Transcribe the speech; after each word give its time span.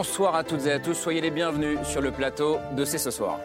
Bonsoir 0.00 0.34
à 0.34 0.44
toutes 0.44 0.64
et 0.64 0.72
à 0.72 0.78
tous, 0.78 0.94
soyez 0.94 1.20
les 1.20 1.30
bienvenus 1.30 1.78
sur 1.82 2.00
le 2.00 2.10
plateau 2.10 2.56
de 2.74 2.86
C'est 2.86 2.96
ce 2.96 3.10
soir. 3.10 3.38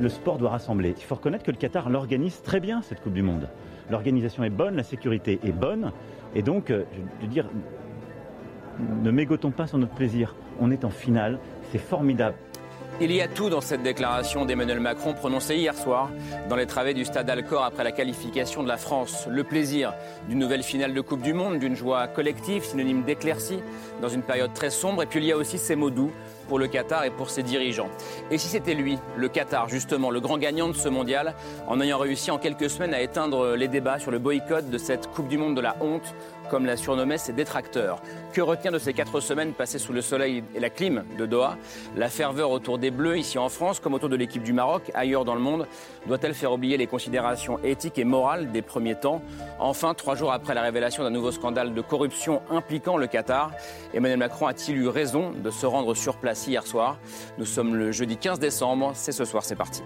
Le 0.00 0.08
sport 0.08 0.38
doit 0.38 0.48
rassembler. 0.48 0.94
Il 0.96 1.04
faut 1.04 1.16
reconnaître 1.16 1.44
que 1.44 1.50
le 1.50 1.58
Qatar 1.58 1.90
l'organise 1.90 2.40
très 2.40 2.60
bien, 2.60 2.80
cette 2.80 3.02
Coupe 3.02 3.12
du 3.12 3.20
Monde. 3.20 3.46
L'organisation 3.90 4.42
est 4.42 4.48
bonne, 4.48 4.74
la 4.74 4.84
sécurité 4.84 5.38
est 5.44 5.52
bonne, 5.52 5.92
et 6.34 6.40
donc, 6.40 6.70
euh, 6.70 6.84
je 7.20 7.26
veux 7.26 7.30
dire, 7.30 7.46
ne 9.02 9.10
mégotons 9.10 9.50
pas 9.50 9.66
sur 9.66 9.76
notre 9.76 9.92
plaisir? 9.94 10.34
On 10.62 10.70
est 10.70 10.86
en 10.86 10.88
finale, 10.88 11.38
c'est 11.72 11.78
formidable. 11.78 12.36
Il 13.00 13.10
y 13.10 13.20
a 13.20 13.26
tout 13.26 13.48
dans 13.48 13.60
cette 13.60 13.82
déclaration 13.82 14.44
d'Emmanuel 14.44 14.78
Macron 14.78 15.14
prononcée 15.14 15.56
hier 15.56 15.74
soir 15.74 16.10
dans 16.48 16.56
les 16.56 16.66
travées 16.66 16.94
du 16.94 17.04
stade 17.04 17.28
Alcor 17.28 17.64
après 17.64 17.84
la 17.84 17.90
qualification 17.90 18.62
de 18.62 18.68
la 18.68 18.76
France. 18.76 19.26
Le 19.28 19.42
plaisir 19.44 19.94
d'une 20.28 20.38
nouvelle 20.38 20.62
finale 20.62 20.94
de 20.94 21.00
Coupe 21.00 21.22
du 21.22 21.32
Monde, 21.32 21.58
d'une 21.58 21.74
joie 21.74 22.06
collective, 22.06 22.64
synonyme 22.64 23.02
d'éclaircie 23.02 23.60
dans 24.00 24.08
une 24.08 24.22
période 24.22 24.52
très 24.52 24.70
sombre. 24.70 25.02
Et 25.02 25.06
puis 25.06 25.20
il 25.20 25.26
y 25.26 25.32
a 25.32 25.36
aussi 25.36 25.58
ces 25.58 25.74
mots 25.74 25.90
doux 25.90 26.12
pour 26.48 26.58
le 26.58 26.68
Qatar 26.68 27.04
et 27.04 27.10
pour 27.10 27.30
ses 27.30 27.42
dirigeants. 27.42 27.88
Et 28.30 28.38
si 28.38 28.48
c'était 28.48 28.74
lui, 28.74 28.98
le 29.16 29.28
Qatar, 29.28 29.68
justement, 29.68 30.10
le 30.10 30.20
grand 30.20 30.38
gagnant 30.38 30.68
de 30.68 30.74
ce 30.74 30.88
mondial, 30.88 31.34
en 31.66 31.80
ayant 31.80 31.98
réussi 31.98 32.30
en 32.30 32.38
quelques 32.38 32.68
semaines 32.68 32.94
à 32.94 33.00
éteindre 33.00 33.54
les 33.56 33.68
débats 33.68 33.98
sur 33.98 34.10
le 34.10 34.18
boycott 34.18 34.68
de 34.68 34.78
cette 34.78 35.08
Coupe 35.08 35.28
du 35.28 35.38
Monde 35.38 35.56
de 35.56 35.60
la 35.60 35.76
honte, 35.80 36.14
comme 36.52 36.66
l'a 36.66 36.76
surnommé 36.76 37.16
ses 37.16 37.32
détracteurs. 37.32 38.02
Que 38.34 38.42
retenir 38.42 38.72
de 38.72 38.78
ces 38.78 38.92
quatre 38.92 39.20
semaines 39.20 39.54
passées 39.54 39.78
sous 39.78 39.94
le 39.94 40.02
soleil 40.02 40.44
et 40.54 40.60
la 40.60 40.68
clim 40.68 41.02
de 41.16 41.24
Doha? 41.24 41.56
La 41.96 42.10
ferveur 42.10 42.50
autour 42.50 42.76
des 42.76 42.90
Bleus 42.90 43.16
ici 43.16 43.38
en 43.38 43.48
France, 43.48 43.80
comme 43.80 43.94
autour 43.94 44.10
de 44.10 44.16
l'équipe 44.16 44.42
du 44.42 44.52
Maroc, 44.52 44.90
ailleurs 44.92 45.24
dans 45.24 45.34
le 45.34 45.40
monde, 45.40 45.66
doit-elle 46.06 46.34
faire 46.34 46.52
oublier 46.52 46.76
les 46.76 46.86
considérations 46.86 47.58
éthiques 47.64 47.98
et 47.98 48.04
morales 48.04 48.52
des 48.52 48.60
premiers 48.60 49.00
temps? 49.00 49.22
Enfin, 49.58 49.94
trois 49.94 50.14
jours 50.14 50.30
après 50.30 50.52
la 50.52 50.60
révélation 50.60 51.02
d'un 51.02 51.10
nouveau 51.10 51.30
scandale 51.30 51.72
de 51.72 51.80
corruption 51.80 52.42
impliquant 52.50 52.98
le 52.98 53.06
Qatar, 53.06 53.52
Emmanuel 53.94 54.18
Macron 54.18 54.46
a-t-il 54.46 54.76
eu 54.76 54.88
raison 54.88 55.30
de 55.30 55.50
se 55.50 55.64
rendre 55.64 55.94
sur 55.94 56.18
place 56.18 56.46
hier 56.46 56.66
soir? 56.66 56.98
Nous 57.38 57.46
sommes 57.46 57.76
le 57.76 57.92
jeudi 57.92 58.18
15 58.18 58.38
décembre, 58.38 58.90
c'est 58.92 59.12
ce 59.12 59.24
soir, 59.24 59.42
c'est 59.42 59.56
parti. 59.56 59.82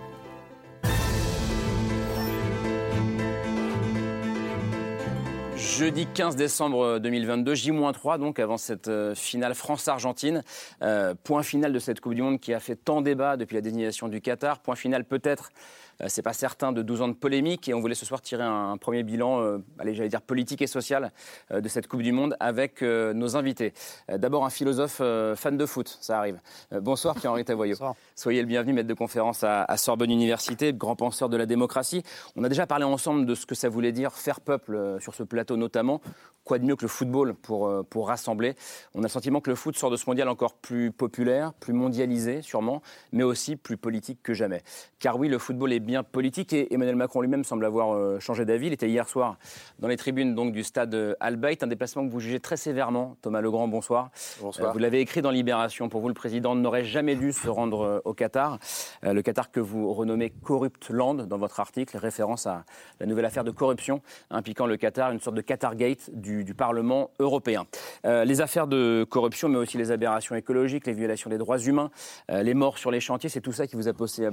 Jeudi 5.56 6.06
15 6.06 6.36
décembre 6.36 6.98
2022, 6.98 7.54
J-3 7.54 8.18
donc 8.18 8.38
avant 8.38 8.58
cette 8.58 8.88
euh, 8.88 9.14
finale 9.14 9.54
France-Argentine. 9.54 10.42
Euh, 10.82 11.14
point 11.24 11.42
final 11.42 11.72
de 11.72 11.78
cette 11.78 12.00
Coupe 12.00 12.14
du 12.14 12.20
Monde 12.20 12.40
qui 12.40 12.52
a 12.52 12.60
fait 12.60 12.76
tant 12.76 13.00
débat 13.00 13.38
depuis 13.38 13.54
la 13.54 13.62
désignation 13.62 14.08
du 14.08 14.20
Qatar. 14.20 14.58
Point 14.58 14.76
final 14.76 15.04
peut-être 15.04 15.48
euh, 15.48 15.85
c'est 16.08 16.22
pas 16.22 16.32
certain 16.32 16.72
de 16.72 16.82
12 16.82 17.02
ans 17.02 17.08
de 17.08 17.14
polémique 17.14 17.68
et 17.68 17.74
on 17.74 17.80
voulait 17.80 17.94
ce 17.94 18.06
soir 18.06 18.20
tirer 18.20 18.42
un, 18.42 18.76
premier 18.76 19.02
bilan, 19.02 19.40
euh, 19.40 19.58
allez, 19.78 19.94
j'allais 19.94 20.08
dire 20.08 20.22
politique 20.22 20.62
et 20.62 20.66
social 20.66 21.12
euh, 21.50 21.60
de 21.60 21.68
cette 21.68 21.86
Coupe 21.86 22.02
du 22.02 22.12
Monde 22.12 22.36
avec 22.40 22.82
nos 22.82 23.36
invités. 23.36 23.72
D'abord 24.08 24.44
un 24.44 24.50
philosophe 24.50 25.00
fan 25.36 25.56
de 25.56 25.66
foot, 25.66 25.98
ça 26.00 26.18
arrive. 26.18 26.38
bonsoir 26.72 27.14
Pierre-Henri 27.14 27.44
Tavoyot. 27.44 27.76
Soyez 28.14 28.40
le 28.42 28.48
bienvenu, 28.48 28.72
maître 28.72 28.88
de 28.88 28.94
conférence 28.94 29.44
à, 29.44 29.62
à, 29.64 29.76
Sorbonne 29.76 30.10
Université, 30.10 30.72
grand 30.72 30.96
penseur 30.96 31.28
de 31.28 31.36
la 31.36 31.46
démocratie. 31.46 32.02
On 32.36 32.44
a 32.44 32.48
déjà 32.48 32.66
parlé 32.66 32.84
ensemble 32.84 33.26
de 33.26 33.34
ce 33.34 33.46
que 33.46 33.54
ça 33.54 33.68
voulait 33.68 33.92
dire 33.92 34.12
faire 34.12 34.40
peuple 34.40 34.98
sur 35.00 35.14
ce 35.14 35.22
plateau 35.22 35.56
notamment. 35.56 36.00
Quoi 36.44 36.58
de 36.58 36.64
mieux 36.64 36.76
que 36.76 36.82
le 36.82 36.88
football 36.88 37.34
pour, 37.34 37.84
pour 37.86 38.08
rassembler? 38.08 38.54
On 38.94 39.00
a 39.00 39.04
le 39.04 39.08
sentiment 39.08 39.40
que 39.40 39.50
le 39.50 39.56
foot 39.56 39.76
sort 39.76 39.90
de 39.90 39.96
ce 39.96 40.08
mondial 40.08 40.28
encore 40.28 40.54
plus 40.54 40.92
populaire, 40.92 41.52
plus 41.54 41.72
mondialisé 41.72 42.42
sûrement, 42.42 42.82
mais 43.12 43.24
aussi 43.24 43.56
plus 43.56 43.76
politique 43.76 44.20
que 44.22 44.34
jamais. 44.34 44.62
Car 44.98 45.18
oui, 45.18 45.28
le 45.28 45.38
football 45.38 45.72
est 45.72 45.80
bien 45.86 46.02
politique 46.02 46.52
et 46.52 46.74
Emmanuel 46.74 46.96
Macron 46.96 47.22
lui-même 47.22 47.44
semble 47.44 47.64
avoir 47.64 47.94
euh, 47.94 48.18
changé 48.18 48.44
d'avis. 48.44 48.66
Il 48.66 48.72
était 48.72 48.88
hier 48.88 49.08
soir 49.08 49.38
dans 49.78 49.88
les 49.88 49.96
tribunes 49.96 50.34
donc, 50.34 50.52
du 50.52 50.64
stade 50.64 50.92
euh, 50.94 51.14
Albayt, 51.20 51.58
un 51.62 51.68
déplacement 51.68 52.04
que 52.06 52.12
vous 52.12 52.20
jugez 52.20 52.40
très 52.40 52.56
sévèrement. 52.56 53.16
Thomas 53.22 53.40
Legrand, 53.40 53.68
bonsoir. 53.68 54.10
Bonsoir. 54.40 54.70
Euh, 54.70 54.72
vous 54.72 54.78
l'avez 54.78 55.00
écrit 55.00 55.22
dans 55.22 55.30
Libération. 55.30 55.88
Pour 55.88 56.00
vous, 56.00 56.08
le 56.08 56.14
président 56.14 56.56
n'aurait 56.56 56.84
jamais 56.84 57.14
dû 57.14 57.32
se 57.32 57.48
rendre 57.48 58.02
au 58.04 58.12
Qatar. 58.12 58.58
le 59.02 59.22
Qatar 59.22 59.50
que 59.52 59.60
vous 59.60 59.92
renommez 59.92 60.30
Corrupt 60.30 60.90
Land 60.90 61.14
dans 61.14 61.38
votre 61.38 61.60
article, 61.60 61.96
référence 61.96 62.46
à 62.46 62.64
la 62.98 63.06
nouvelle 63.06 63.24
affaire 63.24 63.44
de 63.44 63.52
corruption 63.52 64.02
impliquant 64.30 64.66
le 64.66 64.76
Qatar, 64.76 65.12
une 65.12 65.20
sorte 65.20 65.36
de 65.36 65.40
Qatargate 65.40 66.10
du, 66.12 66.42
du 66.42 66.54
Parlement 66.54 67.10
européen. 67.20 67.66
les 68.04 68.40
affaires 68.40 68.66
de 68.66 69.06
corruption, 69.08 69.48
mais 69.48 69.58
aussi 69.58 69.78
les 69.78 69.92
aberrations 69.92 70.34
écologiques, 70.34 70.86
les 70.86 70.92
violations 70.92 71.30
des 71.30 71.38
droits 71.38 71.58
humains, 71.58 71.90
les 72.28 72.54
morts 72.54 72.78
sur 72.78 72.90
les 72.90 73.00
chantiers, 73.00 73.30
c'est 73.30 73.40
tout 73.40 73.52
ça 73.52 73.68
qui 73.68 73.76
vous 73.76 73.86
a 73.86 73.92
poussé 73.92 74.26
à, 74.26 74.30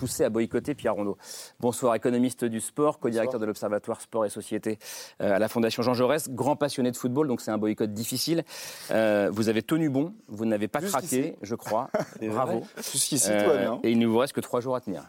poussé 0.00 0.24
à 0.24 0.30
boycotter 0.30 0.74
Pierre 0.74 0.95
Bonsoir, 1.60 1.94
économiste 1.94 2.44
du 2.44 2.60
sport, 2.60 2.98
co-directeur 2.98 3.38
de 3.38 3.46
l'Observatoire 3.46 4.00
Sport 4.00 4.24
et 4.24 4.30
Société 4.30 4.78
euh, 5.20 5.34
à 5.34 5.38
la 5.38 5.48
Fondation 5.48 5.82
Jean 5.82 5.94
Jaurès, 5.94 6.30
grand 6.30 6.56
passionné 6.56 6.90
de 6.90 6.96
football, 6.96 7.28
donc 7.28 7.40
c'est 7.40 7.50
un 7.50 7.58
boycott 7.58 7.92
difficile. 7.92 8.44
Euh, 8.90 9.28
vous 9.32 9.48
avez 9.48 9.62
tenu 9.62 9.90
bon, 9.90 10.14
vous 10.28 10.46
n'avez 10.46 10.68
pas 10.68 10.80
craqué, 10.80 11.36
je 11.42 11.54
crois. 11.54 11.90
Bravo. 12.22 12.62
Jusqu'ici, 12.76 13.28
toi, 13.28 13.56
bien. 13.56 13.80
Et 13.82 13.90
il 13.90 13.98
ne 13.98 14.06
vous 14.06 14.18
reste 14.18 14.32
que 14.32 14.40
trois 14.40 14.60
jours 14.60 14.76
à 14.76 14.80
tenir. 14.80 15.02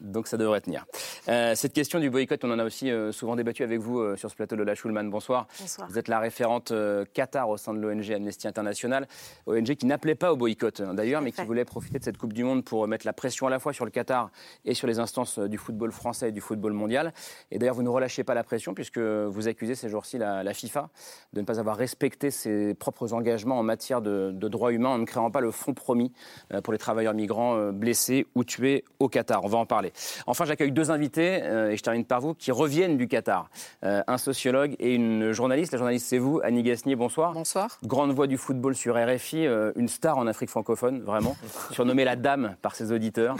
Donc 0.00 0.28
ça 0.28 0.36
devrait 0.36 0.60
tenir. 0.60 0.84
Euh, 1.28 1.54
cette 1.54 1.72
question 1.72 2.00
du 2.00 2.10
boycott, 2.10 2.44
on 2.44 2.50
en 2.50 2.58
a 2.58 2.64
aussi 2.64 2.90
souvent 3.12 3.36
débattu 3.36 3.62
avec 3.62 3.80
vous 3.80 4.16
sur 4.16 4.30
ce 4.30 4.36
plateau 4.36 4.56
de 4.56 4.62
la 4.62 4.74
Schulman. 4.74 5.08
Bonsoir. 5.08 5.46
Bonsoir. 5.58 5.88
Vous 5.88 5.98
êtes 5.98 6.08
la 6.08 6.18
référente 6.18 6.72
Qatar 7.12 7.48
au 7.48 7.56
sein 7.56 7.72
de 7.72 7.78
l'ONG 7.78 8.10
Amnesty 8.12 8.46
International, 8.46 9.06
ONG 9.46 9.74
qui 9.74 9.86
n'appelait 9.86 10.14
pas 10.14 10.32
au 10.32 10.36
boycott 10.36 10.80
hein, 10.80 10.94
d'ailleurs, 10.94 11.22
mais 11.22 11.32
qui 11.32 11.44
voulait 11.44 11.64
profiter 11.64 11.98
de 11.98 12.04
cette 12.04 12.18
Coupe 12.18 12.32
du 12.32 12.44
Monde 12.44 12.64
pour 12.64 12.86
mettre 12.86 13.06
la 13.06 13.12
pression 13.12 13.46
à 13.46 13.50
la 13.50 13.58
fois 13.58 13.72
sur 13.72 13.84
le 13.84 13.90
Qatar 13.90 14.30
et 14.64 14.74
sur 14.74 14.86
les 14.86 14.98
instances 15.14 15.38
du 15.38 15.58
football 15.58 15.92
français 15.92 16.30
et 16.30 16.32
du 16.32 16.40
football 16.40 16.72
mondial. 16.72 17.12
Et 17.50 17.58
d'ailleurs, 17.58 17.76
vous 17.76 17.82
ne 17.82 17.88
relâchez 17.88 18.24
pas 18.24 18.34
la 18.34 18.42
pression 18.42 18.74
puisque 18.74 18.98
vous 18.98 19.48
accusez 19.48 19.74
ces 19.74 19.88
jours-ci 19.88 20.18
la, 20.18 20.54
FIFA 20.54 20.88
de 21.32 21.40
ne 21.40 21.46
pas 21.46 21.58
avoir 21.58 21.76
respecté 21.76 22.30
ses 22.30 22.74
propres 22.74 23.12
engagements 23.12 23.58
en 23.58 23.62
matière 23.62 24.00
de, 24.00 24.32
droits 24.32 24.72
humains 24.72 24.90
en 24.90 24.98
ne 24.98 25.04
créant 25.04 25.30
pas 25.30 25.40
le 25.40 25.50
fonds 25.50 25.74
promis 25.74 26.12
euh, 26.52 26.60
pour 26.60 26.72
les 26.72 26.78
travailleurs 26.78 27.14
migrants 27.14 27.56
euh, 27.56 27.72
blessés 27.72 28.26
ou 28.34 28.44
tués 28.44 28.84
au 28.98 29.08
Qatar. 29.08 29.44
On 29.44 29.48
va 29.48 29.58
en 29.58 29.66
parler. 29.66 29.92
Enfin, 30.26 30.44
j'accueille 30.44 30.70
deux 30.70 30.90
invités, 30.90 31.42
euh, 31.42 31.70
et 31.70 31.76
je 31.76 31.82
termine 31.82 32.04
par 32.04 32.20
vous, 32.20 32.34
qui 32.34 32.52
reviennent 32.52 32.96
du 32.96 33.08
Qatar. 33.08 33.48
un 33.82 34.18
sociologue 34.18 34.76
et 34.78 34.94
une 34.94 35.32
journaliste. 35.32 35.72
La 35.72 35.78
journaliste, 35.78 36.06
c'est 36.06 36.18
vous, 36.18 36.40
Annie 36.42 36.62
Gasnier, 36.62 36.96
bonsoir. 36.96 37.32
Bonsoir. 37.32 37.78
Grande 37.84 38.12
voix 38.12 38.26
du 38.26 38.36
football 38.36 38.74
sur 38.74 38.96
RFI, 38.96 39.46
une 39.76 39.88
star 39.88 40.18
en 40.18 40.26
Afrique 40.26 40.50
francophone, 40.50 41.02
vraiment, 41.02 41.36
surnommée 41.70 42.04
la 42.04 42.16
dame 42.16 42.56
par 42.62 42.74
ses 42.74 42.92
auditeurs. 42.92 43.36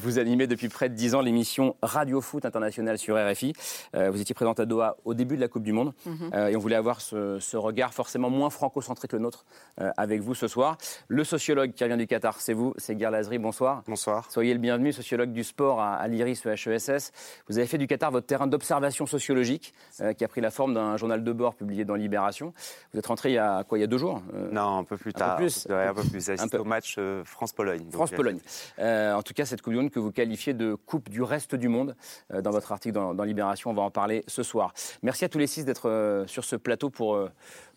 vous 0.00 0.18
animez 0.18 0.46
depuis 0.46 0.68
près 0.68 0.88
de 0.88 0.94
dix 0.96 1.14
ans 1.14 1.20
l'émission 1.20 1.76
Radio 1.82 2.20
Foot 2.20 2.44
International 2.44 2.98
sur 2.98 3.16
RFI. 3.16 3.52
Euh, 3.94 4.10
vous 4.10 4.20
étiez 4.20 4.34
présente 4.34 4.58
à 4.58 4.64
Doha 4.64 4.96
au 5.04 5.14
début 5.14 5.36
de 5.36 5.40
la 5.42 5.48
Coupe 5.48 5.62
du 5.62 5.72
Monde 5.72 5.92
mhm. 6.06 6.30
euh, 6.34 6.48
et 6.48 6.56
on 6.56 6.58
voulait 6.58 6.76
avoir 6.76 7.00
ce, 7.00 7.56
regard 7.56 7.92
forcément 7.94 8.30
moins 8.30 8.50
franco-centré 8.50 9.06
que 9.06 9.14
le 9.14 9.22
nôtre 9.22 9.44
euh, 9.80 9.90
avec 9.96 10.22
vous 10.22 10.34
ce 10.34 10.48
soir. 10.48 10.78
Le 11.08 11.22
sociologue 11.22 11.72
qui 11.72 11.84
revient 11.84 11.98
du 11.98 12.06
Qatar, 12.06 12.40
c'est 12.40 12.54
vous, 12.54 12.74
c'est 12.78 12.96
Guy 12.96 13.04
Lazri. 13.04 13.38
Bonsoir. 13.38 13.82
Bonsoir. 13.86 14.30
Soyez 14.30 14.54
le 14.54 14.58
bienvenu, 14.58 14.92
sociologue 14.92 15.32
du 15.32 15.44
sport 15.44 15.80
à, 15.80 16.08
l'IRIS 16.08 16.42
HESS. 16.46 17.12
Vous 17.48 17.58
avez 17.58 17.66
fait 17.66 17.78
du 17.78 17.86
Qatar 17.86 18.10
votre 18.10 18.26
terrain 18.26 18.46
d'observation 18.46 19.04
sociologique 19.04 19.74
qui 20.16 20.24
a 20.24 20.28
pris 20.28 20.40
la 20.40 20.50
forme 20.50 20.72
d'un 20.72 20.96
journal 20.96 21.22
de 21.22 21.32
bord 21.32 21.54
publié 21.54 21.84
dans 21.84 21.94
Libération. 21.94 22.54
Vous 22.92 22.98
êtes 22.98 23.06
rentré 23.06 23.30
il 23.30 23.34
y 23.34 23.38
a 23.38 23.64
quoi 23.64 23.76
Il 23.76 23.82
y 23.82 23.84
a 23.84 23.86
deux 23.86 23.98
jours 23.98 24.22
Non, 24.50 24.78
un 24.78 24.84
peu 24.84 24.96
plus 24.96 25.12
tard. 25.12 25.32
Un 25.32 25.36
peu 25.36 25.42
plus. 25.42 25.66
un 25.68 25.94
peu 25.94 26.02
plus. 26.02 26.30
un 26.30 26.48
peu. 26.48 26.58
au 26.58 26.64
match 26.64 26.98
France-Pologne. 27.24 27.86
France-Pologne. 27.92 28.38
en 28.78 29.22
tout 29.22 29.34
cas, 29.34 29.44
cette 29.44 29.60
Coupe 29.60 29.74
du 29.74 29.78
Monde 29.78 29.90
que 29.90 30.00
vous 30.00 30.12
qualifiez 30.12 30.54
de 30.54 30.74
Coupe 30.86 31.08
du 31.08 31.22
reste 31.22 31.56
du 31.56 31.68
monde 31.68 31.96
euh, 32.32 32.40
dans 32.40 32.52
votre 32.52 32.70
article 32.70 32.94
dans, 32.94 33.24
Libération. 33.24 33.70
On 33.70 33.74
va 33.74 33.82
en 33.82 33.90
parler 33.90 34.24
ce 34.28 34.44
soir. 34.44 34.72
Merci 35.02 35.24
à 35.24 35.28
tous 35.28 35.38
les 35.38 35.48
six 35.48 35.64
d'être 35.64 35.90
euh, 35.90 36.26
sur 36.28 36.44
ce 36.44 36.54
plateau 36.54 36.90
pour, 36.90 37.16
euh, 37.16 37.28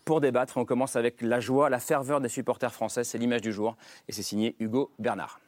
pour 0.04 0.20
débattre. 0.20 0.56
On 0.56 0.64
commence 0.64 0.94
avec 0.94 1.20
la 1.20 1.40
joie, 1.40 1.68
la 1.70 1.80
ferveur 1.80 2.20
des 2.20 2.28
supporters 2.28 2.72
français. 2.72 3.02
C'est 3.02 3.18
l'image 3.18 3.40
du 3.42 3.52
jour 3.52 3.76
et 4.08 4.12
c'est 4.12 4.22
signé 4.22 4.54
Hugo 4.60 4.92
Bernard. 5.00 5.40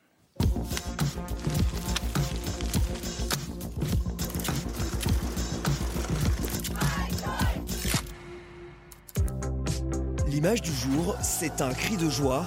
L'image 10.26 10.62
du 10.62 10.72
jour, 10.72 11.14
c'est 11.22 11.60
un 11.60 11.72
cri 11.72 11.96
de 11.96 12.10
joie, 12.10 12.44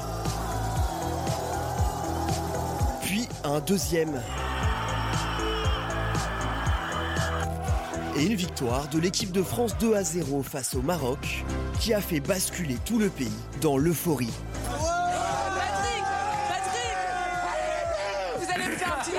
puis 3.04 3.30
un 3.46 3.62
deuxième 3.62 4.22
Et 8.18 8.24
une 8.24 8.36
victoire 8.36 8.88
de 8.88 8.98
l'équipe 8.98 9.34
de 9.34 9.44
France 9.44 9.78
2 9.80 9.94
à 9.94 10.04
0 10.04 10.42
face 10.42 10.74
au 10.76 10.82
Maroc 10.82 11.44
qui 11.82 11.94
a 11.94 12.00
fait 12.00 12.22
basculer 12.22 12.78
tout 12.86 12.98
le 12.98 13.10
pays 13.10 13.28
dans 13.60 13.78
l'euphorie. 13.78 14.32
Patrick 14.64 16.04
Patrick 16.48 16.96
Vous 18.40 18.46
allez 18.54 18.68
me 18.70 18.76
faire 18.78 18.98
un 18.98 19.04
petit 19.04 19.12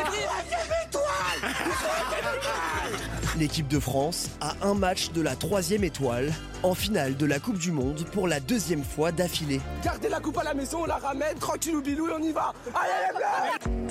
L'équipe 3.38 3.68
de 3.68 3.78
France 3.78 4.30
a 4.40 4.54
un 4.62 4.72
match 4.72 5.10
de 5.12 5.20
la 5.20 5.36
troisième 5.36 5.84
étoile 5.84 6.32
en 6.62 6.74
finale 6.74 7.18
de 7.18 7.26
la 7.26 7.38
Coupe 7.38 7.58
du 7.58 7.72
Monde 7.72 8.02
pour 8.12 8.26
la 8.26 8.40
deuxième 8.40 8.82
fois 8.82 9.12
d'affilée. 9.12 9.60
Gardez 9.84 10.08
la 10.08 10.20
coupe 10.20 10.38
à 10.38 10.44
la 10.44 10.54
maison, 10.54 10.84
on 10.84 10.86
la 10.86 10.96
ramène, 10.96 11.36
tranquille 11.38 11.76
ou 11.76 11.82
bilou 11.82 12.08
et 12.08 12.12
on 12.18 12.22
y 12.22 12.32
va 12.32 12.54
Allez 12.74 13.12
les 13.12 13.85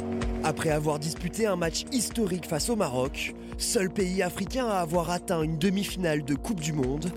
Après 0.45 0.69
avoir 0.69 0.99
disputé 0.99 1.47
un 1.47 1.55
match 1.55 1.85
historique 1.91 2.45
face 2.45 2.69
au 2.69 2.75
Maroc, 2.75 3.33
seul 3.57 3.89
pays 3.89 4.21
africain 4.21 4.67
à 4.67 4.75
avoir 4.75 5.09
atteint 5.09 5.41
une 5.41 5.57
demi-finale 5.57 6.23
de 6.23 6.35
Coupe 6.35 6.59
du 6.59 6.71
Monde, 6.71 7.11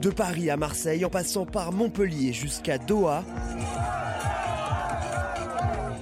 de 0.00 0.10
Paris 0.10 0.48
à 0.48 0.56
Marseille 0.56 1.04
en 1.04 1.10
passant 1.10 1.44
par 1.44 1.72
Montpellier 1.72 2.32
jusqu'à 2.32 2.78
Doha, 2.78 3.24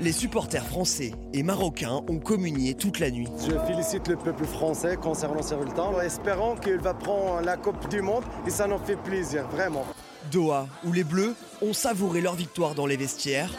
les 0.03 0.13
supporters 0.13 0.67
français 0.67 1.13
et 1.33 1.43
marocains 1.43 2.03
ont 2.11 2.19
communié 2.19 2.75
toute 2.75 3.01
la 3.01 3.11
nuit. 3.11 3.29
Je 3.49 3.59
félicite 3.67 4.07
le 4.09 4.17
peuple 4.17 4.45
français 4.45 4.99
concernant 4.99 5.41
ce 5.41 5.55
résultat, 5.55 5.85
en 5.85 5.99
espérant 6.03 6.57
qu'il 6.57 6.77
va 6.77 6.93
prendre 6.93 7.41
la 7.41 7.57
Coupe 7.57 7.89
du 7.89 8.03
Monde 8.03 8.25
et 8.47 8.51
ça 8.51 8.67
nous 8.67 8.79
fait 8.79 8.97
plaisir, 8.97 9.49
vraiment. 9.49 9.87
Doha, 10.31 10.67
où 10.85 10.93
les 10.93 11.05
Bleus 11.05 11.35
ont 11.63 11.73
savouré 11.73 12.21
leur 12.21 12.35
victoire 12.35 12.75
dans 12.75 12.85
les 12.85 12.99
vestiaires. 12.99 13.51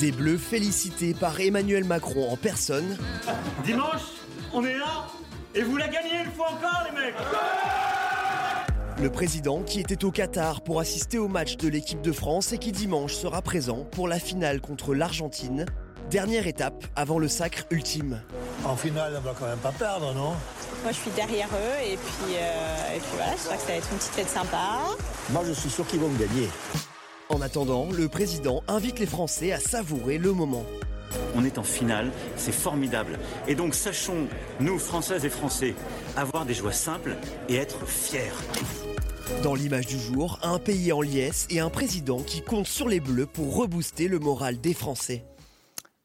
Des 0.00 0.12
Bleus 0.12 0.36
félicités 0.36 1.14
par 1.14 1.40
Emmanuel 1.40 1.84
Macron 1.84 2.30
en 2.30 2.36
personne. 2.36 2.98
Dimanche, 3.64 4.02
on 4.52 4.62
est 4.62 4.76
là 4.76 5.06
et 5.54 5.62
vous 5.62 5.78
la 5.78 5.88
gagnez 5.88 6.22
une 6.24 6.32
fois 6.32 6.48
encore, 6.50 6.84
les 6.84 7.00
mecs 7.00 7.14
Le 9.00 9.10
président 9.10 9.62
qui 9.62 9.80
était 9.80 10.04
au 10.04 10.10
Qatar 10.10 10.60
pour 10.60 10.80
assister 10.80 11.16
au 11.18 11.28
match 11.28 11.56
de 11.56 11.68
l'équipe 11.68 12.02
de 12.02 12.12
France 12.12 12.52
et 12.52 12.58
qui 12.58 12.72
dimanche 12.72 13.14
sera 13.14 13.40
présent 13.40 13.86
pour 13.90 14.06
la 14.06 14.18
finale 14.18 14.60
contre 14.60 14.94
l'Argentine. 14.94 15.64
Dernière 16.10 16.46
étape 16.46 16.84
avant 16.94 17.18
le 17.18 17.28
sacre 17.28 17.64
ultime. 17.70 18.20
En 18.66 18.76
finale, 18.76 19.14
on 19.16 19.20
va 19.22 19.34
quand 19.38 19.46
même 19.46 19.58
pas 19.58 19.72
perdre, 19.72 20.12
non? 20.12 20.34
Moi, 20.82 20.90
je 20.90 20.96
suis 20.96 21.10
derrière 21.12 21.48
eux 21.48 21.90
et 21.90 21.96
puis, 21.96 22.34
euh, 22.36 22.96
et 22.96 22.98
puis 22.98 23.08
voilà, 23.14 23.32
j'espère 23.32 23.56
que 23.56 23.62
ça 23.62 23.68
va 23.68 23.74
être 23.74 23.88
une 23.90 23.98
petite 23.98 24.12
fête 24.12 24.28
sympa. 24.28 24.78
Moi, 25.30 25.42
je 25.46 25.52
suis 25.52 25.70
sûr 25.70 25.86
qu'ils 25.86 26.00
vont 26.00 26.10
gagner. 26.10 26.48
En 27.28 27.40
attendant, 27.40 27.88
le 27.90 28.08
président 28.08 28.62
invite 28.68 29.00
les 29.00 29.06
Français 29.06 29.50
à 29.50 29.58
savourer 29.58 30.16
le 30.16 30.32
moment. 30.32 30.64
On 31.34 31.44
est 31.44 31.58
en 31.58 31.64
finale, 31.64 32.12
c'est 32.36 32.54
formidable. 32.54 33.18
Et 33.48 33.56
donc 33.56 33.74
sachons, 33.74 34.28
nous, 34.60 34.78
Françaises 34.78 35.24
et 35.24 35.28
Français, 35.28 35.74
avoir 36.16 36.46
des 36.46 36.54
joies 36.54 36.72
simples 36.72 37.16
et 37.48 37.56
être 37.56 37.84
fiers. 37.86 38.20
Dans 39.42 39.56
l'image 39.56 39.86
du 39.86 39.98
jour, 39.98 40.38
un 40.42 40.60
pays 40.60 40.92
en 40.92 41.00
liesse 41.00 41.48
et 41.50 41.58
un 41.58 41.70
président 41.70 42.20
qui 42.20 42.42
compte 42.42 42.68
sur 42.68 42.88
les 42.88 43.00
Bleus 43.00 43.26
pour 43.26 43.56
rebooster 43.56 44.06
le 44.06 44.20
moral 44.20 44.60
des 44.60 44.74
Français. 44.74 45.24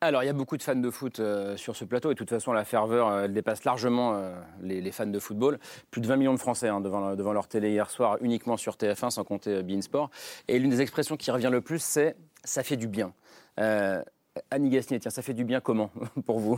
Alors, 0.03 0.23
il 0.23 0.25
y 0.25 0.29
a 0.29 0.33
beaucoup 0.33 0.57
de 0.57 0.63
fans 0.63 0.75
de 0.75 0.89
foot 0.89 1.19
euh, 1.19 1.55
sur 1.57 1.75
ce 1.75 1.85
plateau 1.85 2.09
et 2.09 2.15
de 2.15 2.17
toute 2.17 2.31
façon, 2.31 2.53
la 2.53 2.65
ferveur, 2.65 3.07
euh, 3.07 3.27
dépasse 3.27 3.63
largement 3.65 4.15
euh, 4.15 4.33
les, 4.63 4.91
fans 4.91 5.05
de 5.05 5.19
football. 5.19 5.59
Plus 5.91 6.01
de 6.01 6.07
20 6.07 6.15
millions 6.15 6.33
de 6.33 6.39
Français 6.39 6.69
hein, 6.69 6.81
devant, 6.81 7.15
devant, 7.15 7.33
leur 7.33 7.47
télé 7.47 7.69
hier 7.69 7.87
soir, 7.91 8.17
uniquement 8.21 8.57
sur 8.57 8.77
TF1, 8.77 9.11
sans 9.11 9.23
compter 9.23 9.61
Beansport. 9.61 10.09
Et 10.47 10.57
l'une 10.57 10.71
des 10.71 10.81
expressions 10.81 11.17
qui 11.17 11.29
revient 11.29 11.49
le 11.51 11.61
plus, 11.61 11.83
c'est 11.83 12.15
ça 12.43 12.63
fait 12.63 12.77
du 12.77 12.87
bien. 12.87 13.13
Annie 14.49 14.69
Gasnier, 14.69 14.99
tiens, 14.99 15.11
ça 15.11 15.21
fait 15.21 15.33
du 15.33 15.43
bien 15.43 15.59
comment 15.59 15.91
pour 16.25 16.39
vous 16.39 16.57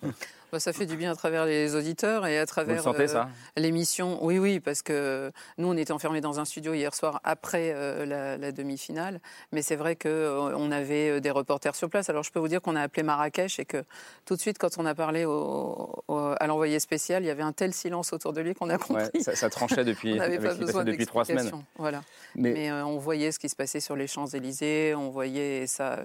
bah, 0.52 0.58
Ça 0.58 0.72
fait 0.72 0.86
du 0.86 0.96
bien 0.96 1.12
à 1.12 1.14
travers 1.14 1.44
les 1.44 1.74
auditeurs 1.74 2.26
et 2.26 2.38
à 2.38 2.46
travers 2.46 2.86
euh, 2.86 3.24
l'émission. 3.56 4.24
Oui, 4.24 4.38
oui, 4.38 4.58
parce 4.58 4.80
que 4.80 5.30
nous, 5.58 5.68
on 5.68 5.76
était 5.76 5.92
enfermés 5.92 6.22
dans 6.22 6.40
un 6.40 6.46
studio 6.46 6.72
hier 6.72 6.94
soir 6.94 7.20
après 7.22 7.72
euh, 7.74 8.06
la, 8.06 8.38
la 8.38 8.52
demi-finale. 8.52 9.20
Mais 9.52 9.60
c'est 9.60 9.76
vrai 9.76 9.96
qu'on 9.96 10.08
euh, 10.08 10.70
avait 10.70 11.20
des 11.20 11.30
reporters 11.30 11.74
sur 11.74 11.90
place. 11.90 12.08
Alors 12.08 12.22
je 12.22 12.32
peux 12.32 12.38
vous 12.38 12.48
dire 12.48 12.62
qu'on 12.62 12.74
a 12.74 12.80
appelé 12.80 13.02
Marrakech 13.02 13.58
et 13.58 13.66
que 13.66 13.84
tout 14.24 14.34
de 14.34 14.40
suite, 14.40 14.56
quand 14.56 14.78
on 14.78 14.86
a 14.86 14.94
parlé 14.94 15.26
au, 15.26 16.02
au, 16.08 16.16
à 16.16 16.46
l'envoyé 16.46 16.80
spécial, 16.80 17.22
il 17.22 17.26
y 17.26 17.30
avait 17.30 17.42
un 17.42 17.52
tel 17.52 17.74
silence 17.74 18.14
autour 18.14 18.32
de 18.32 18.40
lui 18.40 18.54
qu'on 18.54 18.70
a 18.70 18.78
compris. 18.78 19.04
Ouais, 19.14 19.22
ça, 19.22 19.36
ça, 19.36 19.50
tranchait 19.50 19.84
depuis, 19.84 20.14
on 20.18 20.22
avec 20.22 20.40
pas 20.40 20.54
besoin 20.54 20.84
depuis 20.84 21.06
trois 21.06 21.26
semaines. 21.26 21.50
Voilà. 21.76 22.02
Mais, 22.34 22.52
Mais 22.52 22.70
euh, 22.70 22.86
on 22.86 22.96
voyait 22.96 23.30
ce 23.30 23.38
qui 23.38 23.50
se 23.50 23.56
passait 23.56 23.80
sur 23.80 23.94
les 23.94 24.06
Champs-Élysées, 24.06 24.94
on 24.94 25.10
voyait 25.10 25.66
ça. 25.66 25.98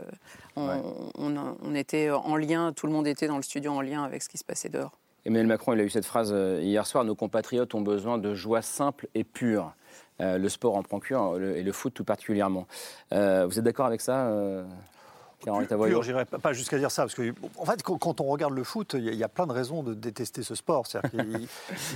On, 0.57 0.68
ouais 0.68 1.05
on, 1.18 1.75
était 1.75 2.10
en 2.10 2.36
lien, 2.36 2.74
tout 2.74 2.88
le 2.88 2.94
monde 2.94 3.07
était 3.07 3.28
dans 3.28 3.38
le 3.38 3.44
studio 3.44 3.72
en 3.72 3.81
lien 3.81 4.04
avec 4.04 4.22
ce 4.22 4.30
qui 4.30 4.38
se 4.38 4.44
passait 4.44 4.69
dehors. 4.69 4.92
Emmanuel 5.25 5.48
Macron, 5.48 5.74
il 5.74 5.80
a 5.80 5.84
eu 5.84 5.90
cette 5.90 6.06
phrase 6.06 6.31
euh, 6.34 6.60
hier 6.62 6.86
soir, 6.86 7.04
nos 7.04 7.16
compatriotes 7.16 7.74
ont 7.74 7.81
besoin 7.81 8.18
de 8.18 8.36
joie 8.36 8.62
simple 8.62 9.07
et 9.16 9.24
pure. 9.24 9.74
Euh, 10.22 10.38
le 10.38 10.48
sport 10.48 10.75
en 10.78 10.84
prend 10.84 11.00
cure, 11.00 11.38
et 11.42 11.62
le 11.62 11.72
foot 11.74 11.94
tout 11.94 12.06
particulièrement. 12.06 12.68
Euh, 13.12 13.46
vous 13.46 13.60
êtes 13.60 13.66
d'accord 13.66 13.86
avec 13.86 14.00
ça 14.00 14.31
Pur, 15.41 16.03
j'irais 16.03 16.25
pas 16.25 16.53
jusqu'à 16.53 16.77
dire 16.77 16.91
ça, 16.91 17.03
parce 17.03 17.15
que 17.15 17.33
en 17.57 17.65
fait, 17.65 17.83
quand 17.83 18.21
on 18.21 18.25
regarde 18.25 18.53
le 18.53 18.63
foot, 18.63 18.95
il 18.97 19.13
y, 19.13 19.23
a 19.23 19.29
plein 19.29 19.47
de 19.47 19.51
raisons 19.51 19.83
de 19.83 19.93
détester 19.93 20.43
ce 20.43 20.55
sport. 20.55 20.85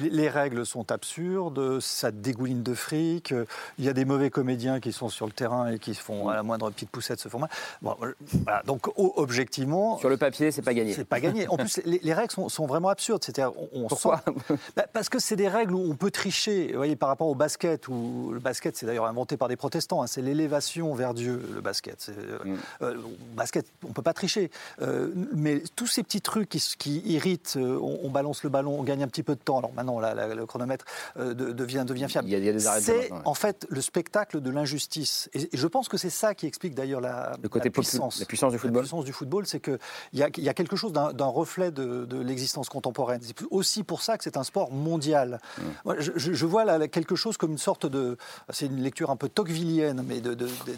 les 0.01 0.29
règles 0.29 0.65
sont 0.65 0.91
absurdes, 0.91 1.79
ça 1.79 2.11
dégouline 2.11 2.63
de 2.63 2.73
fric, 2.73 3.33
il 3.77 3.85
y 3.85 3.89
a 3.89 3.93
des 3.93 4.05
mauvais 4.05 4.29
comédiens 4.29 4.79
qui 4.79 4.91
sont 4.91 5.09
sur 5.09 5.25
le 5.25 5.31
terrain 5.31 5.67
et 5.67 5.79
qui 5.79 5.93
font 5.93 6.29
à 6.29 6.35
la 6.35 6.43
moindre 6.43 6.69
petite 6.71 6.89
poussette 6.89 7.19
se 7.19 7.29
font 7.29 7.39
mal. 7.39 7.49
Bon, 7.81 7.95
voilà. 8.43 8.63
Donc 8.65 8.87
objectivement, 8.97 9.97
sur 9.97 10.09
le 10.09 10.17
papier, 10.17 10.51
c'est 10.51 10.61
pas 10.61 10.73
gagné. 10.73 10.93
C'est 10.93 11.05
pas 11.05 11.19
gagné. 11.19 11.47
En 11.47 11.57
plus, 11.57 11.79
les, 11.85 11.99
les 12.01 12.13
règles 12.13 12.31
sont, 12.31 12.49
sont, 12.49 12.65
vraiment 12.65 12.89
absurdes. 12.89 13.23
C'est-à-dire, 13.23 13.51
on, 13.73 13.87
Pourquoi 13.87 14.21
sent... 14.25 14.53
bah, 14.75 14.85
Parce 14.91 15.09
que 15.09 15.19
c'est 15.19 15.35
des 15.35 15.47
règles 15.47 15.73
où 15.73 15.79
on 15.79 15.95
peut 15.95 16.11
tricher. 16.11 16.69
Vous 16.71 16.77
voyez, 16.77 16.95
par 16.95 17.09
rapport 17.09 17.27
au 17.27 17.35
basket, 17.35 17.87
où 17.87 18.31
le 18.33 18.39
basket, 18.39 18.75
c'est 18.77 18.85
d'ailleurs 18.85 19.05
inventé 19.05 19.37
par 19.37 19.47
des 19.47 19.55
protestants. 19.55 20.01
Hein, 20.01 20.07
c'est 20.07 20.21
l'élévation 20.21 20.93
vers 20.93 21.13
Dieu, 21.13 21.41
le 21.53 21.61
basket. 21.61 22.11
Mm. 22.43 22.55
Euh, 22.81 22.95
basket, 23.35 23.65
on 23.83 23.89
ne 23.89 23.93
peut 23.93 24.01
pas 24.01 24.13
tricher. 24.13 24.51
Euh, 24.81 25.11
mais 25.33 25.61
tous 25.75 25.87
ces 25.87 26.03
petits 26.03 26.21
trucs 26.21 26.49
qui, 26.49 26.63
qui 26.77 26.99
irritent, 27.05 27.55
euh, 27.57 27.79
on, 27.81 27.99
on, 28.03 28.09
balance 28.09 28.43
le 28.43 28.49
ballon, 28.49 28.79
on 28.79 28.83
gagne 28.83 29.03
un 29.03 29.07
petit 29.07 29.23
peu 29.23 29.35
de 29.35 29.39
temps. 29.39 29.59
Alors 29.59 29.73
maintenant, 29.73 29.99
la, 29.99 30.13
la, 30.13 30.33
le 30.33 30.45
chronomètre 30.45 30.85
euh, 31.17 31.33
devient, 31.33 31.83
devient, 31.85 32.07
fiable. 32.09 32.27
Il 32.27 32.31
y 32.31 32.35
a, 32.35 32.37
il 32.39 32.45
y 32.45 32.49
a 32.49 32.53
des 32.53 32.67
arrêts 32.67 32.81
c'est 32.81 33.11
en 33.25 33.33
fait 33.33 33.65
le 33.69 33.81
spectacle 33.81 34.41
de 34.41 34.49
l'injustice. 34.49 35.29
Et, 35.33 35.43
et, 35.43 35.49
je 35.53 35.67
pense 35.67 35.89
que 35.89 35.97
c'est 35.97 36.09
ça 36.09 36.33
qui 36.35 36.45
explique 36.45 36.75
d'ailleurs 36.75 37.01
la, 37.01 37.37
le 37.41 37.49
côté 37.49 37.69
la 37.69 37.71
puissance. 37.71 38.19
La 38.19 38.25
puissance 38.25 38.51
du 38.51 38.59
football. 38.59 38.77
La 38.77 38.81
puissance 38.81 39.05
du 39.05 39.13
football, 39.13 39.45
c'est 39.45 39.59
qu'il 39.59 39.79
y, 40.13 40.19
y, 40.19 40.49
a 40.49 40.53
quelque 40.53 40.75
chose 40.75 40.93
d'un 40.93 41.25
reflet 41.25 41.71
de, 41.71 42.05
de 42.05 42.19
l'existence 42.19 42.69
contemporaine. 42.69 43.21
C'est 43.23 43.35
aussi 43.51 43.83
pour 43.83 44.01
ça 44.01 44.17
que 44.17 44.23
c'est 44.23 44.37
un 44.37 44.43
sport 44.43 44.71
mondial. 44.71 45.39
Mmh. 45.57 45.93
Je, 45.99 46.11
je, 46.15 46.45
vois 46.45 46.65
là 46.65 46.87
quelque 46.87 47.15
chose 47.15 47.37
comme 47.37 47.51
une 47.51 47.57
sorte 47.57 47.85
de. 47.85 48.17
C'est 48.49 48.65
une 48.65 48.81
lecture 48.81 49.09
un 49.09 49.15
peu 49.15 49.29
tocquevillienne, 49.29 50.03
mais 50.05 50.21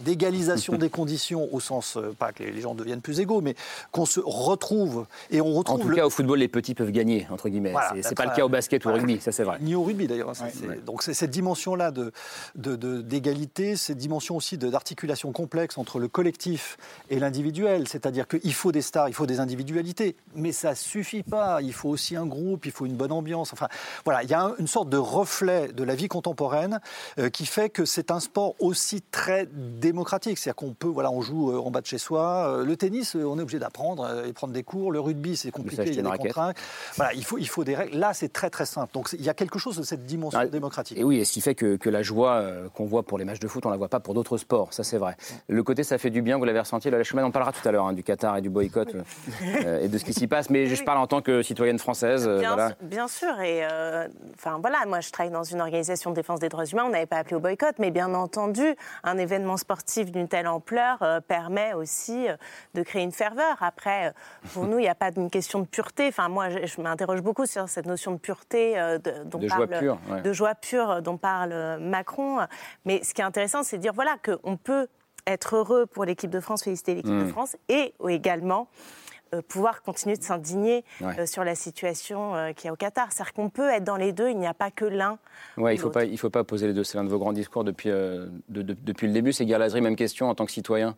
d'égalisation 0.03 0.73
de, 0.73 0.77
des 0.81 0.89
conditions 0.89 1.53
au 1.53 1.59
sens, 1.59 1.97
pas 2.17 2.31
que 2.31 2.40
les 2.41 2.61
gens 2.61 2.75
deviennent 2.75 3.01
plus 3.01 3.19
égaux, 3.19 3.41
mais 3.41 3.55
qu'on 3.91 4.05
se 4.05 4.19
retrouve 4.23 5.05
et 5.29 5.41
on 5.41 5.53
retrouve. 5.53 5.79
En 5.79 5.83
tout 5.83 5.89
le... 5.89 5.95
cas, 5.95 6.05
au 6.05 6.09
football, 6.09 6.39
les 6.39 6.47
petits 6.47 6.73
peuvent 6.73 6.91
gagner 6.91 7.27
entre 7.29 7.49
guillemets. 7.49 7.71
Voilà, 7.71 7.93
c'est 8.01 8.15
pas 8.15 8.25
le 8.25 8.35
cas 8.35 8.45
au 8.45 8.49
basket 8.49 8.85
ou 8.85 8.89
au 8.89 8.93
rugby, 8.93 9.19
ça 9.19 9.31
c'est 9.31 9.43
vrai. 9.43 9.57
Ni 9.61 9.75
au 9.75 9.83
rugby 9.83 10.07
d'ailleurs. 10.07 10.29
Ouais, 10.29 10.67
ouais. 10.67 10.79
Donc 10.85 11.03
c'est 11.03 11.13
cette 11.13 11.31
dimension-là 11.31 11.91
de, 11.91 12.11
d'égalité, 13.01 13.75
cette 13.75 13.97
dimension 13.97 14.35
aussi 14.35 14.57
d'articulation 14.57 15.31
complexe 15.31 15.77
entre 15.77 15.99
le 15.99 16.07
collectif 16.07 16.77
et 17.09 17.19
l'individuel. 17.19 17.87
C'est-à-dire 17.87 18.27
qu'il 18.27 18.53
faut 18.53 18.71
des 18.71 18.81
stars, 18.81 19.09
il 19.09 19.13
faut 19.13 19.25
des 19.25 19.39
individualités, 19.39 20.15
mais 20.35 20.51
ça 20.51 20.75
suffit 20.75 21.23
pas. 21.23 21.61
Il 21.61 21.73
faut 21.73 21.89
aussi 21.89 22.15
un 22.15 22.25
groupe, 22.25 22.65
il 22.65 22.71
faut 22.71 22.85
une 22.85 22.95
bonne 22.95 23.11
ambiance. 23.11 23.53
Enfin, 23.53 23.67
voilà, 24.05 24.23
il 24.23 24.29
y 24.29 24.33
a 24.33 24.41
un, 24.41 24.55
une 24.57 24.67
sorte 24.67 24.89
de 24.89 24.97
reflet 24.97 25.69
de 25.69 25.83
la 25.83 25.95
vie 25.95 26.07
contemporaine 26.07 26.79
euh, 27.19 27.29
qui 27.29 27.45
fait 27.45 27.69
que 27.69 27.85
c'est 27.85 28.11
un 28.11 28.19
sport 28.19 28.55
aussi 28.59 29.01
très 29.01 29.47
démocratique. 29.51 30.37
C'est-à-dire 30.37 30.55
qu'on 30.55 30.73
peut, 30.73 30.87
voilà, 30.87 31.11
on 31.11 31.21
joue 31.21 31.51
euh, 31.51 31.59
en 31.59 31.71
bas 31.71 31.81
de 31.81 31.85
chez 31.85 31.97
soi. 31.97 32.30
Euh, 32.31 32.65
le 32.65 32.77
tennis, 32.77 33.15
on 33.15 33.37
est 33.37 33.41
obligé 33.41 33.59
d'apprendre 33.59 34.25
et 34.25 34.33
prendre 34.33 34.53
des 34.53 34.63
cours. 34.63 34.91
Le 34.91 34.99
rugby, 34.99 35.35
c'est 35.35 35.51
compliqué, 35.51 35.83
il 35.87 35.95
y 35.95 35.99
a 35.99 36.03
des 36.03 36.17
contraintes. 36.17 36.55
Voilà, 36.95 37.13
il 37.13 37.23
faut, 37.23 37.37
il 37.37 37.47
faut 37.47 37.63
des 37.63 37.75
règles. 37.75 37.97
Là, 37.97 38.13
c'est 38.13 38.31
très 38.31 38.49
très 38.49 38.65
simple. 38.65 38.93
Donc 38.93 39.09
il 39.13 39.23
y 39.23 39.29
a 39.29 39.33
quelque 39.33 39.59
chose 39.59 39.77
de 39.77 39.83
cette 39.83 40.05
dimension 40.05 40.39
ah, 40.39 40.47
démocratique. 40.47 40.97
Et 40.97 41.03
oui, 41.03 41.17
et 41.17 41.25
ce 41.25 41.33
qui 41.33 41.41
fait 41.41 41.55
que, 41.55 41.75
que 41.75 41.89
la 41.89 42.01
joie 42.01 42.33
euh, 42.33 42.69
qu'on 42.69 42.85
voit 42.85 43.03
pour 43.03 43.17
les 43.17 43.25
matchs 43.25 43.39
de 43.39 43.47
foot, 43.47 43.65
on 43.65 43.69
la 43.69 43.77
voit 43.77 43.89
pas 43.89 43.99
pour 43.99 44.13
d'autres 44.13 44.37
sports. 44.37 44.73
Ça, 44.73 44.83
c'est 44.83 44.97
vrai. 44.97 45.15
Le 45.47 45.63
côté, 45.63 45.83
ça 45.83 45.97
fait 45.97 46.09
du 46.09 46.21
bien. 46.21 46.37
Vous 46.37 46.45
l'avez 46.45 46.59
ressenti. 46.59 46.89
La 46.89 47.03
Schumann, 47.03 47.25
on 47.25 47.31
parlera 47.31 47.51
tout 47.51 47.67
à 47.67 47.71
l'heure 47.71 47.85
hein, 47.85 47.93
du 47.93 48.03
Qatar 48.03 48.37
et 48.37 48.41
du 48.41 48.49
boycott 48.49 48.95
euh, 48.95 49.81
et 49.81 49.87
de 49.87 49.97
ce 49.97 50.05
qui 50.05 50.13
s'y 50.13 50.27
passe. 50.27 50.49
Mais 50.49 50.67
je 50.67 50.83
parle 50.83 50.99
en 50.99 51.07
tant 51.07 51.21
que 51.21 51.41
citoyenne 51.41 51.79
française. 51.79 52.27
Bien, 52.27 52.55
voilà. 52.55 52.75
bien 52.81 53.07
sûr. 53.07 53.39
Et 53.41 53.65
euh, 53.65 54.07
enfin 54.35 54.57
voilà, 54.59 54.85
moi, 54.87 54.99
je 55.01 55.11
travaille 55.11 55.31
dans 55.31 55.43
une 55.43 55.61
organisation 55.61 56.11
de 56.11 56.15
défense 56.15 56.39
des 56.39 56.49
droits 56.49 56.65
humains. 56.65 56.83
On 56.85 56.89
n'avait 56.89 57.05
pas 57.05 57.17
appelé 57.17 57.35
au 57.35 57.39
boycott, 57.39 57.75
mais 57.79 57.91
bien 57.91 58.13
entendu, 58.13 58.75
un 59.03 59.17
événement 59.17 59.57
sportif 59.57 60.11
d'une 60.11 60.27
telle 60.27 60.47
ampleur 60.47 60.97
euh, 61.01 61.19
permet 61.19 61.73
aussi 61.73 62.20
de 62.73 62.83
créer 62.83 63.03
une 63.03 63.11
ferveur. 63.11 63.57
Après, 63.61 64.13
pour 64.53 64.65
nous, 64.65 64.77
il 64.79 64.83
n'y 64.83 64.87
a 64.89 64.95
pas 64.95 65.11
d'une 65.11 65.29
question 65.29 65.59
de 65.59 65.65
pureté. 65.65 66.07
Enfin, 66.07 66.29
moi, 66.29 66.49
je, 66.49 66.65
je 66.65 66.81
m'interroge 66.81 67.21
beaucoup 67.21 67.45
sur 67.45 67.67
cette 67.69 67.85
notion 67.85 68.11
de 68.11 68.17
pureté 68.17 68.79
euh, 68.79 68.97
de, 68.97 69.23
dont 69.25 69.39
de 69.39 69.47
parle, 69.47 69.67
joie 69.67 69.79
pure, 69.79 69.99
ouais. 70.09 70.21
de 70.21 70.33
joie 70.33 70.55
pure 70.55 71.01
dont 71.01 71.17
parle 71.17 71.77
Macron. 71.79 72.39
Mais 72.85 73.03
ce 73.03 73.13
qui 73.13 73.21
est 73.21 73.25
intéressant, 73.25 73.63
c'est 73.63 73.77
de 73.77 73.81
dire 73.81 73.93
voilà 73.93 74.15
qu'on 74.23 74.57
peut 74.57 74.87
être 75.27 75.55
heureux 75.55 75.85
pour 75.85 76.03
l'équipe 76.05 76.31
de 76.31 76.39
France, 76.39 76.63
féliciter 76.63 76.95
l'équipe 76.95 77.11
de 77.11 77.23
Mm. 77.25 77.29
France, 77.29 77.55
et 77.69 77.93
également 78.09 78.67
euh, 79.33 79.41
pouvoir 79.47 79.81
continuer 79.81 80.17
de 80.17 80.23
s'indigner 80.23 80.83
Ouais. 80.99 81.19
euh, 81.21 81.25
sur 81.25 81.45
la 81.45 81.55
situation 81.55 82.35
euh, 82.35 82.51
qu'il 82.51 82.65
y 82.65 82.69
a 82.69 82.73
au 82.73 82.75
Qatar. 82.75 83.13
C'est-à-dire 83.13 83.31
qu'on 83.33 83.49
peut 83.49 83.69
être 83.69 83.85
dans 83.85 83.95
les 83.95 84.11
deux, 84.11 84.29
il 84.29 84.37
n'y 84.37 84.45
a 84.47 84.53
pas 84.53 84.71
que 84.71 84.83
l'un. 84.83 85.19
Ouais, 85.55 85.63
ou 85.63 85.69
il 85.69 85.77
faut 85.77 85.85
l'autre. 85.85 85.93
pas, 85.99 86.03
il 86.03 86.17
faut 86.17 86.29
pas 86.29 86.43
poser 86.43 86.67
les 86.67 86.73
deux. 86.73 86.83
C'est 86.83 86.97
l'un 86.97 87.05
de 87.05 87.09
vos 87.09 87.17
grands 87.17 87.31
discours 87.31 87.63
depuis, 87.63 87.89
euh, 87.91 88.25
de- 88.49 88.61
de- 88.61 88.73
depuis 88.77 89.07
le 89.07 89.13
début. 89.13 89.31
C'est 89.31 89.45
Guerre 89.45 89.59
même 89.81 89.95
question 89.95 90.27
en 90.29 90.35
tant 90.35 90.45
que 90.45 90.51
citoyen. 90.51 90.97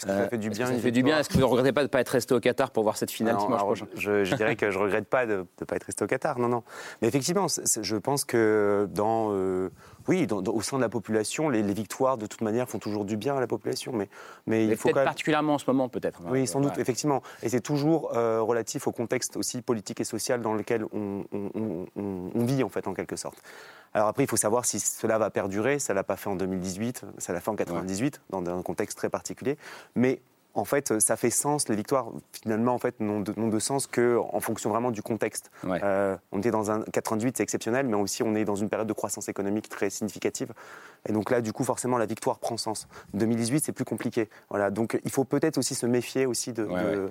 Est-ce 0.00 0.06
que 0.06 0.12
ça 0.24 0.28
fait 0.28 0.38
du 0.38 0.48
est-ce 0.48 0.52
que 0.52 0.56
bien, 0.58 0.66
ça 0.66 0.72
une 0.74 0.80
fait 0.80 0.90
du 0.90 1.02
bien 1.02 1.16
victoire? 1.16 1.20
Est-ce 1.20 1.28
que 1.28 1.34
vous 1.34 1.40
ne 1.40 1.44
regrettez 1.44 1.72
pas 1.72 1.80
de 1.82 1.86
ne 1.86 1.90
pas 1.90 2.00
être 2.00 2.08
resté 2.08 2.34
au 2.34 2.40
Qatar 2.40 2.70
pour 2.70 2.82
voir 2.82 2.96
cette 2.96 3.10
finale 3.10 3.34
Alors, 3.34 3.46
dimanche 3.46 3.60
alors, 3.60 3.66
prochain? 3.74 3.86
je, 3.96 4.24
je 4.24 4.34
dirais 4.34 4.56
que 4.56 4.70
je 4.70 4.78
regrette 4.78 5.06
pas 5.08 5.26
de 5.26 5.44
ne 5.60 5.64
pas 5.66 5.76
être 5.76 5.84
resté 5.84 6.04
au 6.04 6.06
Qatar, 6.06 6.38
non, 6.38 6.48
non. 6.48 6.62
Mais 7.02 7.08
effectivement, 7.08 7.46
je 7.48 7.96
pense 7.96 8.24
que 8.24 8.88
dans, 8.90 9.28
euh, 9.32 9.68
oui, 10.08 10.26
dans- 10.26 10.42
dans- 10.42 10.52
au 10.52 10.60
sein 10.62 10.76
de 10.76 10.82
la 10.82 10.88
population, 10.88 11.48
les, 11.48 11.62
les 11.62 11.72
victoires 11.72 12.16
de 12.18 12.26
toute 12.26 12.40
manière 12.40 12.68
font 12.68 12.78
toujours 12.78 13.04
du 13.04 13.16
bien 13.16 13.36
à 13.36 13.40
la 13.40 13.46
population. 13.46 13.92
Mais, 13.92 14.08
mais 14.46 14.58
Mais 14.58 14.66
il 14.68 14.76
faut 14.76 14.88
quand 14.88 14.96
même- 14.96 15.04
particulièrement 15.04 15.54
en 15.54 15.58
ce 15.58 15.64
moment, 15.68 15.88
peut-être. 15.88 16.20
Oui, 16.28 16.46
sans 16.46 16.60
doute, 16.60 16.74
Ouais. 16.76 16.82
effectivement. 16.82 17.22
Et 17.42 17.48
c'est 17.48 17.60
toujours 17.60 18.16
euh, 18.16 18.40
relatif 18.42 18.86
au 18.86 18.92
contexte 18.92 19.36
aussi 19.36 19.62
politique 19.62 20.00
et 20.00 20.04
social 20.04 20.40
dans 20.42 20.54
lequel 20.54 20.84
on, 20.92 21.24
on- 21.32 21.50
on- 21.54 21.86
on- 21.96 22.30
on 22.34 22.44
vit, 22.44 22.62
en 22.62 22.68
fait, 22.68 22.86
en 22.88 22.94
quelque 22.94 23.16
sorte. 23.16 23.42
Alors 23.94 24.08
après, 24.08 24.22
il 24.24 24.28
faut 24.28 24.36
savoir 24.36 24.64
si 24.64 24.78
cela 24.80 25.18
va 25.18 25.30
perdurer. 25.30 25.78
Ça 25.78 25.94
l'a 25.94 26.04
pas 26.04 26.16
fait 26.16 26.28
en 26.30 26.36
2018, 26.36 27.02
ça 27.18 27.32
l'a 27.32 27.40
fait 27.40 27.50
en 27.50 27.56
98, 27.56 28.20
dans 28.30 28.44
un 28.48 28.62
contexte 28.62 28.96
très 28.98 29.08
particulier. 29.10 29.56
Mais 29.96 30.20
en 30.54 30.64
fait, 30.64 30.98
ça 31.00 31.16
fait 31.16 31.30
sens. 31.30 31.68
Les 31.68 31.76
victoires, 31.76 32.08
finalement, 32.42 32.74
en 32.74 32.78
fait, 32.78 32.98
n'ont 33.00 33.20
de, 33.20 33.32
de 33.32 33.58
sens 33.58 33.86
qu'en 33.86 34.40
fonction 34.40 34.70
vraiment 34.70 34.90
du 34.90 35.02
contexte. 35.02 35.50
Euh, 35.64 36.16
on 36.32 36.38
était 36.38 36.50
dans 36.50 36.70
un 36.70 36.82
98, 36.82 37.36
c'est 37.36 37.42
exceptionnel, 37.42 37.86
mais 37.86 37.96
aussi 37.96 38.22
on 38.22 38.34
est 38.34 38.44
dans 38.44 38.56
une 38.56 38.68
période 38.68 38.88
de 38.88 38.92
croissance 38.92 39.28
économique 39.28 39.68
très 39.68 39.90
significative. 39.90 40.52
Et 41.08 41.12
donc 41.12 41.30
là, 41.30 41.40
du 41.40 41.52
coup, 41.52 41.64
forcément, 41.64 41.98
la 41.98 42.06
victoire 42.06 42.38
prend 42.38 42.56
sens. 42.56 42.88
2018, 43.14 43.64
c'est 43.64 43.72
plus 43.72 43.84
compliqué. 43.84 44.28
Voilà. 44.48 44.70
Donc 44.70 45.00
il 45.04 45.10
faut 45.10 45.24
peut-être 45.24 45.58
aussi 45.58 45.74
se 45.74 45.86
méfier 45.86 46.26
aussi 46.26 46.52
de, 46.52 46.64
Ouais, 46.64 46.82
de, 46.82 47.00
ouais. 47.04 47.10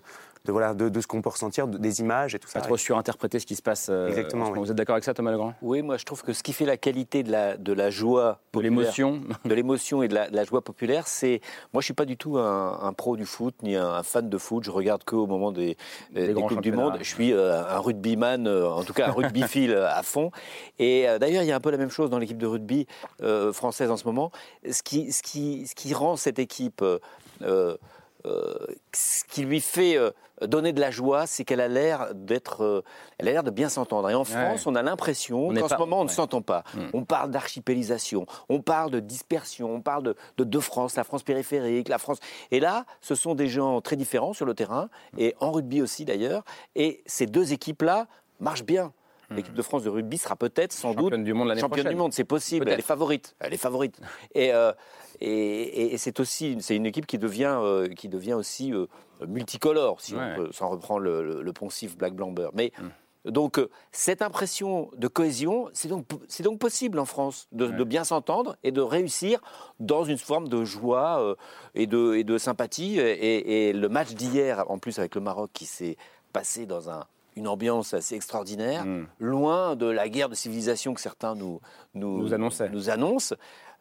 De, 0.50 0.52
voilà, 0.52 0.74
de, 0.74 0.90
de 0.90 1.02
ce 1.02 1.06
qu'on 1.08 1.22
peut 1.22 1.30
ressentir, 1.30 1.68
de- 1.68 1.78
des 1.78 2.00
images 2.00 2.34
et 2.36 2.40
tout 2.40 2.48
ça. 2.50 2.60
Pas 2.60 2.66
trop 2.66 2.76
surinterpréter 2.78 3.40
ce 3.40 3.46
qui 3.46 3.56
se 3.56 3.62
passe. 3.62 3.88
euh, 3.90 4.08
Exactement, 4.08 4.50
oui. 4.50 4.60
Vous 4.60 4.72
êtes 4.72 4.78
d'accord 4.78 4.96
avec 4.96 5.04
ça, 5.04 5.14
Thomas 5.14 5.32
Legrand? 5.32 5.54
Oui, 5.62 5.82
moi 5.84 5.98
je 5.98 6.06
trouve 6.06 6.24
que 6.24 6.34
ce 6.34 6.42
qui 6.44 6.54
fait 6.54 6.66
la 6.66 6.78
qualité 6.78 7.22
de 7.24 7.32
la, 7.32 7.56
de 7.56 7.72
la 7.72 7.90
joie 7.92 8.40
De 8.54 8.60
l'émotion. 8.62 9.22
de 9.46 9.54
l'émotion 9.54 10.02
et 10.04 10.08
de 10.08 10.16
la, 10.16 10.30
de 10.30 10.36
la 10.36 10.44
joie 10.44 10.64
populaire, 10.64 11.08
c'est 11.08 11.40
moi 11.74 11.82
je 11.82 11.86
suis 11.86 11.94
pas 11.94 12.06
du 12.06 12.18
tout 12.18 12.38
un, 12.38 12.80
un 12.82 12.94
pro 12.94 13.16
du 13.16 13.26
foot 13.26 13.54
ni 13.62 13.76
un, 13.76 13.88
un 13.88 14.04
fan 14.04 14.28
de 14.30 14.38
foot. 14.38 14.64
Je 14.64 14.72
regarde 14.72 15.04
que 15.04 15.16
au 15.16 15.28
moment 15.28 15.52
des, 15.52 15.78
euh, 16.18 16.28
des 16.28 16.34
grands 16.34 16.48
coupes 16.48 16.62
du 16.62 16.72
monde. 16.72 16.98
Je 17.00 17.04
suis 17.14 17.32
euh, 17.32 17.62
un 17.64 17.80
rugbyman, 17.80 18.48
euh, 18.48 18.68
en 18.68 18.84
tout 18.84 18.94
cas 18.94 19.10
un 19.10 19.12
rugbyphile 19.12 19.74
à 19.90 20.02
fond. 20.04 20.32
Et 20.80 21.08
euh, 21.08 21.20
d'ailleurs 21.20 21.44
il 21.44 21.48
y 21.48 21.52
a 21.52 21.56
un 21.56 21.60
peu 21.60 21.70
la 21.72 21.78
même 21.78 21.92
chose 21.92 22.10
dans 22.10 22.18
l'équipe 22.20 22.38
de 22.40 22.48
rugby 22.48 22.88
euh, 23.22 23.54
française 23.54 23.92
en 23.92 23.98
ce 23.98 24.06
moment. 24.06 24.32
Ce 24.70 24.82
qui, 24.82 25.12
ce 25.12 25.22
qui, 25.22 25.68
ce 25.68 25.76
qui 25.76 25.94
rend 25.94 26.16
cette 26.16 26.40
équipe 26.40 26.82
euh, 26.82 26.98
euh, 27.44 27.50
euh, 27.50 27.78
ce 28.26 29.24
qui 29.26 29.44
lui 29.44 29.62
fait 29.62 29.98
euh, 29.98 30.12
donner 30.48 30.74
de 30.74 30.80
la 30.80 30.92
joie, 30.92 31.28
c'est 31.28 31.44
qu'elle 31.46 31.62
a 31.62 31.68
l'air 31.68 32.14
d'être, 32.14 32.64
euh, 32.64 32.84
elle 33.18 33.28
a 33.28 33.32
l'air 33.32 33.44
de 33.44 33.52
bien 33.52 33.70
s'entendre. 33.70 34.10
Et 34.10 34.16
en 34.16 34.24
France, 34.24 34.66
on 34.68 34.76
a 34.76 34.82
l'impression 34.82 35.54
qu'en 35.54 35.68
ce 35.68 35.76
moment, 35.76 36.02
on 36.02 36.04
ne 36.04 36.10
s'entend 36.10 36.42
pas. 36.42 36.64
Mm. 36.74 36.80
On 36.94 37.04
parle 37.06 37.32
d'archipélisation, 37.32 38.26
on 38.50 38.62
parle 38.62 38.92
de 38.92 39.00
dispersion, 39.00 39.74
on 39.74 39.82
parle 39.82 40.04
de, 40.04 40.16
de 40.38 40.44
deux 40.44 40.60
France, 40.60 40.96
la 40.96 41.04
France 41.04 41.24
périphérique, 41.24 41.88
la 41.88 41.98
France. 41.98 42.20
Et 42.52 42.60
là, 42.60 42.86
ce 43.02 43.16
sont 43.16 43.36
des 43.36 43.48
gens 43.48 43.82
très 43.82 43.96
différents 43.96 44.34
sur 44.34 44.46
le 44.46 44.54
terrain, 44.54 44.90
et 45.18 45.36
en 45.40 45.52
rugby 45.52 45.82
aussi 45.82 46.06
d'ailleurs. 46.06 46.44
Et 46.76 47.04
ces 47.06 47.26
deux 47.26 47.54
équipes-là 47.54 48.08
marchent 48.40 48.66
bien. 48.66 48.94
L'équipe 49.32 49.54
de 49.54 49.62
France 49.62 49.84
de 49.84 49.90
rugby 49.90 50.18
sera 50.18 50.36
peut-être, 50.36 50.74
sans 50.74 50.96
doute, 50.96 51.00
Hmm. 51.00 51.04
Championne 51.04 51.24
du 51.24 51.34
monde 51.34 51.48
l'année 51.50 51.62
championne 51.62 51.82
prochaine. 51.82 51.94
du 51.94 52.02
monde. 52.02 52.14
C'est 52.14 52.24
possible. 52.24 52.68
Elle 52.68 52.80
est 52.80 52.82
favorite. 52.82 53.36
Elle 53.40 53.54
est 53.54 53.58
favorite. 53.58 54.02
Et, 54.34 54.52
euh, 54.54 54.74
et, 55.22 55.28
et- 55.30 55.94
et 55.94 55.98
c'est 55.98 56.20
aussi 56.20 56.58
c'est 56.60 56.76
une 56.76 56.86
équipe 56.86 57.06
qui 57.08 57.18
devient, 57.18 57.58
euh, 57.62 57.88
qui 57.90 58.10
devient 58.10 58.34
aussi 58.34 58.74
euh, 58.74 58.86
multicolore, 59.28 60.00
si 60.02 60.16
Ouais. 60.16 60.22
on 60.34 60.36
peut 60.36 60.52
s'en 60.52 60.70
reprendre 60.70 61.02
le, 61.02 61.24
le- 61.24 61.42
le 61.42 61.54
poncif 61.54 61.98
Black 61.98 62.14
Blamber. 62.14 62.50
Mais 62.54 62.72
Hmm. 62.80 63.32
donc 63.32 63.60
euh, 63.60 63.70
cette 63.92 64.22
impression 64.22 64.90
de 64.96 65.08
cohésion, 65.08 65.70
c'est 65.74 65.90
donc 65.90 66.06
c'est 66.28 66.44
donc 66.44 66.58
possible 66.60 67.00
en 67.00 67.06
France 67.06 67.48
de, 67.52 67.68
de 67.68 67.84
bien 67.84 68.04
s'entendre 68.06 68.56
et 68.64 68.72
de 68.72 68.82
réussir 68.82 69.40
dans 69.80 70.04
une 70.06 70.18
forme 70.18 70.48
de 70.48 70.64
joie 70.64 71.20
euh, 71.22 71.36
et 71.76 71.86
de 71.86 72.16
et 72.16 72.24
de 72.24 72.38
sympathie. 72.38 72.98
Et, 73.00 73.70
et 73.70 73.74
le 73.74 73.90
match 73.90 74.14
d'hier, 74.14 74.64
en 74.72 74.78
plus 74.80 75.00
avec 75.00 75.16
le 75.16 75.22
Maroc, 75.22 75.50
qui 75.54 75.66
s'est 75.66 75.98
passé 76.34 76.66
dans 76.66 76.90
un 76.90 77.06
une 77.36 77.48
ambiance 77.48 77.94
assez 77.94 78.16
extraordinaire, 78.16 78.84
Hmm. 78.86 79.06
loin 79.20 79.76
de 79.78 79.86
la 79.86 80.10
guerre 80.10 80.28
de 80.30 80.36
civilisation 80.36 80.94
que 80.94 81.00
certains 81.00 81.36
nous, 81.36 81.62
nous, 81.94 82.18
Nous 82.24 82.34
annonçaient. 82.34 82.70
nous 82.70 82.90
annoncent. 82.90 83.36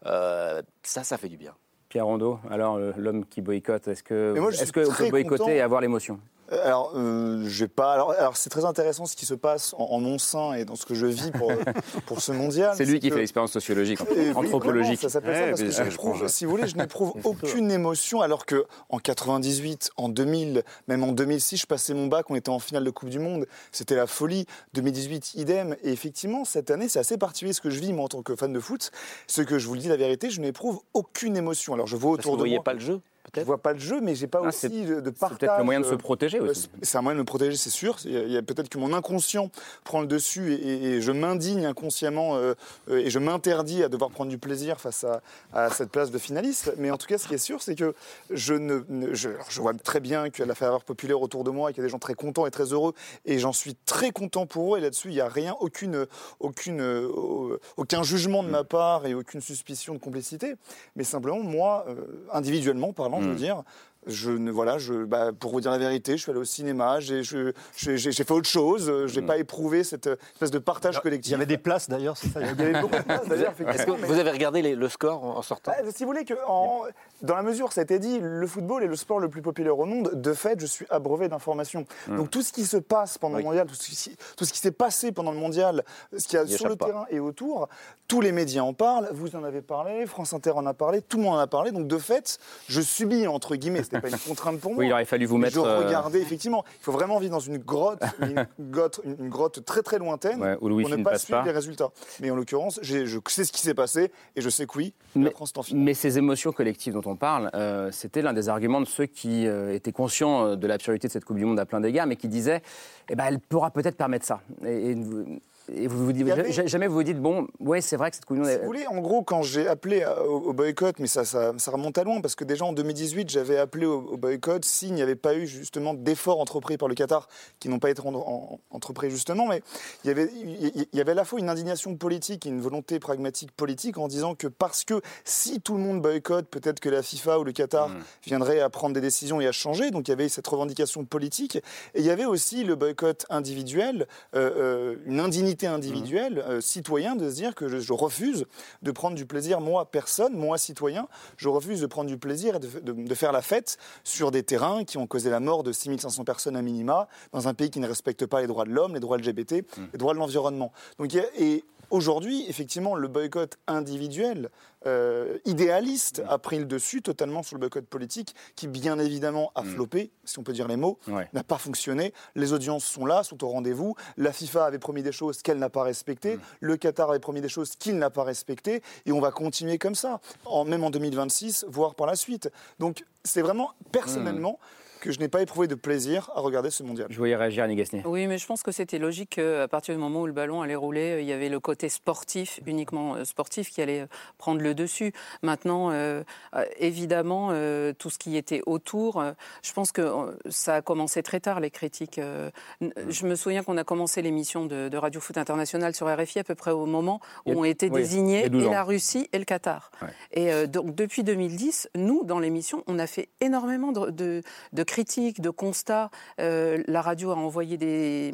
Euh, 0.06 0.62
ça, 0.82 1.04
ça 1.04 1.18
fait 1.18 1.28
du 1.28 1.36
bien. 1.36 1.54
Pierre 1.88 2.04
Rondeau, 2.04 2.38
alors 2.50 2.78
l'homme 2.98 3.24
qui 3.24 3.40
boycotte, 3.40 3.88
est-ce 3.88 4.02
que 4.02 4.34
est-ce 4.52 4.72
qu'on 4.72 4.94
peut 4.94 5.08
boycotter 5.10 5.38
content. 5.38 5.50
et 5.50 5.60
avoir 5.62 5.80
l'émotion? 5.80 6.20
Alors, 6.50 6.92
euh, 6.96 7.44
j'ai 7.46 7.68
pas. 7.68 7.92
Alors, 7.92 8.12
alors 8.12 8.36
c'est 8.36 8.48
très 8.50 8.64
intéressant 8.64 9.04
ce 9.06 9.14
qui 9.16 9.26
se 9.26 9.34
passe 9.34 9.74
en, 9.74 9.84
en 9.90 10.00
mon 10.00 10.18
sein 10.18 10.54
et 10.54 10.64
dans 10.64 10.76
ce 10.76 10.86
que 10.86 10.94
je 10.94 11.04
vis 11.06 11.30
pour, 11.30 11.52
pour 12.06 12.20
ce 12.22 12.32
mondial. 12.32 12.74
C'est 12.76 12.84
lui 12.86 13.00
qui 13.00 13.08
que- 13.08 13.14
fait 13.14 13.20
l'expérience 13.20 13.52
sociologique, 13.52 14.00
Et 14.16 14.30
oui, 14.30 14.34
anthropologique. 14.34 14.98
vraiment, 14.98 15.02
ça 15.02 15.08
s'appelle 15.10 15.36
ça 15.36 15.48
parce 15.48 15.60
que 15.60 15.90
je 15.90 15.96
pense. 15.98 16.26
si 16.32 16.44
vous 16.46 16.50
voulez, 16.50 16.66
je 16.66 16.76
n'éprouve 16.76 17.12
aucune 17.24 17.70
émotion 17.70 18.22
alors 18.22 18.46
que 18.46 18.66
en 18.88 18.98
98, 18.98 19.90
en 19.98 20.08
2000, 20.08 20.62
même 20.88 21.04
en 21.04 21.12
2006, 21.12 21.58
je 21.58 21.66
passais 21.66 21.92
mon 21.92 22.06
bac, 22.06 22.30
on 22.30 22.34
était 22.34 22.48
en 22.50 22.58
finale 22.58 22.84
de 22.84 22.90
Coupe 22.90 23.10
du 23.10 23.18
Monde, 23.18 23.46
c'était 23.72 23.96
la 23.96 24.06
folie. 24.06 24.46
2018, 24.74 25.34
idem. 25.34 25.76
Et 25.82 25.92
effectivement, 25.92 26.44
cette 26.44 26.70
année, 26.70 26.88
c'est 26.88 26.98
assez 26.98 27.18
particulier 27.18 27.52
ce 27.52 27.60
que 27.60 27.70
je 27.70 27.78
vis 27.80 27.92
moi 27.92 28.04
en 28.04 28.08
tant 28.08 28.22
que 28.22 28.34
fan 28.36 28.52
de 28.52 28.60
foot. 28.60 28.90
Ce 29.26 29.42
que 29.42 29.58
je 29.58 29.66
vous 29.66 29.74
le 29.74 29.80
dis 29.80 29.88
la 29.88 29.96
vérité, 29.96 30.30
je 30.30 30.40
n'éprouve 30.40 30.80
aucune 30.94 31.36
émotion. 31.36 31.74
Alors 31.74 31.86
je 31.86 31.96
vois 31.96 32.12
Parce 32.16 32.24
que 32.24 32.28
autour 32.28 32.32
vous 32.32 32.36
de 32.38 32.42
voyez 32.42 32.56
moi. 32.56 32.64
pas 32.64 32.72
le 32.74 32.80
jeu 32.80 33.00
Je 33.36 33.40
vois 33.42 33.58
pas 33.58 33.72
le 33.72 33.78
jeu, 33.78 34.00
mais 34.00 34.14
j'ai 34.14 34.26
pas 34.26 34.40
Ah, 34.44 34.48
aussi 34.48 34.58
c'est- 34.60 34.68
de, 34.68 35.00
de 35.00 35.06
c'est 35.10 35.18
partage. 35.18 35.38
peut-être 35.38 35.58
le 35.58 35.64
moyen 35.64 35.80
de 35.80 35.84
se 35.86 35.94
euh, 35.94 35.96
protéger 35.96 36.38
euh, 36.38 36.50
aussi. 36.50 36.68
C'est 36.82 36.98
un 36.98 37.02
moyen 37.02 37.16
de 37.16 37.20
me 37.20 37.26
protéger, 37.26 37.56
c'est 37.56 37.70
sûr. 37.70 37.96
Peut-être 37.96 38.68
que 38.68 38.78
mon 38.78 38.92
inconscient 38.92 39.50
prend 39.84 40.00
le 40.00 40.06
dessus 40.06 40.52
et, 40.54 40.56
et- 40.56 40.84
et 40.94 41.00
je 41.00 41.12
m'indigne 41.12 41.66
inconsciemment 41.66 42.36
euh, 42.36 42.54
euh, 42.90 42.98
et 42.98 43.10
je 43.10 43.18
m'interdis 43.18 43.82
à 43.82 43.88
devoir 43.88 44.10
prendre 44.10 44.30
du 44.30 44.38
plaisir 44.38 44.80
face 44.80 45.04
à, 45.04 45.20
à 45.52 45.70
cette 45.70 45.90
place 45.90 46.10
de 46.10 46.18
finaliste. 46.18 46.72
Mais 46.78 46.90
en 46.90 46.96
tout 46.96 47.06
cas, 47.06 47.18
ce 47.18 47.28
qui 47.28 47.34
est 47.34 47.38
sûr, 47.38 47.62
c'est 47.62 47.74
que 47.74 47.94
je 48.30 48.54
ne, 48.54 48.80
ne- 48.88 49.14
je, 49.14 49.28
alors, 49.30 49.50
je 49.50 49.60
vois 49.60 49.74
très 49.74 50.00
bien 50.00 50.30
qu'il 50.30 50.40
y 50.40 50.42
a 50.42 50.46
la 50.46 50.54
faveur 50.54 50.84
populaire 50.84 51.20
autour 51.20 51.44
de 51.44 51.50
moi 51.50 51.70
et 51.70 51.72
qu'il 51.74 51.82
y 51.82 51.84
a 51.84 51.86
des 51.86 51.92
gens 51.92 51.98
très 51.98 52.14
contents 52.14 52.46
et 52.46 52.50
très 52.50 52.72
heureux. 52.72 52.94
Et 53.24 53.38
j'en 53.38 53.52
suis 53.52 53.74
très 53.86 54.10
content 54.10 54.46
pour 54.46 54.74
eux. 54.74 54.78
Et 54.78 54.80
là-dessus, 54.80 55.08
il 55.08 55.14
n'y 55.14 55.20
a 55.20 55.28
rien, 55.28 55.56
aucune, 55.60 56.06
aucune, 56.40 56.80
euh, 56.80 57.58
aucun 57.76 58.02
jugement 58.02 58.42
de 58.42 58.48
ma 58.48 58.64
part 58.64 59.06
et 59.06 59.14
aucune 59.14 59.40
suspicion 59.40 59.94
de 59.94 59.98
complicité. 59.98 60.54
Mais 60.96 61.04
simplement, 61.04 61.40
moi, 61.40 61.84
euh, 61.88 61.94
individuellement 62.32 62.92
parlant, 62.92 63.17
je 63.20 63.26
veux 63.28 63.34
Mm. 63.34 63.36
dire, 63.36 63.62
je 64.06 64.30
ne 64.30 64.50
voilà, 64.50 64.78
je, 64.78 65.04
bah, 65.04 65.32
pour 65.38 65.50
vous 65.52 65.60
dire 65.60 65.70
la 65.70 65.78
vérité, 65.78 66.16
je 66.16 66.22
suis 66.22 66.30
allé 66.30 66.40
au 66.40 66.44
cinéma, 66.44 66.98
j'ai 67.00 67.22
fait 67.24 68.30
autre 68.30 68.48
chose, 68.48 68.88
euh, 68.88 69.06
j'ai 69.06 69.20
Mm. 69.20 69.26
pas 69.26 69.36
éprouvé 69.38 69.84
cette 69.84 70.06
euh, 70.06 70.16
espèce 70.34 70.50
de 70.50 70.58
partage 70.58 71.00
collectif. 71.00 71.28
Il 71.30 71.32
y 71.32 71.34
avait 71.34 71.46
des 71.46 71.58
places 71.58 71.88
d'ailleurs, 71.88 72.16
c'est 72.16 72.28
ça 72.28 72.40
il 72.40 72.46
y 72.46 72.50
avait 72.50 72.80
beaucoup 72.80 72.96
de 72.96 73.02
place 73.02 73.26
d'ailleurs, 73.28 73.52
Est-ce 73.58 73.64
que 73.64 73.70
effectivement. 73.70 73.96
mais- 74.00 74.06
vous 74.06 74.18
avez 74.18 74.30
regardé 74.30 74.62
les- 74.62 74.74
le 74.74 74.88
score 74.88 75.24
en 75.24 75.36
en 75.38 75.42
sortant 75.42 75.72
bah, 75.72 75.90
si 75.94 76.04
vous 76.04 76.10
voulez 76.10 76.24
que, 76.24 76.34
en- 76.46 76.82
dans 77.22 77.34
la 77.34 77.42
mesure, 77.42 77.72
ça 77.72 77.80
a 77.80 77.84
été 77.84 77.98
dit, 77.98 78.18
le 78.20 78.46
football 78.46 78.82
est 78.84 78.86
le 78.86 78.96
sport 78.96 79.18
le 79.20 79.28
plus 79.28 79.42
populaire 79.42 79.78
au 79.78 79.84
monde. 79.84 80.10
De 80.14 80.32
fait, 80.32 80.60
je 80.60 80.66
suis 80.66 80.86
abreuvé 80.90 81.28
d'informations. 81.28 81.84
Mm. 82.06 82.16
Donc 82.16 82.30
tout 82.30 82.42
ce 82.42 82.52
qui 82.52 82.64
se 82.64 82.76
passe 82.76 83.18
pendant 83.18 83.36
Oui. 83.36 83.42
le 83.42 83.48
mondial, 83.48 83.66
tout 83.66 83.74
ce 83.74 83.88
qui, 83.88 84.16
tout 84.36 84.44
ce 84.44 84.52
qui 84.52 84.58
s'est 84.60 84.70
passé 84.70 85.12
pendant 85.12 85.32
le 85.32 85.38
mondial, 85.38 85.84
ce 86.16 86.26
qu'il 86.28 86.38
y 86.38 86.40
a 86.40 86.44
Il 86.44 86.56
sur 86.56 86.68
le 86.68 86.76
pas. 86.76 86.86
terrain 86.86 87.06
et 87.10 87.18
autour, 87.20 87.68
tous 88.06 88.20
les 88.20 88.32
médias 88.32 88.62
en 88.62 88.72
parlent. 88.74 89.08
Vous 89.12 89.34
en 89.36 89.44
avez 89.44 89.60
parlé, 89.60 90.06
France 90.06 90.32
Inter 90.32 90.52
en 90.52 90.64
a 90.66 90.74
parlé, 90.74 91.02
tout 91.02 91.16
le 91.18 91.24
monde 91.24 91.34
en 91.34 91.38
a 91.40 91.46
parlé. 91.46 91.72
Donc 91.72 91.86
de 91.88 91.98
fait, 91.98 92.38
je 92.68 92.80
subis 92.80 93.26
entre 93.26 93.56
guillemets. 93.56 93.82
C'était 93.88 94.00
pas 94.00 94.08
une 94.08 94.18
contrainte 94.18 94.60
pour 94.60 94.72
moi. 94.72 94.80
Oui, 94.80 94.86
il 94.88 94.92
aurait 94.92 95.04
fallu 95.04 95.24
vous 95.26 95.38
mettre. 95.38 95.54
Je 95.54 95.60
euh, 95.60 95.78
regardais 95.86 96.20
effectivement. 96.20 96.64
Il 96.80 96.84
faut 96.84 96.92
vraiment 96.92 97.18
vivre 97.18 97.32
dans 97.32 97.40
une 97.40 97.58
grotte, 97.58 98.02
une 98.20 98.46
grotte, 98.70 99.00
une, 99.04 99.16
une 99.18 99.28
grotte 99.28 99.64
très 99.64 99.82
très 99.82 99.98
lointaine 99.98 100.40
Ouais, 100.42 100.56
où 100.60 100.68
le 100.68 100.80
pour 100.82 100.90
ne 100.90 101.02
pas 101.02 101.10
passe 101.12 101.24
suivre 101.24 101.40
pas. 101.40 101.44
les 101.46 101.52
résultats. 101.52 101.90
Mais 102.20 102.30
en 102.30 102.36
l'occurrence, 102.36 102.78
je 102.82 103.18
sais 103.28 103.44
ce 103.44 103.52
qui 103.52 103.60
s'est 103.62 103.74
passé 103.74 104.10
et 104.36 104.40
je 104.40 104.48
sais 104.50 104.66
que 104.66 104.76
oui, 104.76 104.92
Mais- 105.14 105.26
la 105.26 105.30
France 105.30 105.52
est 105.54 105.58
en. 105.58 105.62
Mais 105.74 105.94
ces 105.94 106.18
émotions 106.18 106.52
collectives 106.52 106.92
dont 106.92 107.02
on 107.10 107.16
parle, 107.16 107.50
euh, 107.54 107.90
c'était 107.92 108.22
l'un 108.22 108.32
des 108.32 108.48
arguments 108.48 108.80
de 108.80 108.86
ceux 108.86 109.06
qui 109.06 109.46
euh, 109.46 109.74
étaient 109.74 109.92
conscients 109.92 110.56
de 110.56 110.66
l'absurdité 110.66 111.08
de 111.08 111.12
cette 111.12 111.24
Coupe 111.24 111.38
du 111.38 111.44
Monde 111.44 111.58
à 111.60 111.66
plein 111.66 111.80
d'égards, 111.80 112.06
mais 112.06 112.16
qui 112.16 112.28
disaient 112.28 112.62
eh 113.08 113.14
ben, 113.16 113.24
elle 113.26 113.38
pourra 113.40 113.70
peut-être 113.70 113.96
permettre 113.96 114.26
ça. 114.26 114.40
Et, 114.64 114.90
et 114.90 114.94
vous, 114.94 115.38
et 115.74 115.86
vous 115.86 116.04
vous 116.04 116.12
dites, 116.12 116.28
avait- 116.30 116.66
jamais 116.68 116.86
vous 116.86 116.94
vous 116.94 117.02
dites 117.02 117.20
bon, 117.20 117.46
ouais, 117.60 117.80
c'est 117.80 117.96
vrai 117.96 118.10
que 118.10 118.16
cette 118.16 118.24
Coupe 118.24 118.36
du 118.36 118.40
Monde. 118.42 118.48
Si 118.50 118.54
elle- 118.56 118.60
vous 118.62 118.66
voulez, 118.66 118.86
en 118.86 118.98
gros, 118.98 119.22
quand 119.22 119.42
j'ai 119.42 119.68
appelé 119.68 120.04
au, 120.28 120.52
boycott, 120.52 120.98
mais 120.98 121.06
ça, 121.06 121.24
ça, 121.24 121.52
ça 121.58 121.70
remonte 121.70 121.98
à 121.98 122.04
loin, 122.04 122.20
parce 122.20 122.34
que 122.34 122.44
déjà 122.44 122.64
en 122.64 122.72
2018, 122.72 123.28
j'avais 123.30 123.58
appelé 123.58 123.86
au, 123.86 124.16
boycott 124.16 124.64
s'il 124.64 124.94
n'y 124.94 125.02
avait 125.02 125.16
pas 125.16 125.34
eu 125.34 125.46
justement 125.46 125.94
d'efforts 125.94 126.40
entrepris 126.40 126.76
par 126.78 126.88
le 126.88 126.94
Qatar, 126.94 127.28
qui 127.60 127.68
n'ont 127.68 127.78
pas 127.78 127.90
été 127.90 128.00
en- 128.02 128.14
en- 128.14 128.60
entrepris 128.70 129.10
justement, 129.10 129.46
mais 129.46 129.62
il 130.04 130.08
y, 130.08 130.10
avait, 130.10 130.30
il 130.34 130.86
y 130.92 131.00
avait 131.00 131.12
à 131.12 131.14
la 131.14 131.24
fois 131.24 131.38
une 131.40 131.48
indignation 131.48 131.94
politique 131.96 132.46
et 132.46 132.48
une 132.48 132.60
volonté 132.60 132.98
pragmatique 132.98 133.52
politique 133.52 133.98
en 133.98 134.08
disant 134.08 134.34
que 134.34 134.46
parce 134.46 134.84
que 134.84 135.00
si 135.24 135.60
tout 135.60 135.74
le 135.74 135.80
monde 135.80 136.00
boycotte, 136.00 136.46
peut-être 136.48 136.80
que 136.80 136.88
la 136.88 137.02
FIFA 137.02 137.40
ou 137.40 137.44
le 137.44 137.52
Qatar 137.52 137.90
viendrait 138.24 138.60
à 138.60 138.70
prendre 138.70 138.94
des 138.94 139.00
décisions 139.00 139.40
et 139.40 139.46
à 139.46 139.52
changer, 139.52 139.90
donc 139.90 140.08
il 140.08 140.12
y 140.12 140.14
avait 140.14 140.28
cette 140.28 140.46
revendication 140.46 141.04
politique, 141.04 141.56
et 141.56 141.62
il 142.00 142.04
y 142.04 142.10
avait 142.10 142.24
aussi 142.24 142.64
le 142.64 142.74
boycott 142.76 143.26
individuel, 143.30 144.06
euh, 144.34 144.50
euh, 144.56 144.96
une 145.06 145.20
indignité 145.20 145.57
liberté 145.58 145.66
individuelle, 145.66 146.44
euh, 146.46 146.60
citoyen, 146.60 147.16
de 147.16 147.28
se 147.30 147.34
dire 147.34 147.54
que 147.54 147.68
je, 147.68 147.78
je 147.78 147.92
refuse 147.92 148.44
de 148.82 148.90
prendre 148.92 149.16
du 149.16 149.26
plaisir, 149.26 149.60
moi, 149.60 149.90
personne, 149.90 150.34
moi, 150.34 150.56
citoyen, 150.58 151.08
je 151.36 151.48
refuse 151.48 151.80
de 151.80 151.86
prendre 151.86 152.08
du 152.08 152.18
plaisir 152.18 152.56
et 152.56 152.58
de, 152.60 152.68
de- 152.80 152.92
de 153.08 153.14
faire 153.14 153.32
la 153.32 153.42
fête 153.42 153.76
sur 154.04 154.30
des 154.30 154.42
terrains 154.42 154.84
qui 154.84 154.98
ont 154.98 155.06
causé 155.06 155.30
la 155.30 155.40
mort 155.40 155.62
de 155.64 155.72
6500 155.72 156.24
personnes 156.24 156.56
à 156.56 156.62
minima, 156.62 157.08
dans 157.32 157.48
un 157.48 157.54
pays 157.54 157.70
qui 157.70 157.80
ne 157.80 157.88
respecte 157.88 158.26
pas 158.26 158.40
les 158.40 158.46
droits 158.46 158.64
de 158.64 158.70
l'homme, 158.70 158.94
les 158.94 159.00
droits 159.00 159.16
LGBT, 159.18 159.64
les 159.92 159.98
droits 159.98 160.14
de 160.14 160.18
l'environnement. 160.18 160.72
Donc, 160.98 161.14
et 161.14 161.64
aujourd'hui, 161.90 162.44
effectivement, 162.48 162.94
le 162.94 163.08
boycott 163.08 163.58
individuel, 163.66 164.50
euh, 164.86 165.38
idéaliste, 165.44 166.22
a 166.28 166.38
pris 166.38 166.58
le 166.58 166.64
dessus 166.64 167.02
totalement 167.02 167.42
sur 167.42 167.56
le 167.56 167.60
boycott 167.60 167.86
politique, 167.86 168.34
qui 168.56 168.68
bien 168.68 168.98
évidemment 168.98 169.50
a 169.54 169.62
flopé, 169.62 170.10
si 170.24 170.38
on 170.38 170.42
peut 170.42 170.52
dire 170.52 170.68
les 170.68 170.76
mots, 170.76 170.98
n'a 171.32 171.44
pas 171.44 171.58
fonctionné. 171.58 172.12
Les 172.34 172.52
audiences 172.52 172.84
sont 172.84 173.06
là, 173.06 173.22
sont 173.22 173.42
au 173.44 173.48
rendez-vous. 173.48 173.94
La 174.16 174.32
FIFA 174.32 174.66
avait 174.66 174.78
promis 174.78 175.02
des 175.02 175.12
choses 175.12 175.42
qu'elle 175.42 175.58
n'a 175.58 175.70
pas 175.70 175.82
respectées. 175.82 176.38
Le 176.60 176.76
Qatar 176.76 177.10
avait 177.10 177.18
promis 177.18 177.40
des 177.40 177.48
choses 177.48 177.76
qu'il 177.76 177.98
n'a 177.98 178.10
pas 178.10 178.24
respectées. 178.24 178.82
Et 179.06 179.12
on 179.12 179.20
va 179.20 179.30
continuer 179.30 179.78
comme 179.78 179.94
ça, 179.94 180.20
en, 180.44 180.64
même 180.64 180.84
en 180.84 180.90
2026, 180.90 181.66
voire 181.68 181.94
par 181.94 182.06
la 182.06 182.16
suite. 182.16 182.50
Donc 182.78 183.04
c'est 183.24 183.42
vraiment 183.42 183.72
personnellement 183.92 184.58
que 184.98 185.12
je 185.12 185.18
n'ai 185.20 185.28
pas 185.28 185.42
éprouvé 185.42 185.66
de 185.68 185.74
plaisir 185.74 186.30
à 186.34 186.40
regarder 186.40 186.70
ce 186.70 186.82
mondial. 186.82 187.06
Je 187.10 187.18
voyais 187.18 187.36
réagir 187.36 187.64
Annie 187.64 187.76
Gasnier. 187.76 188.02
Oui, 188.04 188.26
mais 188.26 188.38
je 188.38 188.46
pense 188.46 188.62
que 188.62 188.72
c'était 188.72 188.98
logique 188.98 189.30
qu'à 189.36 189.68
partir 189.68 189.94
du 189.94 190.00
moment 190.00 190.22
où 190.22 190.26
le 190.26 190.32
ballon 190.32 190.62
allait 190.62 190.74
rouler, 190.74 191.12
euh, 191.12 191.20
il 191.20 191.26
y 191.26 191.32
avait 191.32 191.48
le 191.48 191.60
côté 191.60 191.88
sportif, 191.88 192.60
uniquement 192.66 193.14
euh, 193.16 193.24
sportif, 193.24 193.70
qui 193.70 193.80
allait 193.82 194.00
euh, 194.02 194.06
prendre 194.38 194.60
le 194.60 194.74
dessus. 194.74 195.12
Maintenant, 195.42 195.90
euh, 195.90 196.22
euh, 196.54 196.64
évidemment, 196.78 197.48
euh, 197.52 197.92
tout 197.96 198.10
ce 198.10 198.18
qui 198.18 198.36
était 198.36 198.62
autour, 198.66 199.20
euh, 199.20 199.32
je 199.62 199.72
pense 199.72 199.92
que 199.92 200.02
euh, 200.02 200.32
ça 200.50 200.76
a 200.76 200.82
commencé 200.82 201.22
très 201.22 201.40
tard, 201.40 201.60
les 201.60 201.70
critiques. 201.70 202.18
euh, 202.18 202.50
n- 202.80 202.92
Je 203.08 203.26
me 203.26 203.34
souviens 203.34 203.62
qu'on 203.62 203.76
a 203.76 203.84
commencé 203.84 204.22
l'émission 204.22 204.66
de, 204.66 204.88
de 204.88 204.96
Radio 204.96 205.20
Foot 205.20 205.38
International 205.38 205.94
sur 205.94 206.06
RFI 206.08 206.40
à 206.40 206.44
peu 206.44 206.54
près 206.54 206.70
au 206.70 206.86
moment 206.86 207.20
où 207.46 207.52
ont 207.52 207.64
été 207.64 207.88
oui, 207.90 208.00
désignés 208.02 208.44
a 208.44 208.48
12 208.48 208.64
et 208.64 208.70
la 208.70 208.84
Russie 208.84 209.28
et 209.32 209.38
le 209.38 209.44
Qatar. 209.44 209.90
Et 210.32 210.52
euh, 210.52 210.66
donc, 210.66 210.94
depuis 210.94 211.22
2010, 211.22 211.90
nous, 211.94 212.24
dans 212.24 212.38
l'émission, 212.38 212.82
on 212.86 212.98
a 212.98 213.06
fait 213.06 213.28
énormément 213.40 213.92
de, 213.92 214.10
de- 214.10 214.42
de 214.72 214.82
critiques, 214.88 215.40
de 215.40 215.50
constats. 215.50 216.10
Euh, 216.40 216.82
la 216.88 217.02
radio 217.02 217.30
a 217.30 217.36
envoyé 217.36 217.76
des 217.76 218.32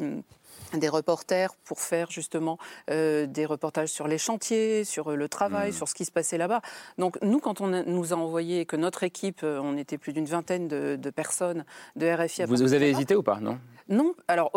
des 0.73 0.89
reporters 0.89 1.55
pour 1.63 1.79
faire 1.79 2.09
justement 2.09 2.57
euh, 2.89 3.27
des 3.27 3.45
reportages 3.45 3.89
sur 3.89 4.07
les 4.07 4.17
chantiers, 4.17 4.83
sur 4.83 5.11
le 5.15 5.29
travail, 5.29 5.71
sur 5.71 5.87
ce 5.87 5.93
qui 5.93 6.05
se 6.05 6.11
passait 6.11 6.37
là-bas. 6.39 6.61
Donc 6.97 7.17
nous, 7.21 7.39
quand 7.39 7.61
on 7.61 7.71
a- 7.71 7.83
nous 7.83 8.13
a 8.13 8.15
envoyé 8.17 8.65
que 8.65 8.75
notre 8.75 9.03
équipe, 9.03 9.41
euh, 9.43 9.59
on 9.63 9.77
était 9.77 9.97
plus 9.97 10.11
d'une 10.11 10.25
vingtaine 10.25 10.67
de, 10.67 10.97
de 10.99 11.09
personnes 11.11 11.63
de 11.95 12.07
RFI. 12.11 12.41
à 12.43 12.45
Vous, 12.47 12.55
vous 12.57 12.73
avez 12.73 12.89
hésité 12.89 13.15
ou 13.15 13.23
pas 13.23 13.39
Non? 13.39 13.59
Non, 13.89 14.15
alors 14.27 14.51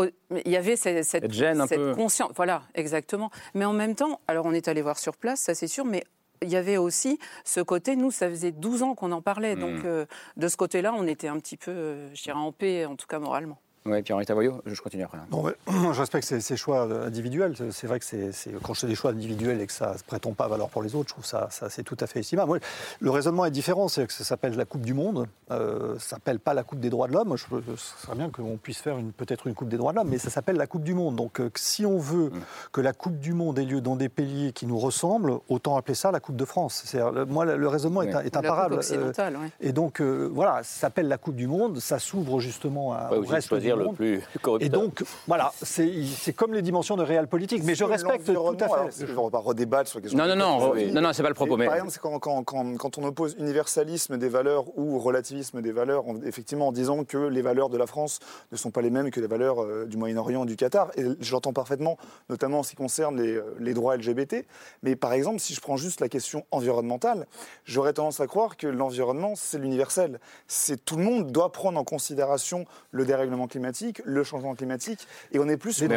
il 0.44 0.50
y 0.50 0.56
avait 0.56 0.76
cette, 0.76 1.04
cette, 1.04 1.24
Cette 1.24 1.32
gêne 1.32 1.60
un 1.60 1.66
cette 1.66 1.78
peu. 1.78 1.94
conscience, 1.94 2.32
voilà, 2.34 2.62
exactement. 2.74 3.30
Mais 3.54 3.66
en 3.66 3.74
même 3.74 3.94
temps, 3.94 4.20
alors 4.28 4.46
on 4.46 4.52
est 4.54 4.66
allé 4.68 4.80
voir 4.82 4.98
sur 4.98 5.16
place, 5.16 5.40
ça 5.40 5.54
c'est 5.54 5.68
sûr, 5.68 5.84
mais 5.84 6.02
il 6.42 6.48
y 6.48 6.56
avait 6.56 6.76
aussi 6.76 7.18
ce 7.44 7.60
côté, 7.60 7.96
nous, 7.96 8.10
ça 8.10 8.28
faisait 8.28 8.52
12 8.52 8.82
ans 8.82 8.94
qu'on 8.94 9.12
en 9.12 9.22
parlait, 9.22 9.56
Hmm. 9.56 9.60
donc 9.60 9.84
euh, 9.84 10.06
de 10.36 10.48
ce 10.48 10.56
côté-là, 10.56 10.92
on 10.94 11.06
était 11.06 11.28
un 11.28 11.38
petit 11.38 11.56
peu, 11.56 11.70
euh, 11.70 12.14
je 12.14 12.22
dirais, 12.22 12.36
en 12.38 12.52
paix, 12.52 12.84
en 12.86 12.96
tout 12.96 13.06
cas 13.06 13.18
moralement. 13.18 13.58
Oui, 13.90 14.02
Pierre-Henri 14.02 14.26
Tavoyot, 14.26 14.60
je 14.66 14.80
continue 14.80 15.02
après. 15.04 15.18
Non, 15.30 15.42
mais 15.42 15.52
je 15.92 15.98
respecte 16.00 16.26
ces, 16.26 16.40
ces 16.40 16.56
choix 16.56 16.82
individuels. 17.06 17.54
C'est- 17.70 17.86
vrai 17.86 17.98
que 17.98 18.04
c'est 18.04 18.30
quand 18.62 18.74
je 18.74 18.80
fais 18.80 18.86
des 18.86 18.94
choix 18.94 19.10
individuels 19.12 19.60
et 19.60 19.66
que 19.66 19.72
ça 19.72 19.94
ne 19.94 19.98
prétend 20.06 20.32
pas 20.32 20.46
valeur 20.48 20.68
pour 20.68 20.82
les 20.82 20.94
autres, 20.94 21.08
je 21.08 21.14
trouve 21.14 21.24
ça, 21.24 21.48
ça 21.50 21.70
c'est 21.70 21.82
tout 21.82 21.96
à 22.00 22.06
fait 22.06 22.20
estimable. 22.20 22.48
Moi, 22.48 22.58
le 23.00 23.10
raisonnement 23.10 23.44
est 23.46 23.50
différent. 23.50 23.88
C'est 23.88 24.06
que 24.06 24.12
ça 24.12 24.24
s'appelle 24.24 24.56
la 24.56 24.64
Coupe 24.66 24.82
du 24.82 24.92
Monde. 24.94 25.26
Euh, 25.50 25.94
ça 25.98 26.16
s'appelle 26.16 26.38
pas 26.38 26.52
la 26.54 26.62
Coupe 26.64 26.80
des 26.80 26.90
droits 26.90 27.08
de 27.08 27.14
l'homme. 27.14 27.34
Je, 27.36 27.44
ce 27.76 28.02
serait 28.06 28.16
bien 28.16 28.28
qu'on 28.30 28.56
puisse 28.58 28.78
faire 28.78 28.96
peut-être 29.16 29.46
une 29.46 29.54
Coupe 29.54 29.68
des 29.68 29.76
droits 29.78 29.92
de 29.92 29.96
l'homme, 29.98 30.08
mais 30.10 30.18
ça 30.18 30.30
s'appelle 30.30 30.56
la 30.56 30.66
Coupe 30.66 30.82
du 30.84 30.94
Monde. 30.94 31.16
Donc, 31.16 31.40
euh, 31.40 31.50
si 31.56 31.86
on 31.86 31.98
veut 31.98 32.30
que 32.72 32.80
la 32.80 32.92
Coupe 32.92 33.18
du 33.18 33.32
Monde 33.32 33.58
ait 33.58 33.64
lieu 33.64 33.80
dans 33.80 33.96
des 33.96 34.08
pays 34.08 34.52
qui 34.52 34.66
nous 34.66 34.78
ressemblent, 34.78 35.38
autant 35.48 35.76
appeler 35.76 35.94
ça 35.94 36.10
la 36.10 36.20
Coupe 36.20 36.36
de 36.36 36.44
France. 36.44 36.84
Le- 36.94 37.24
Moi, 37.24 37.44
le, 37.44 37.68
raisonnement 37.68 38.02
est, 38.02 38.06
Oui. 38.06 38.12
est 38.12 38.16
Ou 38.16 38.22
la 38.22 38.30
Coupe 38.30 38.36
imparable. 38.36 38.80
Euh, 38.90 39.30
oui. 39.40 39.48
Et 39.60 39.72
donc, 39.72 40.00
euh, 40.00 40.28
voilà, 40.32 40.62
ça 40.62 40.80
s'appelle 40.80 41.08
la 41.08 41.18
Coupe 41.18 41.36
du 41.36 41.46
Monde. 41.46 41.78
Ça 41.80 41.98
s'ouvre 41.98 42.40
justement 42.40 42.92
à, 42.92 43.10
Ouais, 43.10 43.18
au 43.18 43.22
reste 43.22 43.48
choisir 43.48 43.76
du 43.76 43.77
le 43.78 43.84
monde. 43.86 43.96
plus 43.96 44.22
corrupteur. 44.42 44.66
Et 44.66 44.70
donc, 44.70 45.02
voilà, 45.26 45.52
c'est 45.62 46.32
comme 46.34 46.52
les 46.54 46.62
dimensions 46.62 46.96
de 46.96 47.02
réel 47.02 47.26
politique. 47.28 47.62
Mais 47.64 47.74
je 47.74 47.84
respecte 47.84 48.24
tout 48.24 48.30
à 48.30 48.34
l'environnement, 48.34 48.74
alors, 48.74 48.90
fait. 48.90 49.06
Je 49.06 49.12
ne 49.12 49.16
vais 49.24 49.30
pas 49.30 49.38
redébattre 49.38 49.88
sur 49.90 49.98
la 49.98 50.02
question. 50.02 50.18
Non, 50.18 50.26
non, 50.26 50.36
non, 50.36 50.74
non, 50.92 51.00
non, 51.00 51.12
c'est 51.12 51.22
pas 51.22 51.28
le 51.28 51.34
propos, 51.34 51.56
mais- 51.56 51.66
Par 51.66 51.74
exemple, 51.74 51.92
c'est 51.92 52.00
quand, 52.00 52.18
quand- 52.18 52.42
quand- 52.44 52.76
quand 52.76 52.98
on 52.98 53.04
oppose 53.04 53.36
universalisme 53.38 54.16
des 54.18 54.28
valeurs 54.28 54.64
ou 54.78 54.98
relativisme 54.98 55.60
des 55.62 55.72
valeurs, 55.72 56.06
en- 56.08 56.20
effectivement 56.22 56.68
en 56.68 56.72
disant 56.72 57.04
que 57.04 57.18
les 57.18 57.42
valeurs 57.42 57.68
de 57.68 57.76
la 57.78 57.86
France 57.86 58.18
ne 58.52 58.56
sont 58.56 58.70
pas 58.70 58.82
les 58.82 58.90
mêmes 58.90 59.10
que 59.10 59.20
les 59.20 59.26
valeurs 59.26 59.62
euh, 59.62 59.86
du 59.86 59.96
Moyen-Orient 59.96 60.42
ou 60.42 60.46
du 60.46 60.56
Qatar. 60.56 60.90
Et 60.96 61.04
j'entends 61.20 61.52
parfaitement, 61.52 61.96
notamment 62.28 62.60
en 62.60 62.62
ce 62.62 62.70
qui 62.70 62.76
concerne 62.76 63.20
les, 63.20 63.34
euh, 63.36 63.54
les 63.58 63.74
droits 63.74 63.96
LGBT. 63.96 64.46
Mais 64.82 64.96
par 64.96 65.12
exemple, 65.12 65.38
si 65.40 65.54
je 65.54 65.60
prends 65.60 65.76
juste 65.76 66.00
la 66.00 66.08
question 66.08 66.44
environnementale, 66.50 67.26
j'aurais 67.64 67.92
tendance 67.92 68.20
à 68.20 68.26
croire 68.26 68.56
que 68.56 68.66
l'environnement, 68.66 69.34
c'est 69.36 69.58
l'universel. 69.58 70.20
C'est 70.46 70.84
tout 70.84 70.96
le 70.96 71.04
monde 71.04 71.30
doit 71.32 71.52
prendre 71.52 71.78
en 71.78 71.84
considération 71.84 72.64
le 72.90 73.04
dérèglement 73.04 73.46
climatique, 73.46 73.67
le 74.04 74.24
changement 74.24 74.54
climatique, 74.54 75.06
et 75.32 75.38
on 75.38 75.48
est 75.48 75.56
plus 75.56 75.72
sur 75.72 75.88
les 75.88 75.94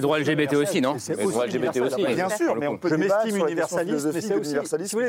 droits 0.00 0.18
LGBT 0.18 0.54
aussi, 0.54 0.80
non 0.80 0.96
Les 1.08 1.16
droits 1.24 1.46
LGBT 1.46 1.80
aussi. 1.80 2.04
Bien 2.06 2.28
sûr, 2.28 2.56
mais 2.56 2.66
on 2.66 2.78
peut 2.78 2.88
je 2.88 2.94
m'estime 2.96 3.36
universaliste, 3.38 4.06
mais 4.12 4.20
c'est 4.20 4.34
aussi, 4.34 4.54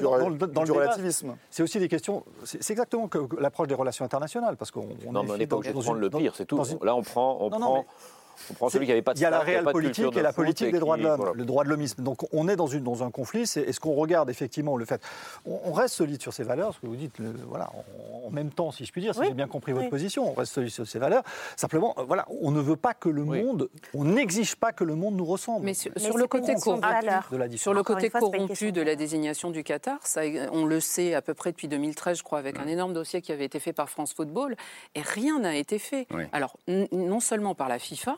dans, 0.01 0.63
le- 0.63 0.71
relativisme. 0.73 1.35
C'est 1.49 1.63
aussi 1.63 1.79
des 1.79 1.87
questions. 1.87 2.23
C'est 2.43 2.69
exactement 2.71 3.09
l'approche 3.39 3.67
des 3.67 3.75
relations 3.75 4.05
internationales, 4.05 4.55
parce 4.57 4.71
qu'on 4.71 4.81
est 4.81 4.97
mais 5.11 5.19
on 5.19 5.23
fait 5.33 5.37
n'est 5.39 5.47
pas 5.47 5.51
dans- 5.51 5.57
obligé 5.57 5.73
de 5.73 5.77
dans 5.77 5.81
prendre 5.83 5.97
une- 5.97 6.03
le 6.03 6.09
pire, 6.09 6.33
c'est 6.35 6.45
tout. 6.45 6.59
Là, 6.83 6.95
on 6.95 7.01
prend, 7.03 7.37
on 7.41 7.85
on 8.49 8.53
prend 8.53 8.69
celui 8.69 8.85
qui 8.85 8.91
n'avait 8.91 9.01
pas 9.01 9.13
de 9.13 9.19
Il 9.19 9.21
y 9.21 9.25
a 9.25 9.29
la 9.29 9.39
réelle 9.39 9.63
politique 9.65 10.15
et 10.15 10.21
la 10.21 10.33
politique 10.33 10.71
des 10.71 10.79
droits 10.79 10.97
de 10.97 11.03
l'homme, 11.03 11.31
le 11.33 11.45
droit 11.45 11.63
de 11.63 11.69
l'homisme. 11.69 12.03
Donc 12.03 12.21
on 12.33 12.47
est 12.47 12.55
dans, 12.55 12.67
une, 12.67 12.83
dans 12.83 13.03
un 13.03 13.11
conflit. 13.11 13.41
Est-ce 13.41 13.79
qu'on 13.79 13.93
regarde 13.93 14.29
effectivement 14.29 14.77
le 14.77 14.85
fait 14.85 15.01
on, 15.45 15.59
on 15.65 15.73
reste 15.73 15.95
solide 15.95 16.21
sur 16.21 16.33
ces 16.33 16.43
valeurs, 16.43 16.73
ce 16.73 16.79
que 16.79 16.87
vous 16.87 16.95
dites, 16.95 17.17
le- 17.19 17.33
voilà, 17.47 17.69
en, 18.23 18.27
en 18.27 18.29
même 18.31 18.49
temps, 18.51 18.71
si 18.71 18.85
je 18.85 18.91
puis 18.91 19.01
dire, 19.01 19.13
si 19.13 19.19
Oui. 19.21 19.27
j'ai 19.29 19.33
bien 19.33 19.47
compris 19.47 19.71
votre 19.71 19.85
Oui. 19.85 19.89
position, 19.89 20.29
on 20.29 20.33
reste 20.33 20.53
solide 20.53 20.71
sur 20.71 20.87
ces 20.87 20.99
valeurs. 20.99 21.23
Simplement, 21.55 21.93
euh, 21.97 22.03
voilà, 22.03 22.25
on 22.41 22.51
ne 22.51 22.59
veut 22.59 22.75
pas 22.75 22.93
que 22.93 23.09
le 23.09 23.23
monde, 23.23 23.69
on 23.93 24.03
n'exige 24.05 24.55
pas 24.55 24.71
que 24.71 24.83
le 24.83 24.95
monde 24.95 25.15
nous 25.15 25.25
ressemble. 25.25 25.65
Mais 25.65 25.73
sur, 25.73 25.91
Mais 25.95 26.01
sur 26.01 26.13
c'est 26.13 26.19
le 26.19 26.27
côté 26.27 26.53
corrompu, 26.55 26.87
de 27.31 27.37
la 27.37 27.49
sur 27.57 27.73
le 27.73 27.83
côté 27.83 28.09
fois, 28.09 28.19
corrompu 28.19 28.71
de 28.71 28.83
désignation 28.95 29.51
du 29.51 29.63
Qatar, 29.63 29.99
ça, 30.03 30.21
on 30.51 30.65
le 30.65 30.79
sait 30.79 31.13
à 31.13 31.21
peu 31.21 31.33
près 31.33 31.51
depuis 31.51 31.67
2013, 31.67 32.17
je 32.19 32.23
crois, 32.23 32.39
avec 32.39 32.57
un 32.59 32.67
énorme 32.67 32.93
dossier 32.93 33.21
qui 33.21 33.31
avait 33.31 33.45
été 33.45 33.59
fait 33.59 33.73
par 33.73 33.89
France 33.89 34.13
Football, 34.13 34.55
et 34.95 35.01
rien 35.01 35.39
n'a 35.39 35.55
été 35.55 35.77
fait. 35.79 36.07
Oui. 36.13 36.23
Alors, 36.31 36.57
non 36.91 37.19
seulement 37.19 37.55
par 37.55 37.67
la 37.69 37.79
FIFA, 37.79 38.17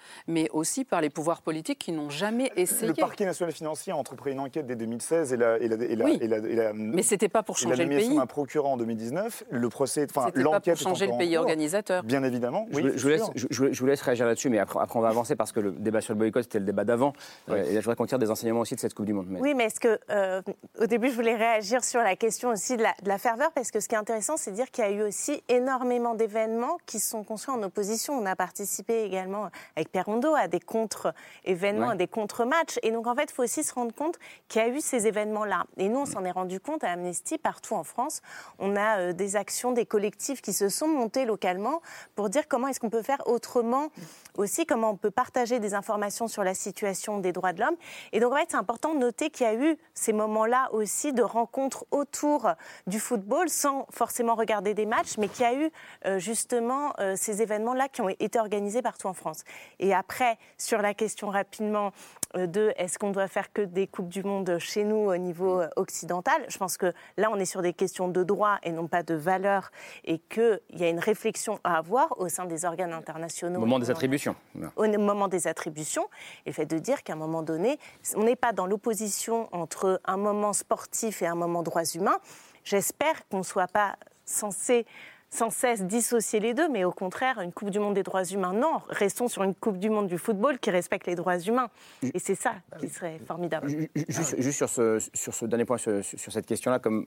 mais 0.27 0.49
aussi 0.51 0.85
par 0.85 1.01
les 1.01 1.09
pouvoirs 1.09 1.41
politiques 1.41 1.79
qui 1.79 1.91
n'ont 1.91 2.09
jamais 2.09 2.51
essayé. 2.55 2.87
Le 2.87 2.93
parquet 2.93 3.25
national 3.25 3.53
financier 3.53 3.93
a 3.93 3.97
entrepris 3.97 4.31
une 4.31 4.39
enquête 4.39 4.65
dès 4.65 4.75
2016 4.75 5.33
et 5.33 5.37
la, 5.37 5.57
et 5.59 5.67
la, 5.67 5.75
et 5.85 5.95
la, 5.95 6.05
Oui. 6.05 6.17
et 6.21 6.27
la- 6.27 6.37
et 6.37 6.55
la- 6.55 6.73
Mais 6.73 7.03
c'était 7.03 7.29
pas 7.29 7.43
pour 7.43 7.57
changer 7.57 7.83
le 7.85 7.89
pays. 7.89 8.15
d'un 8.15 8.25
procureur 8.25 8.71
en 8.71 8.77
2019. 8.77 9.43
Le 9.49 9.69
procès, 9.69 10.07
enfin 10.09 10.27
C'était 10.27 10.43
pas 10.43 10.51
l'enquête 10.51 10.77
pour 10.77 10.87
changer 10.89 11.05
est 11.05 11.11
le 11.11 11.17
pays 11.17 11.31
cours. 11.31 11.39
organisateur. 11.41 12.03
Bien 12.03 12.23
évidemment, 12.23 12.67
Je, 12.71 12.75
oui. 12.77 12.91
je 12.95 13.01
vous 13.03 13.09
laisse, 13.09 13.23
sûr. 13.23 13.31
je, 13.35 13.47
je- 13.49 13.71
je 13.71 13.79
vous 13.79 13.85
laisse 13.85 14.01
réagir 14.01 14.25
là-dessus, 14.25 14.49
mais 14.49 14.59
après, 14.59 14.79
après 14.81 14.97
on 14.99 15.01
va 15.01 15.09
avancer 15.09 15.35
parce 15.35 15.51
que 15.51 15.59
le 15.59 15.71
débat 15.71 16.01
sur 16.01 16.13
le 16.13 16.19
boycott, 16.19 16.43
c'était 16.43 16.59
le 16.59 16.65
débat 16.65 16.83
d'avant. 16.83 17.13
Euh, 17.49 17.55
et 17.63 17.73
là, 17.73 17.79
je 17.79 17.85
voudrais 17.85 17.95
qu'on 17.95 18.05
tire 18.05 18.19
des 18.19 18.29
enseignements 18.31 18.61
aussi 18.61 18.75
de 18.75 18.79
cette 18.79 18.93
Coupe 18.93 19.05
du 19.05 19.13
Monde. 19.13 19.27
Mais- 19.29 19.39
Oui, 19.39 19.53
mais 19.55 19.65
est-ce 19.65 19.79
que, 19.79 19.99
euh, 20.09 20.41
au 20.79 20.85
début, 20.85 21.09
je 21.09 21.15
voulais 21.15 21.35
réagir 21.35 21.83
sur 21.83 22.01
la 22.01 22.15
question 22.15 22.49
aussi 22.49 22.77
de 22.77 22.83
la, 22.83 22.93
de 23.03 23.07
la 23.07 23.17
ferveur, 23.17 23.51
parce 23.53 23.71
que 23.71 23.79
ce 23.79 23.87
qui 23.87 23.95
est 23.95 23.97
intéressant, 23.99 24.37
c'est 24.37 24.51
de 24.51 24.55
dire 24.55 24.69
qu'il 24.71 24.83
y 24.83 24.87
a 24.87 24.91
eu 24.91 25.01
aussi 25.03 25.41
énormément 25.49 26.15
d'événements 26.15 26.77
qui 26.85 26.99
sont 26.99 27.23
construits 27.23 27.53
en 27.55 27.63
opposition. 27.63 28.13
On 28.13 28.25
a 28.25 28.35
participé 28.35 29.03
également 29.03 29.49
avec 29.75 29.90
Pierre 29.91 30.05
Rondeau 30.05 30.33
à 30.35 30.47
des 30.47 30.59
contre-événements, 30.59 31.87
Ouais. 31.87 31.93
à 31.93 31.95
des 31.95 32.07
contre-matchs. 32.07 32.79
Et 32.83 32.91
donc, 32.91 33.07
en 33.07 33.15
fait, 33.15 33.25
il 33.29 33.33
faut 33.33 33.43
aussi 33.43 33.63
se 33.63 33.73
rendre 33.73 33.93
compte 33.93 34.17
qu'il 34.47 34.61
y 34.61 34.65
a 34.65 34.67
eu 34.69 34.81
ces 34.81 35.07
événements-là. 35.07 35.65
Et 35.77 35.89
nous, 35.89 35.99
on 35.99 36.05
s'en 36.05 36.23
est 36.25 36.31
rendu 36.31 36.59
compte 36.59 36.83
à 36.83 36.91
Amnesty, 36.91 37.37
partout 37.37 37.75
en 37.75 37.83
France. 37.83 38.21
On 38.59 38.75
a 38.75 38.99
euh, 38.99 39.13
des 39.13 39.35
actions, 39.35 39.71
des 39.71 39.85
collectifs 39.85 40.41
qui 40.41 40.53
se 40.53 40.69
sont 40.69 40.87
montés 40.87 41.25
localement 41.25 41.81
pour 42.15 42.29
dire 42.29 42.47
comment 42.47 42.67
est-ce 42.67 42.79
qu'on 42.79 42.89
peut 42.89 43.01
faire 43.03 43.21
autrement 43.27 43.89
aussi, 44.37 44.65
comment 44.65 44.91
on 44.91 44.95
peut 44.97 45.11
partager 45.11 45.59
des 45.59 45.73
informations 45.73 46.27
sur 46.27 46.43
la 46.43 46.53
situation 46.53 47.19
des 47.19 47.31
droits 47.31 47.53
de 47.53 47.61
l'homme. 47.61 47.75
Et 48.13 48.19
donc, 48.19 48.33
en 48.33 48.37
fait, 48.37 48.47
c'est 48.49 48.57
important 48.57 48.93
de 48.93 48.99
noter 48.99 49.29
qu'il 49.29 49.45
y 49.45 49.49
a 49.49 49.53
eu 49.55 49.77
ces 49.93 50.13
moments-là 50.13 50.69
aussi 50.73 51.13
de 51.13 51.21
rencontres 51.23 51.85
autour 51.91 52.51
du 52.87 52.99
football, 52.99 53.49
sans 53.49 53.87
forcément 53.89 54.35
regarder 54.35 54.73
des 54.73 54.85
matchs, 54.85 55.17
mais 55.17 55.27
qu'il 55.27 55.41
y 55.43 55.47
a 55.47 55.53
eu 55.53 55.71
euh, 56.05 56.19
justement 56.19 56.93
euh, 56.99 57.15
ces 57.17 57.41
événements-là 57.41 57.89
qui 57.89 58.01
ont 58.01 58.09
été 58.09 58.39
organisés 58.39 58.81
partout 58.81 59.07
en 59.07 59.13
France. 59.13 59.43
Et 59.81 59.93
après, 59.93 60.37
sur 60.57 60.81
la 60.81 60.93
question 60.93 61.29
rapidement 61.29 61.91
euh, 62.37 62.47
de 62.47 62.71
est-ce 62.77 62.97
qu'on 62.97 63.11
doit 63.11 63.27
faire 63.27 63.51
que 63.51 63.61
des 63.61 63.87
Coupes 63.87 64.07
du 64.07 64.23
Monde 64.23 64.57
chez 64.59 64.83
nous 64.83 64.95
au 64.95 65.17
niveau 65.17 65.59
euh, 65.59 65.67
occidental, 65.75 66.45
je 66.47 66.57
pense 66.57 66.77
que 66.77 66.93
là, 67.17 67.29
on 67.31 67.35
est 67.37 67.45
sur 67.45 67.61
des 67.61 67.73
questions 67.73 68.07
de 68.07 68.23
droit 68.23 68.59
et 68.63 68.71
non 68.71 68.87
pas 68.87 69.03
de 69.03 69.15
valeur, 69.15 69.71
et 70.05 70.19
qu'il 70.19 70.61
y 70.69 70.83
a 70.83 70.89
une 70.89 70.99
réflexion 70.99 71.59
à 71.63 71.77
avoir 71.77 72.19
au 72.19 72.29
sein 72.29 72.45
des 72.45 72.63
organes 72.63 72.93
internationaux. 72.93 73.57
Au 73.57 73.61
moment 73.61 73.79
des 73.79 73.89
attributions. 73.89 74.35
Au 74.75 74.87
moment 74.87 75.27
des 75.27 75.47
attributions, 75.47 76.07
et 76.45 76.51
le 76.51 76.53
fait 76.53 76.67
de 76.67 76.77
dire 76.77 77.03
qu'à 77.03 77.13
un 77.13 77.17
moment 77.17 77.41
donné, 77.41 77.79
on 78.15 78.23
n'est 78.23 78.35
pas 78.35 78.53
dans 78.53 78.67
l'opposition 78.67 79.49
entre 79.51 79.99
un 80.05 80.17
moment 80.17 80.53
sportif 80.53 81.23
et 81.23 81.27
un 81.27 81.35
moment 81.35 81.63
droits 81.63 81.83
humains. 81.83 82.19
J'espère 82.63 83.27
qu'on 83.29 83.39
ne 83.39 83.43
soit 83.43 83.67
pas 83.67 83.95
censé 84.25 84.85
sans 85.33 85.49
cesse 85.49 85.83
dissocier 85.83 86.39
les 86.39 86.53
deux, 86.53 86.67
mais 86.67 86.83
au 86.83 86.91
contraire, 86.91 87.39
une 87.39 87.53
Coupe 87.53 87.69
du 87.69 87.79
Monde 87.79 87.93
des 87.93 88.03
droits 88.03 88.25
humains, 88.25 88.53
non. 88.53 88.81
Restons 88.89 89.29
sur 89.29 89.43
une 89.43 89.55
Coupe 89.55 89.77
du 89.77 89.89
Monde 89.89 90.07
du 90.07 90.17
football 90.17 90.59
qui 90.59 90.69
respecte 90.71 91.07
les 91.07 91.15
droits 91.15 91.39
humains. 91.39 91.69
Et 92.03 92.19
c'est 92.19 92.35
ça 92.35 92.55
qui 92.79 92.89
serait 92.89 93.19
formidable. 93.25 93.69
Juste, 94.09 94.41
juste 94.41 94.57
sur, 94.57 94.69
ce, 94.69 94.99
sur 95.13 95.33
ce 95.33 95.45
dernier 95.45 95.65
point, 95.65 95.77
sur, 95.77 96.03
sur 96.03 96.31
cette 96.31 96.45
question-là, 96.45 96.79
comme 96.79 97.05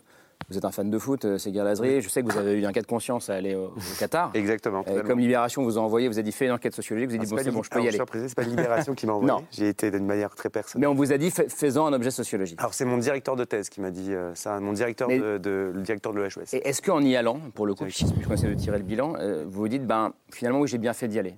vous 0.51 0.59
êtes 0.59 0.65
un 0.65 0.71
fan 0.71 0.91
de 0.91 0.99
foot, 0.99 1.25
euh, 1.25 1.39
Séguir 1.39 1.65
Lazri. 1.65 2.01
Je 2.01 2.09
sais 2.09 2.23
que 2.23 2.31
vous 2.31 2.39
avez 2.39 2.53
eu 2.53 2.65
un 2.67 2.73
cas 2.73 2.83
de 2.83 2.87
conscience 2.87 3.31
à 3.31 3.35
aller 3.35 3.55
au, 3.55 3.67
au 3.69 3.73
Qatar. 3.99 4.31
Exactement. 4.35 4.81
Euh, 4.81 4.83
totalement. 4.85 5.09
comme 5.09 5.19
Libération 5.21 5.63
vous 5.63 5.79
a 5.79 5.81
envoyé, 5.81 6.09
vous 6.09 6.19
a 6.19 6.23
dit 6.23 6.33
fait 6.33 6.47
une 6.47 6.53
enquête 6.53 6.75
sociologique, 6.75 7.09
vous 7.11 7.17
avez 7.17 7.25
dit 7.25 7.31
Ah, 7.31 7.35
bon, 7.35 7.39
c'est 7.39 7.45
c'est 7.45 7.51
bon, 7.51 7.63
je 7.63 7.71
peux 7.71 7.77
y 7.83 7.89
alors, 7.89 8.07
aller. 8.13 8.23
je 8.23 8.29
c'est 8.29 8.35
pas 8.35 8.43
Libération 8.43 8.95
qui 8.95 9.07
m'a 9.07 9.13
envoyé. 9.15 9.33
Non. 9.33 9.45
J'ai 9.51 9.69
été 9.69 9.91
d'une 9.91 10.07
manière 10.07 10.35
très 10.35 10.51
personnelle. 10.51 10.81
Mais 10.89 10.93
on 10.93 10.95
vous 10.95 11.13
a 11.13 11.19
dit 11.19 11.31
fais- 11.31 11.49
faisant 11.49 11.87
un 11.87 11.93
objet 11.93 12.11
sociologique. 12.11 12.59
Alors 12.61 12.75
c'est 12.75 12.85
mon 12.85 12.99
directeur 12.99 13.37
de 13.37 13.45
thèse 13.45 13.69
qui 13.69 13.81
m'a 13.81 13.91
dit 13.91 14.13
euh, 14.13 14.35
ça, 14.35 14.61
mon 14.61 14.73
directeur 14.73 15.09
Mais- 15.09 15.19
de, 15.19 15.39
de- 15.39 15.73
le 15.75 15.83
directeur 15.83 16.13
de 16.13 16.21
l'EHES. 16.21 16.55
Et 16.55 16.69
est-ce 16.69 16.83
qu'en 16.83 17.01
y 17.01 17.17
allant, 17.17 17.39
pour 17.55 17.67
le 17.67 17.75
coup, 17.75 17.85
puisqu'on 17.85 18.35
essaie 18.35 18.49
de 18.49 18.55
tirer 18.55 18.79
le 18.79 18.85
bilan, 18.85 19.15
euh, 19.19 19.45
vous 19.47 19.61
vous 19.61 19.69
dites 19.69 19.87
ben 19.87 20.13
finalement 20.31 20.61
oui 20.61 20.69
j'ai 20.69 20.79
bien 20.79 20.93
fait 20.93 21.09
d'y 21.09 21.19
aller. 21.19 21.35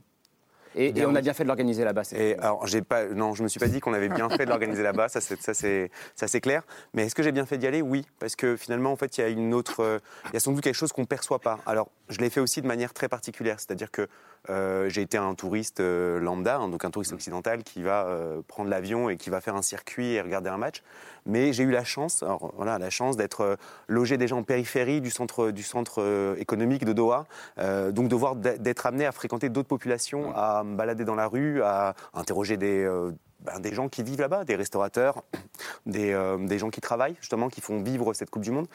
Et, 0.77 0.93
Bien 0.93 1.05
et 1.05 1.07
on 1.07 1.15
a 1.15 1.23
bien 1.23 1.33
fait 1.33 1.43
de 1.43 1.49
l'organiser 1.49 1.85
là-bas. 1.85 2.03
Et 2.13 2.35
fois. 2.35 2.45
alors, 2.45 2.67
j'ai 2.67 2.83
pas, 2.83 3.07
non, 3.07 3.35
je 3.35 3.43
me 3.43 3.49
suis 3.49 3.59
pas 3.59 3.69
dit 3.69 3.81
qu'on 3.81 3.95
avait 3.95 4.11
bien 4.11 4.29
fait 4.29 4.45
de 4.45 4.51
l'organiser 4.51 4.83
là-bas, 4.83 5.09
ça 5.09 5.21
c'est, 5.21 5.41
ça 5.41 5.55
c'est, 5.55 5.91
ça 6.15 6.29
c'est 6.29 6.41
clair. 6.41 6.63
Mais 6.93 7.07
est-ce 7.07 7.15
que 7.15 7.23
j'ai 7.23 7.33
bien 7.33 7.47
fait 7.47 7.57
d'y 7.57 7.67
aller? 7.67 7.81
Oui, 7.81 8.07
parce 8.19 8.37
que 8.37 8.57
finalement, 8.57 8.93
en 8.93 8.97
fait, 8.97 9.17
il 9.17 9.21
y 9.23 9.25
a 9.25 9.29
une 9.29 9.55
autre, 9.55 9.81
euh, 9.81 9.99
il 10.27 10.35
y 10.35 10.37
a 10.37 10.41
sans 10.41 10.53
doute 10.53 10.63
quelque 10.63 10.75
chose 10.75 10.93
qu'on 10.93 11.07
perçoit 11.07 11.39
pas. 11.39 11.59
Alors, 11.65 11.89
je 12.11 12.19
l'ai 12.19 12.31
fait 12.31 12.41
aussi 12.41 12.61
de 12.61 12.67
manière 12.67 12.93
très 12.93 13.09
particulière, 13.09 13.59
c'est-à-dire 13.59 13.91
que 13.91 14.07
euh, 14.51 14.89
j'ai 14.89 15.03
été 15.03 15.17
un 15.19 15.35
touriste 15.35 15.81
euh, 15.81 16.19
lambda, 16.21 16.57
hein, 16.57 16.69
donc 16.69 16.85
un 16.85 16.91
touriste 16.91 17.13
occidental 17.13 17.63
qui 17.63 17.83
va 17.83 18.07
euh, 18.07 18.41
prendre 18.47 18.71
l'avion 18.71 19.09
et 19.09 19.17
qui 19.17 19.31
va 19.31 19.41
faire 19.41 19.57
un 19.57 19.63
circuit 19.63 20.13
et 20.13 20.21
regarder 20.21 20.51
un 20.51 20.57
match. 20.57 20.83
Mais 21.25 21.53
j'ai 21.53 21.65
eu 21.65 21.71
la 21.71 21.85
chance, 21.85 22.23
alors, 22.23 22.53
voilà, 22.57 22.79
la 22.79 22.91
chance 22.91 23.17
d'être 23.17 23.59
logé 23.89 24.17
déjà 24.17 24.37
en 24.37 24.45
périphérie 24.45 25.01
du 25.01 25.11
centre, 25.11 25.51
du 25.51 25.65
centre 25.65 26.37
économique 26.39 26.85
de 26.85 26.93
Doha, 26.93 27.27
donc 27.91 28.07
de 28.07 28.15
voir 28.15 28.37
d'être 28.37 28.87
amené 28.87 29.07
à 29.07 29.11
fréquenter 29.11 29.49
d'autres 29.49 29.67
populations, 29.67 30.33
à 30.37 30.63
me 30.63 30.77
balader 30.77 31.05
dans 31.05 31.17
la 31.17 31.27
rue, 31.27 31.63
à 31.65 31.97
interroger 32.15 32.57
des 32.57 32.89
ben, 33.47 33.61
des 33.61 33.73
gens 33.73 33.89
qui 33.89 34.03
vivent 34.03 34.21
là-bas, 34.21 34.45
des 34.45 34.57
restaurateurs, 34.57 35.23
des, 35.87 36.13
euh, 36.13 36.37
des 36.39 36.59
gens 36.59 36.71
qui 36.71 36.81
travaillent 36.81 37.17
justement, 37.21 37.49
qui 37.49 37.61
font 37.61 37.83
vivre 37.83 38.13
cette 38.13 38.31
Coupe 38.31 38.43
du 38.43 38.51
Monde. 38.51 38.67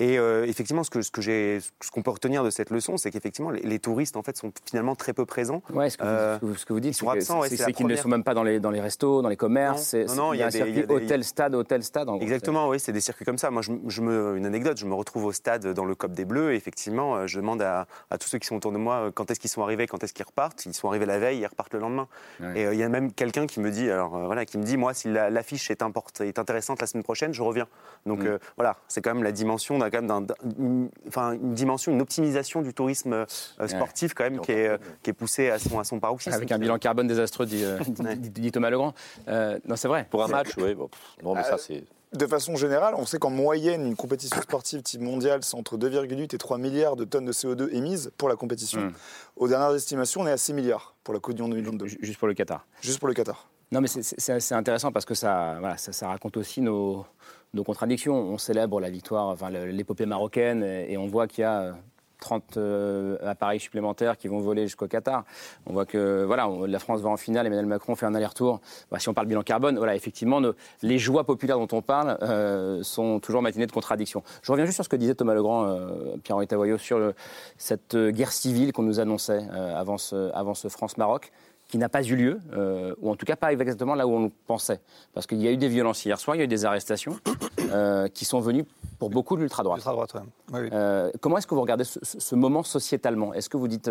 Et 0.00 0.18
euh, 0.18 0.44
effectivement, 0.46 0.82
ce 0.82 0.90
que 0.90 1.02
ce 1.02 1.10
que 1.10 1.20
j'ai, 1.20 1.60
ce 1.80 1.90
qu'on 1.90 2.02
peut 2.02 2.10
retenir 2.10 2.42
de 2.42 2.50
cette 2.50 2.70
leçon, 2.70 2.96
c'est 2.96 3.10
qu'effectivement, 3.10 3.50
les, 3.50 3.60
les 3.60 3.78
touristes 3.78 4.16
en 4.16 4.22
fait 4.22 4.36
sont 4.36 4.50
finalement 4.68 4.96
très 4.96 5.12
peu 5.12 5.26
présents. 5.26 5.62
Ouais, 5.72 5.90
ce 5.90 5.98
que, 5.98 6.02
vous- 6.02 6.08
Euh, 6.08 6.38
vous, 6.42 6.56
ce 6.56 6.64
que 6.66 6.72
vous 6.72 6.80
dites, 6.80 6.94
c'est 6.94 7.72
qu'ils 7.72 7.86
ne 7.86 7.96
sont 7.96 8.08
même 8.08 8.24
pas 8.24 8.34
dans 8.34 8.42
les, 8.42 8.60
dans 8.60 8.70
les 8.70 8.80
restos, 8.80 9.20
dans 9.22 9.28
les 9.28 9.36
commerces. 9.36 9.94
Non, 9.94 10.00
non, 10.06 10.14
non, 10.16 10.32
il 10.34 10.38
y 10.38 10.42
a 10.42 10.46
un 10.46 10.48
des- 10.48 10.56
circuit 10.56 10.84
hôtel-stade, 10.88 11.54
hôtel-stade. 11.54 12.08
en 12.08 12.14
gros. 12.16 12.22
Exactement, 12.22 12.68
oui, 12.68 12.80
c'est 12.80 12.92
des 12.92 13.00
circuits 13.00 13.24
comme 13.26 13.38
ça. 13.38 13.50
Moi, 13.50 13.62
je, 13.62 13.72
je 13.88 14.00
me, 14.00 14.36
une 14.36 14.46
anecdote, 14.46 14.78
je 14.78 14.86
me 14.86 14.94
retrouve 14.94 15.26
au 15.26 15.32
stade 15.32 15.66
dans 15.74 15.84
le 15.84 15.94
COP 15.94 16.12
des 16.12 16.24
Bleus, 16.24 16.52
et 16.54 16.56
effectivement, 16.56 17.16
euh, 17.16 17.26
je 17.26 17.38
demande 17.38 17.60
à, 17.62 17.86
à 18.10 18.16
tous 18.18 18.28
ceux 18.28 18.38
qui 18.38 18.46
sont 18.46 18.56
autour 18.56 18.72
de 18.72 18.78
moi 18.78 18.94
euh, 18.96 19.10
quand 19.14 19.30
est-ce 19.30 19.38
qu'ils 19.40 19.50
sont 19.50 19.62
arrivés, 19.62 19.86
quand 19.86 20.02
est-ce 20.02 20.14
qu'ils 20.14 20.24
repartent. 20.26 20.64
Ils 20.64 20.72
sont 20.74 20.88
arrivés 20.88 21.06
la 21.06 21.18
veille, 21.18 21.38
ils 21.40 21.46
repartent 21.46 21.74
le 21.74 21.80
lendemain. 21.80 22.08
Ouais. 22.40 22.60
Et 22.60 22.66
euh, 22.66 22.72
il 22.74 22.80
y 22.80 22.82
a 22.82 22.88
même 22.88 23.12
quelqu'un 23.12 23.46
qui 23.46 23.60
me 23.60 23.70
dit, 23.70 23.90
alors 23.90 24.18
voilà, 24.18 24.46
qui 24.46 24.56
me 24.56 24.62
dit, 24.64 24.78
moi, 24.78 24.94
si 24.94 25.08
la- 25.08 25.28
l'affiche 25.28 25.70
est, 25.70 25.82
import- 25.82 26.10
est 26.20 26.38
intéressante 26.38 26.80
la 26.80 26.86
semaine 26.86 27.04
prochaine, 27.04 27.34
je 27.34 27.42
reviens. 27.42 27.66
Donc 28.06 28.20
Mm. 28.20 28.38
voilà, 28.56 28.76
c'est 28.88 29.02
quand 29.02 29.12
même 29.14 29.22
la 29.22 29.32
dimension 29.32 29.78
d'un, 29.78 29.89
quand 29.90 29.98
même 29.98 30.06
d'un- 30.06 30.20
d'un- 30.22 30.34
une- 30.58 30.90
enfin 31.08 31.32
une 31.32 31.54
dimension, 31.54 31.92
une 31.92 32.00
optimisation 32.02 32.62
du 32.62 32.72
tourisme 32.74 33.12
euh, 33.12 33.66
sportif 33.68 34.14
quand 34.14 34.24
même 34.24 34.40
qui 34.40 34.52
est, 34.52 34.68
euh, 34.68 34.78
qui 35.02 35.10
est 35.10 35.14
poussée 35.14 35.50
à 35.50 35.58
son, 35.58 35.78
à 35.78 35.84
son 35.84 36.00
paroxysme. 36.00 36.34
Avec 36.34 36.50
un 36.52 36.58
bilan 36.58 36.78
carbone 36.78 37.06
désastreux, 37.06 37.46
dit, 37.46 37.64
euh, 37.64 37.78
dit- 38.16 38.30
dit 38.30 38.52
Thomas 38.52 38.70
Legrand. 38.70 38.94
Euh, 39.28 39.58
non, 39.66 39.76
c'est 39.76 39.88
vrai. 39.88 40.06
Pour 40.10 40.22
un 40.24 40.28
match, 40.28 40.48
oui. 40.58 40.74
Bon, 40.74 40.88
non, 41.22 41.34
mais 41.34 41.42
ça, 41.42 41.58
c'est. 41.58 41.84
De 42.12 42.26
façon 42.26 42.56
générale, 42.56 42.94
on 42.98 43.06
sait 43.06 43.20
qu'en 43.20 43.30
moyenne, 43.30 43.86
une 43.86 43.94
compétition 43.94 44.40
sportive 44.42 44.82
type 44.82 45.00
mondiale, 45.00 45.44
c'est 45.44 45.54
entre 45.56 45.76
2,8 45.78 46.34
et 46.34 46.38
3 46.38 46.58
milliards 46.58 46.96
de 46.96 47.04
tonnes 47.04 47.24
de 47.24 47.32
CO2 47.32 47.68
émises 47.72 48.10
pour 48.18 48.28
la 48.28 48.34
compétition. 48.34 48.80
Mm. 48.80 48.92
Aux 49.36 49.46
dernières 49.46 49.72
estimations, 49.76 50.22
on 50.22 50.26
est 50.26 50.32
à 50.32 50.36
6 50.36 50.52
milliards 50.52 50.96
pour 51.04 51.14
la 51.14 51.20
Coupe 51.20 51.34
du 51.34 51.42
Monde 51.42 51.52
2022. 51.52 51.86
Juste 51.86 52.18
pour 52.18 52.26
le 52.26 52.34
Qatar. 52.34 52.66
Juste 52.80 52.98
pour 52.98 53.06
le 53.06 53.14
Qatar. 53.14 53.48
Non, 53.70 53.80
mais 53.80 53.86
c'est- 53.86 54.02
c'est 54.02 54.40
c'est 54.40 54.54
intéressant 54.56 54.90
parce 54.90 55.04
que 55.04 55.14
ça, 55.14 55.58
voilà, 55.60 55.76
ça, 55.76 55.92
ça 55.92 56.08
raconte 56.08 56.36
aussi 56.36 56.60
nos, 56.60 57.06
nos 57.54 57.64
contradictions. 57.64 58.14
On 58.14 58.38
célèbre 58.38 58.80
la 58.80 58.90
victoire, 58.90 59.28
enfin 59.28 59.50
l'épopée 59.50 60.06
marocaine, 60.06 60.62
et, 60.62 60.96
on 60.96 61.06
voit 61.06 61.26
qu'il 61.26 61.42
y 61.42 61.44
a 61.44 61.60
euh, 61.60 61.72
30 62.20 62.56
euh, 62.56 63.16
appareils 63.26 63.58
supplémentaires 63.58 64.16
qui 64.16 64.28
vont 64.28 64.38
voler 64.38 64.62
jusqu'au 64.62 64.86
Qatar. 64.86 65.24
On 65.66 65.72
voit 65.72 65.86
que 65.86 66.24
voilà, 66.24 66.48
la 66.66 66.78
France 66.78 67.00
va 67.00 67.08
en 67.08 67.16
finale, 67.16 67.46
Emmanuel 67.46 67.66
Macron 67.66 67.96
fait 67.96 68.06
un 68.06 68.14
aller-retour. 68.14 68.60
Bah, 68.90 68.98
si 68.98 69.08
on 69.08 69.14
parle 69.14 69.26
bilan 69.26 69.42
carbone, 69.42 69.76
voilà, 69.78 69.96
effectivement, 69.96 70.40
les 70.82 70.98
joies 70.98 71.24
populaires 71.24 71.58
dont 71.58 71.68
on 71.72 71.82
parle 71.82 72.18
euh, 72.22 72.82
sont 72.82 73.18
toujours 73.18 73.42
matinées 73.42 73.66
de 73.66 73.72
contradictions. 73.72 74.22
Je 74.42 74.52
reviens 74.52 74.66
juste 74.66 74.76
sur 74.76 74.84
ce 74.84 74.88
que 74.88 74.96
disait 74.96 75.14
Thomas 75.14 75.34
Legrand, 75.34 75.64
euh, 75.64 76.16
Pierre-Henri 76.22 76.46
Tavoyot, 76.46 76.78
sur 76.78 77.12
cette 77.56 77.94
euh, 77.94 78.10
guerre 78.10 78.32
civile 78.32 78.72
qu'on 78.72 78.82
nous 78.82 79.00
annonçait 79.00 79.42
euh, 79.52 79.74
avant 79.76 80.54
ce 80.54 80.68
France-Maroc 80.68 81.32
qui 81.70 81.78
n'a 81.78 81.88
pas 81.88 82.02
eu 82.02 82.16
lieu, 82.16 82.40
euh, 82.52 82.94
ou 83.00 83.10
en 83.10 83.16
tout 83.16 83.24
cas 83.24 83.36
pas 83.36 83.52
exactement 83.52 83.94
là 83.94 84.06
où 84.06 84.12
on 84.12 84.24
le 84.24 84.30
pensait. 84.46 84.80
Parce 85.14 85.26
qu'il 85.26 85.40
y 85.40 85.46
a 85.46 85.52
eu 85.52 85.56
des 85.56 85.68
violences 85.68 86.04
hier 86.04 86.18
soir, 86.18 86.34
il 86.34 86.40
y 86.40 86.42
a 86.42 86.44
eu 86.44 86.48
des 86.48 86.64
arrestations 86.64 87.16
euh, 87.60 88.08
qui 88.08 88.24
sont 88.24 88.40
venues 88.40 88.64
pour 88.98 89.08
beaucoup 89.08 89.36
de 89.36 89.42
l'ultra-droite. 89.42 89.84
Ouais. 89.86 90.20
Oui. 90.52 90.68
Euh, 90.72 91.12
comment 91.20 91.38
est-ce 91.38 91.46
que 91.46 91.54
vous 91.54 91.60
regardez 91.60 91.84
ce, 91.84 92.34
moment 92.34 92.64
sociétalement? 92.64 93.32
Est-ce 93.34 93.48
que 93.48 93.56
vous 93.56 93.68
dites 93.68 93.90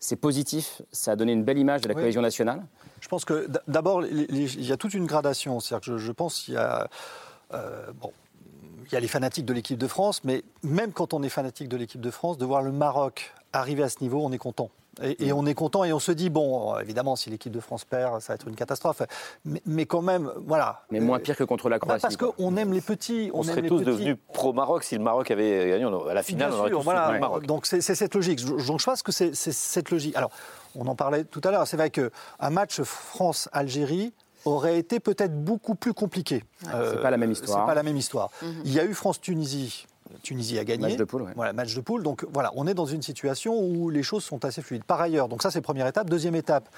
c'est 0.00 0.16
positif, 0.16 0.82
ça 0.90 1.12
a 1.12 1.16
donné 1.16 1.32
une 1.32 1.44
belle 1.44 1.58
image 1.58 1.82
de 1.82 1.88
la 1.88 1.94
Oui. 1.94 2.02
cohésion 2.02 2.20
nationale? 2.20 2.64
Je 3.00 3.08
pense 3.08 3.24
que 3.24 3.48
d'abord, 3.68 4.04
il 4.04 4.66
y 4.66 4.72
a 4.72 4.76
toute 4.76 4.94
une 4.94 5.06
gradation. 5.06 5.60
C'est-à-dire 5.60 5.86
que 5.86 5.98
je, 5.98 6.04
je 6.04 6.12
pense 6.12 6.40
qu'il 6.40 6.54
y 6.54 6.56
a. 6.56 6.88
bon, 8.00 8.12
il 8.86 8.92
y 8.92 8.96
a 8.96 9.00
les 9.00 9.08
fanatiques 9.08 9.46
de 9.46 9.52
l'équipe 9.52 9.78
de 9.78 9.86
France, 9.86 10.24
mais 10.24 10.42
même 10.64 10.92
quand 10.92 11.14
on 11.14 11.22
est 11.22 11.28
fanatique 11.28 11.68
de 11.68 11.76
l'équipe 11.76 12.00
de 12.00 12.10
France, 12.10 12.38
de 12.38 12.44
voir 12.44 12.62
le 12.62 12.72
Maroc 12.72 13.32
arriver 13.52 13.84
à 13.84 13.88
ce 13.88 13.98
niveau, 14.00 14.20
on 14.20 14.32
est 14.32 14.38
content. 14.38 14.70
Et, 15.02 15.28
et 15.28 15.32
on 15.32 15.46
est 15.46 15.54
content 15.54 15.84
et 15.84 15.92
on 15.92 15.98
se 16.00 16.12
dit, 16.12 16.30
bon, 16.30 16.76
évidemment, 16.78 17.16
si 17.16 17.30
l'équipe 17.30 17.52
de 17.52 17.60
France 17.60 17.84
perd, 17.84 18.20
ça 18.20 18.32
va 18.32 18.34
être 18.34 18.48
une 18.48 18.56
catastrophe. 18.56 19.02
Mais, 19.44 19.62
mais 19.64 19.86
quand 19.86 20.02
même, 20.02 20.30
voilà. 20.46 20.82
Mais 20.90 21.00
moins 21.00 21.18
pire 21.20 21.36
que 21.36 21.44
contre 21.44 21.68
la 21.68 21.76
Bah, 21.78 21.86
Croatie. 21.86 22.02
parce 22.02 22.16
qu'on 22.16 22.56
aime 22.56 22.72
les 22.72 22.80
petits. 22.80 23.30
On, 23.32 23.42
serait 23.42 23.62
tous 23.62 23.76
petits. 23.78 23.84
devenus 23.86 24.16
pro-Maroc 24.32 24.82
si 24.84 24.96
le 24.96 25.02
Maroc 25.02 25.30
avait 25.30 25.70
gagné. 25.70 25.84
À 26.10 26.14
la 26.14 26.22
finale, 26.22 26.48
Bien 26.50 26.56
on 26.56 26.60
aurait 26.60 26.68
sûr, 26.70 26.78
tous 26.78 26.84
voilà. 26.84 27.12
le 27.12 27.20
Maroc. 27.20 27.46
Donc 27.46 27.66
c'est 27.66 27.80
cette 27.80 28.14
logique. 28.14 28.40
Je- 28.40 28.66
Donc 28.66 28.80
je 28.80 28.84
pense 28.84 29.02
que 29.02 29.12
c'est 29.12 29.34
cette 29.34 29.90
logique. 29.90 30.16
Alors, 30.16 30.30
on 30.74 30.86
en 30.86 30.94
parlait 30.96 31.24
tout 31.24 31.40
à 31.44 31.50
l'heure. 31.50 31.66
C'est 31.66 31.76
vrai 31.76 31.90
qu'un 31.90 32.10
match 32.50 32.80
France-Algérie 32.82 34.12
aurait 34.44 34.78
été 34.78 35.00
peut-être 35.00 35.34
beaucoup 35.44 35.74
plus 35.74 35.92
compliqué. 35.94 36.44
Euh, 36.74 36.92
c'est 36.94 37.02
pas 37.02 37.10
la 37.10 37.16
même 37.16 37.30
histoire. 37.32 37.60
C'est 37.60 37.66
pas 37.66 37.74
la 37.74 37.82
même 37.82 37.96
histoire. 37.96 38.30
Mhm. 38.42 38.54
Il 38.64 38.72
y 38.72 38.80
a 38.80 38.84
eu 38.84 38.94
France-Tunisie. 38.94 39.86
Tunisie 40.22 40.58
a 40.58 40.64
gagné. 40.64 40.88
Match 40.88 40.96
de 40.96 41.04
poule, 41.04 41.22
ouais. 41.22 41.32
Voilà, 41.36 41.52
match 41.52 41.74
de 41.74 41.80
poule. 41.80 42.02
Donc 42.02 42.26
voilà, 42.32 42.52
on 42.56 42.66
est 42.66 42.74
dans 42.74 42.86
une 42.86 43.02
situation 43.02 43.58
où 43.58 43.90
les 43.90 44.02
choses 44.02 44.24
sont 44.24 44.44
assez 44.44 44.62
fluides. 44.62 44.84
Par 44.84 45.00
ailleurs, 45.00 45.28
donc 45.28 45.42
ça 45.42 45.50
c'est 45.50 45.60
première 45.60 45.86
étape. 45.86 46.08
Deuxième 46.10 46.34
étape, 46.34 46.68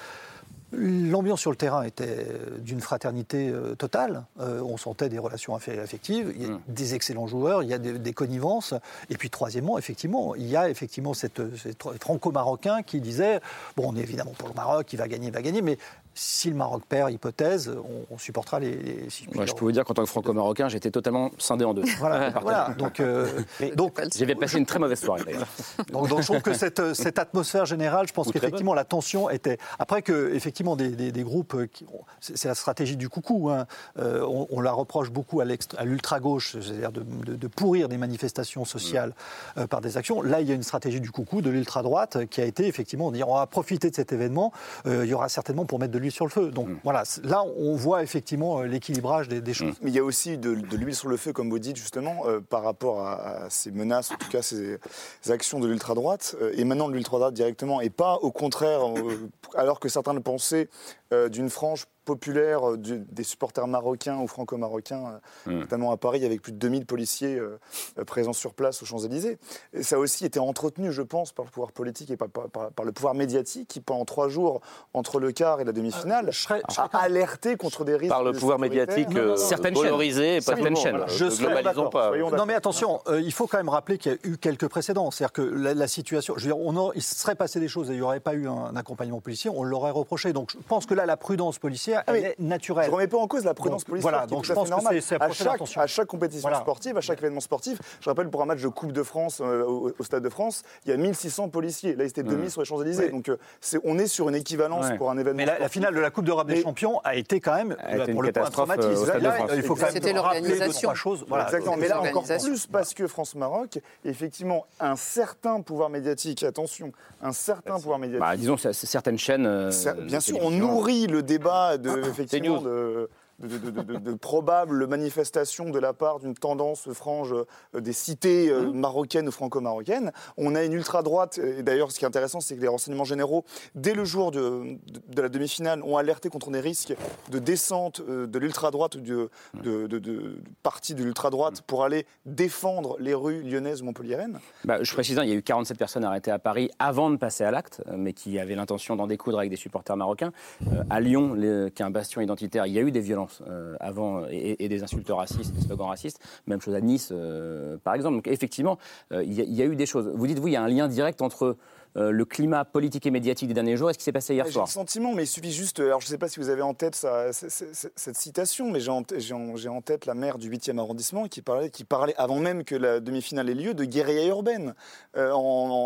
L'ambiance 0.75 1.39
sur 1.43 1.51
le 1.51 1.57
terrain 1.57 1.83
était 1.83 2.27
d'une 2.61 2.81
fraternité 2.81 3.51
euh, 3.51 3.75
totale. 3.75 4.25
Euh, 4.41 4.63
on 4.63 4.79
sentait 4.79 5.11
des 5.11 5.19
relations 5.19 5.55
affe- 5.55 5.79
affectives, 5.79 6.33
il 6.35 6.47
y 6.47 6.51
a 6.51 6.59
des 6.67 6.95
excellents 6.95 7.27
joueurs, 7.27 7.63
il 7.63 7.69
y 7.69 7.75
a 7.75 7.79
des, 7.79 7.99
des 7.99 8.13
connivences. 8.15 8.73
Et 9.11 9.19
puis 9.19 9.29
troisièmement, 9.29 9.77
effectivement, 9.77 10.35
il 10.35 10.47
y 10.47 10.57
a 10.57 10.71
effectivement 10.71 11.13
cette, 11.13 11.43
cette 11.59 11.83
franco-marocain 12.01 12.83
qui 12.83 13.03
disait 13.03 13.41
bon, 13.77 13.93
on 13.93 13.97
est 13.97 14.01
évidemment 14.01 14.33
pour 14.39 14.49
le 14.49 14.55
Maroc, 14.55 14.91
il 14.95 14.97
va 14.97 15.09
gagner, 15.09 15.27
il 15.27 15.33
va 15.35 15.43
gagner, 15.43 15.61
mais 15.61 15.77
si 16.15 16.51
le 16.51 16.57
Maroc 16.57 16.83
perd, 16.89 17.11
hypothèse, 17.11 17.71
on, 17.71 18.15
on 18.15 18.19
supportera 18.19 18.61
les. 18.61 18.77
les- 18.77 19.11
si 19.11 19.25
je 19.25 19.53
peux 19.55 19.65
vous 19.65 19.73
dire 19.73 19.85
qu'en 19.85 19.95
tant 19.95 20.03
que 20.03 20.09
franco-marocain, 20.09 20.69
j'étais 20.69 20.91
totalement 20.91 21.31
scindé 21.39 21.65
en 21.65 21.75
deux. 21.75 21.85
Voilà, 21.99 22.31
voilà. 22.43 22.75
Donc, 22.79 23.01
euh, 23.01 23.29
donc, 23.77 24.01
J'avais 24.17 24.35
passé 24.35 24.59
une 24.59 24.67
très 24.67 24.79
mauvaise 24.79 25.01
soirée 25.01 25.23
d'ailleurs. 25.25 25.47
donc, 25.93 26.09
donc 26.09 26.21
je 26.21 26.27
trouve 26.27 26.43
que 26.43 26.55
cette, 26.55 26.95
cette 26.95 27.19
atmosphère 27.19 27.65
générale, 27.67 28.07
je 28.07 28.13
pense 28.13 28.31
qu'effectivement 28.31 28.75
la 28.75 28.85
tension 28.85 29.31
était. 29.31 29.59
Après 29.79 30.03
que 30.03 30.33
effectivement 30.35 30.77
des, 30.77 30.91
des- 30.91 31.13
des 31.13 31.23
groupes, 31.23 31.55
euh, 31.55 31.67
qui- 31.67 31.87
c'est 32.21 32.49
la 32.49 32.55
stratégie 32.55 32.97
du 32.97 33.09
coucou. 33.09 33.51
hein. 33.51 33.67
Euh, 33.99 34.23
on, 34.27 34.47
on 34.51 34.61
la 34.61 34.73
reproche 34.73 35.11
beaucoup 35.11 35.41
à 35.41 35.45
l'ultra 35.85 36.21
gauche, 36.21 36.57
c'est-à-dire 36.61 36.93
de, 36.93 37.03
de- 37.03 37.37
de 37.37 37.47
pourrir 37.47 37.89
des 37.89 37.97
manifestations 37.99 38.65
sociales 38.65 39.15
euh, 39.59 39.67
par 39.67 39.81
des 39.81 39.97
actions. 39.97 40.23
Là, 40.23 40.41
il 40.41 40.49
y 40.49 40.53
a 40.53 40.55
une 40.55 40.63
stratégie 40.63 41.01
du 41.01 41.11
coucou 41.11 41.41
de 41.43 41.51
l'ultra 41.51 41.83
droite 41.83 42.27
qui 42.27 42.41
a 42.41 42.45
été 42.45 42.67
effectivement 42.67 43.11
de 43.11 43.17
dire 43.17 43.29
on 43.29 43.35
va 43.37 43.47
profiter 43.47 43.91
de 43.91 43.95
cet 43.97 44.13
événement. 44.13 44.53
euh, 44.87 45.05
il 45.05 45.11
y 45.11 45.15
aura 45.15 45.29
certainement 45.29 45.65
pour 45.65 45.79
mettre 45.79 45.93
de 45.93 45.99
l'huile 46.03 46.13
sur 46.13 46.27
le 46.27 46.31
feu. 46.31 46.51
Donc 46.51 46.69
voilà, 46.85 47.05
c'est- 47.07 47.25
là 47.25 47.43
on 47.57 47.75
voit 47.75 48.03
effectivement 48.03 48.61
euh, 48.61 48.67
l'équilibrage 48.67 49.29
des, 49.29 49.41
des 49.41 49.55
choses. 49.55 49.75
Mais 49.81 49.91
il 49.91 49.97
y 49.97 49.99
a 49.99 50.05
aussi 50.05 50.37
de, 50.37 50.55
de 50.55 50.77
l'huile 50.77 50.95
sur 50.95 51.09
le 51.09 51.17
feu, 51.17 51.33
comme 51.33 51.49
vous 51.49 51.59
dites 51.59 51.77
justement, 51.77 52.25
euh, 52.27 52.41
par 52.41 52.63
rapport 52.63 53.01
à, 53.07 53.45
à 53.45 53.51
ces 53.51 53.71
menaces, 53.71 54.11
en 54.13 54.17
tout 54.17 54.29
cas 54.29 54.43
ces, 54.43 54.79
ces 55.23 55.31
actions 55.31 55.61
de 55.61 55.67
l'ultra-droite, 55.69 56.37
euh, 56.43 56.53
émanant 56.57 56.89
de 56.89 56.95
l'ultra-droite 56.95 57.33
directement, 57.35 57.81
et 57.81 57.89
pas 57.91 58.17
au 58.17 58.31
contraire, 58.31 58.81
euh, 58.87 59.31
alors 59.55 59.81
que 59.81 59.89
certains 59.89 60.13
le 60.15 60.21
pensaient, 60.21 60.69
euh, 61.13 61.29
d'une 61.29 61.51
frange 61.51 61.87
populaire 62.05 62.69
euh, 62.73 62.77
du- 62.77 62.99
des 62.99 63.23
supporters 63.23 63.69
marocains 63.69 64.19
ou 64.19 64.27
franco-marocains, 64.27 65.21
euh, 65.47 65.53
Mm. 65.53 65.59
notamment 65.61 65.93
à 65.93 65.97
Paris, 65.97 66.25
avec 66.25 66.43
plus 66.43 66.51
de 66.53 66.57
2000 66.59 66.85
policiers 66.85 67.37
euh, 67.39 67.61
euh, 67.99 68.05
présents 68.05 68.33
sur 68.33 68.55
place 68.55 68.83
aux 68.83 68.87
Champs-Élysées. 68.87 69.39
Ça 69.83 69.95
a 69.97 69.99
aussi 70.01 70.25
été 70.25 70.41
entretenu, 70.41 70.91
je 70.93 71.03
pense, 71.03 71.31
par 71.33 71.45
le 71.45 71.51
pouvoir 71.53 71.71
politique 71.71 72.11
et 72.11 72.17
par, 72.17 72.29
par- 72.29 72.49
par- 72.49 72.71
par 72.73 72.85
le 72.85 72.91
pouvoir 72.91 73.15
médiatique 73.15 73.69
qui, 73.69 73.81
pendant 73.81 74.05
trois 74.05 74.29
jours, 74.29 74.61
entre 74.95 75.21
le 75.21 75.31
quart 75.31 75.61
et 75.61 75.65
la 75.65 75.71
demi-finale, 75.71 76.31
a 76.77 76.89
alerté 76.99 77.57
contre 77.57 77.85
des 77.85 77.95
risques. 77.95 78.11
Par 78.11 78.25
le 78.25 78.33
pouvoir 78.33 78.59
médiatique 78.59 79.09
euh, 79.15 79.37
Certaines 79.37 79.75
chaînes. 79.77 79.85
valorisé 79.85 80.37
et 80.37 80.39
pas 80.41 80.57
Certaines 80.57 80.77
chaînes. 80.77 80.97
monde. 80.99 81.05
Je 81.09 81.27
globalisons 81.27 81.89
pas. 81.91 82.11
Non 82.17 82.47
mais 82.47 82.55
attention, 82.55 83.01
euh, 83.07 83.21
il 83.21 83.33
faut 83.33 83.47
quand 83.47 83.59
même 83.59 83.69
rappeler 83.69 83.99
qu'il 83.99 84.11
y 84.13 84.15
a 84.15 84.19
eu 84.25 84.39
quelques 84.39 84.67
précédents. 84.69 85.11
C'est-à-dire 85.13 85.33
que 85.33 85.43
la, 85.43 85.75
la 85.75 85.87
situation, 85.87 86.35
je 86.37 86.41
veux 86.49 86.53
dire, 86.55 86.59
on 86.59 86.93
il 86.95 87.03
se 87.03 87.15
serait 87.15 87.35
passé 87.37 87.61
des 87.61 87.69
choses 87.69 87.91
et 87.91 87.93
il 87.93 87.97
n'y 87.97 88.03
aurait 88.03 88.19
pas 88.21 88.35
eu 88.35 88.49
un, 88.49 88.75
accompagnement 88.75 89.21
policier, 89.21 89.51
on 89.55 89.63
l'aurait 89.63 89.91
reproché. 89.93 90.33
Donc 90.33 90.51
je 90.53 90.59
pense 90.67 90.87
que 90.87 90.95
là, 90.95 91.02
la 91.07 91.17
prudence 91.17 91.59
policière, 91.59 92.03
Ah, 92.07 92.17
elle 92.17 92.25
est 92.25 92.39
naturelle. 92.39 92.85
Je 92.87 92.91
ne 92.91 92.95
remets 92.97 93.07
pas 93.07 93.19
en 93.19 93.27
cause 93.29 93.45
la 93.45 93.55
prudence 93.55 93.83
Donc, 93.83 93.89
policière. 93.91 94.11
voilà, 94.13 94.27
qui 94.27 94.33
est 94.33 94.37
donc 94.37 94.45
tout 94.45 94.49
je 94.49 94.55
pense 94.55 94.65
que 94.69 94.71
normale. 94.71 95.03
c'est- 95.03 95.21
à 95.21 95.31
chaque, 95.31 95.61
à 95.77 95.87
chaque 95.87 96.07
compétition 96.09 96.43
Voilà. 96.49 96.61
sportive, 96.61 96.97
à 96.97 97.01
chaque 97.01 97.19
événement 97.19 97.41
sportif. 97.41 97.79
Je 98.01 98.09
rappelle, 98.09 98.29
pour 98.31 98.43
un 98.43 98.47
match 98.47 98.61
de 98.63 98.69
Coupe 98.69 98.93
de 98.93 99.03
France 99.03 99.41
euh, 99.41 99.65
au, 99.65 99.93
au 99.99 100.05
Stade 100.05 100.23
de 100.23 100.29
France, 100.29 100.63
il 100.85 100.91
y 100.91 100.93
a 100.93 100.97
1600 100.97 101.49
policiers. 101.49 101.95
Là, 101.97 102.07
c'était 102.07 102.23
2000 102.23 102.51
sur 102.51 102.61
les 102.63 102.67
Champs-Élysées. 102.67 103.05
Ouais. 103.07 103.11
Donc, 103.11 103.29
euh, 103.29 103.37
on 103.85 103.99
est 103.99 104.07
sur 104.07 104.29
une 104.29 104.35
équivalence 104.35 104.87
Ouais. 104.89 104.97
pour 104.97 105.11
un 105.11 105.19
événement. 105.19 105.37
Mais 105.37 105.47
la, 105.47 105.69
finale 105.69 105.95
de 105.95 106.01
la 106.01 106.11
Coupe 106.11 106.25
d'Europe 106.25 106.47
des 106.49 106.55
Mais- 106.57 106.63
Champions 106.63 107.01
a 107.05 107.15
été 107.17 107.41
quand 107.41 107.55
même, 107.55 107.77
une 107.91 108.13
pour 108.13 108.23
le 108.23 108.33
point, 108.33 108.51
traumatisme. 108.51 109.11
euh, 109.11 109.19
Là, 109.19 109.39
il 109.55 109.63
faut 109.63 109.75
quand 109.75 109.83
même 109.83 109.93
C'était 109.93 110.13
rappeler 110.13 110.41
deux, 110.43 110.49
l'organisation. 110.49 110.81
trois 110.89 110.95
choses. 110.95 111.25
Voilà. 111.29 111.45
Exactement. 111.45 111.77
Mais 111.77 111.89
là, 111.89 112.01
encore 112.01 112.25
plus 112.25 112.67
parce 112.67 112.95
que 112.95 113.07
France-Maroc, 113.07 113.79
effectivement, 114.05 114.67
un 114.81 114.97
certain 114.97 115.61
pouvoir 115.61 115.89
médiatique, 115.91 116.43
attention, 116.43 116.93
un 117.23 117.33
certain 117.33 117.75
pouvoir 117.79 117.99
médiatique. 117.99 118.21
Bah, 118.21 118.37
disons, 118.37 118.57
certaines 118.57 119.19
chaînes. 119.19 119.47
euh, 119.47 119.71
bien 120.05 120.21
sûr, 120.21 120.37
on 120.37 120.51
télévision. 120.51 120.67
Nourrit 120.93 121.07
le 121.07 121.23
débat 121.23 121.79
de, 121.79 122.01
effectivement, 122.09 122.61
news. 122.61 122.65
de, 122.65 123.11
de, 123.43 123.71
de- 123.71 123.99
de- 123.99 124.15
probables 124.15 124.87
manifestations 124.87 125.71
de 125.71 125.79
la 125.79 125.93
part 125.93 126.19
d'une 126.21 126.35
tendance 126.35 126.91
frange 126.93 127.35
euh, 127.75 127.81
des 127.81 127.93
cités 127.93 128.51
euh, 128.51 128.63
Mmh. 128.63 128.79
marocaines 128.79 129.29
ou 129.29 129.33
franco-marocaines. 129.33 130.13
On 130.37 130.55
a 130.55 130.63
une 130.65 130.73
ultra-droite, 130.73 131.39
et 131.39 131.63
d'ailleurs, 131.63 131.91
ce 131.93 131.99
qui 131.99 132.05
est 132.05 132.09
intéressant, 132.09 132.41
c'est 132.41 132.55
que 132.57 132.61
les 132.61 132.69
renseignements 132.69 133.05
généraux, 133.05 133.45
dès 133.75 133.95
le 133.95 134.05
jour 134.05 134.31
de, 134.31 134.77
la 135.17 135.29
demi-finale, 135.29 135.83
ont 135.83 135.97
alerté 135.97 136.29
contre 136.29 136.51
des 136.51 136.61
risques 136.61 136.95
de 137.31 137.39
descente 137.39 138.01
euh, 138.09 138.27
de 138.27 138.39
l'ultra-droite 138.39 138.95
ou 138.97 139.01
de, 139.01 139.31
de, 139.63 139.87
de- 139.87 139.99
de- 139.99 139.99
de 139.99 140.35
partie 140.63 140.95
de 140.95 141.03
l'ultra-droite 141.03 141.63
pour 141.63 141.85
aller 141.85 142.07
défendre 142.27 142.97
les 143.01 143.15
rues 143.15 143.43
lyonnaises 143.43 143.83
ou 143.83 143.87
montpelliéraines. 143.87 144.39
Bah, 144.65 144.83
je 144.83 144.93
précise, 144.93 145.19
hein, 145.19 145.25
il 145.25 145.31
y 145.31 145.33
a 145.33 145.37
eu 145.37 145.43
47 145.43 145.77
personnes 145.79 146.05
arrêtées 146.05 146.31
à 146.31 146.39
Paris 146.39 146.71
avant 146.79 147.11
de 147.11 147.17
passer 147.17 147.45
à 147.45 147.51
l'acte, 147.51 147.83
mais 147.97 148.13
qui 148.13 148.39
avaient 148.39 148.55
l'intention 148.55 148.97
d'en 148.97 149.07
découdre 149.07 149.39
avec 149.39 149.51
des 149.51 149.57
supporters 149.57 149.97
marocains. 149.97 150.33
Euh, 150.73 150.83
à 150.91 151.01
Lyon, 151.01 151.35
les- 151.35 151.71
qui 151.75 151.83
est 151.83 151.85
un 151.85 151.91
bastion 151.91 152.21
identitaire, 152.21 152.67
il 152.67 152.73
y 152.73 152.79
a 152.79 152.83
eu 152.83 152.91
des 152.93 153.01
violences 153.01 153.32
euh, 153.49 153.77
avant 153.81 154.27
et, 154.29 154.69
des 154.69 154.83
insultes 154.83 155.09
racistes, 155.11 155.55
des 155.55 155.63
slogans 155.63 155.89
racistes. 155.89 156.21
Même 156.47 156.61
chose 156.61 156.75
à 156.75 156.81
Nice, 156.81 157.11
euh, 157.13 157.77
par 157.83 157.95
exemple. 157.95 158.17
Donc 158.17 158.29
effectivement, 158.29 158.79
euh, 159.13 159.23
il 159.23 159.33
y, 159.33 159.43
y 159.43 159.63
a 159.63 159.67
eu 159.67 159.77
des 159.77 159.87
choses. 159.87 160.11
Vous 160.15 160.27
dites, 160.27 160.39
vous, 160.39 160.49
il 160.49 160.53
y 160.53 160.57
a 160.57 160.63
un 160.63 160.69
lien 160.69 160.89
direct 160.89 161.23
entre 161.23 161.57
le 161.95 162.25
climat 162.25 162.65
politique 162.65 163.07
et 163.07 163.11
médiatique 163.11 163.49
des 163.49 163.55
derniers 163.55 163.77
jours 163.77 163.91
et 163.91 163.93
ce 163.93 163.99
qui 163.99 164.05
s'est 164.05 164.13
passé 164.13 164.35
hier 164.35 164.47
J'ai 164.47 164.53
soir. 164.53 164.65
le 164.67 164.71
sentiment, 164.71 165.13
mais 165.15 165.25
il 165.25 165.27
suffit 165.27 165.53
juste. 165.53 165.81
Alors, 165.81 166.01
je 166.01 166.07
ne 166.07 166.11
sais 166.11 166.19
pas 166.19 166.29
si 166.29 166.41
vous 166.41 166.49
avez 166.49 166.63
en 166.63 166.75
tête 166.75 166.95
ça- 166.95 167.33
c- 167.33 167.51
c- 167.51 167.69
c- 167.73 167.89
cette 167.95 168.17
citation, 168.17 168.71
mais 168.71 168.81
j'ai 168.81 168.91
en, 168.91 169.03
t- 169.03 169.21
j'ai 169.21 169.35
en- 169.35 169.57
j'ai 169.57 169.69
en 169.69 169.83
tête 169.83 170.07
la 170.07 170.15
maire 170.15 170.39
du 170.39 170.49
8e 170.51 170.79
arrondissement 170.79 171.29
qui 171.29 171.43
parlait, 171.43 171.71
qui 171.71 171.85
parlait, 171.85 172.15
avant 172.17 172.39
même 172.39 172.65
que 172.65 172.75
la 172.75 173.01
demi-finale 173.01 173.51
ait 173.51 173.55
lieu, 173.55 173.75
de 173.75 173.85
guérilla 173.85 174.27
urbaine, 174.27 174.75
euh, 175.17 175.33
en, 175.33 175.39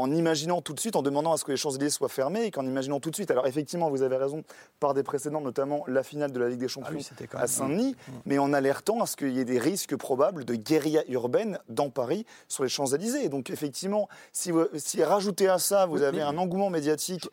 en 0.02 0.10
imaginant 0.12 0.60
tout 0.62 0.74
de 0.74 0.80
suite, 0.80 0.96
en 0.96 1.02
demandant 1.02 1.32
à 1.32 1.36
ce 1.38 1.44
que 1.44 1.50
les 1.50 1.56
Champs-Élysées 1.56 1.90
soient 1.90 2.08
fermés 2.08 2.44
et 2.44 2.50
qu'en 2.50 2.64
imaginant 2.64 3.00
tout 3.00 3.10
de 3.10 3.16
suite. 3.16 3.30
Alors, 3.30 3.46
effectivement, 3.46 3.90
vous 3.90 4.02
avez 4.02 4.16
raison, 4.16 4.44
par 4.80 4.94
des 4.94 5.02
précédents, 5.02 5.40
notamment 5.40 5.84
la 5.88 6.02
finale 6.02 6.30
de 6.32 6.38
la 6.38 6.48
Ligue 6.48 6.60
des 6.60 6.68
Champions 6.68 6.90
Ah 6.92 6.96
oui, 6.96 7.02
c'était 7.02 7.26
quand 7.26 7.38
à 7.38 7.42
même- 7.42 7.48
Saint-Denis, 7.48 7.96
mais 8.26 8.38
en 8.38 8.52
alertant 8.52 9.00
à 9.02 9.06
ce 9.06 9.16
qu'il 9.16 9.32
y 9.32 9.40
ait 9.40 9.44
des 9.44 9.58
risques 9.58 9.96
probables 9.96 10.44
de 10.44 10.54
guérilla 10.54 11.02
urbaine 11.08 11.58
dans 11.68 11.90
Paris, 11.90 12.24
sur 12.48 12.62
les 12.62 12.68
Champs-Élysées. 12.68 13.28
Donc, 13.28 13.50
effectivement, 13.50 14.08
si, 14.32 14.50
vous, 14.52 14.66
si 14.76 15.02
rajoutez 15.02 15.48
à 15.48 15.58
ça, 15.58 15.86
vous 15.86 15.95
avez 16.02 16.22
un 16.22 16.36
engouement 16.38 16.70
médiatique 16.70 17.28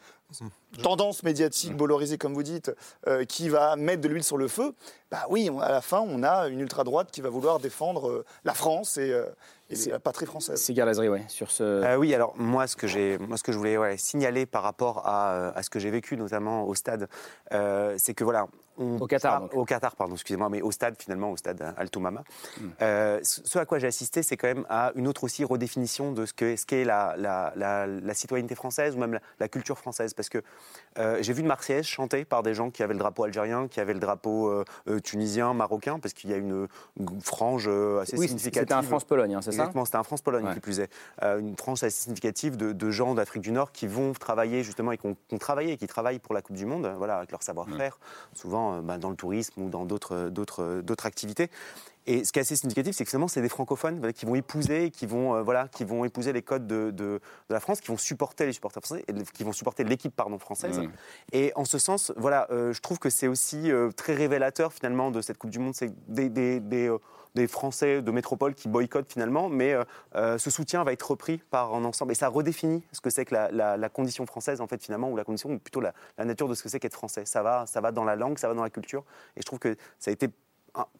tendance 0.82 1.22
médiatique 1.24 1.76
bollorisée, 1.78 2.18
comme 2.18 2.34
vous 2.34 2.42
dites, 2.44 2.72
euh, 3.08 3.24
qui 3.26 3.50
va 3.50 3.76
mettre 3.76 4.02
de 4.02 4.08
l'huile 4.08 4.24
sur 4.24 4.38
le 4.38 4.48
feu, 4.48 4.74
bah 5.12 5.26
oui, 5.30 5.50
on- 5.52 5.60
à 5.60 5.70
la 5.72 5.82
fin, 5.82 6.00
on 6.00 6.24
a 6.24 6.48
une 6.48 6.60
ultra-droite 6.60 7.12
qui 7.12 7.22
va 7.22 7.30
vouloir 7.30 7.60
défendre 7.60 8.10
euh, 8.10 8.26
la 8.44 8.56
France 8.56 8.98
et, 8.98 9.12
euh, 9.12 9.26
et 9.70 9.76
la 9.92 10.00
patrie 10.00 10.26
française. 10.26 10.60
C'est 10.60 10.74
Lazari, 10.74 11.10
ouais, 11.10 11.24
sur 11.28 11.52
ce. 11.52 11.62
Euh, 11.64 11.96
oui, 11.98 12.16
alors 12.16 12.34
moi 12.36 12.66
ce 12.66 12.76
que 12.76 12.88
j'ai, 12.88 13.20
moi 13.20 13.38
ce 13.38 13.44
que 13.44 13.52
je 13.52 13.58
voulais 13.60 13.78
ouais, 13.78 13.98
signaler 13.98 14.48
par 14.48 14.64
rapport 14.64 15.06
à, 15.08 15.50
à 15.56 15.62
ce 15.62 15.70
que 15.70 15.78
j'ai 15.80 15.92
vécu 15.92 16.18
notamment 16.18 16.64
au 16.66 16.74
stade, 16.74 17.08
euh, 17.54 17.94
c'est 18.00 18.16
que 18.16 18.24
voilà. 18.24 18.48
On 18.78 18.98
Au 19.00 19.08
Qatar, 19.08 19.40
part-. 19.48 19.58
Au 19.58 19.66
Qatar, 19.66 19.96
pardon, 19.96 20.14
excusez-moi, 20.16 20.50
mais 20.50 20.62
au 20.62 20.72
stade 20.72 20.96
finalement, 20.98 21.32
au 21.32 21.38
stade 21.38 21.74
Altoumama. 21.78 22.24
Hmm. 22.60 22.70
Euh, 22.82 23.20
ce 23.24 23.60
à 23.60 23.66
quoi 23.66 23.80
j'ai 23.80 23.88
assisté, 23.88 24.24
c'est 24.24 24.38
quand 24.38 24.48
même 24.48 24.66
à 24.70 24.92
une 24.96 25.08
autre 25.08 25.24
aussi 25.24 25.44
redéfinition 25.44 26.12
de 26.12 26.26
ce 26.26 26.34
que 26.34 26.56
ce 26.56 26.66
qu'est 26.66 26.84
la, 26.84 27.16
la, 27.18 27.54
la, 27.56 27.88
la 27.88 28.14
citoyenneté 28.14 28.56
française 28.56 28.96
ou 28.96 29.00
même 29.00 29.20
la, 29.40 29.48
culture 29.48 29.78
française, 29.78 30.14
parce 30.14 30.30
que 30.30 30.42
euh, 30.98 31.18
j'ai 31.22 31.34
vu 31.34 31.42
une 31.42 31.48
Marseillaise 31.48 31.86
chantée 31.86 32.26
par 32.26 32.44
des 32.44 32.54
gens 32.54 32.72
qui 32.72 32.82
avaient 32.84 32.94
le 32.94 33.00
drapeau 33.00 33.24
algérien, 33.24 33.68
qui 33.68 33.80
avaient 33.80 33.94
le 33.94 34.00
drapeau 34.00 34.48
euh, 34.50 34.64
euh, 34.88 35.00
tunisien, 35.00 35.54
marocain, 35.54 36.00
parce 36.00 36.14
qu'il 36.14 36.30
y 36.30 36.34
a 36.34 36.38
une, 36.38 36.68
une 37.00 37.22
frange 37.22 37.68
assez 37.68 38.18
Oui, 38.18 38.28
significative. 38.28 38.62
c'était 38.62 38.74
un 38.74 38.82
France-Pologne, 38.82 39.36
hein, 39.36 39.42
c'est 39.42 39.52
ça 39.52 39.58
Exactement, 39.64 39.86
c'était 39.86 39.98
un 39.98 40.04
France-Pologne 40.04 40.46
Ouais. 40.46 40.54
qui 40.56 40.60
plus 40.60 40.80
est. 40.80 40.90
Une 41.22 41.56
France 41.56 41.84
assez 41.84 42.02
significative 42.04 42.58
de, 42.58 42.72
de 42.74 42.92
gens 42.92 43.14
d'Afrique 43.14 43.44
du 43.44 43.52
Nord 43.52 43.72
qui 43.72 43.88
vont 43.88 44.14
travailler 44.14 44.64
justement 44.64 44.92
et 44.92 44.98
qui 44.98 45.06
ont, 45.08 45.16
qui 45.28 45.36
ont 45.36 45.38
travaillé 45.38 45.74
et 45.74 45.78
qui 45.78 45.88
travaillent 45.88 46.20
pour 46.20 46.34
la 46.34 46.42
Coupe 46.42 46.56
du 46.56 46.66
Monde, 46.66 46.92
voilà, 46.98 47.18
avec 47.18 47.32
leur 47.32 47.44
savoir-faire, 47.44 48.00
souvent 48.34 48.63
euh, 48.64 48.82
bah, 48.82 48.98
dans 48.98 49.10
le 49.10 49.16
tourisme 49.16 49.62
ou 49.62 49.70
dans 49.70 49.86
d'autres, 49.86 50.30
d'autres, 50.30 50.82
d'autres 50.82 51.06
activités. 51.06 51.50
Et 52.06 52.26
ce 52.26 52.34
qui 52.34 52.40
est 52.40 52.42
assez 52.42 52.58
significatif, 52.58 52.96
c'est 52.98 53.06
que 53.06 53.10
finalement, 53.10 53.30
c'est 53.30 53.42
des 53.42 53.48
francophones 53.48 54.12
qui 54.12 54.26
vont 54.26 54.36
épouser, 54.36 54.92
qui 54.92 55.06
vont, 55.06 55.36
euh, 55.36 55.42
voilà, 55.42 55.70
qui 55.70 55.86
vont 55.86 56.04
épouser 56.04 56.34
les 56.34 56.42
codes 56.42 56.68
de, 56.68 56.92
de- 56.92 57.22
de 57.50 57.54
la 57.54 57.62
France, 57.62 57.80
qui 57.80 57.88
vont 57.88 57.98
supporter 57.98 58.46
les 58.46 58.52
supporters 58.52 58.84
français, 58.84 59.06
qui 59.34 59.44
vont 59.46 59.54
supporter 59.54 59.86
l'équipe 59.86 60.14
pardon, 60.14 60.38
française. 60.38 60.80
Mm. 60.80 60.90
Et 61.32 61.54
en 61.56 61.64
ce 61.64 61.78
sens, 61.78 62.12
voilà, 62.18 62.48
euh, 62.52 62.74
je 62.74 62.82
trouve 62.82 63.00
que 63.00 63.10
c'est 63.10 63.28
aussi 63.30 63.72
euh, 63.72 63.90
très 63.92 64.16
révélateur 64.16 64.74
finalement 64.74 65.12
de 65.12 65.22
cette 65.22 65.38
Coupe 65.38 65.52
du 65.52 65.60
Monde. 65.60 65.76
C'est 65.76 65.94
des, 66.12 66.28
des, 66.28 66.60
des, 66.60 66.88
euh, 66.90 66.98
des 67.36 67.48
Français 67.48 68.02
de 68.02 68.12
métropole 68.12 68.54
qui 68.54 68.68
boycottent 68.68 69.12
finalement, 69.12 69.50
mais 69.50 69.74
euh, 69.74 69.84
euh, 70.16 70.38
ce 70.38 70.50
soutien 70.52 70.84
va 70.84 70.94
être 70.94 71.10
repris 71.10 71.40
par 71.50 71.74
un 71.74 71.84
ensemble. 71.84 72.12
Et 72.12 72.16
ça 72.16 72.28
redéfinit 72.28 72.84
ce 72.92 73.02
que 73.02 73.10
c'est 73.10 73.26
que 73.26 73.34
la, 73.34 73.52
la- 73.52 73.78
la 73.78 73.90
condition 73.90 74.26
française, 74.26 74.62
en 74.62 74.68
fait, 74.68 74.82
finalement, 74.84 75.10
ou 75.10 75.16
la 75.18 75.24
condition, 75.24 75.50
ou 75.52 75.58
plutôt 75.60 75.82
la, 75.82 75.94
la 76.18 76.26
nature 76.26 76.48
de 76.48 76.54
ce 76.54 76.62
que 76.64 76.70
c'est 76.70 76.80
qu'être 76.80 76.94
français. 76.94 77.26
Ça 77.26 77.42
va, 77.42 77.66
ça 77.66 77.82
va 77.82 77.92
dans 77.92 78.04
la 78.04 78.16
langue, 78.16 78.38
ça 78.38 78.48
va 78.48 78.54
dans 78.54 78.64
la 78.64 78.70
culture. 78.70 79.04
Et 79.36 79.42
je 79.42 79.46
trouve 79.46 79.60
que 79.60 79.76
ça 80.00 80.12
a 80.12 80.14
été 80.14 80.28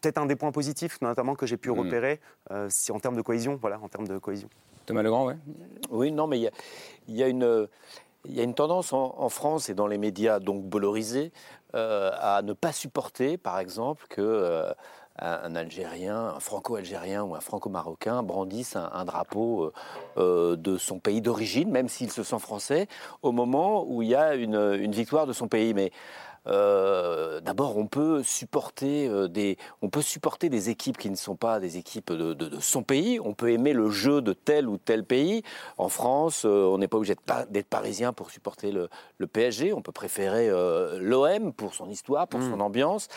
peut-être 0.00 0.18
un 0.18 0.26
des 0.26 0.36
points 0.36 0.52
positifs, 0.52 1.00
notamment, 1.00 1.34
que 1.34 1.46
j'ai 1.46 1.56
pu 1.56 1.70
Mm. 1.70 1.78
repérer 1.78 2.20
euh, 2.50 2.66
si, 2.68 2.90
en 2.92 2.98
termes 3.00 3.16
de 3.16 3.22
cohésion. 3.22 3.56
Voilà, 3.60 3.78
en 3.80 3.88
termes 3.88 4.08
de 4.08 4.18
cohésion. 4.18 4.48
Thomas 4.86 5.02
Legrand, 5.02 5.26
ouais. 5.26 5.36
Oui, 5.90 6.12
non, 6.12 6.26
mais 6.26 6.38
il 6.38 6.42
y 6.42 6.48
a, 6.48 6.50
il 7.08 7.16
y 7.16 7.22
a 7.22 7.28
une. 7.28 7.68
Il 8.26 8.34
y 8.34 8.40
a 8.40 8.42
une 8.42 8.54
tendance 8.54 8.94
en, 8.94 9.14
en 9.18 9.28
France 9.28 9.68
et 9.68 9.74
dans 9.74 9.86
les 9.86 9.98
médias 9.98 10.40
donc 10.40 10.64
bollorisés 10.64 11.30
euh, 11.74 12.10
à 12.18 12.40
ne 12.40 12.54
pas 12.54 12.72
supporter, 12.72 13.36
par 13.36 13.58
exemple, 13.58 14.06
que 14.08 14.22
euh, 14.22 14.72
un, 15.18 15.54
Algérien, 15.54 16.34
un 16.36 16.40
Franco-algérien 16.40 17.22
ou 17.22 17.34
un 17.34 17.40
Franco-marocain 17.40 18.22
brandisse 18.22 18.76
un, 18.76 18.90
un 18.92 19.04
drapeau 19.04 19.64
euh, 19.64 19.72
euh, 20.16 20.56
de 20.56 20.76
son 20.76 20.98
pays 20.98 21.20
d'origine, 21.20 21.70
même 21.70 21.88
s'il 21.88 22.10
se 22.10 22.22
sent 22.22 22.38
français, 22.40 22.88
au 23.22 23.30
moment 23.32 23.84
où 23.86 24.02
il 24.02 24.08
y 24.08 24.14
a 24.14 24.34
une, 24.34 24.56
une 24.80 24.92
victoire 24.92 25.26
de 25.26 25.32
son 25.32 25.46
pays. 25.48 25.72
Mais 25.74 25.92
euh, 26.46 27.40
D'abord, 27.40 27.76
on 27.78 27.86
peut 27.86 28.22
supporter 28.22 29.08
des, 29.28 29.56
on 29.82 29.88
peut 29.88 30.02
supporter 30.02 30.48
des 30.48 30.68
équipes 30.70 30.98
qui 30.98 31.10
ne 31.10 31.16
sont 31.16 31.36
pas 31.36 31.58
des 31.60 31.76
équipes 31.78 32.12
de, 32.12 32.32
de- 32.34 32.48
de 32.48 32.60
son 32.60 32.82
pays. 32.82 33.18
On 33.20 33.34
peut 33.34 33.50
aimer 33.50 33.72
le 33.72 33.90
jeu 33.90 34.20
de 34.20 34.32
tel 34.32 34.68
ou 34.68 34.76
tel 34.78 35.04
pays. 35.04 35.42
En 35.78 35.88
France, 35.88 36.44
euh, 36.44 36.64
on 36.66 36.78
n'est 36.78 36.88
pas 36.88 36.96
obligé 36.96 37.14
d'être 37.50 37.68
parisien 37.68 38.12
pour 38.12 38.30
supporter 38.30 38.72
le, 38.72 38.88
le 39.18 39.26
PSG. 39.26 39.72
On 39.72 39.82
peut 39.82 39.92
préférer 39.92 40.48
euh, 40.50 40.98
l'OM 41.00 41.52
pour 41.52 41.74
son 41.74 41.88
histoire, 41.88 42.28
pour 42.28 42.40
son 42.42 42.60
ambiance. 42.60 43.08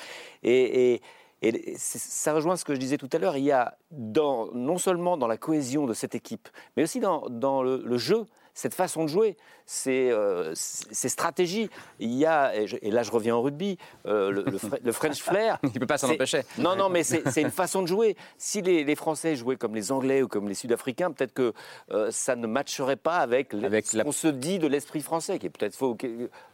Et, 0.43 0.93
et- 0.93 1.01
et 1.41 1.75
ça 1.77 2.33
rejoint 2.33 2.55
ce 2.55 2.65
que 2.65 2.73
je 2.73 2.79
disais 2.79 2.97
tout 2.97 3.09
à 3.11 3.17
l'heure. 3.19 3.37
Il 3.37 3.43
y 3.43 3.51
a 3.51 3.77
non 3.91 4.77
seulement 4.77 5.17
dans 5.17 5.27
la 5.27 5.37
cohésion 5.37 5.85
de 5.85 5.93
cette 5.93 6.15
équipe, 6.15 6.49
mais 6.75 6.83
aussi 6.83 6.99
dans, 6.99 7.61
le 7.61 7.97
jeu, 7.97 8.25
cette 8.57 8.73
façon 8.73 9.03
de 9.03 9.07
jouer, 9.09 9.37
ces, 9.67 10.09
euh, 10.09 10.51
ces 10.55 11.09
stratégies. 11.09 11.69
Il 11.99 12.11
y 12.15 12.25
a, 12.25 12.55
et, 12.55 12.65
je- 12.65 12.77
et 12.81 12.89
là 12.89 13.03
je 13.03 13.11
reviens 13.11 13.35
au 13.35 13.41
rugby, 13.43 13.77
euh, 14.07 14.31
le, 14.31 14.41
le 14.43 14.57
Fre- 14.57 14.79
le 14.83 14.91
French 14.91 15.21
flair. 15.21 15.59
Il 15.63 15.79
peut 15.79 15.85
pas 15.85 15.99
s'en 15.99 16.09
empêcher. 16.09 16.41
Non, 16.57 16.75
non, 16.75 16.89
mais 16.89 17.03
c'est 17.03 17.41
une 17.41 17.51
façon 17.51 17.83
de 17.83 17.87
jouer. 17.87 18.17
Si 18.39 18.63
les, 18.63 18.83
les 18.83 18.95
Français 18.95 19.35
jouaient 19.35 19.57
comme 19.57 19.75
les 19.75 19.91
Anglais 19.91 20.23
ou 20.23 20.27
comme 20.27 20.47
les 20.49 20.55
Sud-Africains, 20.55 21.11
peut-être 21.11 21.33
que 21.33 21.53
euh, 21.91 22.09
ça 22.09 22.35
ne 22.35 22.47
matcherait 22.47 22.95
pas 22.95 23.17
avec, 23.17 23.53
Avec 23.53 23.85
ce 23.85 23.97
la- 23.97 24.03
qu'on 24.03 24.11
se 24.11 24.27
dit 24.27 24.57
de 24.57 24.65
l'esprit 24.67 25.01
français, 25.01 25.37
qui 25.37 25.45
est 25.45 25.49
peut-être 25.51 25.75
faux, 25.75 25.95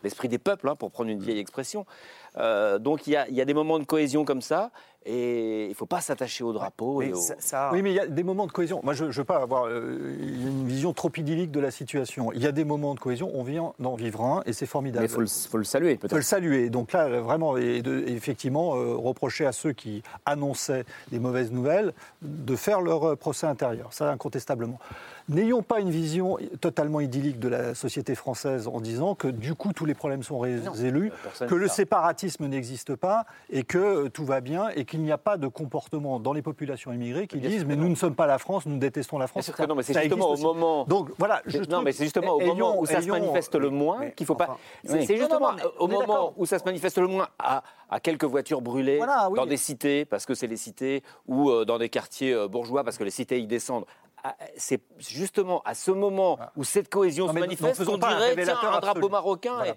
l'esprit 0.03 0.27
des 0.27 0.39
peuples, 0.39 0.67
hein, 0.67 0.75
pour 0.75 0.91
prendre 0.91 1.09
une 1.09 1.21
vieille 1.21 1.39
expression. 1.39 1.85
Donc 2.79 3.05
il 3.07 3.13
y, 3.13 3.15
a, 3.15 3.27
il 3.29 3.35
y 3.35 3.41
a 3.41 3.45
des 3.45 3.53
moments 3.53 3.77
de 3.79 3.83
cohésion 3.85 4.25
comme 4.25 4.41
ça, 4.41 4.71
et 5.05 5.65
il 5.65 5.69
ne 5.69 5.73
faut 5.73 5.85
pas 5.85 6.01
s'attacher 6.01 6.43
au 6.43 6.53
drapeau. 6.53 7.01
et 7.01 7.07
Mais 7.07 7.13
au- 7.13 7.15
ça- 7.17 7.35
ça- 7.39 7.69
Oui, 7.73 7.81
mais 7.81 7.91
il 7.91 7.95
y 7.95 7.99
a 7.99 8.07
des 8.07 8.23
moments 8.23 8.45
de 8.47 8.51
cohésion. 8.51 8.79
Moi, 8.83 8.93
je 8.93 9.05
ne 9.05 9.11
veux 9.11 9.23
pas 9.23 9.41
avoir 9.41 9.65
euh, 9.67 10.15
une 10.21 10.67
vision 10.67 10.93
trop 10.93 11.11
idyllique 11.15 11.51
de 11.51 11.59
la 11.59 11.71
situation. 11.71 12.31
Il 12.33 12.41
y 12.41 12.47
a 12.47 12.51
des 12.51 12.63
moments 12.65 12.93
de 12.95 12.99
cohésion, 12.99 13.31
on 13.33 13.43
vient 13.43 13.73
d'en 13.79 13.95
vivre 13.95 14.21
un 14.23 14.43
et 14.45 14.53
c'est 14.53 14.65
formidable. 14.65 15.03
Mais 15.03 15.09
il 15.09 15.13
faut, 15.13 15.21
le- 15.21 15.27
faut 15.27 15.57
le 15.57 15.63
saluer, 15.63 15.91
Il 15.93 15.97
faut 15.97 16.03
le 16.03 16.09
peut-être. 16.09 16.23
saluer. 16.23 16.69
Donc 16.69 16.91
là, 16.93 17.07
vraiment, 17.21 17.57
et 17.57 17.81
de- 17.81 18.03
effectivement, 18.07 18.75
euh, 18.75 18.95
reprocher 18.95 19.45
à 19.45 19.51
ceux 19.51 19.73
qui 19.73 20.03
annonçaient 20.25 20.85
des 21.11 21.19
mauvaises 21.19 21.51
nouvelles 21.51 21.93
de 22.21 22.55
faire 22.55 22.81
leur 22.81 23.09
euh, 23.09 23.15
procès 23.15 23.47
intérieur. 23.47 23.93
Ça, 23.93 24.09
incontestablement. 24.11 24.79
N'ayons 25.29 25.61
pas 25.63 25.79
une 25.79 25.89
vision 25.89 26.37
totalement 26.59 26.99
idyllique 26.99 27.39
de 27.39 27.47
la 27.47 27.75
société 27.75 28.13
française 28.15 28.67
en 28.67 28.81
disant 28.81 29.15
que 29.15 29.27
du 29.29 29.55
coup 29.55 29.71
tous 29.71 29.85
les 29.85 29.93
problèmes 29.93 30.21
sont 30.23 30.37
résolus, 30.39 31.11
que 31.47 31.55
le 31.55 31.67
ça. 31.69 31.75
séparatisme 31.75 32.45
n'existe 32.47 32.95
pas 32.95 33.25
et 33.49 33.63
que 33.63 33.77
euh, 33.77 34.09
tout 34.09 34.25
va 34.25 34.41
bien 34.41 34.67
et 34.75 34.83
qu'il 34.93 35.01
n'y 35.03 35.11
a 35.11 35.17
pas 35.17 35.37
de 35.37 35.47
comportement 35.47 36.19
dans 36.19 36.33
les 36.33 36.43
populations 36.43 36.93
immigrées 36.93 37.25
qui 37.25 37.37
Bien 37.37 37.49
disent 37.49 37.65
mais 37.65 37.75
nous 37.75 37.89
ne 37.89 37.95
sommes 37.95 38.13
pas 38.13 38.27
la 38.27 38.37
France, 38.37 38.67
nous 38.67 38.77
détestons 38.77 39.17
la 39.17 39.25
France. 39.25 39.49
Ça- 39.51 39.65
non, 39.67 39.73
mais 39.73 39.81
c'est 39.81 39.99
justement 39.99 40.29
au 40.29 40.33
aussi. 40.33 40.43
moment. 40.43 40.85
Donc 40.85 41.09
voilà, 41.17 41.41
je 41.47 41.57
non, 41.57 41.65
trouve- 41.65 41.83
mais 41.85 41.91
c'est 41.93 42.03
justement 42.03 42.33
au 42.35 42.41
ayons- 42.41 42.53
moment 42.55 42.79
où 42.79 42.85
ça 42.85 43.01
se 43.01 43.07
manifeste 43.07 43.55
le 43.55 43.69
moins 43.71 44.11
qu'il 44.11 44.27
faut 44.27 44.35
pas. 44.35 44.43
enfin, 44.45 44.57
C'est 44.83 44.93
oui. 44.99 45.05
c'est 45.07 45.13
Non, 45.15 45.19
justement 45.19 45.51
non, 45.53 45.57
au 45.79 45.87
moment 45.87 46.33
où 46.37 46.45
ça 46.45 46.59
se 46.59 46.63
manifeste 46.63 46.99
le 46.99 47.07
moins 47.07 47.27
à, 47.39 47.63
à 47.89 47.99
quelques 47.99 48.25
voitures 48.25 48.61
brûlées 48.61 48.97
Voilà, 48.97 49.29
oui. 49.31 49.37
dans 49.37 49.47
des 49.47 49.57
cités 49.57 50.05
parce 50.05 50.27
que 50.27 50.35
c'est 50.35 50.47
les 50.47 50.57
cités 50.57 51.01
ou 51.27 51.49
euh, 51.49 51.65
dans 51.65 51.79
des 51.79 51.89
quartiers 51.89 52.33
euh, 52.33 52.47
bourgeois 52.47 52.83
parce 52.83 52.99
que 52.99 53.03
les 53.03 53.09
cités 53.11 53.39
y 53.39 53.47
descendent. 53.47 53.85
Ah, 54.23 54.35
C'est 54.55 54.79
justement 54.99 55.61
à 55.65 55.73
ce 55.73 55.91
moment 55.91 56.37
où 56.55 56.63
cette 56.63 56.87
cohésion 56.89 57.25
Non, 57.25 57.33
se 57.33 57.39
manifeste 57.39 57.83
qu'on 57.83 57.97
dirait 57.97 58.35
tiens, 58.35 58.55
un 58.61 58.79
drapeau 58.79 58.87
absolu. 58.99 59.09
marocain. 59.09 59.55
Voilà. 59.55 59.75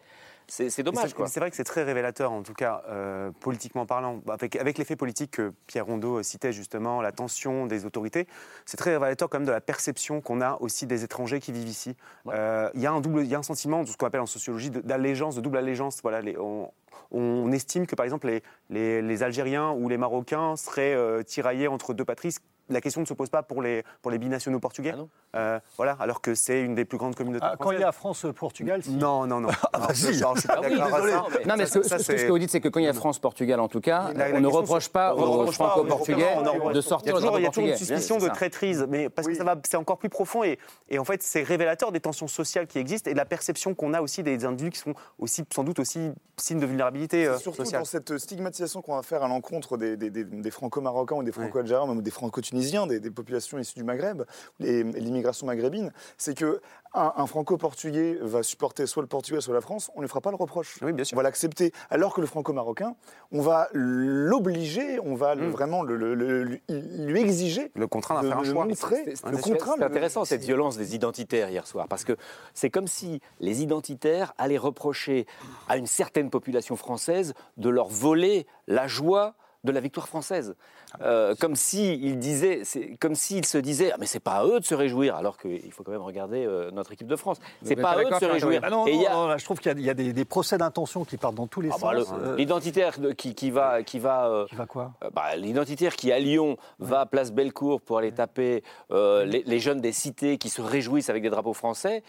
C'est 0.49 0.83
dommage. 0.85 1.11
c'est- 1.27 1.41
vrai 1.41 1.51
que 1.51 1.57
c'est 1.57 1.65
très 1.65 1.83
révélateur, 1.83 2.31
en 2.31 2.43
tout 2.43 2.55
cas, 2.55 2.83
euh, 2.89 3.31
politiquement 3.41 3.85
parlant. 3.85 4.21
Avec, 4.29 4.55
avec 4.57 4.79
l'effet 4.79 4.95
politique 4.95 5.33
que 5.33 5.53
Pierre 5.67 5.87
Rondeau 5.87 6.23
citait 6.23 6.53
justement, 6.53 7.01
la 7.03 7.11
tension 7.13 7.67
des 7.67 7.85
autorités, 7.85 8.29
c'est 8.65 8.77
très 8.77 8.93
révélateur 8.93 9.29
quand 9.29 9.39
même 9.39 9.47
de 9.47 9.51
la 9.53 9.61
perception 9.61 10.21
qu'on 10.21 10.41
a 10.41 10.57
aussi 10.61 10.87
des 10.87 11.03
étrangers 11.03 11.41
qui 11.41 11.51
vivent 11.53 11.67
ici. 11.69 11.97
Euh, 12.29 12.71
Il 12.75 12.81
y, 12.81 12.87
a 12.87 12.93
un 12.93 13.01
double- 13.01 13.23
il 13.23 13.29
y 13.29 13.35
a 13.35 13.39
un 13.39 13.43
sentiment, 13.43 13.83
de 13.83 13.89
ce 13.89 13.97
qu'on 13.97 14.07
appelle 14.07 14.21
en 14.21 14.27
sociologie, 14.27 14.71
de- 14.71 14.81
d'allégeance, 14.81 15.35
de 15.35 15.41
double 15.41 15.57
allégeance. 15.59 15.99
Voilà, 16.03 16.21
les- 16.21 16.39
on, 16.39 16.71
on 17.11 17.51
estime 17.53 17.87
que, 17.87 17.95
par 17.97 18.05
exemple, 18.05 18.29
les, 18.29 18.43
les- 18.71 19.03
les 19.03 19.23
Algériens 19.25 19.71
ou 19.73 19.89
les 19.89 19.99
Marocains 19.99 20.55
seraient 20.57 20.95
euh, 20.95 21.23
tiraillés 21.25 21.67
entre 21.69 21.93
deux 21.93 22.05
patries. 22.05 22.37
La 22.69 22.81
question 22.81 23.01
ne 23.01 23.07
se 23.07 23.15
pose 23.15 23.31
pas 23.31 23.43
pour 23.43 23.63
les, 23.63 23.85
pour 24.03 24.11
les 24.11 24.19
binationaux 24.19 24.59
portugais. 24.59 24.95
Euh, 25.37 25.61
voilà, 25.77 25.97
alors 26.01 26.21
que 26.21 26.35
c'est 26.35 26.61
une 26.63 26.75
des 26.75 26.85
plus 26.85 26.99
grandes 26.99 27.15
communautés 27.15 27.45
Ah, 27.49 27.57
quand 27.59 27.71
il 27.71 27.81
y 27.81 27.85
a 27.85 27.93
France-Portugal, 27.93 28.83
si. 28.83 28.91
Non, 28.93 29.27
non, 29.27 29.41
non. 29.41 29.49
Ah, 29.73 29.79
bah, 29.79 29.87
Non, 29.89 29.95
si. 29.95 30.21
pas 30.21 30.35
Ah 30.49 30.61
oui, 30.65 30.77
d'accord 30.77 30.95
à 30.95 31.01
désolé. 31.01 31.13
ça. 31.13 31.25
Non, 31.47 31.55
mais 31.59 31.67
Ça, 31.67 31.73
ce 31.75 31.79
que, 31.79 31.89
ça, 31.89 31.99
ce 31.99 32.13
que 32.13 32.19
c'est- 32.19 32.29
vous 32.29 32.39
dites, 32.39 32.51
c'est 32.51 32.61
que 32.61 32.69
quand 32.69 32.81
il 32.81 32.87
y 32.87 32.89
a 32.89 32.93
France-Portugal, 32.93 33.61
en 33.61 33.69
tout 33.69 33.81
cas, 33.81 34.13
La- 34.15 34.29
la 34.31 34.37
on 34.37 34.41
ne 34.41 34.47
reproche 34.49 34.89
pas 34.89 35.15
aux 35.15 35.47
franco-portugais 35.53 36.27
de 36.75 36.81
sortir 36.81 37.13
Il 37.13 37.15
y 37.15 37.19
a 37.19 37.21
toujours, 37.21 37.39
il 37.39 37.43
y 37.43 37.47
a 37.47 37.51
toujours 37.51 37.69
une 37.69 37.77
suspicion 37.77 38.19
de 38.19 38.29
traîtrise, 38.29 38.87
mais 38.89 39.09
parce 39.09 39.29
que 39.29 39.35
ça 39.35 39.45
va, 39.45 39.57
c'est 39.67 39.77
encore 39.77 39.99
plus 39.99 40.09
profond 40.09 40.43
et, 40.45 40.59
et 40.89 40.99
en 40.99 41.05
fait 41.05 41.23
c'est 41.23 41.43
révélateur 41.43 41.93
des 41.93 42.01
tensions 42.01 42.29
sociales 42.29 42.67
qui 42.67 42.79
existent 42.79 43.11
et 43.11 43.15
de 43.15 43.19
la 43.19 43.25
perception 43.25 43.75
qu'on 43.75 43.95
a 43.95 44.01
aussi 44.01 44.23
des 44.23 44.45
individus 44.45 44.71
qui 44.71 44.79
sont 44.79 44.95
aussi 45.19 45.45
sans 45.55 45.65
doute 45.65 45.79
aussi 45.79 46.11
signes 46.37 46.61
de 46.61 46.67
vulnérabilité 46.67 47.27
euh, 47.27 47.39
surtout 47.39 47.59
sociale. 47.65 47.81
dans 47.83 47.85
cette 47.85 48.19
stigmatisation 48.19 48.83
qu'on 48.83 48.97
va 48.97 49.03
faire 49.03 49.23
à 49.23 49.29
l'encontre 49.29 49.77
des, 49.77 49.97
des- 49.97 50.11
des- 50.11 50.25
des 50.25 50.51
franco-marocains 50.51 51.17
ou 51.17 51.23
des 51.23 51.33
franco-algériens, 51.33 51.87
même 51.87 52.03
des 52.03 52.11
franco-tunisiens, 52.11 52.56
des, 52.87 53.01
des 53.01 53.11
populations 53.11 53.59
issues 53.59 53.79
du 53.79 53.85
Maghreb, 53.85 54.23
et, 54.61 54.81
et 54.81 54.83
l'immigration 54.83 55.47
maghrébine, 55.47 55.93
c'est 56.19 56.35
que 56.37 56.61
un, 56.95 57.13
un 57.17 57.27
franco-portugais 57.27 58.19
va 58.23 58.43
supporter 58.43 58.87
soit 58.87 59.03
le 59.03 59.09
Portugal, 59.09 59.43
soit 59.43 59.53
la 59.55 59.61
France, 59.61 59.91
on 59.95 59.99
ne 59.99 60.05
lui 60.05 60.09
fera 60.09 60.21
pas 60.23 60.31
le 60.31 60.37
reproche. 60.37 60.79
Oui, 60.83 60.93
bien 60.93 61.05
sûr. 61.05 61.15
On 61.17 61.19
va 61.19 61.25
l'accepter. 61.25 61.73
Alors 61.91 62.15
que 62.15 62.21
le 62.23 62.27
franco-marocain, 62.27 62.95
on 63.33 63.43
va 63.43 63.69
l'obliger, 63.73 64.99
on 65.01 65.15
va 65.15 65.35
le- 65.35 65.49
vraiment 65.49 65.83
le- 65.83 65.97
le- 65.97 66.15
le- 66.15 66.43
lui, 66.45 66.63
lui 66.69 67.21
exiger 67.21 67.71
Le 67.75 67.87
contraindre 67.87 68.21
à 68.21 68.23
de 68.23 68.29
faire 68.29 68.39
un 68.39 68.43
le 68.43 68.51
choix. 68.53 68.65
montrer, 68.65 68.97
C'est- 69.05 69.17
c'est- 69.17 69.31
le 69.31 69.37
c'est- 69.37 69.43
contraindre. 69.43 69.77
C'est 69.79 69.85
intéressant 69.85 70.25
cette 70.25 70.43
violence 70.43 70.77
des 70.77 70.95
identitaires 70.95 71.51
hier 71.51 71.67
soir, 71.67 71.87
parce 71.89 72.05
que 72.05 72.17
c'est 72.55 72.71
comme 72.71 72.87
si 72.89 73.21
les 73.41 73.63
identitaires 73.63 74.33
allaient 74.39 74.57
reprocher 74.57 75.27
à 75.69 75.77
une 75.77 75.87
certaine 75.87 76.31
population 76.31 76.77
française 76.77 77.35
de 77.59 77.69
leur 77.69 77.89
voler 77.89 78.47
la 78.69 78.87
joie 78.87 79.35
de 79.67 79.73
la 79.73 79.81
victoire 79.81 80.09
française. 80.09 80.55
Euh, 81.03 81.35
comme 81.39 81.57
s'ils 81.57 82.19
disaient, 82.19 82.61
c'est 82.65 82.97
comme 82.99 83.15
se 83.15 83.59
disaient, 83.59 83.91
ah, 83.93 83.97
mais 84.01 84.07
c'est 84.07 84.21
pas 84.21 84.37
à 84.37 84.45
eux 84.47 84.61
de 84.61 84.65
se 84.65 84.75
réjouir, 84.75 85.17
alors 85.17 85.37
qu'il 85.37 85.71
faut 85.73 85.83
quand 85.83 85.93
même 85.93 86.01
regarder 86.01 86.47
euh, 86.47 86.71
notre 86.71 86.93
équipe 86.93 87.07
de 87.09 87.17
France. 87.17 87.39
C'est 87.63 87.77
pas 87.77 87.91
à 87.91 88.01
eux 88.03 88.09
de 88.09 88.15
se 88.15 88.25
réjouir. 88.25 88.61
Ah 88.65 88.71
non, 88.71 88.87
Et 88.87 88.93
il 88.95 89.03
y 89.03 89.07
a- 89.07 89.13
non, 89.13 89.23
non, 89.23 89.27
là, 89.29 89.37
je 89.37 89.45
trouve 89.45 89.59
qu'il 89.59 89.71
y 89.73 89.75
a, 89.75 89.79
il 89.79 89.85
y 89.85 89.91
a 89.91 89.95
des, 89.95 90.13
des 90.15 90.25
procès 90.25 90.57
d'intention 90.57 91.05
qui 91.05 91.17
partent 91.19 91.35
dans 91.35 91.47
tous 91.47 91.61
les 91.61 91.69
Ah 91.71 91.73
sens. 91.75 91.83
bah, 91.83 91.93
le- 91.95 92.05
Euh, 92.29 92.37
L'identitaire 92.37 92.99
de- 92.99 93.13
qui, 93.13 93.35
qui 93.35 93.51
va, 93.51 93.83
qui 93.83 93.99
va, 93.99 94.29
euh, 94.29 94.47
qui 94.47 94.55
va 94.55 94.67
quoi? 94.67 94.93
euh, 95.05 95.11
bah, 95.13 95.37
l'identitaire 95.37 95.97
qui 95.97 96.13
à 96.13 96.19
Lyon 96.19 96.57
va 96.79 97.01
à 97.01 97.07
Place 97.07 97.33
Bellecour 97.33 97.81
pour 97.83 97.99
aller 97.99 98.13
taper 98.13 98.63
euh, 98.93 99.25
les, 99.25 99.43
les 99.45 99.59
jeunes 99.59 99.81
des 99.81 99.93
cités 99.93 100.39
qui 100.39 100.49
se 100.49 100.63
réjouissent 100.63 101.11
avec 101.11 101.23
des 101.23 101.31
drapeaux 101.31 101.53
français. 101.53 102.03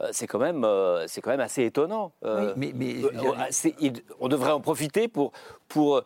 euh, 0.00 0.08
C'est 0.12 0.26
quand, 0.26 0.38
même, 0.38 0.64
euh, 0.64 1.06
c'est 1.08 1.20
quand 1.20 1.30
même 1.30 1.40
assez 1.40 1.64
étonnant. 1.64 2.12
Euh, 2.24 2.54
Oui, 2.56 2.72
mais- 2.74 2.94
mais- 3.00 3.04
euh, 3.04 3.10
euh, 3.82 3.90
on 4.20 4.28
devrait 4.28 4.52
en 4.52 4.60
profiter 4.60 5.08
pour, 5.08 5.32
pour, 5.68 5.96
euh, 5.98 6.04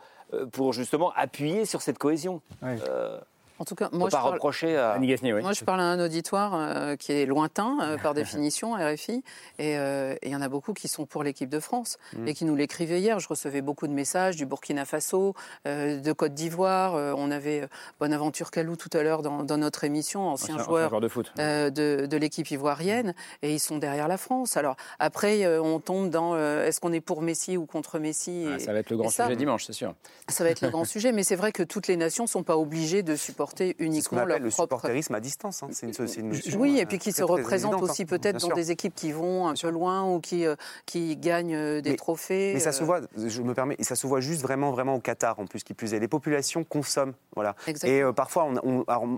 pour 0.53 0.73
justement 0.73 1.13
appuyer 1.15 1.65
sur 1.65 1.83
cette 1.83 1.99
cohésion. 1.99 2.41
Euh, 2.63 3.21
En 3.65 3.67
tout 3.67 3.77
cas, 3.77 3.89
on 3.93 3.97
moi, 3.97 4.09
je 4.11 4.13
pas 4.15 4.21
parle- 4.21 4.35
reprocher 4.35 4.77
à... 4.77 4.99
Gasnier, 5.01 5.33
oui. 5.33 5.41
Moi, 5.41 5.55
je 5.55 5.65
parle 5.65 5.81
à 5.81 5.85
un 5.85 5.99
auditoire 5.99 6.53
euh, 6.55 6.97
qui 6.97 7.13
est 7.13 7.25
lointain 7.25 7.79
euh, 7.81 7.97
par 7.97 8.13
définition, 8.23 8.75
RFI, 8.75 9.23
et 9.59 9.79
euh, 9.79 10.15
il 10.23 10.29
y 10.31 10.37
en 10.37 10.43
a 10.43 10.51
beaucoup 10.51 10.75
qui 10.75 10.87
sont 10.87 11.07
pour 11.07 11.23
l'équipe 11.23 11.49
de 11.49 11.61
France 11.61 11.97
Mm. 12.13 12.29
et 12.29 12.35
qui 12.35 12.45
nous 12.45 12.57
l'écrivaient 12.57 13.01
hier. 13.01 13.19
Je 13.21 13.29
recevais 13.29 13.63
beaucoup 13.63 13.87
de 13.87 13.93
messages 13.95 14.37
du 14.37 14.45
Burkina 14.45 14.85
Faso, 14.85 15.33
euh, 15.67 15.99
de 15.99 16.13
Côte 16.13 16.35
d'Ivoire. 16.35 16.95
Euh, 16.95 17.15
on 17.17 17.31
avait 17.31 17.63
euh, 17.63 17.67
Bonaventure 18.01 18.51
Calou 18.51 18.77
tout 18.77 18.91
à 18.93 19.03
l'heure 19.03 19.23
dans, 19.23 19.45
dans 19.45 19.57
notre 19.57 19.85
émission, 19.85 20.29
ancien, 20.29 20.59
joueur, 20.59 20.91
joueur 20.91 21.01
de 21.01 21.09
foot. 21.09 21.33
euh, 21.39 21.71
de, 21.71 22.05
de 22.05 22.17
l'équipe 22.19 22.51
ivoirienne, 22.51 23.15
et 23.41 23.55
ils 23.55 23.61
sont 23.61 23.79
derrière 23.79 24.09
la 24.09 24.19
France. 24.19 24.59
Alors 24.59 24.77
après, 24.99 25.45
euh, 25.47 25.63
on 25.63 25.81
tombe 25.81 26.11
dans 26.11 26.35
euh, 26.35 26.67
est-ce 26.67 26.81
qu'on 26.81 26.93
est 26.93 27.01
pour 27.01 27.23
Messi 27.23 27.57
ou 27.57 27.65
contre 27.65 27.99
Messi 27.99 28.45
Ah, 28.47 28.57
et- 28.57 28.59
ça 28.59 28.75
va 28.75 28.81
être 28.81 28.91
le 28.91 28.99
grand 28.99 29.09
ça, 29.09 29.25
sujet 29.25 29.37
dimanche, 29.37 29.65
c'est 29.65 29.73
sûr. 29.73 29.95
Ça 30.29 30.45
va 30.45 30.51
être 30.51 30.61
le 30.61 30.69
grand 30.75 30.85
sujet, 30.85 31.13
mais 31.13 31.23
c'est 31.23 31.37
vrai 31.37 31.53
que 31.53 31.63
toutes 31.63 31.87
les 31.89 31.97
nations 31.97 32.25
ne 32.25 32.29
sont 32.29 32.43
pas 32.43 32.59
obligées 32.59 33.03
de 33.03 33.17
supporter 33.17 33.54
Uniquement 33.79 34.25
leur 34.25 34.39
le 34.39 34.49
propre 34.49 34.63
supporterisme 34.77 35.15
à 35.15 35.21
distance. 35.21 35.63
hein. 35.63 35.69
C'est 35.73 35.87
une, 35.87 36.09
une 36.19 36.29
notion, 36.31 36.61
oui, 36.61 36.77
euh, 36.77 36.83
et 36.83 36.87
puis 36.87 36.99
qui 36.99 37.13
très, 37.13 37.19
se 37.21 37.25
représentent 37.25 37.83
aussi 37.83 38.03
hein. 38.03 38.07
peut-être 38.07 38.47
dans 38.47 38.55
des 38.55 38.71
équipes 38.71 38.95
qui 38.95 39.13
vont 39.13 39.49
un 39.49 39.55
peu 39.55 39.69
loin 39.71 40.05
ou 40.11 40.21
qui, 40.21 40.47
euh, 40.47 40.57
qui 40.87 41.17
gagnent 41.17 41.55
euh, 41.55 41.81
des 41.81 41.91
Mais- 41.91 41.97
trophées. 41.97 42.53
Mais 42.55 42.61
ça 42.61 42.73
se 42.73 42.85
voit, 42.85 43.01
je 43.17 43.43
me 43.43 43.55
permets, 43.55 43.77
et 43.79 43.85
ça 43.85 43.97
se 43.97 44.07
voit 44.07 44.21
juste 44.21 44.43
vraiment, 44.43 44.71
vraiment 44.73 44.95
au 44.95 45.01
Qatar 45.01 45.39
en 45.39 45.47
plus, 45.47 45.63
qui 45.65 45.75
plus 45.75 45.95
est. 45.95 45.99
Les 45.99 46.09
populations 46.09 46.65
consomment, 46.65 47.15
voilà. 47.35 47.55
Exactement. 47.67 47.93
Et 47.99 48.03
euh, 48.03 48.13
parfois, 48.13 48.49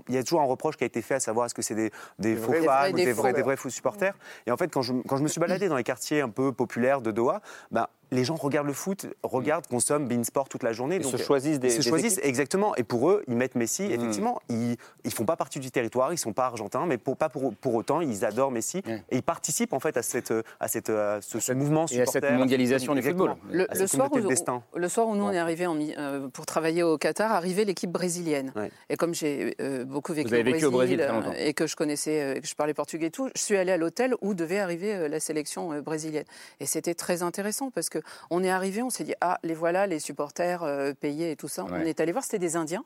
il 0.09 0.15
y 0.15 0.17
a 0.17 0.23
toujours 0.23 0.41
un 0.41 0.45
reproche 0.45 0.77
qui 0.77 0.83
a 0.83 0.87
été 0.87 1.01
fait 1.01 1.15
à 1.15 1.19
savoir 1.19 1.45
est-ce 1.47 1.53
que 1.55 1.61
c'est 1.61 1.75
des, 1.75 1.91
des 2.19 2.35
faux 2.35 2.53
fans 2.53 2.87
des 2.87 2.93
ou 2.93 2.95
des 2.95 3.13
faux. 3.13 3.21
vrais, 3.21 3.33
des 3.33 3.41
vrais 3.41 3.57
faux 3.57 3.69
supporters. 3.69 4.13
Et 4.45 4.51
en 4.51 4.57
fait, 4.57 4.69
quand 4.71 4.81
je, 4.81 4.93
quand 5.07 5.17
je 5.17 5.23
me 5.23 5.27
suis 5.27 5.39
baladé 5.39 5.67
dans 5.69 5.75
les 5.77 5.83
quartiers 5.83 6.21
un 6.21 6.29
peu 6.29 6.51
populaires 6.51 7.01
de 7.01 7.11
Doha, 7.11 7.41
ben, 7.71 7.87
les 8.11 8.23
gens 8.23 8.35
regardent 8.35 8.67
le 8.67 8.73
foot, 8.73 9.07
regardent, 9.23 9.67
consomment 9.67 10.07
Beansport 10.07 10.49
toute 10.49 10.63
la 10.63 10.73
journée. 10.73 10.97
Ils 10.97 11.01
donc, 11.03 11.11
se 11.11 11.17
choisissent 11.17 11.59
des- 11.59 11.67
ils 11.67 11.71
se 11.71 11.77
des 11.83 11.89
choisissent, 11.89 12.13
équipes. 12.17 12.25
exactement. 12.25 12.75
Et 12.75 12.83
pour 12.83 13.09
eux, 13.09 13.23
ils 13.27 13.35
mettent 13.35 13.55
Messi. 13.55 13.83
Mm. 13.83 13.91
Effectivement, 13.91 14.41
ils 14.49 14.77
ne 15.05 15.09
font 15.09 15.25
pas 15.25 15.35
partie 15.35 15.59
du 15.59 15.71
territoire, 15.71 16.13
ils 16.13 16.17
sont 16.17 16.33
pas 16.33 16.45
argentins, 16.45 16.85
mais 16.85 16.97
pour, 16.97 17.17
pas 17.17 17.29
pour, 17.29 17.53
pour 17.55 17.75
autant, 17.75 18.01
ils 18.01 18.23
adorent 18.25 18.51
Messi. 18.51 18.81
Ouais. 18.85 19.03
Et 19.09 19.17
ils 19.17 19.23
participent 19.23 19.73
en 19.73 19.79
fait 19.79 19.97
à, 19.97 20.01
cette, 20.01 20.33
à, 20.59 20.67
cette, 20.67 20.89
à 20.89 21.19
ce, 21.21 21.39
ce 21.39 21.51
mouvement 21.53 21.85
Et 21.91 22.01
à 22.01 22.05
cette 22.05 22.29
mondialisation 22.31 22.95
du 22.95 23.01
football. 23.01 23.35
Le, 23.51 23.65
soir 23.87 24.09
où, 24.11 24.19
de 24.19 24.27
le 24.75 24.89
soir 24.89 25.07
où 25.07 25.15
nous 25.15 25.23
on 25.23 25.31
est 25.31 25.37
arrivé 25.39 25.65
en 25.67 25.73
mi- 25.75 25.93
euh, 25.97 26.27
pour 26.29 26.45
travailler 26.45 26.83
au 26.83 26.97
Qatar, 26.97 27.31
arrivait 27.31 27.65
l'équipe 27.65 27.91
brésilienne. 27.91 28.51
Ouais. 28.55 28.71
Et 28.89 28.95
comme 28.95 29.13
j'ai 29.13 29.55
euh, 29.61 29.83
beaucoup 29.85 30.13
vécu, 30.13 30.27
Vous 30.29 30.33
avez 30.33 30.43
vécu 30.43 30.65
au 30.65 30.71
Brésil 30.71 31.01
euh, 31.01 31.31
et 31.37 31.53
que 31.53 31.67
je 31.67 31.75
connaissais, 31.75 32.21
euh, 32.37 32.39
que 32.39 32.47
je 32.47 32.55
parlais 32.55 32.73
portugais 32.73 33.07
et 33.07 33.11
tout, 33.11 33.29
je 33.35 33.41
suis 33.41 33.57
allée 33.57 33.71
à 33.71 33.77
l'hôtel 33.77 34.15
où 34.21 34.33
devait 34.33 34.59
arriver 34.59 34.93
euh, 34.95 35.07
la 35.07 35.19
sélection 35.19 35.73
euh, 35.73 35.81
brésilienne. 35.81 36.25
Et 36.59 36.65
c'était 36.65 36.93
très 36.93 37.21
intéressant 37.23 37.71
parce 37.71 37.89
que 37.89 37.96
on 38.29 38.43
est 38.43 38.49
arrivé, 38.49 38.81
on 38.81 38.89
s'est 38.89 39.03
dit 39.03 39.13
ah 39.21 39.39
les 39.43 39.53
voilà 39.53 39.87
les 39.87 39.99
supporters 39.99 40.63
euh, 40.63 40.93
payés 40.93 41.31
et 41.31 41.35
tout 41.35 41.47
ça. 41.47 41.65
On 41.69 41.75
est 41.81 41.99
allé 41.99 42.11
voir, 42.11 42.23
c'était 42.23 42.39
des 42.39 42.55
Indiens, 42.55 42.83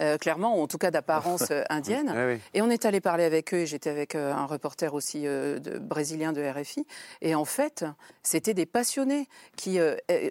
euh, 0.00 0.18
clairement, 0.18 0.58
ou 0.58 0.62
en 0.62 0.66
tout 0.66 0.78
cas 0.78 0.90
d'apparence 0.90 1.44
euh, 1.50 1.62
indienne. 1.70 2.08
Ouais, 2.10 2.14
ouais. 2.34 2.40
Et 2.54 2.62
on 2.62 2.70
est 2.70 2.84
allé 2.84 3.00
parler 3.00 3.24
avec 3.24 3.52
eux, 3.54 3.58
et 3.58 3.66
j'étais 3.66 3.90
avec 3.90 4.14
un 4.14 4.46
reporter 4.46 4.94
aussi 4.94 5.22
de, 5.22 5.78
brésilien 5.80 6.32
de 6.32 6.42
RFI. 6.42 6.86
Et 7.20 7.34
en 7.34 7.44
fait, 7.44 7.84
c'était 8.22 8.54
des 8.54 8.66
passionnés 8.66 9.28
qui 9.56 9.78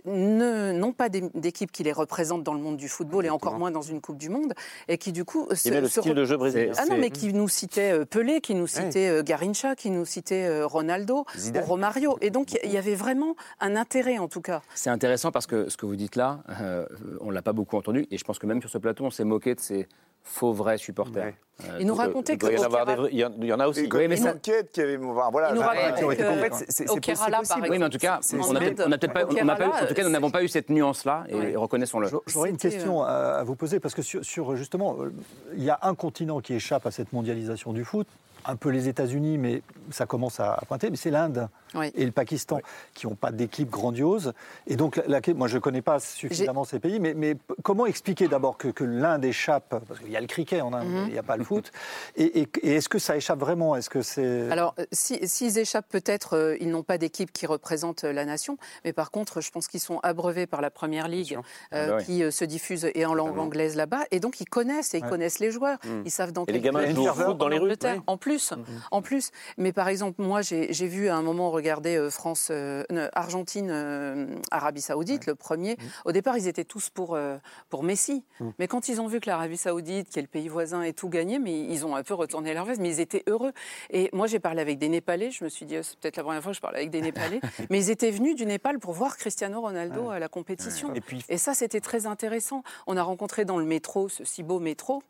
ne- 0.05 0.71
n'ont 0.73 0.93
pas 0.93 1.09
d'é- 1.09 1.29
d'équipe 1.33 1.71
qui 1.71 1.83
les 1.83 1.91
représente 1.91 2.43
dans 2.43 2.53
le 2.53 2.59
monde 2.59 2.77
du 2.77 2.89
football 2.89 3.25
et 3.25 3.29
encore 3.29 3.57
moins 3.57 3.71
dans 3.71 3.81
une 3.81 4.01
Coupe 4.01 4.17
du 4.17 4.29
Monde, 4.29 4.53
et 4.87 4.97
qui 4.97 5.11
du 5.11 5.25
coup... 5.25 5.47
se- 5.53 5.69
le 5.69 5.87
style 5.87 6.13
de 6.13 6.25
jeu 6.25 6.37
brésilien. 6.37 6.73
Ah 6.77 6.85
non, 6.89 6.97
mais 6.97 7.09
qui 7.09 7.33
nous 7.33 7.47
citait 7.47 8.05
Pelé, 8.05 8.41
qui 8.41 8.55
nous 8.55 8.67
citait 8.67 9.21
Garincha, 9.23 9.75
qui 9.75 9.89
nous 9.91 10.05
citait 10.05 10.63
Ronaldo, 10.63 11.25
Zidane. 11.37 11.63
ou 11.63 11.65
Romario. 11.67 12.17
Et 12.21 12.29
donc, 12.29 12.53
il 12.63 12.71
y 12.71 12.77
avait 12.77 12.95
vraiment 12.95 13.35
un 13.59 13.75
intérêt, 13.75 14.17
en 14.21 14.27
tout 14.27 14.41
cas. 14.41 14.61
C'est 14.75 14.89
intéressant 14.89 15.31
parce 15.31 15.47
que 15.47 15.69
ce 15.69 15.77
que 15.77 15.85
vous 15.85 15.95
dites 15.95 16.15
là, 16.15 16.39
euh, 16.61 16.85
on 17.19 17.27
ne 17.29 17.33
l'a 17.33 17.41
pas 17.41 17.53
beaucoup 17.53 17.77
entendu, 17.77 18.07
et 18.11 18.17
je 18.17 18.23
pense 18.23 18.39
que 18.39 18.45
même 18.47 18.61
sur 18.61 18.69
ce 18.69 18.77
plateau, 18.77 19.05
on 19.05 19.09
s'est 19.11 19.23
moqué 19.23 19.55
de 19.55 19.59
ces 19.59 19.87
faux 20.23 20.53
vrais 20.53 20.77
supporters. 20.77 21.25
Ouais. 21.25 21.35
Euh, 21.67 21.77
Il 21.79 21.87
nous 21.87 21.95
racontait 21.95 22.33
Il 22.33 22.37
que... 22.37 22.45
doit 22.45 22.53
y 22.55 22.59
en 22.59 22.63
avoir 22.63 22.85
des 22.85 23.09
il 23.11 23.17
y 23.17 23.25
en- 23.25 23.31
il 23.39 23.45
y 23.45 23.53
en 23.53 23.59
a 23.59 23.67
aussi. 23.67 23.81
Et 23.85 23.89
Oui, 23.91 24.07
mais 24.07 24.17
une 24.17 24.23
ça- 24.23 24.33
enquête 24.35 24.69
qui 24.71 24.79
avait. 24.81 24.97
voilà, 24.97 25.49
Il 25.49 25.55
nous 25.55 25.61
ça- 25.61 25.67
racontait 25.67 25.97
qui 25.97 26.03
ont 26.05 26.11
été 26.11 26.23
que- 26.23 26.27
complètes, 26.29 26.53
c'est- 26.69 26.85
possible. 26.85 27.01
par 27.49 27.69
Oui, 27.69 27.79
mais 27.79 27.85
en 27.85 27.89
tout 27.89 27.97
cas, 27.97 28.19
on 28.33 28.53
n'a 28.53 28.59
peut-être 28.59 29.13
pas, 29.13 29.25
on 29.27 29.43
n'a 29.45 29.55
pas 29.55 29.65
eu- 29.65 29.69
en 29.69 29.87
tout 29.87 29.93
cas, 29.95 30.01
nous 30.03 30.09
euh, 30.09 30.11
n'avons 30.11 30.29
pas 30.29 30.43
eu 30.43 30.47
cette 30.47 30.69
nuance-là, 30.69 31.23
et, 31.27 31.35
Ouais. 31.35 31.51
et 31.53 31.55
reconnaissons-le. 31.55 32.07
J'aurais 32.27 32.51
une 32.51 32.57
question 32.57 33.01
à, 33.01 33.07
à 33.39 33.43
vous 33.43 33.55
poser 33.55 33.79
parce 33.79 33.95
que 33.95 34.03
sur, 34.03 34.23
sur, 34.23 34.55
justement, 34.55 34.95
euh, 35.01 35.11
il 35.55 35.63
y 35.63 35.71
a 35.71 35.79
un 35.81 35.95
continent 35.95 36.39
qui 36.39 36.53
échappe 36.53 36.85
à 36.85 36.91
cette 36.91 37.13
mondialisation 37.13 37.73
du 37.73 37.83
foot, 37.83 38.05
un 38.45 38.55
peu 38.55 38.69
les 38.69 38.87
États-Unis, 38.87 39.37
mais 39.39 39.61
ça 39.91 40.05
commence 40.05 40.39
à 40.39 40.59
pointer, 40.67 40.89
mais 40.89 40.97
c'est 40.97 41.11
l'Inde 41.11 41.49
et 41.95 42.05
le 42.05 42.11
Pakistan 42.11 42.59
qui 42.93 43.07
n'ont 43.07 43.15
pas 43.15 43.31
d'équipe 43.31 43.69
grandiose. 43.69 44.33
Et 44.67 44.75
donc, 44.75 44.97
la, 45.07 45.19
la- 45.25 45.33
moi, 45.33 45.47
je 45.47 45.55
ne 45.55 45.59
connais 45.61 45.81
pas 45.81 45.99
suffisamment 45.99 46.63
ces 46.63 46.79
pays, 46.79 46.99
mais, 46.99 47.35
comment 47.63 47.85
expliquer 47.85 48.27
d'abord 48.27 48.57
que, 48.57 48.67
que 48.67 48.83
l'Inde 48.83 49.23
échappe? 49.25 49.75
Parce 49.87 49.99
qu'il 49.99 50.11
y 50.11 50.17
a 50.17 50.21
le 50.21 50.27
cricket 50.27 50.61
en 50.61 50.73
Inde, 50.73 50.87
Mhm. 50.87 51.03
il 51.07 51.13
n'y 51.13 51.17
a 51.19 51.23
pas 51.23 51.37
le 51.37 51.43
foot. 51.43 51.71
Et, 52.15 52.41
et- 52.41 52.49
et 52.63 52.75
est-ce 52.75 52.89
que 52.89 52.99
ça 52.99 53.15
échappe 53.15 53.39
vraiment? 53.39 53.75
Est-ce 53.75 53.89
que 53.89 54.01
c'est. 54.01 54.49
Alors, 54.51 54.73
euh, 54.79 54.85
si- 54.91 55.25
s'ils 55.27 55.57
échappent, 55.57 55.87
peut-être, 55.89 56.35
euh, 56.35 56.57
ils 56.59 56.69
n'ont 56.69 56.83
pas 56.83 56.97
d'équipe 56.97 57.31
qui 57.31 57.45
représente 57.45 58.03
euh, 58.03 58.13
la 58.13 58.25
nation. 58.25 58.57
Mais 58.85 58.93
par 58.93 59.11
contre, 59.11 59.41
je 59.41 59.51
pense 59.51 59.67
qu'ils 59.67 59.79
sont 59.79 59.99
abreuvés 60.03 60.47
par 60.47 60.61
la 60.61 60.69
Première 60.71 61.07
Ligue, 61.07 61.37
euh, 61.73 61.87
Ah 61.89 61.91
bah 61.97 62.03
qui 62.03 62.23
euh, 62.23 62.31
se 62.31 62.43
diffuse 62.45 62.89
et 62.93 63.05
en 63.05 63.13
langue 63.13 63.37
anglaise 63.37 63.75
là-bas. 63.75 64.01
Et 64.11 64.19
donc, 64.19 64.41
ils 64.41 64.45
connaissent, 64.49 64.93
et 64.93 64.97
ils 64.99 65.03
Ouais. 65.03 65.09
connaissent 65.09 65.39
les 65.39 65.51
joueurs. 65.51 65.77
Mm. 65.85 66.01
Ils 66.05 66.11
savent 66.11 66.31
dans 66.31 66.45
Et 66.45 66.51
les 66.51 66.59
gamins 66.61 66.85
jouent 66.89 67.07
au 67.07 67.13
foot 67.13 67.37
dans 67.37 67.47
les 67.47 67.57
rues. 67.59 67.71
En 68.07 68.17
plus, 68.17 68.53
en 68.91 69.01
plus. 69.01 69.31
Mais 69.57 69.71
par 69.71 69.80
exemple, 69.87 70.21
moi, 70.21 70.41
j'ai 70.41 70.87
vu 70.87 71.07
à 71.09 71.15
un 71.15 71.21
moment 71.21 71.49
regarder 71.51 71.95
euh, 71.97 72.09
France, 72.09 72.49
euh, 72.51 72.83
Argentine, 73.13 73.69
euh, 73.71 74.25
Arabie 74.51 74.81
Saoudite, 74.81 75.25
le 75.25 75.35
premier. 75.35 75.77
Au 76.05 76.11
départ, 76.11 76.37
ils 76.37 76.47
étaient 76.47 76.63
tous 76.65 76.89
pour, 76.89 77.15
euh, 77.15 77.37
pour 77.69 77.83
Messi. 77.83 78.23
Mais 78.59 78.67
quand 78.67 78.87
ils 78.89 78.99
ont 79.01 79.07
vu 79.07 79.19
que 79.19 79.29
l'Arabie 79.29 79.57
Saoudite, 79.57 80.09
qui 80.09 80.19
est 80.19 80.21
le 80.21 80.27
pays 80.27 80.47
voisin, 80.47 80.81
et 80.83 80.93
tout 80.93 81.09
gagné, 81.09 81.39
mais 81.39 81.59
ils 81.63 81.85
ont 81.85 81.95
un 81.95 82.03
peu 82.03 82.13
retourné 82.13 82.53
leur 82.53 82.65
veste, 82.65 82.81
mais 82.81 82.89
ils 82.89 82.99
étaient 82.99 83.23
heureux. 83.27 83.51
Et 83.89 84.09
moi, 84.13 84.27
j'ai 84.27 84.39
parlé 84.39 84.61
avec 84.61 84.77
des 84.77 84.89
Népalais. 84.89 85.31
Je 85.31 85.43
me 85.43 85.49
suis 85.49 85.65
dit, 85.65 85.77
oh, 85.77 85.83
c'est 85.83 85.97
peut-être 85.99 86.17
la 86.17 86.23
première 86.23 86.41
fois 86.43 86.51
que 86.51 86.55
je 86.57 86.61
parle 86.61 86.75
avec 86.75 86.89
des 86.89 87.01
Népalais. 87.01 87.39
mais 87.69 87.79
ils 87.79 87.89
étaient 87.89 88.11
venus 88.11 88.35
du 88.35 88.45
Népal 88.45 88.79
pour 88.79 88.93
voir 88.93 89.17
Cristiano 89.17 89.61
Ronaldo 89.61 90.09
à 90.09 90.19
la 90.19 90.27
compétition. 90.27 90.93
Et 90.95 91.01
puis- 91.01 91.23
Et 91.29 91.37
ça, 91.37 91.53
c'était 91.53 91.81
très 91.81 92.05
intéressant. 92.05 92.63
On 92.87 92.97
a 92.97 93.03
rencontré 93.03 93.45
dans 93.45 93.57
le 93.57 93.65
métro, 93.65 94.09
ce 94.09 94.23
si 94.23 94.43
beau 94.43 94.59
métro, 94.59 95.03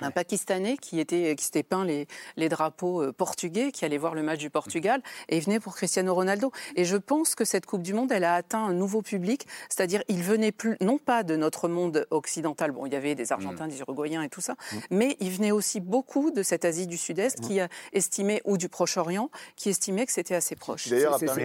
un 0.00 0.10
Pakistanais 0.10 0.76
qui, 0.76 1.00
était, 1.00 1.34
qui 1.36 1.44
s'était 1.44 1.62
peint 1.62 1.84
les, 1.84 2.06
les 2.36 2.48
drapeaux 2.48 3.02
euh, 3.02 3.12
portugais, 3.12 3.72
qui 3.72 3.84
allait 3.84 3.98
voir 3.98 4.14
le 4.14 4.22
match 4.22 4.38
du 4.38 4.50
Portugal, 4.50 5.02
et 5.28 5.36
il 5.36 5.42
venait 5.42 5.60
pour 5.60 5.74
Cristiano 5.76 6.14
Ronaldo. 6.14 6.52
Et 6.76 6.84
je 6.84 6.96
pense 6.96 7.34
que 7.34 7.44
cette 7.44 7.66
Coupe 7.66 7.82
du 7.82 7.94
Monde, 7.94 8.12
elle 8.12 8.24
a 8.24 8.34
atteint 8.34 8.64
un 8.64 8.72
nouveau 8.72 9.02
public, 9.02 9.46
c'est-à-dire 9.68 10.02
il 10.08 10.22
venait 10.22 10.52
plus, 10.52 10.76
non 10.80 10.98
pas 10.98 11.22
de 11.22 11.36
notre 11.36 11.68
monde 11.68 12.06
occidental, 12.10 12.72
bon, 12.72 12.86
il 12.86 12.92
y 12.92 12.96
avait 12.96 13.14
des 13.14 13.32
Argentins, 13.32 13.68
des 13.68 13.80
Uruguayens 13.80 14.22
et 14.22 14.28
tout 14.28 14.40
ça, 14.40 14.54
mais 14.90 15.16
il 15.20 15.30
venait 15.30 15.50
aussi 15.52 15.80
beaucoup 15.80 16.30
de 16.30 16.42
cette 16.42 16.64
Asie 16.64 16.86
du 16.86 16.96
Sud-Est 16.96 17.40
qui 17.40 17.60
a 17.60 17.68
estimé, 17.92 18.40
ou 18.44 18.56
du 18.58 18.68
Proche-Orient, 18.68 19.30
qui 19.56 19.68
estimait 19.70 20.06
que 20.06 20.12
c'était 20.12 20.34
assez 20.34 20.56
proche. 20.56 20.88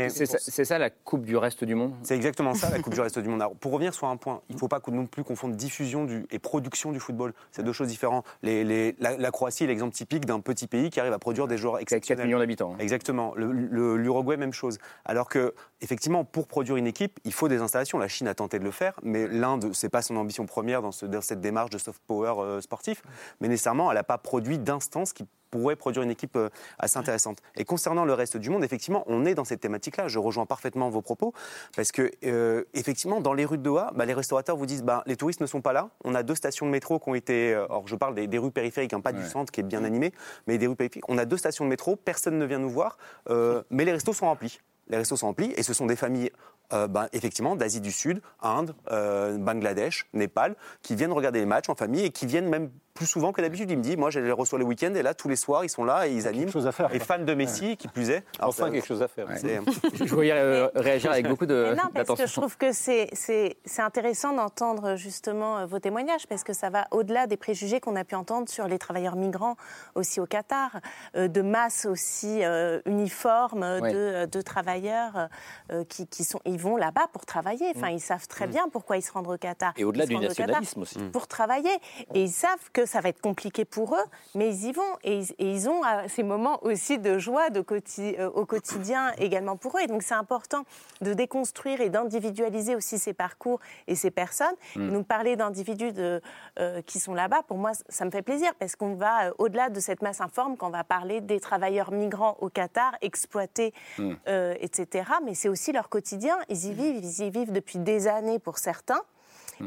C'est- 0.09 0.25
c'est- 0.39 0.65
ça 0.65 0.77
la 0.77 0.89
Coupe 0.89 1.25
du 1.25 1.37
reste 1.37 1.63
du 1.63 1.75
monde? 1.75 1.93
C'est 2.03 2.15
exactement 2.15 2.53
ça, 2.53 2.69
la 2.69 2.79
Coupe 2.79 2.93
du 2.93 3.01
reste 3.01 3.19
du 3.19 3.27
monde. 3.29 3.41
Alors, 3.41 3.55
pour 3.55 3.71
revenir 3.71 3.93
sur 3.93 4.07
un 4.07 4.17
point, 4.17 4.41
il 4.49 4.55
ne 4.55 4.59
faut 4.59 4.67
pas 4.67 4.81
non 4.91 5.05
plus 5.05 5.23
confondre 5.23 5.55
diffusion 5.55 6.05
du, 6.05 6.25
et 6.31 6.39
production 6.39 6.91
du 6.91 6.99
football. 6.99 7.33
C'est 7.51 7.63
deux 7.63 7.73
choses 7.73 7.87
différentes. 7.87 8.25
Les- 8.43 8.63
les- 8.63 8.95
la, 8.99 9.17
la 9.17 9.31
Croatie 9.31 9.63
est 9.63 9.67
l'exemple 9.67 9.93
typique 9.93 10.25
d'un 10.25 10.39
petit 10.39 10.67
pays 10.67 10.89
qui 10.89 10.99
arrive 10.99 11.13
à 11.13 11.19
produire 11.19 11.47
des 11.47 11.57
joueurs 11.57 11.79
exceptionnels. 11.79 12.23
4 12.23 12.27
millions 12.27 12.39
d'habitants. 12.39 12.73
hein. 12.73 12.77
Exactement. 12.79 13.33
L'Uruguay, 13.35 14.37
même 14.37 14.53
chose. 14.53 14.77
Alors 15.05 15.27
que, 15.29 15.53
effectivement, 15.81 16.23
pour 16.25 16.47
produire 16.47 16.75
une 16.75 16.87
équipe, 16.87 17.19
il 17.25 17.33
faut 17.33 17.47
des 17.47 17.61
installations. 17.61 17.97
La 17.97 18.07
Chine 18.07 18.27
a 18.27 18.33
tenté 18.35 18.59
de 18.59 18.63
le 18.63 18.71
faire, 18.71 18.93
mais 19.03 19.27
l'Inde, 19.27 19.71
c'est 19.73 19.89
pas 19.89 20.01
son 20.01 20.15
ambition 20.17 20.45
première 20.45 20.81
dans, 20.81 20.91
ce- 20.91 21.05
dans 21.05 21.21
cette 21.21 21.41
démarche 21.41 21.69
de 21.71 21.77
soft 21.77 22.01
power 22.07 22.33
euh, 22.39 22.61
sportif. 22.61 23.01
Mais 23.41 23.47
nécessairement, 23.47 23.91
elle 23.91 23.95
n'a 23.97 24.03
pas 24.03 24.17
produit 24.17 24.57
d'instance 24.59 25.13
qui 25.13 25.25
pourrait 25.49 25.75
produire 25.75 26.03
une 26.03 26.11
équipe 26.11 26.35
euh, 26.35 26.49
assez 26.77 26.97
intéressante. 26.97 27.39
Et 27.55 27.65
concernant 27.65 28.05
le 28.05 28.13
reste 28.13 28.37
du 28.37 28.49
monde, 28.49 28.63
effectivement, 28.63 29.03
on 29.07 29.25
est 29.25 29.35
dans 29.35 29.45
cette 29.45 29.61
thématique-là. 29.61 30.07
Je 30.07 30.19
rejoins 30.19 30.45
parfaitement 30.45 30.89
vos 30.89 31.01
propos 31.01 31.33
parce 31.75 31.91
que, 31.91 32.11
euh, 32.25 32.63
effectivement, 32.73 33.21
dans 33.21 33.33
les 33.33 33.45
rues 33.45 33.57
de 33.57 33.63
Doha, 33.63 33.91
bah, 33.95 34.05
les 34.05 34.13
restaurateurs 34.13 34.57
vous 34.57 34.65
disent, 34.65 34.83
bah, 34.83 35.03
les 35.05 35.15
touristes 35.15 35.41
ne 35.41 35.45
sont 35.45 35.61
pas 35.61 35.73
là. 35.73 35.89
On 36.03 36.15
a 36.15 36.23
deux 36.23 36.35
stations 36.35 36.65
de 36.65 36.71
métro 36.71 36.99
qui 36.99 37.09
ont 37.09 37.15
été, 37.15 37.53
euh, 37.53 37.65
alors 37.65 37.87
je 37.87 37.95
parle 37.95 38.15
des, 38.15 38.27
des 38.27 38.37
rues 38.37 38.51
périphériques, 38.51 38.93
hein, 38.93 39.01
pas 39.01 39.13
du 39.13 39.25
centre 39.25 39.51
qui 39.51 39.59
est 39.59 39.63
bien 39.63 39.83
animé, 39.83 40.13
mais 40.47 40.57
des 40.57 40.67
rues 40.67 40.75
périphériques. 40.75 41.09
On 41.09 41.17
a 41.17 41.25
deux 41.25 41.37
stations 41.37 41.65
de 41.65 41.69
métro, 41.69 41.95
personne 41.95 42.37
ne 42.37 42.45
vient 42.45 42.59
nous 42.59 42.69
voir, 42.69 42.97
euh, 43.29 43.63
mais 43.69 43.85
les 43.85 43.91
restos 43.91 44.13
sont 44.13 44.25
remplis. 44.25 44.59
Les 44.89 44.97
restos 44.97 45.17
sont 45.17 45.27
remplis 45.27 45.53
et 45.55 45.63
ce 45.63 45.73
sont 45.73 45.85
des 45.85 45.95
familles, 45.95 46.31
euh, 46.73 46.87
bah, 46.87 47.09
effectivement, 47.13 47.55
d'Asie 47.55 47.81
du 47.81 47.91
Sud, 47.91 48.21
Inde, 48.41 48.73
euh, 48.91 49.37
Bangladesh, 49.37 50.07
Népal, 50.13 50.55
qui 50.81 50.95
viennent 50.95 51.11
regarder 51.11 51.39
les 51.39 51.45
matchs 51.45 51.69
en 51.69 51.75
famille 51.75 52.05
et 52.05 52.09
qui 52.09 52.25
viennent 52.25 52.49
même 52.49 52.71
plus 52.99 53.05
souvent 53.05 53.31
que 53.31 53.41
d'habitude. 53.41 53.71
Il 53.71 53.77
me 53.77 53.81
dit, 53.81 53.95
moi, 53.95 54.09
je 54.09 54.19
les 54.19 54.29
reçois 54.33 54.59
le 54.59 54.65
week-end 54.65 54.93
et 54.93 55.01
là, 55.01 55.13
tous 55.13 55.29
les 55.29 55.37
soirs, 55.37 55.63
ils 55.63 55.69
sont 55.69 55.85
là 55.85 56.05
et 56.05 56.11
ils 56.11 56.27
animent. 56.27 56.51
chose 56.51 56.67
à 56.67 56.73
faire, 56.73 56.93
Et 56.93 56.99
fans 56.99 57.17
de 57.23 57.33
Messi, 57.33 57.77
qui 57.77 57.87
plus 57.87 58.09
est. 58.09 58.23
Alors, 58.39 58.49
Enfin, 58.49 58.65
ça- 58.65 58.71
quelque 58.71 58.85
chose 58.85 59.01
à 59.01 59.07
faire. 59.07 59.27
Je 59.93 60.13
voyais 60.13 60.33
euh, 60.33 60.67
réagir 60.75 61.09
avec 61.11 61.29
beaucoup 61.29 61.45
de- 61.45 61.67
Mais 61.69 61.75
non, 61.81 61.89
parce 61.93 62.19
que 62.19 62.27
je 62.27 62.33
trouve 62.33 62.57
que 62.57 62.73
c'est- 62.73 63.07
c'est 63.13 63.55
c'est 63.63 63.81
intéressant 63.81 64.33
d'entendre 64.33 64.97
justement 64.97 65.59
euh, 65.59 65.65
vos 65.65 65.79
témoignages, 65.79 66.27
parce 66.27 66.43
que 66.43 66.51
ça 66.51 66.69
va 66.69 66.87
au-delà 66.91 67.25
des 67.25 67.37
préjugés 67.37 67.79
qu'on 67.79 67.95
a 67.95 68.03
pu 68.03 68.15
entendre 68.15 68.49
sur 68.49 68.67
les 68.67 68.77
travailleurs 68.79 69.15
migrants 69.15 69.55
aussi 69.95 70.19
au 70.19 70.25
Qatar, 70.25 70.71
euh, 71.15 71.29
de 71.29 71.41
masse 71.41 71.85
aussi 71.85 72.43
euh, 72.43 72.81
uniforme 72.85 73.63
euh, 73.63 73.79
Ouais. 73.79 73.93
de, 73.93 74.25
de 74.25 74.41
travailleurs 74.41 75.29
euh, 75.71 75.85
qui, 75.85 76.05
qui 76.07 76.25
sont, 76.25 76.39
ils 76.45 76.59
vont 76.59 76.75
là-bas 76.75 77.07
pour 77.13 77.25
travailler. 77.25 77.71
Enfin, 77.77 77.91
Mm. 77.91 77.95
ils 77.95 78.01
savent 78.01 78.27
très 78.27 78.47
Mm. 78.47 78.51
bien 78.51 78.67
pourquoi 78.69 78.97
ils 78.97 79.01
se 79.03 79.11
rendent 79.13 79.27
au 79.29 79.37
Qatar. 79.37 79.71
Et 79.77 79.85
au-delà 79.85 80.05
du 80.05 80.15
au 80.15 80.19
nationalisme 80.19 80.81
aussi. 80.81 80.99
Pour 81.13 81.27
travailler. 81.27 81.71
Et 82.13 82.23
ils 82.23 82.31
savent 82.31 82.69
que 82.73 82.85
ça 82.89 83.01
va 83.01 83.09
être 83.09 83.21
compliqué 83.21 83.65
pour 83.65 83.95
eux, 83.95 84.05
mais 84.35 84.49
ils 84.49 84.65
y 84.67 84.71
vont. 84.71 84.81
Et 85.03 85.19
ils, 85.19 85.31
et 85.39 85.51
ils 85.51 85.69
ont 85.69 85.83
euh, 85.83 86.05
ces 86.07 86.23
moments 86.23 86.63
aussi 86.63 86.97
de 86.97 87.17
joie 87.17 87.49
de 87.49 87.63
euh, 87.99 88.29
au 88.29 88.45
quotidien 88.45 89.11
également 89.17 89.57
pour 89.57 89.77
eux. 89.77 89.81
Et 89.81 89.87
donc 89.87 90.03
c'est 90.03 90.15
important 90.15 90.63
de 91.01 91.13
déconstruire 91.13 91.81
et 91.81 91.89
d'individualiser 91.89 92.75
aussi 92.75 92.97
ces 92.97 93.13
parcours 93.13 93.59
et 93.87 93.95
ces 93.95 94.11
personnes. 94.11 94.47
Mm. 94.75 94.87
Et 94.87 94.91
donc 94.91 95.07
parler 95.07 95.35
d'individus 95.35 95.93
euh, 95.97 96.81
qui 96.85 96.99
sont 96.99 97.13
là-bas, 97.13 97.43
pour 97.47 97.57
moi, 97.57 97.71
ça 97.89 98.05
me 98.05 98.11
fait 98.11 98.21
plaisir 98.21 98.53
parce 98.59 98.75
qu'on 98.75 98.95
va 98.95 99.27
euh, 99.27 99.31
au-delà 99.37 99.69
de 99.69 99.79
cette 99.79 100.01
masse 100.01 100.21
informe, 100.21 100.57
qu'on 100.57 100.69
va 100.69 100.83
parler 100.83 101.21
des 101.21 101.39
travailleurs 101.39 101.91
migrants 101.91 102.37
au 102.41 102.49
Qatar, 102.49 102.95
exploités, 103.01 103.73
Mm. 103.97 104.13
euh, 104.27 104.55
etc. 104.59 105.09
Mais 105.25 105.33
c'est 105.33 105.49
aussi 105.49 105.71
leur 105.71 105.89
quotidien. 105.89 106.37
Ils 106.49 106.65
y 106.65 106.73
vivent, 106.73 106.97
ils 106.97 107.25
y 107.25 107.29
vivent 107.29 107.51
depuis 107.51 107.79
des 107.79 108.07
années 108.07 108.39
pour 108.39 108.57
certains. 108.57 109.01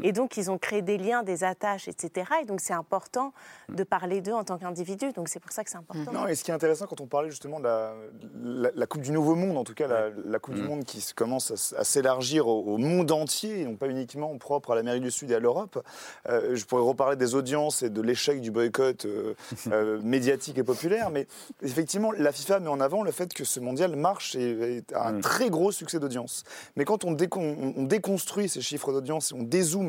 Et 0.02 0.12
donc, 0.12 0.36
ils 0.36 0.50
ont 0.50 0.58
créé 0.58 0.82
des 0.82 0.98
liens, 0.98 1.22
des 1.22 1.44
attaches, 1.44 1.88
etc. 1.88 2.30
Et 2.42 2.46
donc, 2.46 2.60
c'est 2.60 2.72
important 2.72 3.32
de 3.68 3.84
parler 3.84 4.20
d'eux 4.20 4.32
en 4.32 4.44
tant 4.44 4.58
qu'individus. 4.58 5.12
Donc, 5.12 5.28
c'est 5.28 5.40
pour 5.40 5.52
ça 5.52 5.64
que 5.64 5.70
c'est 5.70 5.76
important. 5.76 6.12
Non, 6.12 6.26
et 6.26 6.34
ce 6.34 6.44
qui 6.44 6.50
est 6.50 6.54
intéressant 6.54 6.86
quand 6.86 7.00
on 7.00 7.06
parlait 7.06 7.30
justement 7.30 7.58
de 7.58 7.64
la, 7.64 7.94
la- 8.42 8.70
la 8.74 8.86
Coupe 8.86 9.02
du 9.02 9.12
Nouveau 9.12 9.34
Monde, 9.34 9.56
en 9.58 9.64
tout 9.64 9.74
cas 9.74 9.86
la, 9.86 10.10
la 10.24 10.38
Coupe 10.38 10.54
du 10.54 10.62
Monde 10.62 10.84
qui 10.84 11.04
commence 11.14 11.72
à, 11.76 11.84
s'élargir 11.84 12.46
au, 12.48 12.62
au 12.74 12.78
monde 12.78 13.10
entier, 13.12 13.60
et 13.60 13.64
non 13.64 13.76
pas 13.76 13.88
uniquement 13.88 14.36
propre 14.38 14.72
à 14.72 14.74
l'Amérique 14.74 15.02
du 15.02 15.10
Sud 15.10 15.30
et 15.30 15.34
à 15.34 15.40
l'Europe, 15.40 15.84
euh, 16.28 16.54
je 16.56 16.64
pourrais 16.64 16.82
reparler 16.82 17.16
des 17.16 17.34
audiences 17.34 17.82
et 17.82 17.90
de 17.90 18.00
l'échec 18.00 18.40
du 18.40 18.50
boycott 18.50 19.04
euh, 19.04 19.34
euh, 19.72 20.00
médiatique 20.02 20.58
et 20.58 20.64
populaire, 20.64 21.10
mais 21.10 21.26
effectivement, 21.62 22.12
la 22.12 22.32
FIFA 22.32 22.60
met 22.60 22.68
en 22.68 22.80
avant 22.80 23.02
le 23.02 23.10
fait 23.12 23.32
que 23.34 23.44
ce 23.44 23.60
mondial 23.60 23.96
marche 23.96 24.34
et, 24.36 24.78
et 24.78 24.94
a 24.94 25.08
un 25.08 25.20
très 25.20 25.50
gros 25.50 25.72
succès 25.72 25.98
d'audience. 25.98 26.44
Mais 26.76 26.84
quand 26.84 27.04
on, 27.04 27.12
décon- 27.12 27.56
on- 27.60 27.74
on 27.76 27.82
déconstruit 27.84 28.48
ces 28.48 28.60
chiffres 28.60 28.92
d'audience 28.92 29.32
et 29.32 29.34
on 29.34 29.42
dézoome 29.42 29.81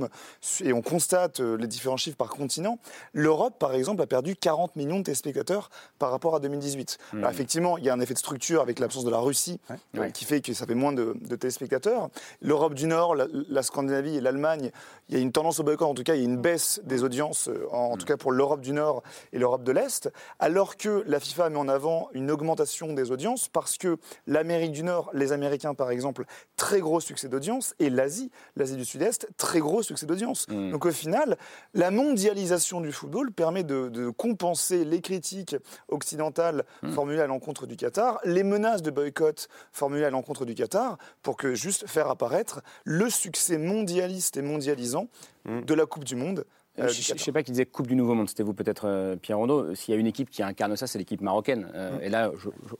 et 0.63 0.73
on 0.73 0.81
constate 0.81 1.39
euh, 1.39 1.57
les 1.57 1.67
différents 1.67 1.97
chiffres 1.97 2.17
par 2.17 2.29
continent, 2.29 2.79
l'Europe, 3.13 3.55
par 3.59 3.73
exemple, 3.73 4.01
a 4.01 4.07
perdu 4.07 4.35
40 4.35 4.75
millions 4.75 4.99
de 4.99 5.03
téléspectateurs 5.03 5.69
par 5.99 6.11
rapport 6.11 6.35
à 6.35 6.39
2018. 6.39 6.97
Mm. 7.13 7.17
Alors, 7.19 7.31
effectivement, 7.31 7.77
il 7.77 7.83
y 7.85 7.89
a 7.89 7.93
un 7.93 7.99
effet 7.99 8.13
de 8.13 8.19
structure 8.19 8.61
avec 8.61 8.79
l'absence 8.79 9.05
de 9.05 9.09
la 9.11 9.19
Russie 9.19 9.59
euh, 9.71 9.75
Ouais. 9.99 10.11
qui 10.11 10.25
fait 10.25 10.41
que 10.41 10.53
ça 10.53 10.65
fait 10.65 10.75
moins 10.75 10.91
de, 10.93 11.15
de 11.21 11.35
téléspectateurs. 11.35 12.09
L'Europe 12.41 12.73
du 12.73 12.87
Nord, 12.87 13.15
la, 13.15 13.27
la 13.49 13.63
Scandinavie 13.63 14.17
et 14.17 14.21
l'Allemagne, 14.21 14.71
il 15.09 15.15
y 15.15 15.17
a 15.17 15.21
une 15.21 15.31
tendance 15.31 15.59
au 15.59 15.63
boycott, 15.63 15.87
en 15.89 15.93
tout 15.93 16.03
cas, 16.03 16.15
il 16.15 16.19
y 16.19 16.21
a 16.21 16.25
une 16.25 16.37
baisse 16.41 16.81
des 16.83 17.03
audiences, 17.03 17.47
euh, 17.49 17.67
en, 17.71 17.91
en 17.91 17.97
tout 17.97 18.05
cas 18.05 18.17
pour 18.17 18.31
l'Europe 18.31 18.61
du 18.61 18.73
Nord 18.73 19.03
et 19.33 19.39
l'Europe 19.39 19.63
de 19.63 19.71
l'Est, 19.71 20.09
alors 20.39 20.77
que 20.77 21.03
la 21.05 21.19
FIFA 21.19 21.49
met 21.49 21.57
en 21.57 21.67
avant 21.67 22.09
une 22.13 22.31
augmentation 22.31 22.93
des 22.93 23.11
audiences 23.11 23.47
parce 23.49 23.77
que 23.77 23.97
l'Amérique 24.27 24.71
du 24.71 24.83
Nord, 24.83 25.09
les 25.13 25.31
Américains 25.31 25.73
par 25.75 25.91
exemple, 25.91 26.25
très 26.55 26.79
gros 26.79 26.99
succès 26.99 27.27
d'audience, 27.27 27.75
et 27.79 27.89
l'Asie, 27.89 28.31
l'Asie 28.55 28.75
du 28.75 28.85
Sud-Est, 28.85 29.27
très 29.37 29.59
gros 29.59 29.82
succès 29.83 30.05
d'audience. 30.05 30.47
Donc 30.47 30.85
au 30.85 30.91
final, 30.91 31.37
la 31.73 31.91
mondialisation 31.91 32.81
du 32.81 32.91
football 32.91 33.31
permet 33.31 33.63
de, 33.63 33.89
de 33.89 34.09
compenser 34.09 34.85
les 34.85 35.01
critiques 35.01 35.55
occidentales 35.89 36.63
formulées 36.93 37.21
à 37.21 37.27
l'encontre 37.27 37.67
du 37.67 37.75
Qatar, 37.75 38.19
les 38.25 38.43
menaces 38.43 38.81
de 38.81 38.91
boycott 38.91 39.47
formulées 39.71 40.05
à 40.05 40.09
l'encontre 40.09 40.45
du 40.45 40.55
Qatar, 40.55 40.97
pour 41.21 41.37
que 41.37 41.53
juste 41.55 41.87
faire 41.87 42.07
apparaître 42.09 42.61
le 42.83 43.09
succès 43.09 43.57
mondialiste 43.57 44.37
et 44.37 44.41
mondialisant 44.41 45.07
de 45.45 45.73
la 45.73 45.85
Coupe 45.85 46.03
du 46.05 46.15
Monde. 46.15 46.45
euh, 46.79 46.87
je 46.87 47.13
ne 47.13 47.17
sais 47.19 47.31
pas 47.31 47.43
qui 47.43 47.51
disait 47.51 47.65
Coupe 47.65 47.87
du 47.87 47.95
Nouveau 47.95 48.15
Monde, 48.15 48.29
c'était 48.29 48.43
vous 48.43 48.53
peut-être 48.53 48.85
euh, 48.87 49.15
Pierre 49.15 49.37
Rondeau. 49.37 49.75
S'il 49.75 49.93
y 49.93 49.97
a 49.97 49.99
une 49.99 50.07
équipe 50.07 50.29
qui 50.29 50.41
incarne 50.41 50.75
ça, 50.75 50.87
c'est 50.87 50.97
l'équipe 50.97 51.21
marocaine. 51.21 51.69
Euh, 51.75 51.99
Et 52.01 52.09
là, 52.09 52.31
je- 52.37 52.49
je- 52.67 52.75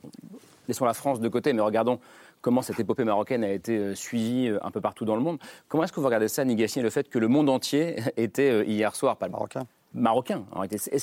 laissons 0.66 0.84
la 0.84 0.94
France 0.94 1.20
de 1.20 1.28
côté, 1.28 1.52
mais 1.52 1.60
regardons 1.62 2.00
comment 2.44 2.60
cette 2.60 2.78
épopée 2.78 3.04
marocaine 3.04 3.42
a 3.42 3.50
été 3.50 3.78
euh, 3.78 3.94
suivie 3.94 4.48
euh, 4.48 4.58
un 4.62 4.70
peu 4.70 4.82
partout 4.82 5.06
dans 5.06 5.16
le 5.16 5.22
monde. 5.22 5.38
Comment 5.66 5.84
est-ce 5.84 5.94
que 5.94 6.00
vous 6.00 6.06
regardez 6.06 6.28
ça, 6.28 6.44
Nigassine, 6.44 6.82
le 6.82 6.90
fait 6.90 7.08
que 7.08 7.18
le 7.18 7.26
monde 7.26 7.48
entier 7.48 7.96
était 8.18 8.50
euh, 8.50 8.64
hier 8.64 8.94
soir, 8.94 9.16
pas 9.16 9.28
marocain 9.28 9.66
Marocain. 9.94 10.44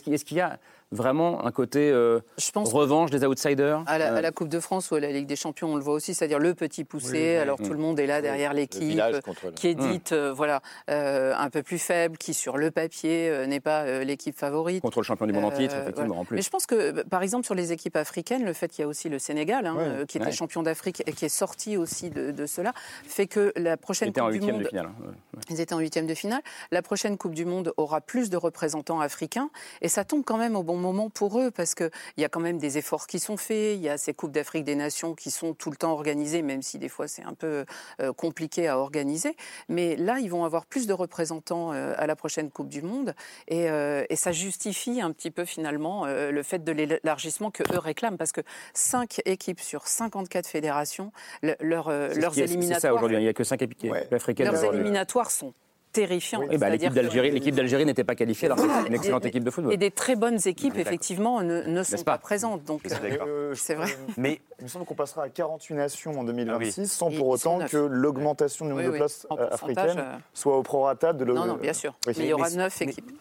qu'il 0.04 0.14
est-ce 0.14 0.26
qu'il 0.26 0.38
y 0.38 0.42
a 0.42 0.60
vraiment 0.92 1.46
un 1.46 1.52
côté 1.52 1.90
euh, 1.92 2.20
revanche 2.56 3.12
des 3.12 3.26
outsiders 3.26 3.84
À 3.88 3.98
la, 3.98 4.12
euh, 4.14 4.18
à 4.18 4.22
la 4.22 4.32
Coupe 4.32 4.50
de 4.50 4.60
France 4.60 4.92
ou 4.92 4.96
à 4.96 5.00
la 5.00 5.10
Ligue 5.12 5.28
des 5.28 5.36
Champions, 5.36 5.74
on 5.74 5.76
le 5.76 5.82
voit 5.84 5.94
aussi, 5.94 6.14
c'est-à-dire 6.14 6.40
le 6.40 6.54
petit 6.54 6.84
poussé. 6.84 7.12
Oui, 7.12 7.20
oui, 7.20 7.36
alors 7.38 7.58
oui. 7.60 7.66
tout 7.68 7.74
le 7.74 7.80
monde 7.80 8.00
est 8.00 8.08
là 8.08 8.22
derrière 8.22 8.54
l'équipe, 8.54 8.82
village 8.82 9.22
contre 9.22 9.48
le- 9.48 9.52
qui 9.54 9.70
est 9.70 9.80
Mm. 9.80 9.92
dite 9.92 10.12
euh, 10.12 10.34
voilà 10.34 10.62
euh, 10.90 11.34
un 11.38 11.50
peu 11.50 11.64
plus 11.64 11.80
faible, 11.80 12.18
qui 12.18 12.34
sur 12.34 12.58
le 12.58 12.72
papier 12.72 13.30
euh, 13.30 13.46
n'est 13.46 13.60
pas 13.60 13.84
euh, 13.84 14.04
l'équipe 14.04 14.38
favorite. 14.38 14.82
contre 14.82 15.00
le 15.00 15.04
champion 15.06 15.26
du 15.28 15.34
monde 15.34 15.46
en 15.46 15.52
titre, 15.52 15.76
effectivement, 15.76 16.08
voilà. 16.08 16.22
en 16.22 16.26
plus. 16.26 16.36
Mais 16.36 16.42
je 16.42 16.50
pense 16.50 16.66
que, 16.66 16.92
bah, 16.92 17.04
par 17.10 17.24
exemple, 17.24 17.46
sur 17.46 17.56
les 17.56 17.72
équipes 17.72 17.96
africaines, 17.96 18.44
le 18.44 18.54
fait 18.54 18.68
qu'il 18.68 18.82
y 18.82 18.86
a 18.86 18.88
aussi 18.88 19.08
le 19.10 19.20
Sénégal, 19.20 19.66
hein, 19.66 19.76
Ouais. 19.76 19.84
euh, 19.86 20.06
qui 20.06 20.18
était 20.18 20.28
Ouais. 20.28 20.32
champion 20.32 20.62
d'Afrique 20.64 21.04
et 21.06 21.14
qui 21.14 21.26
est 21.26 21.30
sorti 21.30 21.78
aussi 21.78 22.10
de, 22.10 22.32
de 22.32 22.46
cela, 22.46 22.74
fait 23.06 23.28
que 23.28 23.54
la 23.56 23.78
prochaine 23.78 24.10
en 24.10 24.12
Coupe 24.14 24.26
du 24.32 24.38
huitième 24.38 24.56
Monde. 24.56 24.64
de 24.64 24.68
finale. 24.70 24.86
hein. 24.88 25.06
Ouais. 25.08 25.42
Ils 25.50 25.62
étaient 25.62 25.74
en 25.74 25.80
huitième 25.80 26.06
de 26.08 26.14
finale. 26.14 26.42
La 26.72 26.82
prochaine 26.82 27.18
Coupe 27.18 27.34
du 27.34 27.46
Monde 27.46 27.74
aura 27.78 28.02
plus 28.02 28.30
de 28.30 28.38
représentants 28.38 29.00
africains 29.00 29.50
et 29.82 29.88
ça 29.88 30.04
tombe 30.04 30.24
quand 30.26 30.38
même 30.38 30.56
au 30.56 30.64
bon 30.64 30.78
moment 30.82 31.10
pour 31.10 31.40
eux 31.40 31.52
parce 31.52 31.76
qu'il 31.76 31.90
y 32.18 32.26
a 32.26 32.30
quand 32.30 32.40
même 32.40 32.58
des 32.58 32.78
efforts 32.78 33.08
qui 33.08 33.20
sont 33.20 33.38
faits. 33.38 33.76
Il 33.76 33.82
y 33.82 33.90
a 33.90 33.98
ces 33.98 34.14
Coupes 34.14 34.32
d'Afrique 34.32 34.66
des 34.66 34.76
Nations 34.76 35.16
qui 35.16 35.32
sont 35.32 35.54
tout 35.54 35.70
le 35.70 35.78
temps 35.78 35.94
organisées, 35.94 36.42
même 36.42 36.62
si 36.62 36.78
des 36.78 36.90
fois 36.90 37.08
c'est 37.08 37.24
un 37.24 37.34
peu 37.34 37.66
euh, 38.02 38.14
compliqué 38.14 38.68
à 38.68 38.78
organiser. 38.78 39.36
Mais 39.70 39.96
là, 39.96 40.20
ils 40.20 40.30
vont 40.30 40.44
avoir 40.44 40.66
plus 40.66 40.88
de 40.88 40.94
représentants 40.94 41.74
euh, 41.74 41.94
à 41.98 42.08
la 42.08 42.16
prochaine 42.16 42.52
Coupe 42.52 42.70
du 42.70 42.82
Monde 42.82 43.16
et, 43.48 43.70
euh, 43.70 44.06
et 44.10 44.16
ça 44.16 44.32
justifie 44.32 45.02
un 45.02 45.12
petit 45.12 45.32
peu 45.32 45.46
finalement 45.46 46.06
euh, 46.06 46.32
le 46.32 46.44
fait 46.44 46.64
de 46.64 46.72
l'élargissement 46.72 47.52
que 47.52 47.64
eux 47.74 47.80
réclament 47.80 48.18
parce 48.18 48.32
que 48.32 48.42
5 48.74 49.22
équipes 49.26 49.60
sur 49.60 49.88
54 49.88 50.48
fédérations, 50.48 51.12
leur, 51.60 51.88
euh, 51.90 52.14
leurs 52.16 52.34
C'est 52.34 52.48
ça 52.80 52.94
aujourd'hui, 52.94 53.18
il 53.18 53.24
n'y 53.24 53.30
a 53.30 53.34
que 53.34 53.44
5 53.44 53.62
équipes 53.62 53.94
africaines. 54.12 54.48
leurs 54.48 54.64
éliminatoires 54.74 55.32
sont 55.32 55.54
Eh 55.98 56.08
ben, 56.08 56.18
C'est-à-dire 56.18 56.70
l'équipe 56.72 56.94
d'Algérie, 56.94 57.32
l'équipe 57.32 57.56
d'Algérie 57.56 57.86
n'était 57.86 58.04
pas 58.06 58.16
qualifiée 58.16 58.46
alors 58.48 58.58
que 58.58 58.64
c'est 58.64 58.88
une 58.88 58.94
Et- 58.94 58.96
excellente 58.96 59.26
équipe 59.26 59.44
de 59.44 59.52
football. 59.52 59.74
Et 59.74 59.78
des 59.78 59.92
très 59.92 60.16
bonnes 60.16 60.40
équipes, 60.46 60.78
effectivement, 60.78 61.42
ne, 61.42 61.64
ne 61.64 61.84
sont 61.84 61.98
pas, 61.98 62.14
pas 62.14 62.18
présentes. 62.18 62.64
Donc, 62.64 62.82
euh, 62.86 63.54
c'est 63.56 63.76
vrai. 63.76 63.88
Mais 64.18 64.40
Il 64.60 64.64
me 64.66 64.70
semble 64.70 64.86
qu'on 64.86 64.96
passera 64.96 65.24
à 65.24 65.30
48 65.30 65.74
nations 65.76 66.18
en 66.20 66.24
2026 66.24 66.88
sans 66.92 67.10
Ils- 67.10 67.18
pour 67.18 67.28
autant 67.28 67.60
que 67.68 67.78
l'augmentation 67.78 68.66
du 68.66 68.72
nombre 68.72 68.82
Oui, 68.84 68.88
de 68.88 68.92
oui. 68.94 68.98
places 69.00 69.28
euh, 69.32 69.50
africaines 69.52 69.98
euh, 70.00 70.18
soit 70.34 70.58
au 70.58 70.64
prorata 70.64 71.14
de 71.14 71.26
Non, 71.26 71.46
non, 71.46 71.56
bien 71.56 71.74
sûr. 71.74 71.94
Oui. 72.08 72.14
Mais 72.18 72.24
il 72.24 72.30
y 72.30 72.34
aura 72.34 72.50
Mais- 72.50 72.56
neuf 72.56 72.78
mais- 72.80 72.88
équipes. 72.92 73.12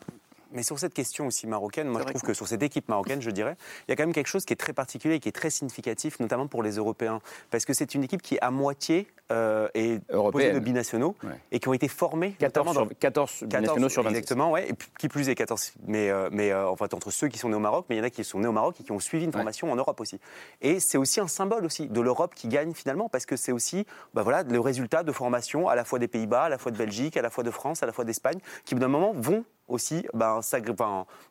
Mais 0.53 0.63
sur 0.65 0.79
cette 0.81 0.95
question 0.95 1.29
aussi 1.29 1.47
marocaine, 1.47 1.87
moi 1.89 2.01
je 2.03 2.07
trouve 2.09 2.23
que- 2.23 2.27
que 2.29 2.35
sur 2.35 2.47
cette 2.49 2.63
équipe 2.63 2.89
marocaine, 2.89 3.23
je 3.23 3.31
dirais, 3.31 3.57
il 3.87 3.91
y 3.91 3.93
a 3.93 3.97
quand 3.97 4.03
même 4.03 4.13
quelque 4.13 4.27
chose 4.27 4.45
qui 4.45 4.53
est 4.53 4.57
très 4.57 4.73
particulier 4.73 5.15
et 5.15 5.21
qui 5.21 5.29
est 5.29 5.33
très 5.33 5.49
significatif, 5.51 6.19
notamment 6.19 6.49
pour 6.49 6.63
les 6.65 6.73
Européens. 6.73 7.21
Parce 7.53 7.65
que 7.65 7.73
c'est 7.73 7.95
une 7.95 8.03
équipe 8.03 8.21
qui 8.21 8.35
est 8.35 8.41
à 8.41 8.51
moitié 8.51 9.07
euh, 9.31 9.69
composée 9.69 10.01
Européenne. 10.11 10.55
de 10.55 10.59
binationaux 10.61 11.15
Ouais. 11.23 11.31
et 11.53 11.61
qui 11.61 11.69
ont 11.69 11.73
été 11.73 11.89
formés 11.89 12.33
14 12.39 12.67
notamment 12.67 12.73
sur, 12.73 12.87
dans- 12.87 12.95
14 12.99 13.43
nationaux 13.51 13.89
sur 13.89 14.03
26. 14.03 14.17
Exactement, 14.19 14.51
ouais. 14.53 14.69
Et 14.69 14.73
puis, 14.75 14.89
qui 14.99 15.09
plus 15.09 15.29
est 15.29 15.35
14. 15.35 15.73
Mais, 15.87 16.11
euh, 16.11 16.29
mais 16.33 16.51
euh, 16.51 16.69
en 16.69 16.77
fait, 16.77 16.93
entre 16.95 17.11
ceux 17.11 17.29
qui 17.29 17.39
sont 17.39 17.49
nés 17.49 17.57
au 17.57 17.61
Maroc, 17.61 17.87
mais 17.89 17.97
il 17.97 17.99
y 17.99 18.03
en 18.03 18.05
a 18.05 18.11
qui 18.11 18.25
sont 18.25 18.41
nés 18.41 18.49
au 18.49 18.53
Maroc 18.53 18.77
et 18.81 18.83
qui 18.85 18.93
ont 18.93 18.99
suivi 19.01 19.25
une 19.25 19.33
formation 19.33 19.71
en 19.71 19.77
Europe 19.77 20.01
aussi. 20.01 20.19
Et 20.61 20.81
c'est 20.81 20.99
aussi 20.99 21.21
un 21.21 21.29
symbole 21.29 21.65
aussi 21.65 21.89
de 21.89 22.01
l'Europe 22.01 22.35
qui 22.35 22.49
gagne 22.49 22.73
finalement, 22.75 23.09
parce 23.09 23.27
que 23.27 23.37
c'est 23.37 23.53
aussi 23.53 23.87
bah 24.15 24.23
voilà, 24.23 24.43
le 24.43 24.61
résultat 24.61 25.03
de 25.03 25.13
formation 25.13 25.69
à 25.69 25.75
la 25.75 25.85
fois 25.85 25.99
des 25.99 26.09
Pays-Bas, 26.09 26.45
à 26.45 26.49
la 26.49 26.59
fois 26.59 26.73
de 26.73 26.77
Belgique, 26.79 27.17
à 27.17 27.23
la 27.23 27.31
fois 27.31 27.45
de 27.45 27.51
France, 27.51 27.83
à 27.83 27.87
la 27.87 27.93
fois 27.93 28.05
d'Espagne, 28.05 28.39
qui 28.65 28.75
d'un 28.75 28.89
moment 28.89 29.13
vont 29.15 29.45
aussi 29.69 30.05
ben, 30.15 30.41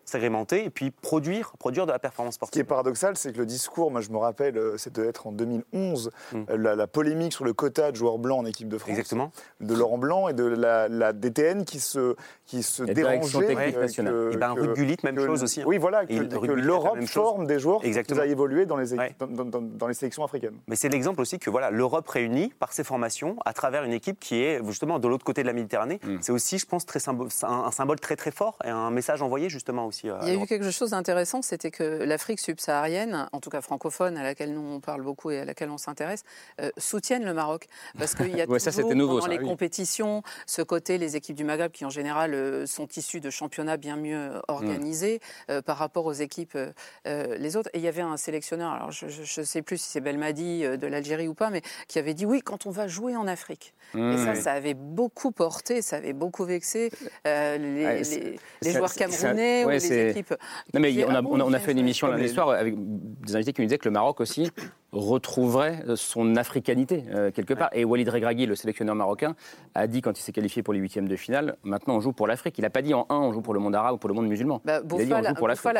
s'agrémenter 0.05 0.63
et 0.63 0.69
puis 0.69 0.91
produire, 0.91 1.51
produire 1.59 1.85
de 1.85 1.91
la 1.91 1.99
performance 1.99 2.35
Ce 2.35 2.39
qui 2.39 2.43
est 2.43 2.47
sportive. 2.47 2.65
paradoxal, 2.65 3.17
c'est 3.17 3.33
que 3.33 3.37
le 3.37 3.45
discours, 3.45 3.91
moi 3.91 3.99
je 4.01 4.09
me 4.11 4.17
rappelle, 4.17 4.57
euh, 4.57 4.77
c'est 4.77 4.93
de 4.93 5.03
être 5.03 5.27
en 5.27 5.31
2011, 5.33 6.11
Mm. 6.31 6.37
euh, 6.49 6.57
la, 6.57 6.75
la 6.75 6.87
polémique 6.87 7.33
sur 7.33 7.43
le 7.43 7.53
quota 7.53 7.88
de 7.91 7.95
joueurs 7.97 8.17
blancs 8.17 8.39
en 8.39 8.45
équipe 8.45 8.67
de 8.69 8.77
France, 8.77 8.91
Exactement. 8.91 9.31
de 9.61 9.73
Laurent 9.75 9.97
Blanc 9.97 10.27
et 10.27 10.33
de 10.33 10.43
la, 10.45 10.87
la 10.87 11.13
DTN 11.13 11.65
qui 11.65 11.79
se, 11.79 12.15
qui 12.45 12.63
se 12.63 12.83
La 12.83 12.93
dérangeait. 12.93 13.47
technique 13.47 13.75
euh, 13.75 13.81
nationale. 13.81 14.13
que- 14.13 14.33
Et 14.33 14.37
ben, 14.37 14.55
que- 14.55 15.05
même 15.05 15.15
que- 15.15 15.25
chose 15.25 15.43
aussi. 15.43 15.61
hein. 15.61 15.65
Oui, 15.67 15.77
voilà, 15.77 16.05
que, 16.05 16.13
l'Europe 16.13 17.01
forme 17.05 17.45
des 17.47 17.59
joueurs 17.59 17.83
Exactement. 17.83 18.21
qui 18.21 18.27
a 18.27 18.31
évolué 18.31 18.65
dans 18.65 18.77
les, 18.77 18.93
équipes- 18.93 19.21
Ouais. 19.21 19.27
dans, 19.27 19.45
dans- 19.45 19.61
dans 19.61 19.87
les 19.87 19.93
sélections 19.93 20.23
africaines. 20.23 20.55
Mais 20.67 20.75
c'est 20.75 20.89
l'exemple 20.89 21.21
aussi 21.21 21.39
que 21.39 21.49
voilà, 21.49 21.69
l'Europe 21.71 22.07
réunie 22.07 22.53
par 22.59 22.73
ses 22.73 22.83
formations 22.83 23.35
à 23.45 23.53
travers 23.53 23.83
une 23.83 23.93
équipe 23.93 24.19
qui 24.19 24.41
est 24.41 24.63
justement 24.65 24.99
de 24.99 25.07
l'autre 25.07 25.25
côté 25.25 25.41
de 25.41 25.47
la 25.47 25.53
Méditerranée. 25.53 25.99
Mm. 26.03 26.17
C'est 26.21 26.31
aussi, 26.31 26.57
je 26.57 26.65
pense, 26.65 26.85
très 26.85 26.99
un, 27.09 27.17
un 27.43 27.71
symbole 27.71 27.99
très 27.99 28.15
très 28.15 28.31
fort 28.31 28.57
et 28.63 28.69
un 28.69 28.91
message 28.91 29.21
envoyé 29.21 29.49
justement 29.49 29.85
aussi. 29.85 30.09
à 30.09 30.19
Il 30.23 30.27
y 30.33 30.37
a 30.37 30.43
eu 30.43 30.45
quelque 30.45 30.69
chose 30.71 30.91
d'intéressant, 30.91 31.41
c'était 31.41 31.71
que 31.71 31.83
l'Afrique 32.03 32.39
subsaharienne, 32.39 33.27
en 33.31 33.39
tout 33.39 33.49
cas 33.49 33.61
francophone, 33.61 34.17
à 34.17 34.23
laquelle 34.23 34.53
nous 34.53 34.61
on 34.61 34.79
parle 34.79 35.01
beaucoup 35.01 35.31
et 35.31 35.39
à 35.39 35.45
laquelle 35.45 35.69
on 35.69 35.77
s'intéresse, 35.77 36.23
euh, 36.61 36.69
soutiennent 36.77 37.25
le 37.25 37.33
Maroc. 37.33 37.67
Parce 37.97 38.15
qu'il 38.15 38.35
y 38.35 38.41
a 38.41 38.45
Ouais, 38.47 38.59
ça, 38.59 38.71
toujours, 38.71 38.93
nouveau, 38.95 39.13
pendant 39.19 39.25
ça, 39.25 39.31
les 39.31 39.37
oui. 39.39 39.45
compétitions, 39.45 40.23
ce 40.45 40.61
côté, 40.61 40.97
les 40.97 41.15
équipes 41.15 41.35
du 41.35 41.43
Maghreb, 41.43 41.71
qui 41.71 41.85
en 41.85 41.89
général 41.89 42.33
euh, 42.33 42.65
sont 42.65 42.87
issues 42.95 43.19
de 43.19 43.29
championnats 43.29 43.77
bien 43.77 43.95
mieux 43.95 44.31
organisés 44.47 45.19
euh, 45.49 45.61
par 45.61 45.77
rapport 45.77 46.05
aux 46.05 46.13
équipes 46.13 46.55
euh, 46.55 46.71
euh, 47.07 47.35
les 47.37 47.55
autres. 47.55 47.69
Et 47.73 47.79
il 47.79 47.83
y 47.83 47.87
avait 47.87 48.01
un 48.01 48.17
sélectionneur, 48.17 48.71
alors 48.71 48.91
je 48.91 49.05
ne 49.05 49.45
sais 49.45 49.61
plus 49.61 49.77
si 49.77 49.89
c'est 49.89 50.01
Belmadi 50.01 50.65
euh, 50.65 50.77
de 50.77 50.87
l'Algérie 50.87 51.27
ou 51.27 51.33
pas, 51.33 51.49
mais 51.49 51.61
qui 51.87 51.99
avait 51.99 52.13
dit 52.13 52.25
oui, 52.25 52.41
quand 52.41 52.65
on 52.65 52.71
va 52.71 52.87
jouer 52.87 53.15
en 53.15 53.27
Afrique. 53.27 53.73
Mmh, 53.93 54.11
et 54.11 54.17
ça, 54.17 54.31
oui. 54.33 54.41
ça 54.41 54.51
avait 54.53 54.75
beaucoup 54.75 55.31
porté, 55.31 55.81
ça 55.81 55.95
avait 55.97 56.13
beaucoup 56.13 56.45
vexé 56.45 56.91
euh, 57.25 57.57
les, 57.57 57.85
Ouais, 57.85 57.97
les- 57.97 58.03
c'est- 58.03 58.19
les 58.19 58.39
c'est- 58.61 58.71
joueurs 58.77 58.93
camerounais 58.93 59.65
ouais, 59.65 59.77
ou 59.77 59.79
les 59.79 60.09
équipes. 60.09 60.35
Non, 60.73 60.79
mais 60.79 60.91
Qui- 60.91 61.03
on 61.05 61.09
a, 61.09 61.17
ah 61.17 61.21
bon, 61.21 61.29
on 61.33 61.39
a- 61.39 61.43
on 61.45 61.53
a 61.53 61.57
ils 61.57 61.61
fait 61.63 61.71
une 61.71 61.79
émission 61.79 62.07
lundi 62.07 62.29
soir 62.29 62.49
avec 62.51 62.75
des 62.77 63.35
invités 63.35 63.53
qui 63.53 63.61
nous 63.61 63.67
disaient 63.67 63.77
que 63.79 63.87
le 63.89 63.93
Maroc 63.93 64.19
aussi 64.21 64.51
retrouverait 64.91 65.83
son 65.95 66.35
africanité 66.35 67.03
euh, 67.13 67.31
quelque 67.31 67.53
part. 67.53 67.69
Et 67.73 67.85
Walid 67.85 68.09
Regragui, 68.09 68.45
le 68.45 68.55
sélectionneur 68.55 68.95
marocain, 68.95 69.35
a 69.75 69.87
dit 69.87 70.01
quand 70.01 70.17
il 70.19 70.21
s'est 70.21 70.31
qualifié 70.31 70.63
pour 70.63 70.73
les 70.73 70.79
huitièmes 70.79 71.07
de 71.07 71.15
finale, 71.15 71.57
maintenant 71.63 71.95
on 71.95 71.99
joue 72.01 72.13
pour 72.13 72.27
l'Afrique. 72.27 72.57
Il 72.57 72.61
n'a 72.61 72.69
pas 72.69 72.81
dit 72.81 72.93
en 72.93 73.05
un 73.09 73.15
on 73.17 73.31
joue 73.33 73.41
pour 73.41 73.53
le 73.53 73.59
monde 73.59 73.75
arabe 73.75 73.95
ou 73.95 73.97
pour 73.97 74.07
le 74.09 74.15
monde 74.15 74.27
musulman. 74.27 74.61
Bah, 74.65 74.81
il 74.99 75.13
a 75.13 75.19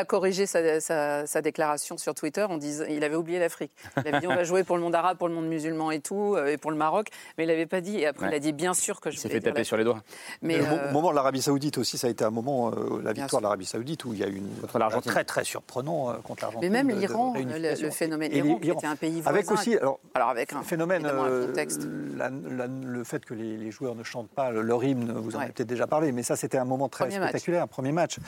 a 0.00 0.04
corrigé 0.04 0.46
sa, 0.46 0.80
sa- 0.80 1.26
sa 1.26 1.42
déclaration 1.42 1.96
sur 1.98 2.14
Twitter 2.14 2.42
en 2.48 2.56
disant 2.58 2.84
il 2.88 3.02
avait 3.04 3.16
oublié 3.16 3.38
l'Afrique. 3.38 3.72
Il 3.96 4.08
avait 4.08 4.20
dit 4.20 4.26
on 4.26 4.34
va 4.34 4.44
jouer 4.44 4.64
pour 4.64 4.76
le 4.76 4.82
monde 4.82 4.94
arabe, 4.94 5.18
pour 5.18 5.28
le 5.28 5.34
monde 5.34 5.46
musulman 5.48 5.90
et 5.90 6.00
tout, 6.00 6.34
euh, 6.36 6.46
et 6.52 6.56
pour 6.56 6.70
le 6.70 6.76
Maroc, 6.76 7.08
mais 7.36 7.44
il 7.44 7.48
n'avait 7.48 7.66
pas 7.66 7.80
dit. 7.80 7.98
Et 7.98 8.06
après, 8.06 8.26
Ouais. 8.26 8.32
il 8.32 8.36
a 8.36 8.38
dit 8.38 8.52
bien 8.52 8.74
sûr 8.74 9.00
que 9.00 9.10
je 9.10 9.16
Il 9.16 9.18
s'est 9.18 9.28
fait 9.28 9.40
taper 9.40 9.64
sur 9.64 9.76
les 9.76 9.84
doigts. 9.84 10.02
Mais, 10.42 10.58
Mais 10.58 10.66
euh, 10.66 10.90
Au 10.90 10.92
moment 10.92 11.10
de 11.10 11.16
l'Arabie 11.16 11.42
Saoudite 11.42 11.78
aussi, 11.78 11.98
ça 11.98 12.06
a 12.06 12.10
été 12.10 12.24
un 12.24 12.30
moment, 12.30 12.70
euh, 12.70 13.00
la 13.02 13.12
victoire 13.12 13.40
de 13.40 13.44
l'Arabie 13.44 13.64
Saoudite, 13.66 14.04
où 14.04 14.12
il 14.12 14.20
y 14.20 14.24
a 14.24 14.28
eu 14.28 14.36
une 14.36 14.48
Contre 14.60 14.78
l'Argentine. 14.78 15.10
très 15.12 15.24
très 15.24 15.44
surprenant 15.44 16.10
euh, 16.10 16.14
contre 16.22 16.44
l'Argentine. 16.44 16.70
Mais 16.70 16.82
même 16.82 16.96
l'Iran, 16.96 17.34
le, 17.36 17.82
le 17.82 17.90
phénomène 17.90 18.32
Iran, 18.34 18.56
qui 18.56 18.64
l'Iran. 18.66 18.78
était 18.78 18.86
un 18.86 18.96
pays 19.00 19.20
voisin. 19.20 19.30
Avec 19.30 19.50
aussi, 19.50 19.76
alors, 19.76 19.98
alors 20.14 20.28
avec 20.28 20.52
un 20.52 20.62
phénomène, 20.62 21.04
un 21.06 21.24
euh, 21.24 21.46
contexte. 21.46 21.88
la- 22.16 22.30
la- 22.30 22.66
le 22.66 23.02
fait 23.04 23.24
que 23.24 23.34
les, 23.34 23.56
les 23.56 23.70
joueurs 23.70 23.94
ne 23.94 24.02
chantent 24.04 24.30
pas 24.30 24.50
leur 24.50 24.84
hymne, 24.84 25.10
vous 25.12 25.34
en 25.34 25.38
Ouais. 25.38 25.44
avez 25.44 25.52
peut-être 25.52 25.68
déjà 25.68 25.86
parlé, 25.86 26.12
mais 26.12 26.22
ça 26.22 26.36
c'était 26.36 26.58
un 26.58 26.64
moment 26.64 26.88
très 26.88 27.06
Premier 27.06 27.18
match. 27.18 27.28
spectaculaire, 27.30 27.62
un 27.62 27.66
premier 27.66 27.92
match. 27.92 28.18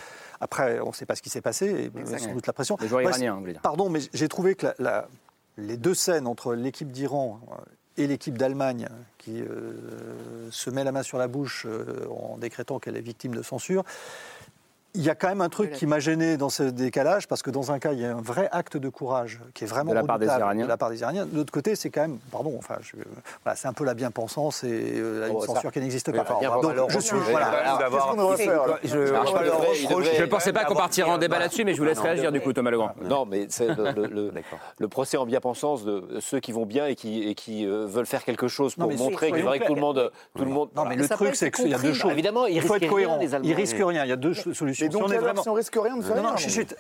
Après, 0.41 0.81
on 0.81 0.89
ne 0.89 0.93
sait 0.95 1.07
pas 1.07 1.15
ce 1.15 1.23
qui 1.23 1.31
s'est 1.31 1.41
passé, 1.43 1.91
et 1.95 1.99
Exact. 2.01 2.19
sans 2.19 2.33
doute 2.33 2.47
la 2.47 2.53
pression. 2.53 2.77
Les 2.81 2.89
joueurs 2.89 3.03
iraniens, 3.03 3.35
vous 3.35 3.41
voulez 3.41 3.53
dire. 3.53 3.63
Pardon, 3.63 3.89
mais 3.91 4.01
j'ai 4.13 4.29
trouvé 4.29 4.55
que 4.55 4.67
la- 4.67 4.75
la- 4.79 5.09
les 5.59 5.77
deux 5.77 5.95
scènes 5.95 6.27
entre 6.27 6.55
l'équipe 6.55 6.91
d'Iran 6.91 7.41
euh, 7.51 7.55
et 7.99 8.07
l'équipe 8.07 8.39
d'Allemagne, 8.39 8.89
qui 9.19 9.43
euh, 9.43 10.49
se 10.51 10.71
met 10.71 10.83
la 10.83 10.93
main 10.93 11.03
sur 11.03 11.19
la 11.19 11.29
bouche 11.29 11.67
euh, 11.69 12.07
en 12.11 12.39
décrétant 12.39 12.79
qu'elle 12.79 12.97
est 12.97 13.03
victime 13.03 13.35
de 13.35 13.43
censure, 13.43 13.85
il 14.95 15.03
y 15.03 15.09
a 15.11 15.15
quand 15.15 15.29
même 15.29 15.41
un 15.41 15.49
truc 15.49 15.73
qui 15.73 15.87
m'a 15.87 15.99
gêné 16.01 16.37
dans 16.37 16.51
ce 16.51 16.63
décalage, 16.65 17.27
parce 17.27 17.43
que 17.43 17.51
dans 17.51 17.73
un 17.73 17.79
cas, 17.79 17.93
il 17.93 18.01
y 18.01 18.05
a 18.05 18.15
un 18.15 18.21
vrai 18.21 18.49
acte 18.53 18.77
de 18.77 18.89
courage 18.91 19.41
qui 19.55 19.65
est 19.65 19.67
vraiment 19.67 19.91
De 19.93 19.97
la 19.97 20.05
part 20.05 20.19
des 20.19 20.27
Iraniens. 20.27 20.65
de 20.65 20.69
la 20.69 20.77
part 20.77 20.91
des 20.91 21.01
Iraniens. 21.01 21.25
De 21.25 21.35
l'autre 21.37 21.53
côté, 21.53 21.75
c'est 21.77 21.89
quand 21.91 22.03
même, 22.03 22.19
pardon, 22.31 22.55
enfin, 22.59 22.77
je- 22.83 22.97
voilà, 23.45 23.57
c'est 23.57 23.69
un 23.69 23.73
peu 23.73 23.85
la 23.85 23.95
bien-pensance 23.95 24.65
et 24.65 24.69
euh, 24.97 25.29
une 25.29 25.37
Oh, 25.37 25.41
ça- 25.41 25.47
censure 25.55 25.73
qui 25.73 25.81
n'existe 25.81 26.09
Oui, 26.09 26.15
pas. 26.19 26.23
enfin, 26.23 26.61
Donc, 26.61 26.75
pensance. 26.77 26.93
je 26.93 26.99
suis, 27.01 27.17
voilà. 27.31 27.79
Je, 28.85 28.89
il 28.93 30.15
il 30.15 30.21
ne 30.21 30.27
pensais 30.27 30.53
pas 30.53 30.65
qu'on 30.65 30.75
partirait 30.75 31.11
en 31.11 31.19
débat 31.19 31.39
là-dessus, 31.39 31.65
mais 31.65 31.73
je 31.75 31.79
vous 31.79 31.85
laisse 31.87 31.99
réagir 31.99 32.31
du 32.33 32.41
coup, 32.41 32.53
Thomas 32.53 32.71
Legrand. 32.71 32.93
Non, 33.03 33.25
mais 33.25 33.47
c'est 33.49 33.69
le, 33.69 34.89
procès 34.89 35.17
en 35.17 35.25
bien-pensance 35.25 35.85
de 35.85 36.05
ceux 36.21 36.41
qui 36.41 36.53
vont 36.53 36.67
bien 36.67 36.87
et 36.87 36.95
qui, 36.95 37.67
euh, 37.67 37.87
veulent 37.87 38.07
faire 38.07 38.25
quelque 38.25 38.49
chose 38.49 38.75
pour 38.75 38.91
montrer 38.91 39.31
que 39.31 39.37
c'est 39.37 39.43
soyons 39.43 39.47
vrai 39.47 39.59
que 39.61 39.67
tout 39.67 39.75
le 39.75 39.81
monde. 39.81 40.11
Tout 40.37 40.45
le 40.45 40.51
monde 40.51 40.69
Non, 40.77 40.85
mais 40.85 40.97
le 40.97 41.09
truc, 41.09 41.35
c'est 41.35 41.51
qu'il 41.51 41.69
y 41.69 41.75
a 41.75 41.79
deux 41.79 41.93
choses. 41.95 42.11
Évidemment, 42.13 42.47
il 42.47 42.61
faut 42.61 42.75
être 42.75 42.89
cohérent. 42.89 43.15
rien, 43.19 43.23
les 43.27 43.35
Allemands. 43.35 43.49
Ils 43.49 43.55
risquent 43.55 43.77
rien. 43.83 44.05
Il 44.05 44.09
y 44.09 44.13
a 44.13 44.17
deux 44.17 44.35
solutions. 44.35 44.82
Et 44.85 44.89
donc, 44.89 45.09
Si 45.09 45.15
on 45.17 45.21
vraiment- 45.21 45.43
si 45.43 45.49
on 45.49 45.53
risque 45.55 45.77
rien, 45.81 45.95
on 45.95 45.99
ne 45.99 46.03
fait 46.03 46.09
Non, 46.11 46.15
rien. 46.23 46.31
non, 46.33 46.37
chut, 46.37 46.51
chut. 46.51 46.75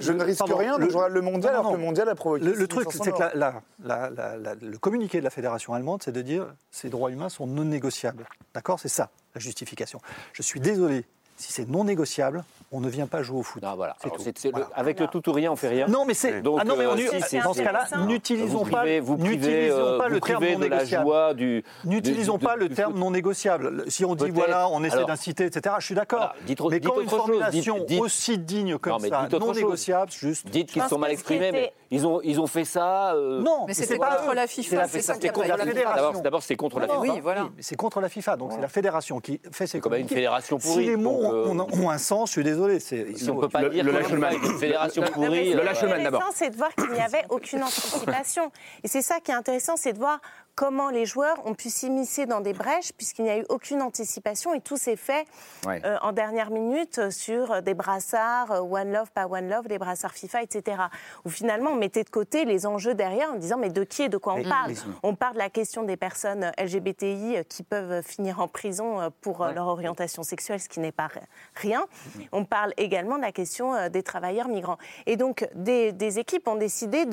Je 0.00 0.12
ne 0.12 0.22
risque 0.22 0.38
Pardon, 0.38 0.56
rien, 0.56 0.78
le- 0.78 0.88
je 0.90 0.94
regarde 0.96 1.12
le 1.12 1.20
mondial, 1.20 1.52
Non, 1.52 1.58
alors 1.60 1.64
non, 1.64 1.70
que 1.72 1.76
le 1.76 1.82
mondial 1.84 2.08
a 2.08 2.14
provoqué. 2.14 2.44
Le, 2.44 2.52
le 2.52 2.56
6500 2.66 2.80
truc, 2.80 2.92
c'est 3.04 3.12
que 3.12 3.18
morts. 3.18 3.30
la- 3.34 3.62
la- 3.84 4.10
la- 4.10 4.36
la- 4.36 4.54
le 4.54 4.78
communiqué 4.78 5.18
de 5.18 5.24
la 5.24 5.30
Fédération 5.30 5.74
allemande, 5.74 6.02
c'est 6.04 6.12
de 6.12 6.22
dire 6.22 6.46
ces 6.70 6.88
droits 6.88 7.10
humains 7.10 7.28
sont 7.28 7.46
non 7.46 7.64
négociables. 7.64 8.26
D'accord? 8.54 8.78
C'est 8.80 8.88
ça, 8.88 9.10
la 9.34 9.40
justification. 9.40 10.00
Je 10.32 10.42
suis 10.42 10.60
désolé, 10.60 11.04
si 11.36 11.52
c'est 11.52 11.68
non 11.68 11.84
négociable, 11.84 12.44
on 12.74 12.80
ne 12.80 12.88
vient 12.88 13.06
pas 13.06 13.22
jouer 13.22 13.38
au 13.38 13.42
foot. 13.42 13.62
Non, 13.62 13.76
voilà. 13.76 13.94
C'est 14.00 14.06
Alors, 14.06 14.16
tout. 14.16 14.22
c'est- 14.24 14.36
c'est 14.38 14.48
le- 14.48 14.52
Voilà. 14.52 14.68
avec 14.74 14.98
le 14.98 15.06
tout 15.06 15.28
ou 15.28 15.32
rien, 15.32 15.52
on 15.52 15.56
fait 15.56 15.68
rien. 15.68 15.86
Non, 15.86 16.04
mais 16.04 16.14
c'est. 16.14 16.42
Donc, 16.42 16.58
ah 16.60 16.64
non, 16.64 16.74
mais 16.76 16.86
on- 16.86 16.92
euh, 16.94 16.96
si, 16.96 17.20
c'est 17.22 17.38
dans 17.40 17.52
ce 17.54 17.62
cas-là, 17.62 17.86
n'utilisons 18.06 18.64
vous 18.64 18.70
pas, 18.70 18.84
vous 19.00 19.16
privez, 19.16 19.36
n'utilisons 19.36 19.76
euh, 19.78 19.98
pas 19.98 20.08
vous 20.08 20.14
le 20.14 20.20
terme 20.20 20.44
non 20.44 20.58
négociable. 20.58 21.04
joie 21.06 21.34
du. 21.34 21.64
N'utilisons 21.84 22.36
du- 22.38 22.44
pas 22.44 22.54
du- 22.54 22.60
le 22.60 22.68
du 22.68 22.74
terme 22.74 22.92
foot. 22.92 23.00
non 23.00 23.10
négociable. 23.12 23.84
Si 23.88 24.04
on 24.04 24.14
dit 24.14 24.24
Peut-être. 24.24 24.34
voilà, 24.34 24.68
on 24.70 24.82
essaie 24.82 24.96
Alors- 24.96 25.08
d'inciter, 25.08 25.44
etc., 25.44 25.76
je 25.78 25.84
suis 25.86 25.94
d'accord. 25.94 26.18
Voilà. 26.18 26.34
Dites- 26.46 26.60
mais 26.70 26.80
dites 26.80 26.88
quand 26.88 26.94
une 26.96 27.00
autre 27.02 27.10
chose. 27.10 27.18
formulation 27.20 27.86
aussi 28.00 28.38
digne 28.38 28.78
comme 28.78 28.92
Non, 28.94 28.98
mais 29.00 29.08
ça, 29.08 29.22
dites 29.24 29.34
autre 29.34 29.46
non 29.46 29.52
chose. 29.52 29.62
négociable, 29.62 30.10
juste. 30.12 30.48
Dites 30.48 30.72
qu'ils 30.72 30.82
sont 30.82 30.98
mal 30.98 31.12
exprimés, 31.12 31.52
mais 31.52 31.72
Ils 31.94 32.06
ont, 32.06 32.20
ils 32.22 32.40
ont 32.40 32.46
fait 32.46 32.64
ça. 32.64 33.14
euh, 33.14 33.40
Non, 33.40 33.64
Mais 33.68 33.74
c'est 33.74 33.82
c'était 33.82 33.98
pas 33.98 34.16
contre 34.16 34.32
eux. 34.32 34.34
la 34.34 34.46
FIFA, 34.46 34.88
C'est 34.88 35.00
ça 35.00 35.14
contre 35.14 35.46
la 35.48 35.56
fédération. 35.58 36.20
D'abord, 36.20 36.42
c'est 36.42 36.56
contre 36.56 36.80
la 36.80 36.86
FIFA. 36.88 36.98
Oui, 37.00 37.20
voilà. 37.22 37.48
C'est 37.60 37.76
contre 37.76 38.00
la 38.00 38.08
FIFA, 38.08 38.36
donc 38.36 38.52
c'est 38.52 38.60
la 38.60 38.68
fédération 38.68 39.20
qui 39.20 39.40
fait 39.52 39.66
ses 39.66 39.80
même 39.80 40.00
une 40.00 40.08
fédération 40.08 40.58
Si 40.58 40.66
pourrie. 40.68 40.86
les 40.86 40.96
mots 40.96 41.22
donc, 41.54 41.70
euh, 41.72 41.82
ont, 41.84 41.90
un 41.90 41.98
sens, 41.98 42.30
je 42.30 42.32
suis 42.32 42.44
désolé. 42.44 42.80
c'est- 42.80 43.16
Si 43.16 43.30
on 43.30 43.36
peut 43.36 43.48
pas 43.48 43.62
Le- 43.62 43.70
dire 43.70 43.84
le 43.84 43.92
que 43.92 43.96
Lachman. 43.98 44.30
c'est 44.42 44.48
une 44.48 44.58
fédération 44.58 45.02
Le- 45.02 45.10
pourrie. 45.10 45.28
ce 45.28 45.34
euh, 45.34 45.42
qui 45.42 45.50
est 45.50 45.64
Lachman, 45.64 46.02
d'abord. 46.02 46.20
intéressant, 46.22 46.32
c'est 46.34 46.50
de 46.50 46.56
voir 46.56 46.74
qu'il 46.74 46.90
n'y 46.90 47.00
avait 47.00 47.24
aucune 47.28 47.62
anticipation. 47.62 48.50
Et 48.82 48.88
c'est 48.88 49.02
ça 49.02 49.20
qui 49.20 49.30
est 49.30 49.34
intéressant, 49.34 49.76
c'est 49.76 49.92
de 49.92 49.98
voir 49.98 50.18
comment 50.54 50.90
les 50.90 51.04
joueurs 51.06 51.44
ont 51.46 51.54
pu 51.54 51.68
s'immiscer 51.70 52.26
dans 52.26 52.40
des 52.40 52.52
brèches 52.52 52.92
puisqu'il 52.96 53.24
n'y 53.24 53.30
a 53.30 53.38
eu 53.38 53.44
aucune 53.48 53.82
anticipation 53.82 54.54
et 54.54 54.60
tout 54.60 54.76
s'est 54.76 54.96
fait 54.96 55.26
Ouais. 55.66 55.80
euh, 55.84 55.96
en 56.02 56.12
dernière 56.12 56.50
minute 56.50 56.98
euh, 56.98 57.10
sur 57.10 57.62
des 57.62 57.74
brassards 57.74 58.52
euh, 58.52 58.60
One 58.60 58.92
Love, 58.92 59.10
pas 59.12 59.26
One 59.26 59.48
Love, 59.48 59.66
des 59.68 59.78
brassards 59.78 60.12
FIFA, 60.14 60.42
etc. 60.42 60.76
Où 61.24 61.30
finalement 61.30 61.70
on 61.70 61.76
mettait 61.76 62.04
de 62.04 62.10
côté 62.10 62.44
les 62.44 62.66
enjeux 62.66 62.94
derrière 62.94 63.30
en 63.30 63.36
disant 63.36 63.56
mais 63.58 63.70
de 63.70 63.82
qui 63.84 64.02
et 64.02 64.08
de 64.08 64.16
quoi 64.18 64.34
on 64.34 64.42
parle? 64.42 64.72
On 65.02 65.14
parle 65.14 65.34
de 65.34 65.38
la 65.38 65.50
question 65.50 65.82
des 65.84 65.96
personnes 65.96 66.52
LGBTI 66.58 67.38
qui 67.48 67.62
peuvent 67.62 68.02
finir 68.02 68.40
en 68.40 68.48
prison 68.48 69.10
pour 69.20 69.44
leur 69.46 69.66
orientation 69.66 70.22
sexuelle, 70.22 70.60
ce 70.60 70.68
qui 70.68 70.80
n'est 70.80 70.92
pas 70.92 71.08
rien. 71.54 71.86
On 72.32 72.44
parle 72.44 72.72
également 72.76 73.16
de 73.16 73.22
la 73.22 73.32
question 73.32 73.88
des 73.88 74.02
travailleurs 74.02 74.48
migrants. 74.48 74.78
Et 75.06 75.16
donc 75.16 75.48
des, 75.54 75.92
des 75.92 76.18
équipes 76.18 76.46
ont 76.48 76.56
décidé 76.56 77.06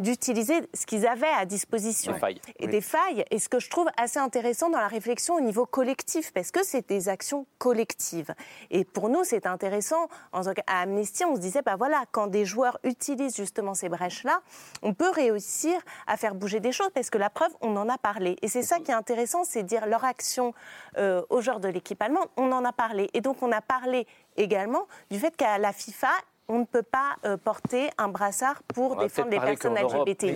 d'utiliser 0.00 0.60
ce 0.74 0.86
qu'ils 0.86 1.06
avaient 1.06 1.26
à 1.38 1.44
disposition 1.44 2.12
Des 2.12 2.18
failles. 2.18 2.40
et 2.58 2.66
des 2.66 2.80
failles. 2.88 3.24
Et 3.30 3.38
ce 3.38 3.48
que 3.48 3.60
je 3.60 3.70
trouve 3.70 3.86
assez 3.96 4.18
intéressant 4.18 4.70
dans 4.70 4.78
la 4.78 4.88
réflexion 4.88 5.34
au 5.34 5.40
niveau 5.40 5.66
collectif, 5.66 6.32
parce 6.32 6.50
que 6.50 6.64
c'est 6.64 6.88
des 6.88 7.08
actions 7.08 7.46
collectives. 7.58 8.34
Et 8.70 8.84
pour 8.84 9.08
nous, 9.08 9.22
c'est 9.22 9.46
intéressant. 9.46 10.08
Qu'à 10.32 10.62
Amnesty, 10.66 11.24
on 11.24 11.36
se 11.36 11.40
disait, 11.40 11.62
bah 11.62 11.76
voilà, 11.76 12.04
quand 12.10 12.26
des 12.26 12.44
joueurs 12.44 12.78
utilisent 12.82 13.36
justement 13.36 13.74
ces 13.74 13.88
brèches-là, 13.88 14.40
on 14.82 14.94
peut 14.94 15.10
réussir 15.10 15.78
à 16.06 16.16
faire 16.16 16.34
bouger 16.34 16.60
des 16.60 16.72
choses, 16.72 16.90
parce 16.94 17.10
que 17.10 17.18
la 17.18 17.30
preuve, 17.30 17.52
on 17.60 17.76
en 17.76 17.88
a 17.88 17.98
parlé. 17.98 18.36
Et 18.42 18.48
c'est 18.48 18.62
ça 18.62 18.78
qui 18.78 18.90
est 18.90 18.94
intéressant, 18.94 19.44
c'est 19.44 19.62
dire 19.62 19.86
leur 19.86 20.04
action 20.04 20.54
euh, 20.96 21.22
aux 21.28 21.40
joueurs 21.40 21.60
de 21.60 21.68
l'équipe 21.68 22.00
allemande, 22.00 22.28
on 22.36 22.50
en 22.52 22.64
a 22.64 22.72
parlé. 22.72 23.10
Et 23.12 23.20
donc, 23.20 23.42
on 23.42 23.52
a 23.52 23.60
parlé 23.60 24.06
également 24.36 24.86
du 25.10 25.18
fait 25.18 25.36
qu'à 25.36 25.58
la 25.58 25.72
FIFA, 25.72 26.08
on 26.48 26.60
ne 26.60 26.64
peut 26.64 26.82
pas 26.82 27.16
euh, 27.24 27.36
porter 27.36 27.90
un 27.98 28.08
brassard 28.08 28.62
pour 28.74 28.96
défendre 28.96 29.30
les 29.30 29.38
personnes 29.38 29.74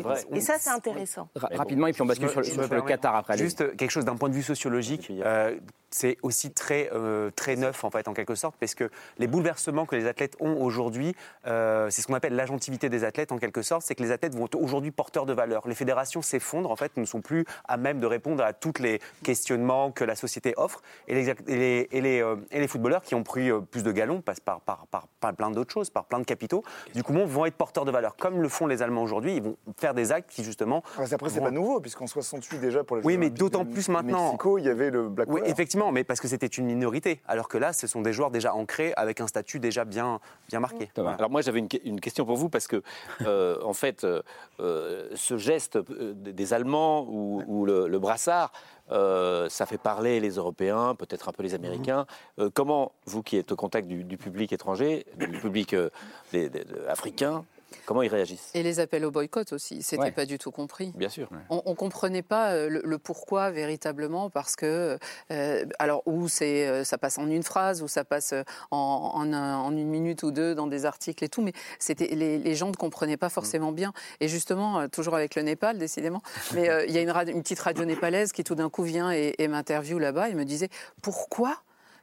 vrai. 0.03 0.21
Et 0.35 0.41
ça, 0.41 0.55
c'est 0.59 0.71
intéressant. 0.71 1.29
Ra- 1.37 1.49
Rapidement, 1.53 1.87
et 1.87 1.93
puis 1.93 2.03
on 2.03 2.07
bascule 2.07 2.29
sur, 2.29 2.45
sur 2.45 2.61
le 2.63 2.83
Qatar 2.83 3.15
après. 3.17 3.39
Juste 3.39 3.77
quelque 3.77 3.91
chose 3.91 4.05
d'un 4.05 4.17
point 4.17 4.29
de 4.29 4.35
vue 4.35 4.43
sociologique, 4.43 5.11
euh, 5.25 5.57
c'est 5.91 6.17
aussi 6.23 6.53
très, 6.53 6.91
euh, 6.95 7.31
très 7.37 7.55
neuf 7.57 7.85
en 7.85 7.91
fait 7.91 8.09
en 8.09 8.15
quelque 8.15 8.35
sorte, 8.35 8.57
parce 8.59 8.75
que 8.75 8.91
les 9.19 9.27
bouleversements 9.27 9.85
que 9.85 9.95
les 9.97 10.07
athlètes 10.07 10.37
ont 10.41 10.61
aujourd'hui, 10.63 11.15
euh, 11.47 11.91
c'est 11.91 12.01
ce 12.03 12.07
qu'on 12.07 12.15
appelle 12.15 12.35
l'agentivité 12.35 12.89
des 12.89 13.05
athlètes 13.05 13.31
en 13.33 13.39
quelque 13.39 13.61
sorte, 13.63 13.83
c'est 13.83 13.95
que 13.95 14.03
les 14.03 14.11
athlètes 14.11 14.35
vont 14.35 14.47
être 14.47 14.55
aujourd'hui 14.55 14.91
porteurs 14.91 15.27
de 15.27 15.33
valeur. 15.35 15.69
Les 15.69 15.75
fédérations 15.75 16.23
s'effondrent 16.23 16.71
en 16.71 16.77
fait, 16.77 16.97
ne 16.97 17.05
sont 17.05 17.21
plus 17.21 17.45
à 17.69 17.77
même 17.77 18.01
de 18.01 18.07
répondre 18.07 18.43
à 18.43 18.53
tous 18.55 18.73
les 18.81 19.01
questionnements 19.23 19.91
que 19.93 20.05
la 20.05 20.15
société 20.17 20.55
offre, 20.57 20.81
et 21.09 21.15
les, 21.15 21.29
et 21.31 21.35
les, 21.47 21.89
et 21.93 22.01
les, 22.01 22.23
euh, 22.23 22.37
et 22.51 22.61
les 22.61 22.69
footballeurs 22.69 23.03
qui 23.03 23.15
ont 23.15 23.23
pris 23.23 23.51
euh, 23.51 23.61
plus 23.61 23.83
de 23.83 23.93
galons 23.93 24.21
passent 24.23 24.41
par, 24.41 24.61
par, 24.63 24.87
par, 24.91 25.07
par 25.21 25.35
plein 25.35 25.51
d'autres 25.51 25.73
choses, 25.73 25.91
par 25.91 26.02
plein 26.05 26.19
de 26.19 26.25
capitaux, 26.25 26.63
du 26.95 27.03
coup 27.03 27.13
vont 27.13 27.45
être 27.47 27.55
porteurs 27.57 27.85
de 27.85 27.91
valeur, 27.91 28.17
comme 28.17 28.41
le 28.43 28.49
font 28.49 28.67
les 28.67 28.83
Allemands 28.83 29.03
aujourd'hui, 29.03 29.37
ils 29.37 29.43
vont 29.43 29.57
faire 29.79 29.95
des 29.95 30.13
actes 30.13 30.31
qui 30.31 30.43
justement 30.45 30.83
Ah, 30.99 31.03
Après, 31.13 31.29
c'est 31.29 31.39
vont- 31.39 31.45
pas 31.47 31.51
nouveau, 31.51 31.81
puisqu'en 31.81 32.07
68 32.07 32.59
déjà, 32.59 32.85
pour 32.85 32.97
les 32.97 33.03
Oui, 33.05 33.17
mais 33.19 33.31
d'autant 33.31 33.65
de 33.65 33.73
plus 33.73 33.89
maintenant. 33.89 34.25
Mexico, 34.33 34.59
il 34.59 34.65
y 34.65 34.69
avait 34.69 34.91
le 34.91 35.09
Black 35.09 35.29
Oui, 35.31 35.41
effectivement, 35.45 35.93
mais 35.93 36.05
parce 36.05 36.21
que 36.21 36.29
c'était 36.29 36.47
une 36.47 36.67
minorité. 36.67 37.21
Alors 37.27 37.49
que 37.49 37.59
là, 37.59 37.73
ce 37.73 37.87
sont 37.87 38.01
des 38.03 38.13
joueurs 38.13 38.31
déjà 38.31 38.55
ancrés 38.55 38.93
avec 38.97 39.21
un 39.21 39.27
statut 39.27 39.59
déjà 39.61 39.85
bien, 39.85 40.21
bien 40.49 40.61
marqué. 40.61 40.91
Voilà. 40.97 41.13
Alors 41.13 41.31
moi 41.31 41.41
j'avais 41.43 41.59
une, 41.61 41.69
une 41.85 42.01
question 42.01 42.25
pour 42.25 42.37
vous 42.37 42.49
parce 42.49 42.67
que 42.67 42.83
euh, 43.27 43.59
en 43.65 43.73
fait 43.73 44.05
euh, 44.05 44.23
euh, 44.61 45.09
ce 45.15 45.37
geste 45.37 45.79
des 45.79 46.53
Allemands 46.55 47.07
ou, 47.09 47.43
ou 47.47 47.65
le, 47.67 47.89
le 47.89 47.99
brassard 47.99 48.53
euh, 48.93 49.49
ça 49.49 49.67
fait 49.67 49.79
parler 49.79 50.21
les 50.21 50.31
Européens, 50.37 50.95
peut-être 50.95 51.29
un 51.29 51.33
peu 51.33 51.43
les 51.43 51.55
Américains. 51.55 52.07
Euh, 52.39 52.51
comment 52.53 52.93
vous 53.07 53.23
qui 53.23 53.37
êtes 53.37 53.51
au 53.53 53.57
contact 53.57 53.89
du, 53.89 54.05
du 54.05 54.17
public 54.17 54.53
étranger, 54.53 55.05
du 55.19 55.39
public 55.39 55.75
euh, 55.75 55.91
des- 56.33 56.49
des- 56.49 56.65
des- 56.65 56.87
africain, 56.89 57.45
comment 57.87 58.03
ils 58.03 58.09
réagissent? 58.09 58.51
Et 58.55 58.63
les 58.63 58.81
appels 58.81 59.05
au 59.05 59.11
boycott 59.11 59.53
aussi, 59.53 59.83
c'était 59.83 60.03
Ouais. 60.03 60.11
pas 60.13 60.27
du 60.27 60.39
tout 60.39 60.51
compris. 60.51 60.93
Bien 60.97 61.09
sûr. 61.09 61.29
On, 61.51 61.63
on 61.65 61.75
comprenait 61.75 62.23
pas 62.23 62.53
euh, 62.53 62.69
le, 62.69 62.83
le 62.85 62.99
pourquoi 62.99 63.51
véritablement 63.51 64.31
parce 64.31 64.57
que 64.57 64.99
euh, 65.31 65.65
alors 65.79 66.03
où 66.07 66.29
c'est 66.29 66.67
euh, 66.69 66.85
ça 66.85 66.99
passe 66.99 67.19
en 67.19 67.29
une 67.29 67.43
phrase 67.43 67.83
ou 67.83 67.89
ça 67.89 68.05
passe 68.05 68.35
en, 68.71 68.77
en 69.15 69.33
un- 69.33 69.57
en 69.59 69.77
une 69.77 69.89
minute 69.89 70.23
ou 70.23 70.31
deux 70.31 70.55
dans 70.55 70.67
des 70.67 70.85
articles 70.87 71.23
et 71.25 71.29
tout, 71.29 71.43
mais 71.43 71.53
c'était 71.79 72.09
les, 72.15 72.39
les 72.39 72.55
gens 72.55 72.69
ne 72.69 72.75
comprenaient 72.77 73.17
pas 73.17 73.29
forcément 73.29 73.73
bien. 73.73 73.93
Et 74.21 74.29
justement, 74.29 74.89
toujours 74.89 75.15
avec 75.15 75.35
le 75.35 75.43
Népal, 75.43 75.79
décidément, 75.79 76.23
mais 76.55 76.69
euh, 76.69 76.85
il 76.87 76.93
y 76.93 76.99
a 76.99 77.01
une, 77.01 77.11
radio- 77.11 77.35
une 77.35 77.43
petite 77.43 77.61
radio 77.61 77.85
népalaise 77.85 78.33
qui 78.33 78.45
tout 78.45 78.55
d'un 78.55 78.71
coup 78.71 78.83
vient 78.83 79.13
et, 79.13 79.35
et 79.39 79.49
m'interviewe 79.49 79.99
là-bas 79.99 80.29
et 80.29 80.35
me 80.35 80.45
disait 80.45 80.69
pourquoi 81.03 81.57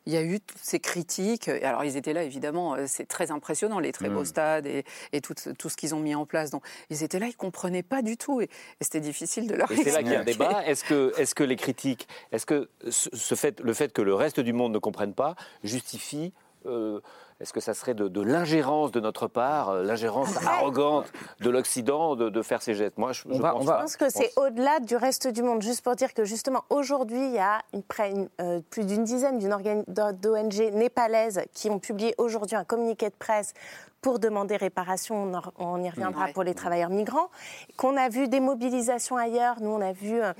il 0.06 0.14
y 0.14 0.18
a 0.18 0.22
eu 0.22 0.40
toutes 0.40 0.58
ces 0.62 0.80
critiques. 0.80 1.48
Et 1.48 1.64
Alors, 1.64 1.84
ils 1.84 1.98
étaient 1.98 2.14
là, 2.14 2.24
évidemment, 2.24 2.76
euh, 2.76 2.86
c'est 2.88 3.08
très 3.08 3.32
impressionnant, 3.32 3.80
les 3.80 3.92
très 3.92 4.10
beaux 4.10 4.22
Mm. 4.22 4.26
stades 4.26 4.66
et, 4.66 4.84
et 5.14 5.22
tout, 5.22 5.34
tout 5.58 5.70
ce 5.70 5.78
qu'ils 5.78 5.94
ont 5.96 6.00
mis 6.00 6.16
en 6.16 6.26
place. 6.26 6.50
Donc, 6.52 6.64
ils 6.90 7.04
étaient 7.04 7.20
là, 7.20 7.26
ils 7.28 7.30
ne 7.30 7.34
comprenaient 7.36 7.84
pas 7.84 8.02
du 8.02 8.18
tout. 8.18 8.42
Et, 8.42 8.46
et 8.46 8.84
c'était 8.84 9.02
difficile 9.02 9.48
de 9.48 9.56
leur 9.56 9.72
Et 9.72 9.76
c'est 9.78 9.92
là 9.92 10.02
qu'il 10.04 10.12
y 10.12 10.16
a 10.16 10.20
un 10.20 10.24
expliquer. 10.24 10.48
débat. 10.50 10.66
Est-ce 10.66 10.84
que, 10.84 11.14
est 11.18 11.34
que 11.34 11.44
les 11.44 11.56
critiques, 11.56 12.08
est-ce 12.32 12.46
que 12.46 12.70
ce 12.90 13.10
ce 13.14 13.36
fait, 13.36 13.60
le 13.60 13.74
fait 13.74 13.94
que 13.94 14.02
le 14.02 14.14
reste 14.16 14.40
du 14.40 14.54
monde 14.54 14.74
ne 14.74 14.80
comprenne 14.80 15.14
pas 15.14 15.36
justifie 15.64 16.34
euh, 16.66 17.00
est-ce 17.40 17.54
que 17.54 17.60
ça 17.60 17.74
serait 17.74 17.94
de, 17.94 18.08
de 18.08 18.22
l'ingérence 18.22 18.92
de 18.92 19.00
notre 19.00 19.28
part, 19.28 19.70
euh, 19.70 19.84
l'ingérence 19.84 20.36
arrogante 20.46 21.06
de 21.40 21.50
l'Occident 21.50 22.16
de, 22.16 22.30
de 22.30 22.42
faire 22.42 22.62
ces 22.62 22.74
gestes? 22.76 22.98
Moi, 22.98 23.14
je, 23.14 23.22
je 23.32 23.40
pense 23.40 23.62
Je 23.62 23.68
pas. 23.68 23.80
pense 23.82 23.96
que 23.98 24.10
c'est 24.10 24.32
au-delà 24.38 24.80
du 24.82 24.96
reste 24.96 25.28
du 25.28 25.42
monde. 25.42 25.62
Juste 25.62 25.82
pour 25.84 25.96
dire 25.96 26.14
que 26.14 26.26
justement, 26.26 26.64
aujourd'hui, 26.70 27.24
il 27.28 27.34
y 27.34 27.40
a 27.40 27.60
une, 27.74 27.84
près, 27.84 28.12
une- 28.12 28.30
euh, 28.42 28.60
plus 28.70 28.86
d'une 28.86 29.04
dizaine 29.04 29.40
d'ONG 29.40 30.74
népalaises 30.74 31.42
qui 31.54 31.70
ont 31.70 31.80
publié 31.80 32.14
aujourd'hui 32.18 32.56
un 32.56 32.64
communiqué 32.66 33.10
de 33.10 33.16
presse 33.18 33.54
pour 34.02 34.20
demander 34.20 34.56
réparation, 34.56 35.32
on, 35.58 35.84
y 35.84 35.90
reviendra 35.90 36.26
Ouais. 36.26 36.34
pour 36.34 36.44
les 36.44 36.54
travailleurs 36.54 36.90
migrants, 36.90 37.30
qu'on 37.78 37.98
a 37.98 38.08
vu 38.10 38.28
des 38.28 38.40
mobilisations 38.40 39.18
ailleurs. 39.18 39.58
Nous, 39.62 39.70
on 39.70 39.82
a 39.82 39.92
vu 39.92 40.22
euh, 40.22 40.34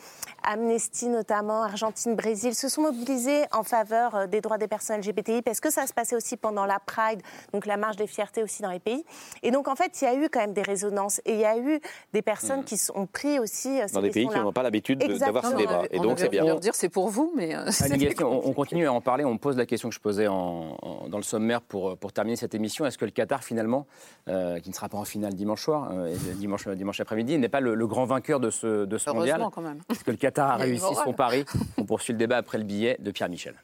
Amnesty 0.44 1.08
notamment, 1.08 1.64
Argentine, 1.64 2.16
Brésil, 2.16 2.56
se 2.56 2.70
sont 2.70 2.82
mobilisés 2.84 3.44
en 3.52 3.64
faveur 3.64 4.16
euh, 4.16 4.28
des 4.28 4.42
droits 4.42 4.58
des 4.58 4.68
personnes 4.68 5.00
LGBTI 5.02 5.42
parce 5.42 5.60
que 5.60 5.70
ça 5.72 5.88
se 5.88 5.94
passait 5.94 6.16
aussi 6.16 6.38
pendant 6.38 6.66
la 6.66 6.80
Pride, 6.80 7.22
donc 7.54 7.66
la 7.66 7.78
marche 7.78 7.98
des 7.98 8.08
fiertés 8.08 8.44
aussi 8.44 8.62
dans 8.62 8.72
les 8.72 8.80
pays. 8.80 9.04
Et 9.44 9.52
donc, 9.52 9.68
en 9.68 9.76
fait, 9.76 10.02
il 10.02 10.06
y 10.06 10.08
a 10.08 10.16
eu 10.16 10.30
quand 10.30 10.40
même 10.40 10.54
des 10.54 10.62
résonances 10.62 11.20
et 11.26 11.34
il 11.34 11.40
y 11.40 11.46
a 11.46 11.58
eu 11.58 11.80
des 12.14 12.22
personnes 12.22 12.64
qui 12.64 12.80
ont 12.96 13.06
pris 13.08 13.40
aussi 13.40 13.82
euh, 13.82 13.88
ces 13.88 13.94
Dans 13.96 14.02
des 14.02 14.10
pays 14.12 14.28
qui 14.28 14.38
n'ont 14.40 14.54
pas 14.54 14.64
l'habitude 14.64 15.00
de- 15.00 15.18
d'avoir 15.18 15.46
ces 15.46 15.56
débats. 15.56 15.84
Et 15.92 16.00
On 16.00 16.04
donc, 16.04 16.20
c'est 16.20 16.30
bien. 16.30 16.46
leur 16.46 16.60
dire 16.60 16.76
c'est 16.76 16.90
pour 16.90 17.10
vous, 17.10 17.34
mais 17.36 17.56
euh, 17.56 17.70
on, 18.24 18.54
continue 18.54 18.88
à 18.88 18.94
en 18.94 19.02
parler. 19.02 19.26
On 19.26 19.38
pose 19.38 19.58
la 19.58 19.66
question 19.66 19.90
que 19.90 19.96
je 19.96 20.00
posais 20.00 20.28
en- 20.28 20.78
en- 20.82 21.08
dans 21.10 21.18
le 21.18 21.24
sommaire 21.24 21.62
pour, 21.62 21.98
pour 21.98 22.14
terminer 22.14 22.36
cette 22.38 22.56
émission. 22.56 22.86
Est-ce 22.86 22.98
que 22.98 23.06
le 23.06 23.12
Qatar, 23.12 23.44
finalement, 23.50 23.88
euh, 24.28 24.60
qui 24.60 24.70
ne 24.70 24.76
sera 24.76 24.90
pas 24.90 24.98
en 25.00 25.06
finale 25.06 25.34
dimanche 25.34 25.64
soir, 25.64 25.90
euh, 25.92 26.14
et 26.14 26.36
dimanche, 26.36 26.68
dimanche 26.68 27.00
après-midi, 27.00 27.38
n'est 27.40 27.50
pas 27.50 27.62
le, 27.62 27.74
le 27.74 27.88
grand 27.88 28.06
vainqueur 28.06 28.40
de 28.40 28.52
ce, 28.52 28.86
de 28.86 28.98
ce 29.00 29.10
mondial 29.10 29.42
quand 29.52 29.62
même. 29.62 29.80
Est-ce 29.90 30.04
que 30.04 30.12
le 30.12 30.18
Qatar 30.18 30.52
a 30.52 30.58
réussi 30.58 30.94
son 31.04 31.14
pari 31.14 31.46
On 31.78 31.84
poursuit 31.84 32.14
le 32.14 32.20
débat 32.20 32.38
après 32.38 32.60
le 32.60 32.64
billet 32.64 32.98
de 33.00 33.10
Pierre 33.10 33.30
Michel. 33.30 33.56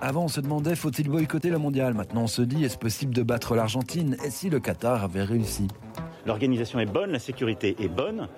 Avant, 0.00 0.24
on 0.24 0.28
se 0.28 0.40
demandait 0.40 0.76
faut-il 0.76 1.08
boycotter 1.08 1.50
le 1.50 1.58
mondial? 1.58 1.94
Maintenant, 1.94 2.22
on 2.22 2.26
se 2.28 2.42
dit 2.42 2.64
est-ce 2.64 2.78
possible 2.78 3.12
de 3.14 3.22
battre 3.22 3.56
l'Argentine? 3.56 4.16
Et 4.24 4.30
si 4.30 4.50
le 4.50 4.60
Qatar 4.60 5.02
avait 5.02 5.24
réussi? 5.24 5.66
L'organisation 6.26 6.78
est 6.78 6.86
bonne, 6.86 7.10
la 7.10 7.18
sécurité 7.18 7.74
est 7.80 7.88
bonne. 7.88 8.28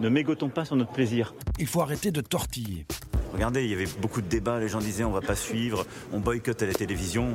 Ne 0.00 0.08
mégotons 0.08 0.48
pas 0.48 0.64
sur 0.64 0.76
notre 0.76 0.92
plaisir. 0.92 1.34
Il 1.58 1.66
faut 1.66 1.80
arrêter 1.80 2.10
de 2.10 2.20
tortiller. 2.20 2.86
Regardez, 3.32 3.64
il 3.64 3.70
y 3.70 3.74
avait 3.74 3.88
beaucoup 4.00 4.22
de 4.22 4.28
débats, 4.28 4.58
les 4.58 4.68
gens 4.68 4.78
disaient 4.78 5.04
on 5.04 5.10
va 5.10 5.20
pas 5.20 5.34
suivre, 5.34 5.84
on 6.12 6.20
boycotte 6.20 6.62
à 6.62 6.66
la 6.66 6.72
télévision, 6.72 7.34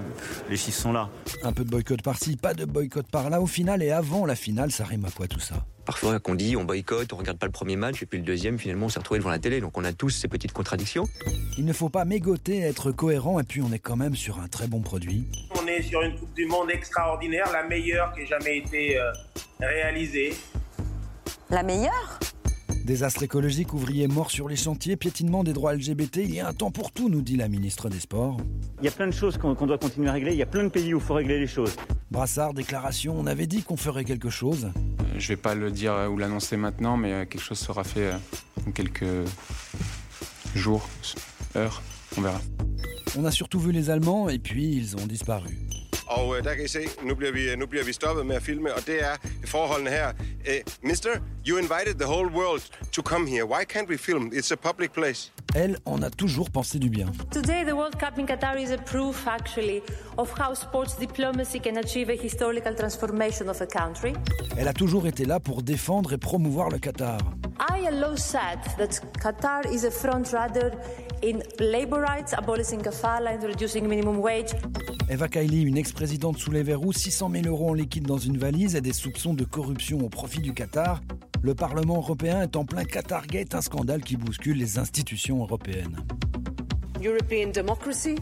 les 0.50 0.58
chiffres 0.58 0.80
sont 0.80 0.94
là. 0.94 1.10
Un 1.44 1.52
peu 1.52 1.64
de 1.64 1.70
boycott 1.70 2.02
par-ci, 2.02 2.38
pas 2.38 2.56
de 2.56 2.66
boycott 2.66 3.06
par-là. 3.06 3.40
Au 3.40 3.46
final 3.46 3.84
et 3.84 3.92
avant 3.92 4.26
la 4.26 4.36
finale, 4.36 4.72
ça 4.72 4.84
rime 4.84 5.06
à 5.06 5.12
quoi 5.12 5.28
tout 5.28 5.40
ça? 5.40 5.64
Parfois 5.86 6.20
qu'on 6.20 6.34
dit 6.34 6.56
on 6.56 6.64
boycotte, 6.64 7.14
on 7.14 7.18
regarde 7.18 7.38
pas 7.38 7.46
le 7.46 7.52
premier 7.52 7.76
match 7.76 8.02
et 8.02 8.06
puis 8.06 8.18
le 8.18 8.24
deuxième 8.24 8.58
finalement 8.58 8.88
on 8.88 8.90
s'est 8.90 9.00
retrouvé 9.00 9.20
devant 9.20 9.30
la 9.30 9.40
télé. 9.40 9.62
Donc 9.62 9.78
on 9.78 9.84
a 9.84 9.94
tous 9.94 10.10
ces 10.10 10.28
petites 10.28 10.54
contradictions. 10.54 11.06
Il 11.58 11.66
ne 11.66 11.74
faut 11.74 11.90
pas 11.90 12.06
mégoter, 12.06 12.62
être 12.62 12.92
cohérent, 12.92 13.40
et 13.40 13.44
puis 13.44 13.62
on 13.62 13.72
est 13.72 13.80
quand 13.80 13.98
même 13.98 14.16
sur 14.16 14.40
un 14.40 14.48
très 14.48 14.68
bon 14.68 14.82
produit. 14.82 15.28
On 15.62 15.68
est 15.68 15.84
sur 15.84 16.02
une 16.02 16.16
Coupe 16.18 16.34
du 16.34 16.46
Monde 16.46 16.72
extraordinaire, 16.72 17.52
la 17.52 17.64
meilleure 17.64 18.14
qui 18.14 18.22
ait 18.22 18.26
jamais 18.26 18.58
été 18.58 18.98
euh, 18.98 19.12
réalisée. 19.60 20.34
La 21.50 21.62
meilleure? 21.62 22.20
Désastre 22.92 23.24
écologique, 23.24 23.74
ouvriers 23.74 24.10
morts 24.10 24.32
sur 24.32 24.50
les 24.50 24.58
chantiers, 24.58 24.98
piétinement 24.98 25.46
des 25.46 25.54
droits 25.54 25.74
LGBT, 25.74 26.18
il 26.18 26.36
y 26.36 26.42
a 26.42 26.50
un 26.50 26.54
temps 26.54 26.72
pour 26.72 26.92
tout, 26.92 27.08
nous 27.08 27.22
dit 27.22 27.38
la 27.38 27.48
ministre 27.48 27.88
des 27.88 28.02
Sports. 28.02 28.36
Il 28.82 28.86
y 28.86 28.90
a 28.90 28.92
plein 28.92 29.08
de 29.08 29.14
choses 29.14 29.38
qu'on 29.38 29.54
doit 29.54 29.78
continuer 29.78 30.10
à 30.10 30.12
régler. 30.12 30.34
Il 30.34 30.38
y 30.38 30.42
a 30.42 30.46
plein 30.46 30.66
de 30.66 30.68
pays 30.68 30.94
où 30.94 30.98
il 30.98 31.02
faut 31.02 31.14
régler 31.14 31.40
les 31.40 31.48
choses. 31.48 31.74
Brassard, 32.12 32.54
déclaration, 32.54 33.16
on 33.18 33.28
avait 33.28 33.48
dit 33.48 33.64
qu'on 33.64 33.78
ferait 33.78 34.04
quelque 34.04 34.30
chose. 34.30 34.74
Je 35.18 35.26
vais 35.30 35.38
pas 35.38 35.56
le 35.56 35.72
dire 35.72 35.94
euh, 35.94 36.10
ou 36.10 36.18
l'annoncer 36.18 36.58
maintenant, 36.58 36.98
mais 36.98 37.14
euh, 37.14 37.20
quelque 37.24 37.40
chose 37.40 37.60
sera 37.60 37.86
fait 37.86 38.12
euh, 38.12 38.18
dans 38.66 38.74
quelques 38.74 39.06
jours, 40.54 40.86
heures, 41.56 41.82
on 42.18 42.22
verra. 42.22 42.42
On 43.18 43.24
a 43.24 43.32
surtout 43.32 43.62
vu 43.62 43.72
les 43.72 43.90
Allemands, 43.90 44.28
et 44.28 44.38
puis 44.38 44.70
ils 44.70 44.98
ont 44.98 45.08
disparu. 45.08 45.58
Og 46.18 46.38
øh, 46.38 46.44
der 46.44 46.54
kan 46.54 46.66
I 46.66 46.68
se, 46.68 46.80
nu 47.04 47.16
bliver, 47.16 47.32
vi, 47.32 47.56
nu 47.58 47.66
bliver 47.66 47.84
vi 47.84 47.94
stoppet 47.94 48.26
med 48.26 48.36
at 48.36 48.44
filme, 48.44 48.74
og 48.74 48.82
det 48.88 49.04
er 49.04 49.16
forholdene 49.46 49.90
her. 49.90 50.08
Øh, 50.48 50.56
mister, 50.84 51.10
you 51.48 51.58
invited 51.58 51.96
the 52.00 52.10
whole 52.14 52.30
world 52.40 52.64
to 52.92 53.02
come 53.02 53.30
here. 53.30 53.46
Why 53.46 53.64
can't 53.74 53.90
we 53.90 53.98
film? 53.98 54.32
It's 54.34 54.52
a 54.52 54.56
public 54.70 54.92
place. 54.92 55.32
Elle 55.56 55.76
en 55.86 56.04
a 56.04 56.10
toujours 56.10 56.50
pensé 56.50 56.80
du 56.80 56.90
bien. 56.90 57.08
Today, 57.32 57.64
the 57.64 57.76
World 57.76 57.96
Cup 58.00 58.18
in 58.18 58.26
Qatar 58.26 58.56
is 58.58 58.72
a 58.72 58.78
proof, 58.78 59.28
actually, 59.28 59.82
of 60.18 60.30
how 60.40 60.54
sports 60.56 60.94
diplomacy 61.00 61.60
can 61.60 61.78
achieve 61.78 62.10
a 62.10 62.18
historical 62.28 62.74
transformation 62.76 63.50
of 63.50 63.62
a 63.62 63.66
country. 63.66 64.14
Elle 64.58 64.68
a 64.68 64.74
toujours 64.74 65.08
été 65.08 65.26
là 65.26 65.40
pour 65.40 65.62
défendre 65.62 66.14
et 66.14 66.18
promouvoir 66.18 66.70
le 66.70 66.80
Qatar. 66.80 67.20
ILO 67.78 68.16
said 68.16 68.60
that 68.78 69.02
Qatar 69.22 69.66
is 69.72 69.86
a 69.86 69.92
front 69.92 70.26
runner 70.34 70.72
in 71.22 71.42
labor 71.60 72.02
rights, 72.02 72.34
abolishing 72.34 72.82
kafala 72.82 73.32
and 73.32 73.44
reducing 73.44 73.88
minimum 73.88 74.20
wage. 74.20 74.54
Eva 75.10 75.28
Kaili, 75.28 75.64
une 75.64 75.78
ex-présidente 75.78 76.38
sous 76.38 76.52
les 76.52 76.64
verrous, 76.64 76.94
600 76.94 77.30
000 77.32 77.46
euros 77.48 77.70
en 77.70 77.74
liquide 77.74 78.08
dans 78.08 78.18
une 78.18 78.38
valise 78.38 78.76
et 78.76 78.82
des 78.82 78.94
soupçons 78.94 79.34
de 79.34 79.44
corruption 79.44 80.00
au 80.00 80.10
profit 80.10 80.40
du 80.40 80.54
Qatar. 80.54 81.02
Le 81.42 81.56
Parlement 81.56 81.98
européen 81.98 82.42
est 82.42 82.56
en 82.56 82.66
plein 82.66 82.84
Qatargate, 82.84 83.56
un 83.56 83.62
scandale 83.62 84.02
qui 84.02 84.16
bouscule 84.16 84.58
les 84.58 84.78
institutions 84.78 85.42
européennes. 85.42 85.98
European 87.04 87.52
democracy 87.52 88.16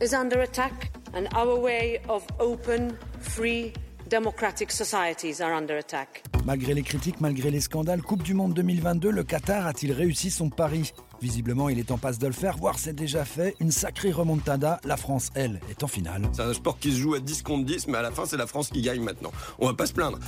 is 0.00 0.14
under 0.14 0.40
attack, 0.40 0.92
and 1.14 1.26
our 1.36 1.58
way 1.58 2.00
of 2.08 2.22
open, 2.38 2.92
free, 3.20 3.72
democratic 4.08 4.70
societies 4.70 5.40
are 5.40 5.54
under 5.54 5.78
attack. 5.78 6.22
Malgré 6.44 6.74
les 6.74 6.82
critiques, 6.82 7.20
malgré 7.20 7.50
les 7.50 7.60
scandales, 7.60 8.02
Coupe 8.02 8.22
du 8.22 8.34
Monde 8.34 8.54
2022, 8.54 9.10
le 9.10 9.24
Qatar 9.24 9.66
a-t-il 9.66 9.92
réussi 9.92 10.30
son 10.30 10.48
pari? 10.48 10.92
Visiblement, 11.20 11.68
il 11.68 11.78
est 11.78 11.90
en 11.90 11.98
passe 11.98 12.18
de 12.18 12.26
le 12.26 12.32
faire, 12.32 12.56
voire 12.56 12.78
c'est 12.78 12.94
déjà 12.94 13.24
fait. 13.24 13.54
Une 13.60 13.70
sacrée 13.70 14.10
remontada. 14.10 14.80
La 14.84 14.96
France, 14.96 15.30
elle, 15.34 15.60
est 15.70 15.82
en 15.84 15.86
finale. 15.86 16.22
C'est 16.32 16.42
un 16.42 16.54
sport 16.54 16.78
qui 16.78 16.92
se 16.92 16.96
joue 16.96 17.14
à 17.14 17.20
10 17.20 17.42
contre 17.42 17.66
10, 17.66 17.88
mais 17.88 17.98
à 17.98 18.02
la 18.02 18.10
fin, 18.10 18.24
c'est 18.24 18.38
la 18.38 18.46
France 18.46 18.70
qui 18.70 18.80
gagne 18.80 19.02
maintenant. 19.02 19.32
On 19.58 19.66
va 19.66 19.74
pas 19.74 19.86
se 19.86 19.92
plaindre. 19.92 20.18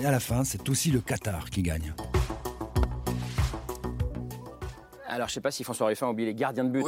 Et 0.00 0.06
à 0.06 0.12
la 0.12 0.20
fin, 0.20 0.44
c'est 0.44 0.68
aussi 0.68 0.90
le 0.90 1.00
Qatar 1.00 1.50
qui 1.50 1.62
gagne. 1.62 1.94
Alors, 5.12 5.28
je 5.28 5.34
sais 5.34 5.40
pas 5.40 5.50
si 5.50 5.64
François 5.64 5.88
Ruffin 5.88 6.06
a 6.06 6.10
oublié 6.10 6.28
les 6.28 6.34
gardiens 6.34 6.64
de 6.64 6.70
but. 6.70 6.84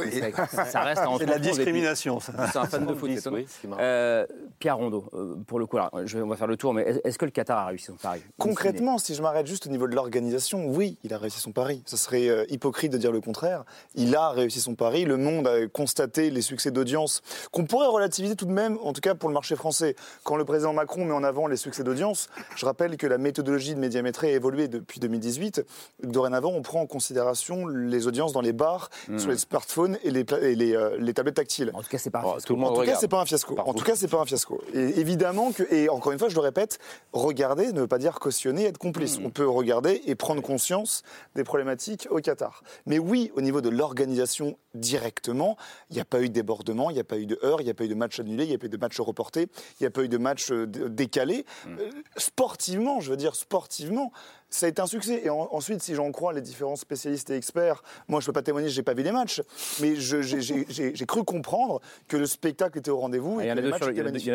ça, 0.49 0.65
ça 0.65 0.79
reste 0.81 1.01
en 1.01 1.17
C'est 1.17 1.25
de 1.25 1.31
la 1.31 1.39
discrimination, 1.39 2.19
ça. 2.19 2.31
C'est 2.51 2.57
un 2.57 2.65
fan 2.65 2.85
de 2.85 2.93
foot, 2.95 3.11
c'est 3.19 3.29
oui. 3.29 3.45
Euh, 3.79 4.25
Pierre 4.59 4.77
Rondeau, 4.77 5.05
euh, 5.13 5.35
pour 5.45 5.59
le 5.59 5.65
coup, 5.65 5.77
alors, 5.77 5.91
je 6.05 6.17
vais, 6.17 6.23
on 6.23 6.27
va 6.27 6.37
faire 6.37 6.47
le 6.47 6.55
tour, 6.55 6.73
mais 6.73 6.83
est- 6.83 7.01
est-ce 7.05 7.17
que 7.19 7.25
le 7.25 7.31
Qatar 7.31 7.57
a 7.57 7.65
réussi 7.65 7.85
son 7.87 7.95
pari? 7.95 8.21
Concrètement, 8.37 8.97
si 8.97 9.13
je 9.13 9.21
m'arrête 9.21 9.45
juste 9.45 9.67
au 9.67 9.69
niveau 9.69 9.87
de 9.87 9.95
l'organisation, 9.95 10.67
oui, 10.69 10.97
il 11.03 11.13
a 11.13 11.17
réussi 11.17 11.39
son 11.41 11.51
pari. 11.51 11.83
Ce 11.85 11.97
serait 11.97 12.29
euh, 12.29 12.45
hypocrite 12.49 12.93
de 12.93 12.97
dire 12.97 13.11
le 13.11 13.19
contraire. 13.19 13.65
Il 13.95 14.15
a 14.15 14.29
réussi 14.29 14.61
son 14.61 14.75
pari. 14.75 15.03
Le 15.03 15.17
monde 15.17 15.47
a 15.47 15.67
constaté 15.67 16.29
les 16.29 16.41
succès 16.41 16.71
d'audience 16.71 17.21
qu'on 17.51 17.65
pourrait 17.65 17.87
relativiser 17.87 18.35
tout 18.37 18.45
de 18.45 18.51
même, 18.53 18.77
en 18.83 18.93
tout 18.93 19.01
cas 19.01 19.15
pour 19.15 19.27
le 19.27 19.33
marché 19.33 19.55
français. 19.57 19.95
Quand 20.23 20.37
le 20.37 20.45
président 20.45 20.71
Macron 20.71 21.03
met 21.03 21.13
en 21.13 21.23
avant 21.25 21.47
les 21.47 21.57
succès 21.57 21.83
d'audience, 21.83 22.29
je 22.55 22.65
rappelle 22.65 22.95
que 22.95 23.07
la 23.07 23.17
méthodologie 23.17 23.75
de 23.75 23.79
médiamétrie 23.79 24.27
a 24.27 24.31
évolué 24.31 24.69
depuis 24.69 25.01
2018. 25.01 25.65
Dorénavant, 26.03 26.51
on 26.51 26.61
prend 26.61 26.79
en 26.81 26.85
considération 26.87 27.67
les 27.67 28.07
audiences 28.07 28.12
dans 28.31 28.41
les 28.41 28.53
bars, 28.53 28.89
Mm. 29.07 29.17
sur 29.19 29.29
les 29.31 29.37
smartphones 29.37 29.97
et 30.03 30.11
les, 30.11 30.23
pla- 30.23 30.39
et 30.41 30.55
les, 30.55 30.75
euh, 30.75 30.95
les 30.99 31.13
tablettes 31.13 31.35
tactiles. 31.35 31.71
En 31.73 31.81
tout 31.81 31.89
cas, 31.89 31.97
c'est 31.97 32.09
pas 32.11 32.19
un 32.19 32.23
Oh, 32.25 32.31
fiasco. 32.33 32.47
tout 32.47 32.53
le 32.53 32.59
monde 32.59 32.71
En 32.71 32.75
tout 32.81 32.85
cas, 32.85 32.95
c'est 32.95 33.07
pas 33.07 33.19
un 33.21 33.25
fiasco. 33.25 33.55
Par 33.55 33.67
En 33.67 33.73
tout 33.73 33.83
cas, 33.83 33.95
c'est 33.95 34.07
pas 34.07 34.19
un 34.21 34.25
fiasco. 34.25 34.61
Et 34.73 34.99
évidemment 34.99 35.51
que, 35.51 35.63
et 35.73 35.89
encore 35.89 36.11
une 36.13 36.19
fois, 36.19 36.29
je 36.29 36.35
le 36.35 36.41
répète, 36.41 36.79
regarder 37.11 37.73
ne 37.73 37.81
veut 37.81 37.87
pas 37.87 37.97
dire 37.97 38.19
cautionner, 38.19 38.65
être 38.65 38.77
complice. 38.77 39.19
Hmm. 39.19 39.25
On 39.25 39.29
peut 39.29 39.47
regarder 39.47 40.01
et 40.05 40.15
prendre 40.15 40.41
conscience 40.41 41.03
des 41.35 41.43
problématiques 41.43 42.07
au 42.11 42.19
Qatar. 42.19 42.63
Mais 42.85 42.99
oui, 42.99 43.31
au 43.35 43.41
niveau 43.41 43.61
de 43.61 43.69
l'organisation 43.69 44.57
directement, 44.75 45.57
il 45.89 45.95
n'y 45.95 46.01
a 46.01 46.05
pas 46.05 46.21
eu 46.21 46.29
de 46.29 46.33
débordement, 46.33 46.89
il 46.89 46.93
n'y 46.93 46.99
a 46.99 47.03
pas 47.03 47.17
eu 47.17 47.25
de 47.25 47.39
heurts, 47.43 47.61
il 47.61 47.65
n'y 47.65 47.69
a 47.71 47.73
pas 47.73 47.85
eu 47.85 47.87
de 47.89 47.95
match 47.95 48.19
annulé, 48.19 48.43
il 48.43 48.49
n'y 48.49 48.55
a 48.55 48.57
pas 48.57 48.65
eu 48.65 48.69
de 48.69 48.77
match 48.77 48.99
reporté, 48.99 49.47
il 49.79 49.83
n'y 49.83 49.87
a 49.87 49.91
pas 49.91 50.03
eu 50.03 50.09
de 50.09 50.17
match 50.17 50.51
euh, 50.51 50.65
décalé. 50.67 51.45
Hmm. 51.65 51.77
Euh, 51.79 51.89
sportivement, 52.17 52.99
je 53.01 53.09
veux 53.11 53.17
dire 53.17 53.35
sportivement, 53.35 54.11
ça 54.53 54.67
a 54.67 54.69
été 54.69 54.81
un 54.81 54.85
succès. 54.87 55.21
Et 55.25 55.29
en- 55.29 55.49
ensuite, 55.51 55.81
si 55.81 55.95
j'en 55.95 56.11
crois 56.11 56.31
les 56.33 56.41
différents 56.41 56.75
spécialistes 56.75 57.29
et 57.31 57.35
experts, 57.35 57.83
moi 58.07 58.19
je 58.19 58.27
peux 58.27 58.33
pas 58.33 58.41
témoigner, 58.43 58.69
j'ai 58.69 58.83
pas 58.83 58.93
vu 58.93 59.03
les 59.03 59.11
matchs, 59.11 59.41
mais 59.81 59.95
j'ai- 59.95 61.05
cru 61.07 61.23
comprendre 61.23 61.81
que 62.07 62.17
le 62.17 62.25
spectacle 62.25 62.77
était 62.79 62.91
au 62.91 62.97
rendez-vous. 62.99 63.37
Ah, 63.39 63.43
Il 63.43 63.47
y, 63.47 63.51
en 63.51 63.57
a 63.57 63.61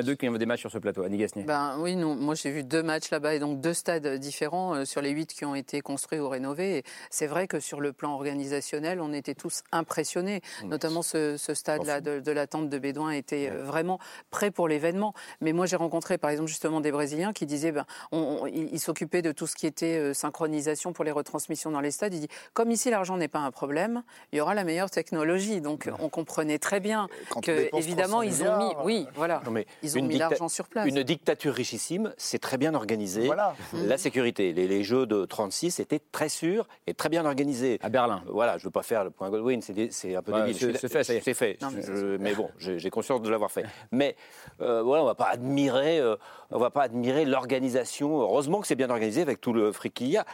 deux 0.02 0.14
qui 0.14 0.28
ont 0.28 0.32
des 0.32 0.46
matchs 0.46 0.60
sur 0.60 0.70
ce 0.70 0.78
plateau. 0.78 1.02
Annie 1.02 1.18
Gasnier. 1.18 1.44
Ben 1.44 1.76
oui, 1.80 1.96
non, 1.96 2.14
moi 2.14 2.34
j'ai 2.34 2.50
vu 2.50 2.64
deux 2.64 2.82
matchs 2.82 3.10
là-bas 3.10 3.34
et 3.34 3.38
donc 3.38 3.60
deux 3.60 3.74
stades 3.74 4.06
différents 4.18 4.74
euh, 4.74 4.84
sur 4.84 5.00
les 5.00 5.10
huit 5.10 5.32
qui 5.32 5.44
ont 5.44 5.54
été 5.54 5.80
construits 5.80 6.18
ou 6.20 6.28
rénovés. 6.28 6.78
Et 6.78 6.82
C'est 7.10 7.26
vrai 7.26 7.46
que 7.48 7.60
sur 7.60 7.80
le 7.80 7.92
plan 7.92 8.12
organisationnel, 8.14 9.00
on 9.00 9.12
était 9.12 9.34
tous 9.34 9.62
impressionnés. 9.72 10.40
Notamment 10.64 11.02
ce, 11.02 11.36
ce 11.36 11.54
stade-là 11.54 12.00
de, 12.00 12.20
de 12.20 12.32
la 12.32 12.46
tente 12.46 12.68
de 12.68 12.78
Bédouin 12.78 13.10
était 13.12 13.50
euh, 13.52 13.62
vraiment 13.64 13.98
prêt 14.30 14.50
pour 14.50 14.68
l'événement. 14.68 15.14
Mais 15.40 15.52
moi 15.52 15.66
j'ai 15.66 15.76
rencontré 15.76 16.18
par 16.18 16.30
exemple 16.30 16.48
justement 16.48 16.80
des 16.80 16.90
Brésiliens 16.92 17.32
qui 17.32 17.46
disaient, 17.46 17.72
ben, 17.72 17.86
on- 18.12 18.38
on- 18.42 18.46
ils 18.46 18.68
ils 18.72 18.80
s'occupaient 18.80 19.22
de 19.22 19.32
tout 19.32 19.46
ce 19.46 19.54
qui 19.56 19.66
était 19.66 19.96
euh, 20.08 20.14
synchronisation 20.14 20.92
pour 20.92 21.04
les 21.04 21.10
retransmissions 21.12 21.70
dans 21.70 21.80
les 21.80 21.90
stades. 21.90 22.14
Ils 22.14 22.20
disent, 22.20 22.28
comme 22.54 22.70
ici 22.70 22.90
l'argent 22.90 23.16
n'est 23.16 23.28
pas 23.28 23.38
un 23.40 23.50
problème, 23.50 24.02
il 24.32 24.38
y 24.38 24.40
aura 24.40 24.54
la 24.54 24.64
meilleure 24.64 24.90
technologie. 24.90 25.60
Donc 25.60 25.88
on 26.00 26.08
comprenait 26.08 26.58
très 26.58 26.80
bien 26.80 27.08
Quand 27.30 27.40
que 27.40 27.68
évidemment 27.76 28.22
300 28.22 28.22
ils 28.22 28.42
ont 28.48 28.58
mis, 28.58 28.74
oui, 28.84 29.06
voilà, 29.14 29.42
Non, 29.44 29.50
mais 29.50 29.66
ils 29.82 29.96
ont 29.96 30.00
une 30.00 30.06
mis 30.06 30.18
l'argent 30.18 30.48
sur 30.48 30.68
place. 30.68 30.86
Une 30.86 31.02
dictature 31.02 31.54
richissime, 31.54 32.12
c'est 32.16 32.38
très 32.40 32.58
bien 32.58 32.74
organisé. 32.74 33.26
Voilà. 33.26 33.54
La 33.72 33.98
sécurité, 33.98 34.52
les, 34.52 34.66
les 34.68 34.82
jeux 34.84 35.06
de 35.06 35.24
36 35.24 35.80
étaient 35.80 36.00
très 36.12 36.28
sûrs 36.28 36.66
et 36.86 36.94
très 36.94 37.08
bien 37.08 37.24
organisés. 37.24 37.78
À 37.82 37.88
Berlin. 37.88 38.22
Voilà, 38.26 38.58
je 38.58 38.62
ne 38.62 38.68
veux 38.68 38.70
pas 38.72 38.82
faire 38.82 39.04
le 39.04 39.10
point 39.10 39.30
Goldwyn, 39.30 39.60
c'est 39.62 40.14
un 40.14 40.22
peu 40.22 40.32
Ouais, 40.32 40.46
débile. 40.46 40.76
c'est- 40.78 40.88
fait. 40.88 41.04
C'est 41.04 41.34
fait. 41.34 41.58
Non, 41.62 41.68
mais 41.74 41.82
Je- 41.82 42.16
mais 42.16 42.34
bon, 42.34 42.48
j'ai 42.58 42.90
conscience 42.90 43.22
de 43.22 43.30
l'avoir 43.30 43.50
fait. 43.50 43.64
Mais 43.92 44.16
euh, 44.60 44.82
voilà, 44.82 45.02
on 45.02 45.06
ne 45.06 45.10
va 45.10 45.14
pas 45.14 45.28
admirer, 45.28 45.98
euh, 46.00 46.16
on 46.50 46.58
va 46.58 46.70
pas 46.70 46.82
admirer 46.82 47.24
l'organisation. 47.24 48.20
Heureusement 48.20 48.60
que 48.60 48.66
c'est 48.66 48.74
bien 48.74 48.90
organisé 48.90 49.22
avec 49.22 49.40
tout 49.40 49.52
le 49.52 49.72
fric 49.72 49.94
qu'il 49.98 50.08
y 50.08 50.16
a. 50.16 50.24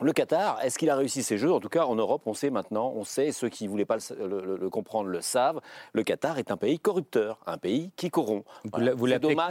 Le 0.00 0.12
Qatar, 0.12 0.60
est-ce 0.64 0.76
qu'il 0.76 0.90
a 0.90 0.96
réussi 0.96 1.22
ses 1.22 1.38
jeux? 1.38 1.52
En 1.52 1.60
tout 1.60 1.68
cas, 1.68 1.84
en 1.84 1.94
Europe, 1.94 2.22
on 2.26 2.34
sait 2.34 2.50
maintenant, 2.50 2.92
on 2.96 3.04
sait, 3.04 3.30
ceux 3.30 3.48
qui 3.48 3.64
ne 3.64 3.70
voulaient 3.70 3.84
pas 3.84 3.96
le, 4.18 4.40
le- 4.40 4.56
le 4.56 4.70
comprendre 4.70 5.08
le 5.08 5.20
savent, 5.20 5.60
le 5.92 6.02
Qatar 6.02 6.38
est 6.38 6.50
un 6.50 6.56
pays 6.56 6.80
corrupteur, 6.80 7.38
un 7.46 7.58
pays 7.58 7.92
qui 7.96 8.10
corrompt. 8.10 8.44
Voilà. 8.72 8.90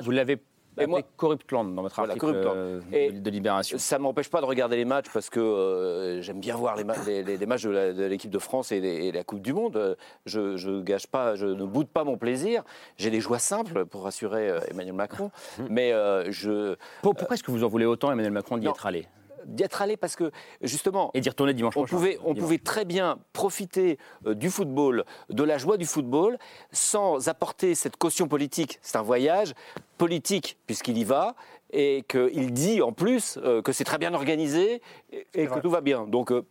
vous 0.04 0.12
l'avez 0.12 0.38
Et 0.78 0.82
appelé 0.82 0.88
moi- 0.88 1.02
Corruptland 1.18 1.76
dans 1.76 1.82
votre 1.84 2.00
article 2.00 2.20
Corruptland. 2.20 2.56
euh, 2.58 2.82
de, 3.12 3.20
de 3.20 3.30
Libération. 3.30 3.78
Ça 3.78 3.98
ne 3.98 4.04
m'empêche 4.04 4.30
pas 4.30 4.42
de 4.42 4.46
regarder 4.46 4.76
les 4.76 4.86
matchs 4.86 5.06
parce 5.14 5.30
que 5.30 5.40
euh, 5.40 6.22
j'aime 6.22 6.40
bien 6.40 6.56
voir 6.56 6.76
les, 6.76 6.84
ma- 6.84 6.98
les- 7.06 7.24
les- 7.24 7.38
les 7.38 7.46
matchs 7.46 7.64
de 7.64 7.92
de 7.94 8.04
l'équipe 8.06 8.32
de 8.32 8.40
France 8.40 8.72
et, 8.72 8.80
les- 8.80 9.06
et 9.08 9.12
la 9.12 9.24
Coupe 9.24 9.42
du 9.42 9.54
Monde. 9.54 9.98
Je, 10.26 10.58
je 10.58 10.82
gâche 10.82 11.08
pas, 11.08 11.36
je 11.36 11.46
ne 11.46 11.64
boude 11.66 11.88
pas 11.88 12.04
mon 12.04 12.18
plaisir. 12.18 12.64
J'ai 12.98 13.10
des 13.12 13.20
joies 13.22 13.40
simples 13.40 13.86
pour 13.86 14.04
rassurer 14.04 14.50
euh, 14.50 14.60
Emmanuel 14.72 14.94
Macron, 14.96 15.32
mais 15.70 15.92
euh, 15.94 16.32
je 16.32 16.76
Pourquoi 17.02 17.36
est-ce 17.36 17.44
que 17.44 17.52
vous 17.52 17.64
en 17.64 17.68
voulez 17.68 17.86
autant, 17.86 18.12
Emmanuel 18.12 18.32
Macron, 18.34 18.58
d'y 18.58 18.68
être 18.68 18.86
allé? 18.86 19.08
D'y 19.46 19.64
être 19.64 19.82
allé 19.82 19.98
parce 19.98 20.16
que 20.16 20.32
justement 20.62 21.12
Et 21.14 21.22
d'y 21.22 21.30
retourner 21.30 21.54
dimanche 21.54 21.76
on 21.78 21.82
prochain 21.82 21.96
pouvait, 21.96 22.18
on 22.24 22.34
Dimanche. 22.34 22.40
pouvait 22.40 22.58
très 22.60 22.86
bien 22.86 23.20
profiter 23.34 23.98
euh, 24.26 24.34
du 24.36 24.50
football, 24.50 25.04
de 25.30 25.44
la 25.44 25.58
joie 25.58 25.78
du 25.78 25.86
football, 25.86 26.38
sans 26.72 27.28
apporter 27.30 27.76
cette 27.76 27.98
caution 27.98 28.28
politique. 28.28 28.80
C'est 28.82 28.98
un 28.98 29.02
voyage 29.02 29.54
politique, 29.98 30.58
puisqu'il 30.68 30.98
y 30.98 31.04
va, 31.04 31.36
et 31.72 32.04
qu'il 32.08 32.54
dit 32.54 32.82
en 32.82 32.92
plus 32.92 33.38
euh, 33.44 33.62
que 33.62 33.72
c'est 33.72 33.84
très 33.84 33.98
bien 33.98 34.14
organisé 34.14 34.82
et, 35.12 35.28
et 35.34 35.48
que 35.48 35.60
tout 35.60 35.70
va 35.70 35.82
bien. 35.82 36.06
Donc. 36.08 36.32
euh, 36.32 36.46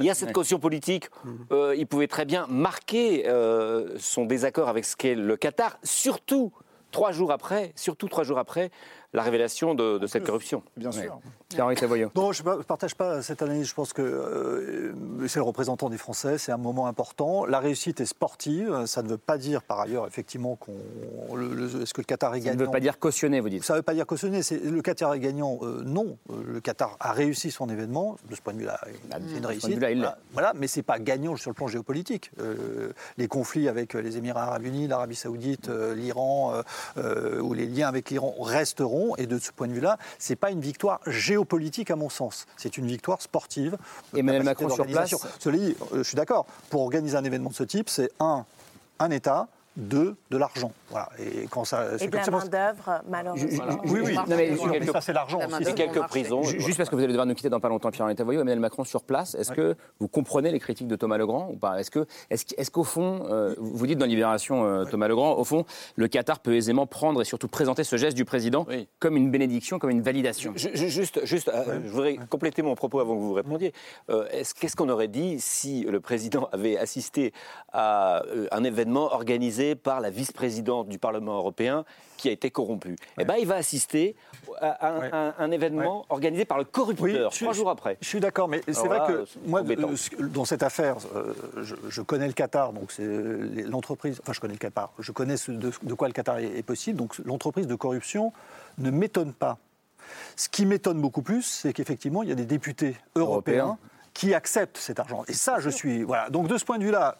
il 0.00 0.06
y 0.06 0.10
a 0.10 0.14
cette 0.14 0.32
caution 0.32 0.58
politique. 0.58 1.08
Euh, 1.52 1.72
il 1.76 1.86
pouvait 1.86 2.08
très 2.08 2.24
bien 2.24 2.48
marquer 2.48 3.28
euh, 3.28 3.94
son 3.96 4.24
désaccord 4.24 4.68
avec 4.68 4.84
ce 4.84 4.96
qu'est 4.96 5.14
le 5.14 5.36
Qatar, 5.36 5.78
surtout 5.84 6.50
trois 6.90 7.12
jours 7.12 7.30
après, 7.30 7.72
surtout 7.76 8.08
trois 8.08 8.24
jours 8.24 8.38
après 8.38 8.72
la 9.14 9.22
révélation 9.22 9.74
de, 9.74 9.96
de 9.98 10.06
cette 10.06 10.24
corruption. 10.24 10.62
Bien 10.76 10.92
sûr. 10.92 11.18
Pierre-Henri 11.48 11.76
Savoyot. 11.76 12.10
Non, 12.16 12.32
je 12.32 12.42
ne 12.42 12.62
partage 12.62 12.96
pas 12.96 13.22
cette 13.22 13.40
analyse. 13.40 13.68
Je 13.68 13.74
pense 13.74 13.92
que 13.92 14.02
euh, 14.02 14.92
c'est 15.28 15.38
le 15.38 15.44
représentant 15.44 15.88
des 15.88 15.98
Français, 15.98 16.36
c'est 16.36 16.50
un 16.52 16.56
moment 16.56 16.86
important. 16.88 17.46
La 17.46 17.60
réussite 17.60 18.00
est 18.00 18.06
sportive. 18.06 18.86
Ça 18.86 19.02
ne 19.02 19.08
veut 19.08 19.16
pas 19.18 19.38
dire, 19.38 19.62
par 19.62 19.80
ailleurs, 19.80 20.06
effectivement, 20.08 20.56
qu'on. 20.56 21.34
le- 21.36 21.54
le- 21.54 21.82
Est-ce 21.82 21.94
que 21.94 22.00
le 22.00 22.06
Qatar 22.06 22.34
est 22.34 22.40
Ça 22.40 22.46
gagnant 22.46 22.60
ne 22.60 22.64
veut 22.66 22.70
pas 22.72 22.80
dire 22.80 22.98
cautionner, 22.98 23.38
vous 23.40 23.48
dites. 23.50 23.62
Ça 23.64 23.74
ne 23.74 23.78
veut 23.78 23.82
pas 23.82 23.94
dire 23.94 24.04
cautionner. 24.06 24.40
Le 24.64 24.80
Qatar 24.82 25.14
est 25.14 25.20
gagnant, 25.20 25.58
euh, 25.62 25.82
non. 25.84 26.18
Euh, 26.30 26.34
Le 26.46 26.60
Qatar 26.60 26.96
a 26.98 27.12
réussi 27.12 27.50
son 27.52 27.68
événement. 27.68 28.16
De 28.28 28.34
ce 28.34 28.40
point 28.42 28.52
de 28.52 28.58
vue-là, 28.58 28.80
c'est 28.84 28.90
une 28.90 29.08
Bah, 29.10 29.18
de 29.20 29.28
ce 29.42 29.46
réussite. 29.46 29.60
point 29.60 29.70
de 29.70 29.74
vue-là, 29.76 29.90
il. 29.92 29.98
Voilà. 29.98 30.18
Voilà, 30.32 30.52
mais 30.56 30.66
c'est 30.66 30.82
pas 30.82 30.98
gagnant 30.98 31.36
sur 31.36 31.50
le 31.50 31.54
plan 31.54 31.68
géopolitique. 31.68 32.32
Euh, 32.40 32.92
les 33.16 33.28
conflits 33.28 33.68
avec 33.68 33.94
les 33.94 34.16
Émirats 34.16 34.42
arabes 34.44 34.64
unis, 34.64 34.88
l'Arabie 34.88 35.14
saoudite, 35.14 35.68
euh, 35.68 35.94
l'Iran, 35.94 36.52
euh, 36.54 36.62
euh, 36.98 37.40
ou 37.40 37.54
les 37.54 37.66
liens 37.66 37.86
avec 37.88 38.10
l'Iran 38.10 38.34
resteront. 38.40 39.03
Et 39.18 39.26
de 39.26 39.38
ce 39.38 39.52
point 39.52 39.68
de 39.68 39.72
vue-là, 39.72 39.98
c'est 40.18 40.36
pas 40.36 40.50
une 40.50 40.60
victoire 40.60 41.00
géopolitique 41.06 41.90
à 41.90 41.96
mon 41.96 42.08
sens. 42.08 42.46
C'est 42.56 42.76
une 42.78 42.86
victoire 42.86 43.20
sportive. 43.20 43.76
Emmanuel 44.16 44.42
Capacité 44.44 44.64
Macron 44.64 44.74
sur 44.74 44.86
place 44.86 45.14
Cela 45.38 45.58
dit, 45.58 45.76
euh, 45.92 45.98
je 45.98 46.02
suis 46.02 46.16
d'accord. 46.16 46.46
Pour 46.70 46.82
organiser 46.82 47.16
un 47.16 47.24
événement 47.24 47.50
de 47.50 47.54
ce 47.54 47.64
type, 47.64 47.88
c'est 47.88 48.10
un, 48.20 48.44
un 48.98 49.10
État 49.10 49.48
de, 49.76 50.14
de 50.30 50.36
l'argent. 50.36 50.72
Voilà. 50.90 51.08
Et 51.18 51.46
quand 51.50 51.64
ça, 51.64 51.94
Et 51.94 51.98
c'est 51.98 52.08
de 52.08 52.16
la 52.16 52.26
main-d'œuvre, 52.30 53.02
malheureusement. 53.08 53.64
Oui, 53.84 54.00
oui, 54.04 54.14
Non, 54.14 54.22
mais- 54.28 54.48
bien 54.50 54.56
sûr, 54.56 54.66
mais 54.70 54.86
ça 54.86 55.00
c'est 55.00 55.12
l'argent. 55.12 55.38
La. 55.38 55.60
Et 55.68 55.74
quelques 55.74 56.00
prisons. 56.06 56.42
Ju- 56.44 56.60
Juste 56.60 56.76
parce 56.76 56.88
que 56.88 56.94
vous 56.94 57.00
allez 57.02 57.12
devoir 57.12 57.26
nous 57.26 57.34
quitter 57.34 57.48
dans 57.50 57.58
pas 57.60 57.68
longtemps, 57.68 57.90
Pierre 57.90 58.06
Voyou, 58.24 58.40
Emmanuel 58.40 58.60
Macron 58.60 58.84
sur 58.84 59.02
place, 59.02 59.34
est-ce 59.34 59.50
que 59.52 59.74
vous 59.98 60.06
comprenez 60.08 60.52
les 60.52 60.60
critiques 60.60 60.86
de 60.86 60.96
Thomas 60.96 61.18
Legrand 61.18 61.48
ou 61.52 61.56
pas? 61.56 61.80
Est-ce 61.80 61.90
que, 61.90 62.06
est-ce, 62.30 62.44
qu'- 62.44 62.54
est-ce 62.56 62.70
qu'au 62.70 62.84
fond, 62.84 63.26
euh, 63.30 63.54
vous 63.58 63.86
dites 63.86 63.98
dans 63.98 64.06
Libération, 64.06 64.64
euh, 64.64 64.84
Thomas 64.84 65.08
Legrand, 65.08 65.34
au 65.36 65.44
fond, 65.44 65.64
le 65.96 66.06
Qatar 66.08 66.38
peut 66.40 66.54
aisément 66.54 66.86
prendre 66.86 67.20
et 67.20 67.24
surtout 67.24 67.48
présenter 67.48 67.82
ce 67.82 67.96
geste 67.96 68.16
du 68.16 68.24
président 68.24 68.66
Oui. 68.68 68.86
comme 69.00 69.16
une 69.16 69.30
bénédiction, 69.30 69.78
comme 69.80 69.90
une 69.90 70.02
validation? 70.02 70.52
Ju- 70.56 70.70
ju- 70.74 70.88
Juste, 70.88 71.24
juste 71.26 71.48
euh, 71.48 71.80
je 71.84 71.88
voudrais 71.90 72.16
compléter 72.30 72.62
mon 72.62 72.74
propos 72.76 73.00
avant 73.00 73.14
que 73.16 73.20
vous 73.20 73.32
répondiez. 73.32 73.72
Euh, 74.10 74.26
est-ce- 74.30 74.54
Qu'est-ce 74.54 74.76
qu'on 74.76 74.88
aurait 74.88 75.08
dit 75.08 75.40
si 75.40 75.82
le 75.82 75.98
président 76.00 76.48
avait 76.52 76.76
assisté 76.78 77.32
à 77.72 78.22
un 78.52 78.62
événement 78.64 79.12
organisé 79.12 79.63
par 79.74 80.00
la 80.00 80.10
vice-présidente 80.10 80.88
du 80.88 80.98
Parlement 80.98 81.36
européen 81.38 81.84
qui 82.18 82.28
a 82.28 82.32
été 82.32 82.50
corrompue 82.50 82.96
Eh 83.18 83.24
ben, 83.24 83.34
il 83.38 83.46
va 83.46 83.56
assister 83.56 84.14
à 84.60 84.88
un, 84.88 85.00
Ouais. 85.00 85.10
un- 85.12 85.34
un 85.38 85.50
événement 85.50 86.06
organisé 86.10 86.44
par 86.44 86.58
le 86.58 86.64
corrupteur 86.64 87.32
trois 87.32 87.52
jours 87.52 87.70
après. 87.70 87.96
Je 88.00 88.08
suis 88.08 88.20
d'accord, 88.20 88.48
mais 88.48 88.60
c'est 88.66 88.86
vrai 88.86 88.98
là, 88.98 89.06
que 89.06 89.24
moi, 89.46 89.62
euh, 89.62 89.96
dans 90.28 90.44
cette 90.44 90.62
affaire, 90.62 90.96
euh, 91.16 91.34
je, 91.62 91.74
je 91.88 92.02
connais 92.02 92.26
le 92.26 92.32
Qatar, 92.34 92.72
donc 92.72 92.92
c'est 92.92 93.06
l'entreprise. 93.68 94.20
Enfin, 94.22 94.32
je 94.32 94.40
connais 94.40 94.54
le 94.54 94.58
Qatar. 94.58 94.92
Je 94.98 95.12
connais 95.12 95.36
ce- 95.36 95.50
de, 95.52 95.72
de 95.82 95.94
quoi 95.94 96.08
le 96.08 96.14
Qatar 96.14 96.38
est, 96.38 96.58
est 96.58 96.62
possible. 96.62 96.98
Donc 96.98 97.18
l'entreprise 97.24 97.66
de 97.66 97.74
corruption 97.74 98.32
ne 98.78 98.90
m'étonne 98.90 99.32
pas. 99.32 99.58
Ce 100.36 100.48
qui 100.48 100.66
m'étonne 100.66 101.00
beaucoup 101.00 101.22
plus, 101.22 101.42
c'est 101.42 101.72
qu'effectivement, 101.72 102.22
il 102.22 102.28
y 102.28 102.32
a 102.32 102.36
des 102.36 102.44
députés 102.46 102.96
européens, 103.16 103.64
Européens. 103.64 103.78
qui 104.12 104.34
acceptent 104.34 104.76
cet 104.76 105.00
argent. 105.00 105.24
Et 105.28 105.32
ça, 105.32 105.58
je 105.60 105.70
suis. 105.70 106.02
Voilà. 106.04 106.28
Donc 106.30 106.46
de 106.46 106.56
ce 106.58 106.64
point 106.64 106.78
de 106.78 106.84
vue-là, 106.84 107.16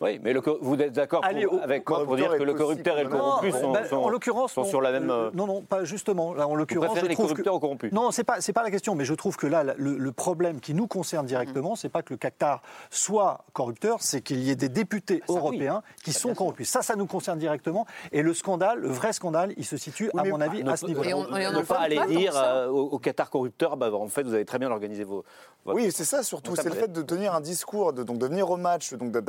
Oui, 0.00 0.20
mais 0.22 0.32
le 0.32 0.40
vous 0.60 0.74
êtes 0.80 0.92
d'accord 0.92 1.24
avec 1.24 1.88
moi 1.88 2.04
pour 2.04 2.16
dire 2.16 2.36
que 2.36 2.42
le 2.42 2.54
corrupteur 2.54 2.98
et 2.98 3.04
le 3.04 3.08
corrompu 3.10 3.50
Non, 3.52 3.60
sont, 3.60 3.72
ben, 3.72 3.84
sont- 3.86 3.96
en 3.96 4.08
l'occurrence, 4.08 4.52
sont 4.52 4.62
non. 4.62 4.66
sur 4.68 4.80
la 4.80 4.92
même. 4.92 5.10
Euh, 5.10 5.30
non, 5.34 5.46
non, 5.46 5.62
pas 5.62 5.84
justement. 5.84 6.34
Là, 6.34 6.46
en 6.48 6.54
l'occurrence, 6.54 6.98
je 6.98 7.06
les 7.06 7.14
trouve 7.14 7.26
que- 7.26 7.30
corrupteurs 7.32 7.54
aux 7.54 7.60
corrompus 7.60 7.92
Non, 7.92 8.10
c'est 8.10 8.24
pas 8.24 8.40
c'est 8.40 8.52
pas 8.52 8.62
la 8.62 8.70
question, 8.70 8.94
mais 8.94 9.04
je 9.04 9.14
trouve 9.14 9.36
que 9.36 9.46
là, 9.46 9.62
le, 9.76 9.96
le 9.96 10.12
problème 10.12 10.60
qui 10.60 10.74
nous 10.74 10.86
concerne 10.86 11.26
directement, 11.26 11.76
c'est 11.76 11.88
pas 11.88 12.02
que 12.02 12.12
le 12.14 12.18
Qatar 12.18 12.62
soit 12.90 13.44
corrupteur, 13.52 13.98
c'est 14.00 14.20
qu'il 14.20 14.40
y 14.40 14.50
ait 14.50 14.56
des 14.56 14.68
députés 14.68 15.22
oui. 15.28 15.36
européens 15.36 15.82
qui 16.04 16.12
Ça, 16.12 16.20
sont 16.20 16.34
corrompus. 16.34 16.68
Ça, 16.68 16.82
ça 16.82 16.96
nous 16.96 17.06
concerne 17.06 17.38
directement. 17.38 17.86
Et 18.12 18.22
le 18.22 18.34
scandale, 18.34 18.80
le 18.80 18.88
vrai 18.88 19.12
scandale, 19.12 19.52
il 19.56 19.64
se 19.64 19.76
situe, 19.76 20.10
à 20.16 20.24
mon 20.24 20.40
avis, 20.40 20.62
à 20.68 20.76
ce 20.76 20.86
niveau-là. 20.86 21.10
Et 21.10 21.14
on- 21.14 21.24
ne 21.28 21.58
en 21.58 21.64
pas 21.64 21.76
aller 21.78 22.00
dire 22.08 22.32
que 22.32 22.36
euh, 22.38 22.68
au, 22.68 22.98
Qatar 22.98 23.30
corrupteur, 23.30 23.76
bah, 23.76 23.90
en 23.92 24.08
fait, 24.08 24.22
vous 24.22 24.34
avez 24.34 24.44
très 24.44 24.58
bien 24.58 24.70
organisé 24.70 25.04
vos. 25.04 25.24
Oui, 25.66 25.90
c'est 25.92 26.04
ça 26.04 26.22
surtout. 26.22 26.54
C'est 26.56 26.68
le 26.68 26.74
fait 26.74 26.92
de 26.92 27.02
tenir 27.02 27.34
un 27.34 27.40
discours, 27.40 27.92
de, 27.92 28.02
donc 28.02 28.18
de 28.18 28.26
venir 28.26 28.50
au 28.50 28.56
match, 28.56 28.92
donc 28.94 29.12
d'a- 29.12 29.20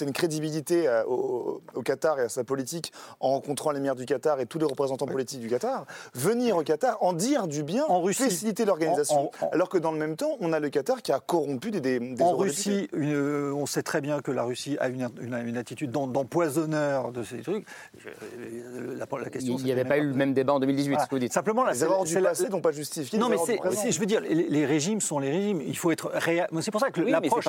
d'apporter 0.00 0.04
une 0.04 0.12
crédibilité 0.12 0.88
à- 0.88 1.06
au, 1.08 1.60
au 1.74 1.82
Qatar 1.82 2.18
et 2.20 2.24
à 2.24 2.28
sa 2.28 2.44
politique 2.44 2.92
en 3.20 3.30
rencontrant 3.30 3.70
les 3.72 3.80
maires 3.80 3.94
du 3.96 4.04
Qatar 4.06 4.40
et 4.40 4.46
tous 4.46 4.58
les 4.58 4.64
représentants 4.64 5.06
politiques 5.06 5.40
du 5.40 5.48
Qatar. 5.48 5.86
Venir 6.14 6.56
au 6.56 6.62
Qatar, 6.62 6.98
en 7.02 7.12
dire 7.12 7.46
du 7.46 7.62
bien, 7.62 7.84
En 7.88 8.00
Russie. 8.02 8.24
faciliter 8.24 8.64
l'organisation. 8.64 9.30
Alors 9.52 9.68
que 9.68 9.78
dans 9.78 9.92
le 9.92 9.98
même 9.98 10.16
temps, 10.16 10.36
on 10.40 10.52
a 10.52 10.60
le 10.60 10.68
Qatar 10.70 11.02
qui 11.02 11.12
a 11.12 11.20
corrompu 11.20 11.70
des, 11.70 11.80
des, 11.80 11.98
des 11.98 12.22
En. 12.22 12.36
Russie, 12.36 12.88
une- 12.92 13.12
euh, 13.14 13.52
on 13.54 13.66
sait 13.66 13.82
très 13.82 14.00
bien 14.00 14.20
que 14.20 14.30
la 14.30 14.42
Russie 14.44 14.76
a 14.80 14.88
une, 14.88 15.08
une- 15.20 15.34
une 15.46 15.56
attitude 15.56 15.90
d'em- 15.90 16.12
d'empoisonneur 16.12 17.12
de 17.12 17.22
ces 17.22 17.38
trucs. 17.42 17.66
Je- 17.98 18.08
euh, 18.08 18.94
la, 18.96 19.06
la 19.18 19.30
question, 19.30 19.56
Il 19.58 19.64
n'y 19.64 19.72
avait 19.72 19.84
pas 19.84 19.98
eu 19.98 20.06
le 20.06 20.14
même 20.14 20.32
débat 20.32 20.54
en 20.54 20.60
2018, 20.60 20.90
Voilà. 20.90 21.04
ce 21.04 21.08
que 21.10 21.14
vous 21.14 21.18
dites. 21.18 21.32
Simplement, 21.32 21.64
là, 21.64 21.72
Les 21.72 21.82
erreurs 21.84 22.04
du 22.04 22.14
passé 22.20 22.48
n'ont 22.48 22.60
pas 22.60 22.72
justifié 22.72 23.18
Non, 23.18 23.28
mais 23.28 23.36
je 23.36 24.00
veux 24.00 24.06
dire, 24.06 24.20
les, 24.20 24.48
les 24.48 24.66
régimes 24.66 25.00
sont 25.00 25.18
les 25.18 25.30
régimes. 25.30 25.60
Il 25.66 25.76
faut 25.76 25.90
être 25.90 26.10
réel. 26.14 26.46
C'est 26.60 26.70
pour 26.70 26.80
ça 26.80 26.90
que 26.90 27.00
Oui, 27.00 27.10
l'approche. 27.10 27.44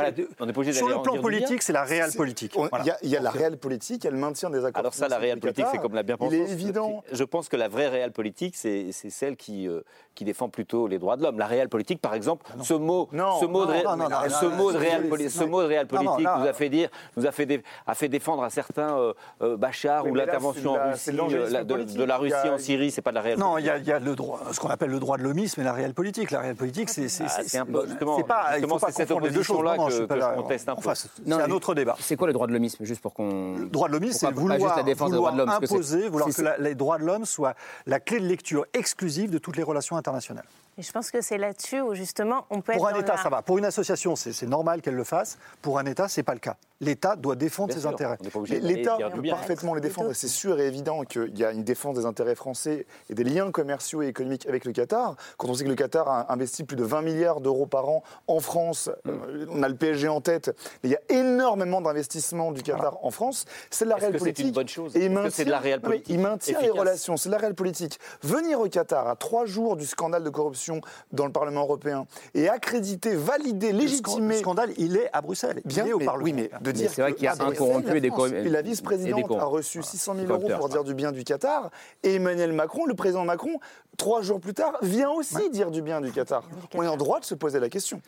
sur 0.73 0.87
le 0.89 1.01
plan 1.01 1.21
politique, 1.21 1.61
c'est 1.63 1.73
la 1.73 1.83
réelle 1.83 2.11
C'est- 2.11 2.17
politique. 2.49 2.53
Il 2.55 2.69
Voilà. 2.69 2.85
y 2.85 2.89
a, 2.91 2.97
il 3.03 3.09
y 3.09 3.17
a 3.17 3.21
la 3.21 3.29
réelle 3.29 3.57
politique, 3.57 4.03
il 4.03 4.05
y 4.05 4.07
a 4.07 4.11
le 4.11 4.17
maintien 4.17 4.49
des 4.49 4.65
accords. 4.65 4.79
Alors 4.79 4.93
ça, 4.93 5.07
la 5.07 5.17
réelle 5.17 5.39
politique, 5.39 5.65
c'est 5.71 5.77
comme 5.79 5.93
la 5.95 6.03
bien 6.03 6.17
Il 6.21 6.33
est 6.33 6.49
évident. 6.51 7.03
Je 7.11 7.23
pense 7.23 7.49
que 7.49 7.55
la 7.57 7.67
vraie 7.67 7.87
réelle 7.87 8.11
politique, 8.11 8.55
c'est 8.55 8.91
celle 8.91 9.35
qui, 9.35 9.67
euh, 9.67 9.81
qui 10.15 10.25
défend 10.25 10.49
plutôt 10.49 10.87
les 10.87 10.99
droits 10.99 11.17
de 11.17 11.23
l'homme. 11.23 11.39
La 11.39 11.45
réelle 11.47 11.69
politique, 11.69 12.01
par 12.01 12.13
exemple, 12.13 12.45
ce 12.61 12.73
mot, 12.73 13.07
Non, 13.11 13.39
ce 13.39 13.45
mot 13.45 13.45
ce 13.45 13.45
non, 13.45 13.51
mot 13.51 13.65
de 13.65 13.71
réelle 13.71 13.83
non, 13.85 13.97
poli- 15.09 15.23
non, 15.23 15.29
ce 15.29 15.43
mot 15.43 15.61
de 15.63 15.67
réelle 15.67 15.87
politique 15.87 16.23
là- 16.23 16.37
nous 16.39 16.47
a 16.47 16.53
fait 16.53 16.69
dire, 16.69 16.89
nous 17.17 17.25
a 17.25 17.31
fait, 17.31 17.45
dé- 17.45 17.63
a 17.87 17.95
fait 17.95 18.09
défendre 18.09 18.43
à 18.43 18.49
certains 18.49 18.97
euh, 18.97 19.13
euh, 19.41 19.57
Bachar 19.57 20.03
Oui, 20.05 20.11
ou 20.11 20.15
là, 20.15 20.25
l'intervention 20.25 20.61
de 20.63 20.67
en 20.67 20.75
la- 20.77 20.91
Russie, 20.91 21.01
c'est 21.05 21.11
de 21.11 21.17
l'angélisme 21.17 21.47
euh, 21.49 21.53
la- 21.53 21.63
de, 21.63 21.73
politique. 21.73 21.97
de 21.97 22.03
la 22.03 22.15
Il 22.15 22.17
y 22.17 22.21
Russie 22.33 22.47
a- 22.47 22.53
en 22.53 22.57
Syrie, 22.57 22.91
c'est 22.91 23.01
pas 23.01 23.11
de 23.11 23.15
la 23.15 23.21
réelle. 23.21 23.39
Non, 23.39 23.57
il 23.57 23.63
politique. 23.65 23.67
y 23.67 23.71
a, 23.71 23.77
il 23.77 23.87
y 23.87 23.91
a 23.91 23.99
le 23.99 24.15
droit, 24.15 24.41
ce 24.51 24.59
qu'on 24.59 24.69
appelle 24.69 24.89
le 24.89 24.99
droit 24.99 25.17
de 25.17 25.23
l'homisme 25.23 25.61
et 25.61 25.63
la 25.63 25.73
réelle 25.73 25.93
politique. 25.93 26.31
La 26.31 26.39
réelle 26.41 26.55
politique, 26.55 26.89
c'est 26.89 27.07
c'est- 27.07 27.23
Ah, 27.25 27.29
c'est- 27.29 27.47
c'est 27.49 27.57
un 27.59 27.65
peu- 27.65 27.85
justement, 27.87 28.17
c'est 28.17 28.23
pas. 28.27 28.45
Il 28.49 28.53
justement, 28.55 28.75
faut 28.75 28.85
pas 28.85 28.91
c'est 28.91 28.97
cette 28.97 29.07
confondre 29.09 29.27
les 29.27 29.31
deux 29.33 29.43
choses. 29.43 29.57
opposition-là 29.59 29.77
Non, 29.77 29.83
non, 29.83 30.07
que- 30.07 30.13
je 30.15 30.19
là. 30.19 30.33
conteste 30.35 30.69
un 30.69 30.73
peu. 30.75 30.79
Enfin, 30.79 30.95
c'est 30.95 31.09
Non, 31.25 31.37
c'est 31.37 31.43
un 31.43 31.51
autre 31.51 31.73
débat. 31.75 31.95
C'est 31.99 32.15
quoi 32.15 32.27
le 32.31 32.33
droit 32.33 32.47
de 32.47 32.53
l'homisme, 32.53 32.83
juste 32.85 33.01
pour 33.01 33.13
qu'on. 33.13 33.57
Le 33.57 33.65
droit 33.69 33.87
de 33.87 33.93
l'homme, 33.93 34.11
c'est 34.11 34.27
Pourquoi 34.31 34.47
pas 34.47 34.53
juste 34.55 34.59
vouloir, 34.61 34.77
la 34.77 34.83
défense 34.83 35.11
des 35.11 35.15
vouloir 35.17 35.33
droits 35.33 35.45
de 35.45 35.49
l'homme, 35.51 35.63
imposer, 35.63 36.09
vouloir 36.09 36.29
que 36.29 36.41
la- 36.41 36.57
les 36.57 36.75
droits 36.75 36.97
de 36.97 37.03
l'homme 37.05 37.25
soient 37.25 37.53
la 37.85 37.99
clé 37.99 38.19
de 38.19 38.25
lecture 38.25 38.65
exclusive 38.73 39.29
de 39.31 39.37
toutes 39.37 39.57
les 39.57 39.63
relations 39.63 39.97
internationales. 39.97 40.45
Et 40.77 40.81
je 40.83 40.91
pense 40.91 41.11
que 41.11 41.21
c'est 41.21 41.37
là-dessus 41.37 41.81
où 41.81 41.93
justement 41.93 42.45
on 42.49 42.61
peut 42.61 42.73
Pour 42.73 42.89
être 42.89 42.95
un 42.97 42.99
État, 43.01 43.15
la- 43.15 43.21
ça 43.23 43.29
va. 43.29 43.41
Pour 43.41 43.57
une 43.57 43.65
association, 43.65 44.15
c'est 44.15 44.41
normal 44.47 44.81
qu'elle 44.81 44.95
le 44.95 45.03
fasse. 45.03 45.37
Pour 45.61 45.77
un 45.79 45.85
État, 45.85 46.07
c'est 46.07 46.23
pas 46.23 46.33
le 46.33 46.39
cas. 46.39 46.55
L'État 46.79 47.15
doit 47.15 47.35
défendre 47.35 47.67
Bien 47.67 47.75
ses 47.75 47.81
sûr, 47.81 47.89
intérêts. 47.91 48.17
on 48.19 48.23
n'est 48.23 48.29
pas 48.31 48.39
obligé 48.39 48.55
Mais 48.55 48.61
d'aller 48.61 48.73
L'État 48.77 48.97
peut 49.13 49.21
parfaitement 49.29 49.75
les 49.75 49.81
défendre. 49.81 50.13
C'est 50.13 50.27
sûr 50.27 50.59
et 50.59 50.65
évident 50.65 51.03
qu'il 51.03 51.37
y 51.37 51.45
a 51.45 51.51
une 51.51 51.63
défense 51.63 51.95
des 51.97 52.05
intérêts 52.07 52.33
français 52.33 52.87
et 53.09 53.13
des 53.13 53.23
liens 53.23 53.51
commerciaux 53.51 54.01
et 54.01 54.07
économiques 54.07 54.47
avec 54.47 54.65
le 54.65 54.71
Qatar. 54.71 55.15
Quand 55.37 55.47
on 55.49 55.53
sait 55.53 55.63
que 55.65 55.69
le 55.69 55.75
Qatar 55.75 56.07
a 56.07 56.33
investi 56.33 56.63
plus 56.63 56.77
de 56.77 56.83
20 56.83 57.03
milliards 57.03 57.39
d'euros 57.41 57.67
par 57.67 57.87
an 57.87 58.01
en 58.25 58.39
France, 58.39 58.89
euh, 59.07 59.45
on 59.51 59.61
a 59.61 59.69
le 59.69 59.75
PSG 59.75 60.07
en 60.07 60.21
tête, 60.21 60.55
mais 60.83 60.89
il 60.89 60.93
y 60.93 60.95
a 60.95 61.01
énormément 61.09 61.81
d'investissements 61.81 62.51
du 62.51 62.63
Qatar 62.63 62.97
en 63.05 63.11
France. 63.11 63.45
C'est 63.69 63.85
de 63.85 63.89
la 63.91 63.97
réelle 63.97 64.13
que 64.13 64.17
c'est 64.17 64.23
politique. 64.23 64.47
une 64.47 64.51
bonne 64.53 64.67
chose 64.69 64.95
Et 64.95 65.05
il 65.05 65.11
maintient, 65.11 65.29
c'est 65.29 65.45
de 65.45 65.51
la 65.51 65.59
réelle 65.59 65.81
politique 65.81 66.09
Il 66.09 66.19
maintient 66.19 66.59
les 66.61 66.69
relations, 66.71 67.15
c'est 67.17 67.29
de 67.29 67.33
la 67.33 67.39
réelle 67.39 67.53
politique. 67.55 67.99
Venir 68.23 68.59
au 68.59 68.67
Qatar 68.67 69.07
à 69.07 69.15
trois 69.15 69.45
jours 69.45 69.75
du 69.75 69.85
scandale 69.85 70.23
de 70.23 70.29
corruption 70.31 70.60
dans 71.11 71.25
le 71.25 71.31
Parlement 71.31 71.61
européen 71.61 72.05
et 72.33 72.49
accréditer, 72.49 73.15
valider, 73.15 73.71
légitimer. 73.71 74.35
Le 74.35 74.39
scandale, 74.41 74.69
il 74.77 74.97
est 74.97 75.09
à 75.13 75.21
Bruxelles. 75.21 75.61
Bien, 75.65 75.85
il 75.85 75.89
est 75.89 75.93
au 75.93 75.99
mais- 75.99 76.05
Parlement. 76.05 76.23
oui, 76.25 76.33
mais 76.33 76.49
de 76.61 76.71
dire 76.71 76.89
c'est 76.93 77.01
vrai 77.01 77.13
qu'il 77.13 77.23
y 77.23 77.27
a 77.27 77.33
un 77.39 77.51
corrompu 77.53 77.95
et 77.97 78.01
des 78.01 78.09
corru- 78.09 78.33
Et 78.33 78.49
la 78.49 78.61
vice-présidente 78.61 79.31
a 79.39 79.45
reçu 79.45 79.81
600 79.83 80.15
000 80.15 80.27
euros 80.31 80.49
pour 80.57 80.69
dire 80.69 80.83
du 80.83 80.93
bien 80.93 81.11
du 81.11 81.23
Qatar. 81.23 81.69
Et 82.03 82.15
Emmanuel 82.15 82.53
Macron, 82.53 82.85
le 82.85 82.93
président 82.93 83.23
Macron, 83.25 83.59
trois 83.97 84.21
jours 84.21 84.39
plus 84.39 84.53
tard, 84.53 84.77
vient 84.81 85.09
aussi 85.11 85.49
dire 85.49 85.71
du 85.71 85.81
bien 85.81 86.01
du 86.01 86.11
Qatar. 86.11 86.43
On 86.75 86.83
est 86.83 86.87
en 86.87 86.97
droit 86.97 87.19
de 87.19 87.25
se 87.25 87.35
poser 87.35 87.59
la 87.59 87.69
question. 87.69 88.01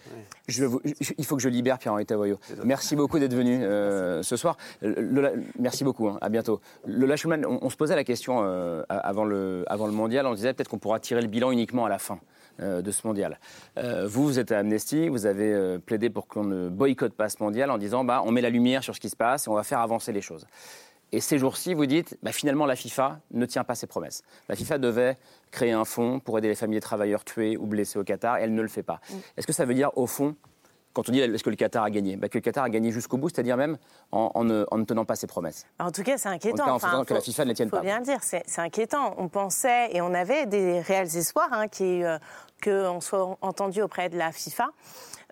Je 0.48 0.62
vais 0.62 0.68
vous- 0.68 0.82
je- 1.00 1.14
il 1.18 1.26
faut 1.26 1.36
que 1.36 1.42
je 1.42 1.50
libère 1.50 1.78
Pierre-Henri 1.80 2.06
Tavoyot. 2.06 2.40
Merci 2.64 2.96
beaucoup 2.96 3.20
d'être 3.20 3.34
venu 3.34 3.64
euh, 3.64 4.22
ce 4.24 4.36
soir. 4.36 4.58
Merci 5.60 5.84
beaucoup, 5.84 6.08
hein, 6.08 6.18
à 6.22 6.30
bientôt. 6.30 6.62
Lola 6.86 7.16
Schumann, 7.16 7.46
on, 7.46 7.60
on 7.62 7.70
se 7.70 7.76
posait 7.76 7.96
la 7.96 8.04
question 8.04 8.42
euh, 8.44 8.84
avant, 8.90 9.26
le, 9.26 9.64
avant 9.68 9.86
le 9.86 9.92
mondial, 9.94 10.26
on 10.28 10.32
se 10.32 10.38
disait 10.38 10.54
peut-être 10.54 10.70
qu'on 10.70 10.78
pourra 10.80 11.00
tirer 11.00 11.22
le 11.22 11.28
bilan 11.28 11.52
uniquement 11.52 11.86
à 11.86 11.90
la 11.90 12.00
fin 12.00 12.20
de 12.60 12.92
ce 12.92 13.06
mondial. 13.06 13.40
Euh, 13.78 14.08
vous, 14.08 14.24
vous 14.24 14.40
êtes 14.40 14.52
à 14.52 14.60
Amnesty, 14.60 15.10
vous 15.10 15.26
avez 15.26 15.54
euh, 15.54 15.80
plaidé 15.80 16.10
pour 16.10 16.28
qu'on 16.28 16.44
ne 16.44 16.70
boycotte 16.70 17.14
pas 17.14 17.30
ce 17.30 17.42
mondial 17.42 17.72
en 17.72 17.78
disant 17.78 18.04
bah, 18.04 18.22
on 18.26 18.32
met 18.32 18.42
la 18.42 18.50
lumière 18.50 18.84
sur 18.84 18.96
ce 18.96 19.00
qui 19.00 19.10
se 19.10 19.16
passe 19.16 19.48
et 19.48 19.50
on 19.50 19.56
va 19.56 19.64
faire 19.64 19.80
avancer 19.80 20.12
les 20.12 20.22
choses. 20.22 20.46
Et 21.12 21.20
ces 21.20 21.38
jours-ci, 21.38 21.76
vous 21.76 21.86
dites, 21.86 22.18
bah, 22.24 22.32
finalement, 22.32 22.66
la 22.66 22.76
FIFA 22.76 23.20
ne 23.32 23.46
tient 23.46 23.64
pas 23.64 23.76
ses 23.76 23.86
promesses. 23.86 24.24
La 24.50 24.56
FIFA 24.56 24.80
devait 24.80 25.18
créer 25.52 25.72
un 25.72 25.86
fonds 25.86 26.20
pour 26.20 26.40
aider 26.40 26.48
les 26.48 26.56
familles 26.56 26.78
des 26.78 26.82
travailleurs 26.82 27.24
tués 27.24 27.56
ou 27.56 27.68
blessés 27.68 28.00
au 28.00 28.04
Qatar, 28.04 28.38
et 28.38 28.42
elle 28.42 28.56
ne 28.56 28.62
le 28.64 28.68
fait 28.68 28.82
pas. 28.82 29.00
Est-ce 29.38 29.46
que 29.46 29.54
ça 29.54 29.66
veut 29.66 29.76
dire, 29.76 29.92
au 29.96 30.08
fond, 30.08 30.36
quand 30.94 31.10
on 31.10 31.12
dit 31.12 31.20
est-ce 31.20 31.44
que 31.44 31.50
le 31.50 31.56
Qatar 31.56 31.84
a 31.84 31.90
gagné? 31.90 32.16
Bah, 32.16 32.30
Que 32.30 32.38
le 32.38 32.42
Qatar 32.42 32.64
a 32.64 32.70
gagné 32.70 32.92
jusqu'au 32.92 33.18
bout, 33.18 33.30
c'est-à-dire 33.30 33.58
même 33.58 33.78
en, 34.12 34.32
en 34.36 34.44
ne, 34.44 34.66
en 34.72 34.78
ne 34.78 34.84
tenant 34.86 35.06
pas 35.06 35.16
ses 35.16 35.28
promesses. 35.28 35.66
En 35.80 35.92
tout 35.92 36.04
cas, 36.04 36.18
c'est 36.18 36.30
inquiétant. 36.30 36.56
En 36.56 36.58
tout 36.58 36.66
cas, 36.66 36.72
en 36.72 36.76
Enfin, 36.76 36.90
faisant 36.92 37.06
que 37.06 37.14
la 37.14 37.22
FIFA 37.22 37.44
ne 37.46 37.50
les 37.50 37.56
tienne 37.56 37.70
faut 37.70 37.78
pas. 37.78 37.82
bien 37.82 38.00
le 38.00 38.06
dire, 38.06 38.20
c'est 38.22 38.44
inquiétant. 38.60 39.16
On 39.18 39.28
pensait, 39.28 39.90
et 39.96 40.02
on 40.02 40.14
avait 40.14 40.46
des 40.46 40.80
réels 40.82 41.16
espoirs, 41.18 41.50
hein, 41.52 41.68
qui, 41.68 42.04
euh, 42.04 42.18
qu'on 42.64 43.02
soit 43.02 43.38
entendu 43.42 43.82
auprès 43.82 44.10
de 44.10 44.18
la 44.18 44.32
FIFA. 44.32 44.70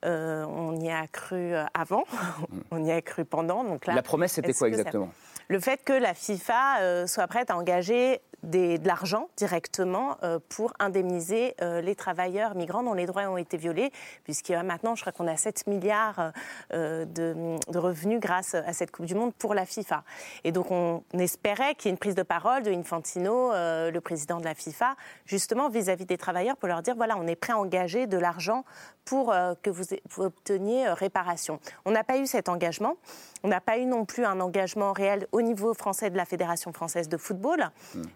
Euh, 0.03 0.43
on 0.45 0.80
y 0.80 0.89
a 0.89 1.05
cru 1.07 1.53
euh, 1.53 1.64
avant, 1.76 2.05
on 2.72 2.84
y 2.84 2.91
a 2.91 3.01
cru 3.01 3.24
pendant. 3.24 3.64
Donc 3.64 3.86
là, 3.86 3.93
la 3.93 4.01
promesse, 4.01 4.34
c'était 4.34 4.53
quoi 4.53 4.68
exactement? 4.68 5.09
Le 5.47 5.59
fait 5.59 5.84
que 5.84 5.93
la 5.93 6.14
FIFA 6.14 7.05
soit 7.07 7.28
prête 7.28 7.51
à 7.51 7.57
engager 7.57 8.22
de 8.44 8.88
l'argent 8.88 9.30
directement 9.38 10.18
euh, 10.24 10.39
pour 10.50 10.74
indemniser 10.80 11.56
euh, 11.62 11.82
les 11.82 11.96
travailleurs 11.96 12.56
migrants 12.56 12.84
dont 12.84 12.94
les 12.94 13.06
droits 13.06 13.24
ont 13.24 13.38
été 13.38 13.58
violés, 13.58 13.92
puisque 14.24 14.52
euh, 14.52 14.64
maintenant, 14.64 14.96
je 14.96 15.02
crois 15.02 15.12
qu'on 15.12 15.28
a 15.28 15.38
7 15.38 15.68
milliards 15.68 16.32
de, 16.72 17.58
revenus 17.78 18.20
grâce 18.20 18.56
à 18.56 18.74
cette 18.74 18.92
Coupe 18.92 19.06
du 19.06 19.16
Monde 19.16 19.34
pour 19.34 19.54
la 19.54 19.66
FIFA. 19.66 20.04
Et 20.44 20.52
donc, 20.52 20.72
on 20.72 21.04
espérait 21.14 21.76
qu'il 21.76 21.88
y 21.88 21.89
ait 21.89 21.94
une 21.94 21.98
prise 21.98 22.16
de 22.16 22.24
parole 22.24 22.64
de 22.64 22.72
Infantino, 22.72 23.52
le 23.52 24.00
président 24.00 24.39
de 24.39 24.46
la 24.46 24.54
FIFA, 24.54 24.96
justement 25.26 25.70
vis-à-vis 25.70 26.06
des 26.06 26.18
travailleurs, 26.18 26.58
pour 26.58 26.68
leur 26.68 26.82
dire 26.82 26.96
voilà, 26.96 27.18
on 27.18 27.28
est 27.28 27.36
prêt 27.36 27.54
à 27.54 27.58
engager 27.58 28.08
de 28.08 28.18
l'argent 28.18 28.64
pour 29.06 29.34
que 29.62 29.70
vous, 29.70 29.84
obteniez 30.18 30.89
réparation. 30.89 31.60
On 31.86 31.92
n'a 31.92 32.04
pas 32.04 32.18
eu 32.18 32.28
cet 32.28 32.50
engagement. 32.50 32.98
On 33.44 33.48
n'a 33.48 33.62
pas 33.62 33.78
eu 33.78 33.86
non 33.86 34.06
plus 34.06 34.26
un 34.26 34.39
engagement 34.39 34.94
réel 34.94 35.28
au 35.32 35.42
niveau 35.42 35.74
français 35.74 36.10
de 36.10 36.18
la 36.18 36.26
Fédération 36.26 36.72
française 36.74 37.10
de 37.10 37.18
football. 37.18 37.70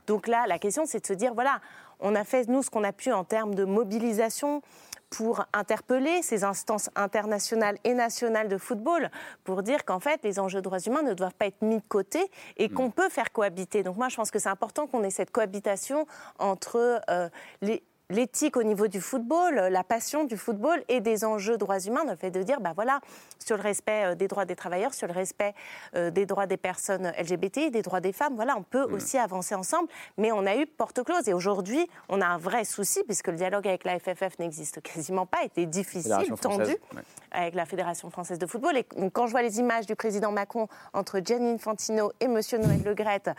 Donc 0.07 0.28
là, 0.28 0.45
la 0.47 0.59
question, 0.59 0.86
c'est 0.86 1.01
de 1.01 1.07
se 1.07 1.13
dire, 1.13 1.34
voilà, 1.34 1.61
on 1.99 2.15
a 2.15 2.23
fait, 2.23 2.47
nous, 2.47 2.61
ce 2.61 2.69
qu'on 2.69 2.84
a 2.84 2.91
pu 2.91 3.11
en 3.11 3.23
termes 3.23 3.55
de 3.55 3.65
mobilisation 3.65 4.61
pour 5.09 5.45
interpeller 5.53 6.21
ces 6.23 6.43
instances 6.43 6.89
internationales 6.95 7.78
et 7.84 7.93
nationales 7.93 8.49
de 8.49 8.57
football 8.57 9.09
pour 9.43 9.63
dire 9.63 9.86
qu'en 9.86 9.99
fait, 9.99 10.19
les 10.23 10.39
enjeux 10.39 10.59
de 10.59 10.63
droits 10.63 10.80
humains 10.80 11.03
ne 11.03 11.13
doivent 11.13 11.36
pas 11.36 11.45
être 11.45 11.61
mis 11.61 11.78
de 11.78 11.88
côté 11.88 12.19
et 12.57 12.69
qu'on 12.69 12.91
peut 12.91 13.09
faire 13.09 13.32
cohabiter. 13.32 13.84
Donc 13.84 13.97
moi, 13.97 14.09
je 14.09 14.15
pense 14.15 14.32
que 14.32 14.39
c'est 14.39 14.49
important 14.49 14.88
qu'on 14.88 15.03
ait 15.03 15.09
cette 15.11 15.32
cohabitation 15.32 16.05
entre 16.39 17.01
euh, 17.09 17.30
les 17.61 17.84
l'éthique 18.09 18.57
au 18.57 18.63
niveau 18.63 18.87
du 18.87 19.01
football, 19.01 19.55
la 19.55 19.83
passion 19.83 20.23
du 20.23 20.37
football 20.37 20.83
et 20.89 20.99
des 20.99 21.25
enjeux 21.25 21.57
droits 21.57 21.79
humains, 21.79 22.03
le 22.07 22.15
fait 22.15 22.31
de 22.31 22.43
dire, 22.43 22.59
bah 22.61 22.73
voilà, 22.75 22.99
sur 23.39 23.57
le 23.57 23.63
respect 23.63 24.05
euh, 24.05 24.15
des 24.15 24.27
droits 24.27 24.45
des 24.45 24.55
travailleurs, 24.55 24.93
sur 24.93 25.07
le 25.07 25.13
respect 25.13 25.53
euh, 25.95 26.11
des 26.11 26.25
droits 26.25 26.47
des 26.47 26.57
personnes 26.57 27.11
LGBT, 27.19 27.71
des 27.71 27.81
droits 27.81 28.01
des 28.01 28.13
femmes, 28.13 28.35
voilà, 28.35 28.55
on 28.57 28.63
peut 28.63 28.83
aussi 28.83 29.17
avancer 29.17 29.55
ensemble, 29.55 29.89
mais 30.17 30.31
on 30.31 30.45
a 30.45 30.55
eu 30.55 30.65
porte 30.65 31.03
close 31.03 31.27
et 31.27 31.33
aujourd'hui, 31.33 31.87
on 32.09 32.21
a 32.21 32.25
un 32.25 32.37
vrai 32.37 32.63
souci 32.63 33.03
puisque 33.03 33.27
le 33.27 33.35
dialogue 33.35 33.67
avec 33.67 33.83
la 33.83 33.99
FFF 33.99 34.39
n'existe 34.39 34.81
quasiment 34.81 35.25
pas, 35.25 35.43
était 35.43 35.65
difficile, 35.65 36.13
tendu 36.41 36.63
ouais. 36.63 37.01
avec 37.31 37.55
la 37.55 37.65
Fédération 37.65 38.09
française 38.09 38.39
de 38.39 38.45
football. 38.45 38.77
Et 38.77 38.85
quand 39.13 39.27
je 39.27 39.31
vois 39.31 39.41
les 39.41 39.59
images 39.59 39.85
du 39.85 39.95
président 39.95 40.31
Macron 40.31 40.67
entre 40.93 41.19
Gianni 41.19 41.51
Infantino 41.51 42.11
et 42.19 42.27
Monsieur 42.27 42.57
Noël 42.57 42.81
Le 42.83 42.93
Graët 42.93 43.29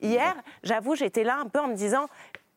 hier, 0.00 0.34
j'avoue, 0.62 0.94
j'étais 0.94 1.24
là 1.24 1.38
un 1.38 1.46
peu 1.46 1.60
en 1.60 1.68
me 1.68 1.74
disant. 1.74 2.06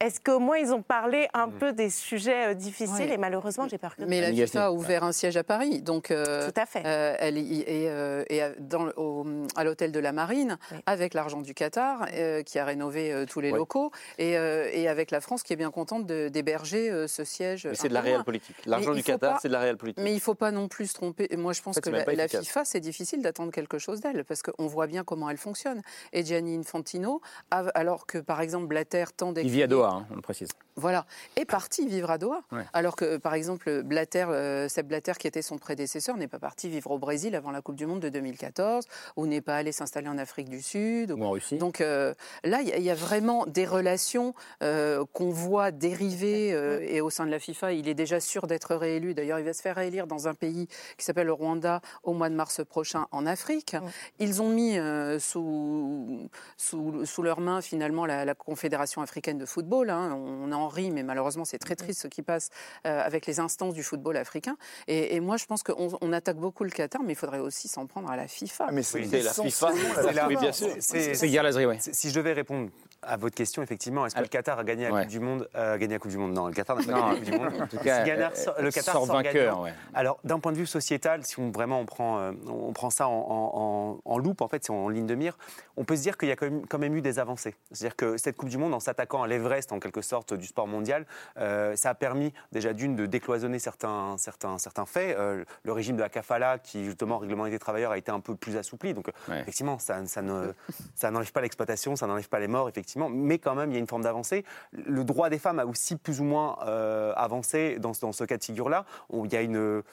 Est-ce 0.01 0.21
qu'au 0.21 0.39
moins 0.39 0.57
ils 0.57 0.71
ont 0.71 0.81
parlé 0.81 1.27
un 1.33 1.49
peu 1.49 1.73
des 1.73 1.89
sujets 1.89 2.51
euh, 2.51 2.53
difficiles 2.53 3.07
Ouais. 3.09 3.13
Et 3.15 3.17
malheureusement, 3.17 3.67
j'ai 3.67 3.77
peur 3.77 3.95
que 3.97 4.03
Mais 4.03 4.21
la. 4.21 4.31
FIFA 4.31 4.67
a 4.67 4.71
ouvert 4.71 5.03
un 5.03 5.11
siège 5.11 5.35
à 5.35 5.43
Paris, 5.43 5.81
donc 5.81 6.09
euh, 6.11 6.49
Tout 6.49 6.59
à 6.61 6.65
fait. 6.65 6.83
euh, 6.85 7.15
elle 7.19 7.37
est, 7.37 7.65
euh, 7.67 8.23
et 8.29 8.41
à- 8.41 8.51
dans, 8.59 8.85
le- 8.85 8.93
au- 8.97 9.25
à 9.57 9.63
l'hôtel 9.65 9.91
de 9.91 9.99
la 9.99 10.11
Marine, 10.13 10.57
avec 10.85 11.13
l'argent 11.13 11.41
du 11.41 11.53
Qatar, 11.53 12.05
euh, 12.13 12.43
qui 12.43 12.59
a 12.59 12.63
rénové 12.65 13.11
euh, 13.11 13.25
tous 13.25 13.41
les 13.41 13.51
locaux, 13.51 13.91
et, 14.17 14.37
euh, 14.37 14.69
et 14.71 14.87
avec 14.87 15.11
la 15.11 15.19
France 15.19 15.43
qui 15.43 15.51
est 15.51 15.57
bien 15.57 15.69
contente 15.71 16.05
de- 16.05 16.29
d'héberger 16.29 16.89
euh, 16.89 17.07
ce 17.07 17.25
siège. 17.25 17.67
C'est 17.73 17.89
de 17.89 17.93
la 17.93 17.99
réelle 18.01 18.23
politique. 18.23 18.55
Mais 18.65 18.71
L'argent 18.71 18.93
il 18.93 18.97
du 18.97 19.03
Qatar, 19.03 19.39
c'est 19.41 19.49
de 19.49 19.53
la 19.53 19.59
réelle 19.59 19.77
politique. 19.77 20.01
Mais 20.03 20.11
il 20.11 20.15
ne 20.15 20.19
faut 20.21 20.33
pas 20.35 20.51
non 20.51 20.67
plus 20.69 20.87
se 20.87 20.93
tromper. 20.93 21.27
Moi, 21.35 21.51
je 21.53 21.61
pense 21.61 21.77
En 21.77 21.81
fait, 21.81 21.91
que 22.05 22.11
la. 22.11 22.27
FIFA, 22.29 22.63
c'est 22.63 22.79
difficile 22.79 23.21
d'attendre 23.21 23.51
quelque 23.51 23.77
chose 23.79 23.99
d'elle, 23.99 24.23
parce 24.23 24.41
qu'on 24.43 24.67
voit 24.67 24.87
bien 24.87 25.03
comment 25.03 25.29
elle 25.29 25.37
fonctionne. 25.37 25.81
Et 26.13 26.23
Gianni 26.23 26.55
Infantino, 26.57 27.19
alors 27.51 28.05
que 28.05 28.17
par 28.17 28.39
exemple 28.39 28.67
Blatter 28.67 29.03
tend 29.17 29.33
Il 29.35 29.49
vit 29.49 29.63
à 29.63 29.67
Doha, 29.67 29.88
hein, 29.89 30.05
on 30.11 30.15
le 30.15 30.21
précise. 30.21 30.49
voilà, 30.75 31.05
est 31.35 31.45
parti 31.45 31.87
vivre 31.87 32.09
à 32.11 32.17
Doha. 32.17 32.41
Ouais. 32.51 32.63
Alors 32.73 32.95
que, 32.95 33.17
par 33.17 33.33
exemple, 33.33 33.83
Blatter, 33.83 34.25
euh, 34.29 34.67
Sepp 34.69 34.87
Blatter, 34.87 35.13
qui 35.19 35.27
était 35.27 35.41
son 35.41 35.57
prédécesseur, 35.57 36.17
n'est 36.17 36.27
pas 36.27 36.39
parti 36.39 36.69
vivre 36.69 36.91
au 36.91 36.97
Brésil 36.97 37.35
avant 37.35 37.51
la 37.51 37.61
Coupe 37.61 37.75
du 37.75 37.85
Monde 37.85 37.99
de 37.99 38.09
2014, 38.09 38.85
ou 39.17 39.25
n'est 39.27 39.41
pas 39.41 39.55
allé 39.57 39.71
s'installer 39.71 40.07
en 40.07 40.17
Afrique 40.17 40.49
du 40.49 40.61
Sud. 40.61 41.11
Ou 41.11 41.23
en 41.23 41.31
Russie. 41.31 41.57
Donc 41.57 41.81
euh, 41.81 42.13
là, 42.43 42.61
il 42.61 42.67
y, 42.69 42.71
a- 42.73 42.77
il 42.77 42.83
y 42.83 42.89
a 42.91 42.95
vraiment 42.95 43.45
des 43.45 43.65
relations 43.65 44.33
euh, 44.63 45.03
qu'on 45.13 45.29
voit 45.31 45.71
dériver. 45.71 46.53
euh, 46.53 46.79
et 46.81 47.01
au 47.01 47.09
sein 47.09 47.25
de 47.25 47.31
la 47.31 47.39
FIFA, 47.39 47.73
il 47.73 47.87
est 47.87 47.93
déjà 47.93 48.19
sûr 48.19 48.47
d'être 48.47 48.75
réélu. 48.75 49.13
D'ailleurs, 49.13 49.39
il 49.39 49.45
va 49.45 49.53
se 49.53 49.61
faire 49.61 49.75
réélire 49.75 50.07
dans 50.07 50.27
un 50.27 50.33
pays 50.33 50.67
qui 50.97 51.05
s'appelle 51.05 51.27
le 51.27 51.33
Rwanda 51.33 51.81
au 52.03 52.13
mois 52.13 52.29
de 52.29 52.35
mars 52.35 52.61
prochain 52.65 53.07
en 53.11 53.25
Afrique. 53.25 53.75
Ils 54.19 54.41
ont 54.41 54.49
mis 54.49 54.77
euh, 54.77 55.19
sous, 55.19 56.29
sous, 56.57 57.05
sous 57.05 57.21
leurs 57.23 57.39
mains 57.39 57.61
finalement 57.61 58.05
la, 58.05 58.25
la 58.25 58.35
Confédération 58.35 59.01
africaine 59.01 59.37
de 59.37 59.45
football. 59.45 59.78
Hein. 59.89 60.15
On 60.15 60.51
en 60.51 60.67
rit, 60.67 60.89
mais 60.91 61.03
malheureusement 61.03 61.45
c'est 61.45 61.59
très 61.59 61.75
triste 61.75 62.01
ce 62.01 62.07
qui 62.07 62.23
passe 62.23 62.49
euh, 62.87 63.01
avec 63.03 63.25
les 63.27 63.39
instances 63.39 63.73
du 63.75 63.83
football 63.83 64.17
africain. 64.17 64.57
Et, 64.87 65.15
et 65.15 65.19
moi 65.19 65.37
je 65.37 65.45
pense 65.45 65.61
qu'on 65.61 65.97
on 66.01 66.11
attaque 66.13 66.37
beaucoup 66.37 66.63
le 66.63 66.71
Qatar, 66.71 67.03
mais 67.03 67.13
il 67.13 67.15
faudrait 67.15 67.39
aussi 67.39 67.67
s'en 67.67 67.85
prendre 67.85 68.09
à 68.09 68.17
la 68.17 68.27
FIFA. 68.27 68.65
Ah, 68.69 68.71
mais 68.71 68.81
c'est 68.83 68.97
Oui, 68.99 69.07
la 69.21 69.31
FIFA. 69.31 69.71
C'est 69.71 70.25
Oui, 70.27 70.35
bien 70.37 70.51
sûr. 70.51 70.67
c'est- 70.79 70.81
c'est- 70.81 71.93
Si 71.93 72.09
je 72.09 72.15
devais 72.15 72.33
répondre 72.33 72.69
à 73.01 73.17
votre 73.17 73.35
question, 73.35 73.61
effectivement, 73.63 74.05
est-ce 74.05 74.15
que 74.15 74.21
le 74.21 74.27
Qatar 74.27 74.59
a 74.59 74.63
gagné 74.63 74.83
la 74.85 74.91
Ouais. 74.93 75.01
Coupe 75.03 75.09
du 75.11 75.19
Monde 75.19 75.47
euh, 75.55 75.77
gagné 75.77 75.93
la 75.93 75.99
Coupe 75.99 76.11
du 76.11 76.17
Monde? 76.17 76.33
Non, 76.33 76.47
le 76.47 76.53
Qatar 76.53 76.77
n'a 76.77 76.83
pas 76.83 76.91
Non, 76.91 76.97
gagné 76.97 77.09
la 77.11 77.15
Coupe 77.15 77.25
du 77.25 77.31
Monde. 77.39 77.53
en 77.61 77.67
tout 77.67 77.77
cas, 77.77 78.03
Si 78.03 78.09
Qatar 78.09 78.31
euh, 78.57 78.61
le 78.61 78.71
Qatar 78.71 78.93
sort 78.95 79.05
sort 79.07 79.15
vainqueur, 79.15 79.61
ouais. 79.61 79.73
Alors, 79.93 80.19
d'un 80.23 80.39
point 80.39 80.51
de 80.51 80.57
vue 80.57 80.65
sociétal, 80.65 81.25
si 81.25 81.39
on 81.39 81.51
vraiment 81.51 81.79
on 81.79 81.85
prend, 81.85 82.19
euh, 82.19 82.31
on 82.47 82.73
prend 82.73 82.89
ça 82.89 83.07
en, 83.07 83.11
en, 83.13 83.51
en- 83.53 83.99
en 84.13 84.17
loupe, 84.17 84.41
en 84.41 84.47
fait, 84.47 84.63
si 84.65 84.71
on- 84.71 84.85
en 84.85 84.89
ligne 84.89 85.07
de 85.07 85.15
mire, 85.15 85.37
on 85.77 85.83
peut 85.85 85.95
se 85.95 86.01
dire 86.01 86.17
qu'il 86.17 86.27
y 86.29 86.31
a 86.31 86.35
quand 86.35 86.45
même, 86.49 86.65
quand 86.67 86.77
même 86.79 86.95
eu 86.95 87.01
des 87.01 87.19
avancées. 87.19 87.55
C'est-à-dire 87.71 87.95
que 87.95 88.17
cette 88.17 88.35
Coupe 88.35 88.49
du 88.49 88.57
Monde, 88.57 88.73
en 88.73 88.79
s'attaquant 88.79 89.23
à 89.23 89.27
l'Everest, 89.27 89.71
en 89.71 89.79
quelque 89.79 90.01
sorte, 90.01 90.33
du 90.33 90.45
sport 90.45 90.67
mondial, 90.67 91.05
euh, 91.37 91.75
ça 91.75 91.91
a 91.91 91.95
permis 91.95 92.33
déjà 92.51 92.73
d'une 92.73 92.95
de 92.95 93.05
décloisonner 93.05 93.59
certains, 93.59 94.15
certains, 94.17 94.57
certains 94.57 94.85
faits. 94.85 95.17
Le 95.63 95.71
régime 95.71 95.95
de 95.95 96.01
la 96.01 96.09
kafala, 96.09 96.57
qui 96.59 96.83
justement 96.85 97.17
réglementait 97.17 97.51
les 97.51 97.59
travailleurs, 97.59 97.91
a 97.91 97.97
été 97.97 98.11
un 98.11 98.19
peu 98.19 98.35
plus 98.35 98.57
assoupli. 98.57 98.93
Donc, 98.93 99.07
Ouais. 99.29 99.39
effectivement, 99.41 99.79
ça, 99.79 100.05
ça 100.05 100.21
ne, 100.21 100.51
ça 100.95 101.11
n'enlève 101.11 101.31
pas 101.31 101.41
l'exploitation, 101.41 101.95
ça 101.95 102.07
n'enlève 102.07 102.27
pas 102.29 102.39
les 102.39 102.47
morts, 102.47 102.67
effectivement, 102.67 102.88
mais 102.97 103.37
quand 103.37 103.55
même, 103.55 103.69
il 103.69 103.73
y 103.73 103.77
a 103.77 103.79
une 103.79 103.87
forme 103.87 104.03
d'avancée. 104.03 104.43
Le 104.71 105.03
droit 105.03 105.29
des 105.29 105.37
femmes 105.39 105.59
a 105.59 105.65
aussi 105.65 105.95
plus 105.95 106.19
ou 106.21 106.23
moins 106.23 106.57
euh, 106.65 107.13
avancé 107.15 107.77
dans, 107.79 107.93
ce- 107.93 108.01
dans 108.01 108.11
ce 108.11 108.23
cas 108.23 108.37
de 108.37 108.43
figure-là. 108.43 108.85
Il 109.13 109.31
y 109.31 109.35
a 109.37 109.41
une. 109.41 109.83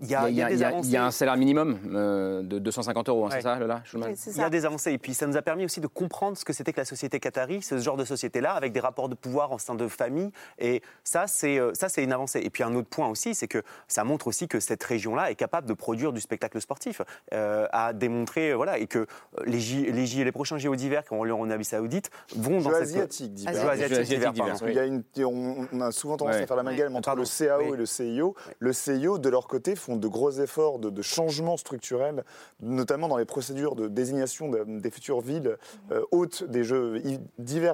Il 0.00 0.08
y 0.08 0.14
a, 0.14 0.28
Il 0.28 0.34
y 0.36 0.42
a, 0.42 0.48
des 0.48 0.54
il 0.54 0.60
y 0.60 0.64
a- 0.64 0.68
avancées. 0.68 0.88
il 0.88 0.92
y 0.92 0.96
a 0.96 1.04
un 1.04 1.10
salaire 1.10 1.36
minimum 1.36 1.78
euh, 1.94 2.42
de 2.42 2.58
250 2.58 3.08
euros, 3.08 3.24
hein, 3.26 3.28
Ouais. 3.28 3.36
c'est 3.36 3.42
ça, 3.42 3.56
Lola 3.58 3.80
Schulman 3.84 4.08
Il 4.26 4.36
y 4.36 4.42
a 4.42 4.50
des 4.50 4.64
avancées. 4.66 4.92
Et 4.92 4.98
puis, 4.98 5.14
ça 5.14 5.26
nous 5.26 5.36
a 5.36 5.42
permis 5.42 5.64
aussi 5.64 5.80
de 5.80 5.86
comprendre 5.86 6.36
ce 6.36 6.44
que 6.44 6.52
c'était 6.52 6.72
que 6.72 6.80
la 6.80 6.84
société 6.84 7.20
qatari, 7.20 7.62
ce 7.62 7.78
genre 7.78 7.96
de 7.96 8.04
société-là, 8.04 8.52
avec 8.52 8.72
des 8.72 8.80
rapports 8.80 9.08
de 9.08 9.14
pouvoir 9.14 9.52
en 9.52 9.58
sein 9.58 9.74
de 9.74 9.86
famille. 9.88 10.30
Et 10.58 10.82
ça, 11.04 11.26
c'est 11.26 11.58
euh, 11.58 11.72
ça, 11.74 11.88
c'est 11.88 12.02
une 12.02 12.12
avancée. 12.12 12.40
Et 12.42 12.50
puis, 12.50 12.62
un 12.62 12.74
autre 12.74 12.88
point 12.88 13.08
aussi, 13.08 13.34
c'est 13.34 13.48
que 13.48 13.62
ça 13.86 14.04
montre 14.04 14.26
aussi 14.26 14.48
que 14.48 14.60
cette 14.60 14.82
région-là 14.82 15.30
est 15.30 15.34
capable 15.36 15.66
de 15.68 15.74
produire 15.74 16.12
du 16.12 16.20
spectacle 16.20 16.60
sportif, 16.60 17.02
euh, 17.32 17.66
à 17.72 17.92
démontrer, 17.92 18.50
euh, 18.50 18.54
voilà, 18.56 18.78
et 18.78 18.86
que 18.86 19.06
les, 19.44 19.60
J, 19.60 19.90
les, 19.92 20.06
J- 20.06 20.24
les 20.24 20.32
prochains 20.32 20.58
JO 20.58 20.74
d'hiver 20.76 21.04
qui 21.04 21.12
ont 21.12 21.24
lieu 21.24 21.34
en 21.34 21.48
Arabie 21.48 21.64
Saoudite 21.64 22.10
vont 22.36 22.60
dans 22.60 22.70
Jeux 22.70 22.74
cette 22.74 22.82
asiatiques 22.82 23.34
d'hiver. 23.34 23.54
Jeux 23.54 23.68
asiatiques 23.68 24.18
d'hiver, 24.32 24.84
une- 24.84 25.02
on, 25.24 25.66
on 25.72 25.80
a 25.80 25.92
souvent 25.92 26.16
tendance 26.16 26.36
Ouais. 26.36 26.42
à 26.42 26.46
faire 26.46 26.56
l'amalgame 26.56 26.94
entre 26.96 27.06
Pardon. 27.06 27.22
le 27.22 27.26
CAO 27.46 27.60
Oui. 27.62 27.74
et 27.74 27.76
le 27.76 27.86
CIO. 27.86 28.34
Le 28.58 28.72
CIO, 28.72 29.18
de 29.18 29.28
leur 29.28 29.46
côté, 29.46 29.57
font 29.76 29.96
de 29.96 30.08
gros 30.08 30.30
efforts 30.30 30.78
de, 30.78 30.90
de 30.90 31.02
changement 31.02 31.56
structurel, 31.56 32.24
notamment 32.60 33.08
dans 33.08 33.16
les 33.16 33.24
procédures 33.24 33.74
de 33.74 33.88
désignation 33.88 34.48
de- 34.48 34.64
des 34.66 34.90
futures 34.90 35.20
villes 35.20 35.56
euh, 35.92 36.02
hôtes 36.12 36.44
des 36.44 36.64
Jeux 36.64 37.00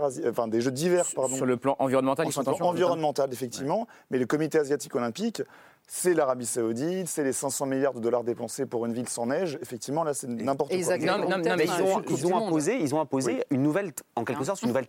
asi- 0.04 0.22
enfin 0.28 0.48
des 0.48 0.60
Jeux 0.60 0.72
d'hiver, 0.72 1.06
pardon. 1.14 1.34
Sur 1.36 1.46
le 1.46 1.56
plan 1.56 1.76
environnemental, 1.78 2.26
ils 2.26 2.32
plan 2.32 2.68
environnemental, 2.68 3.32
effectivement. 3.32 3.86
Mais 4.10 4.18
le 4.18 4.26
Comité 4.26 4.58
asiatique 4.58 4.94
olympique, 4.94 5.42
c'est 5.86 6.14
l'Arabie 6.14 6.46
Saoudite, 6.46 7.08
c'est 7.08 7.24
les 7.24 7.32
500 7.34 7.66
milliards 7.66 7.92
de 7.92 8.00
dollars 8.00 8.24
dépensés 8.24 8.64
pour 8.64 8.86
une 8.86 8.94
ville 8.94 9.08
sans 9.08 9.26
neige. 9.26 9.58
Effectivement, 9.60 10.02
là, 10.02 10.14
c'est 10.14 10.26
n'importe 10.28 10.70
quoi. 10.70 10.78
Exactement. 10.78 11.18
Non, 11.18 11.24
non, 11.24 11.36
non, 11.36 11.42
Peut-être 11.42 11.56
mais 11.58 11.64
ils 11.64 11.82
ont, 11.82 12.02
ils 12.08 12.26
imposé, 12.46 12.78
ils 12.80 12.94
ont 12.94 13.00
imposé 13.00 13.44
une 13.50 13.62
nouvelle, 13.62 13.92
en 14.16 14.24
quelque 14.24 14.40
Hein 14.40 14.44
sorte, 14.44 14.62
une 14.62 14.68
nouvelle 14.68 14.88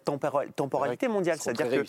temporalité 0.56 1.08
mondiale. 1.10 1.38
C'est-à-dire 1.39 1.84
que. 1.84 1.86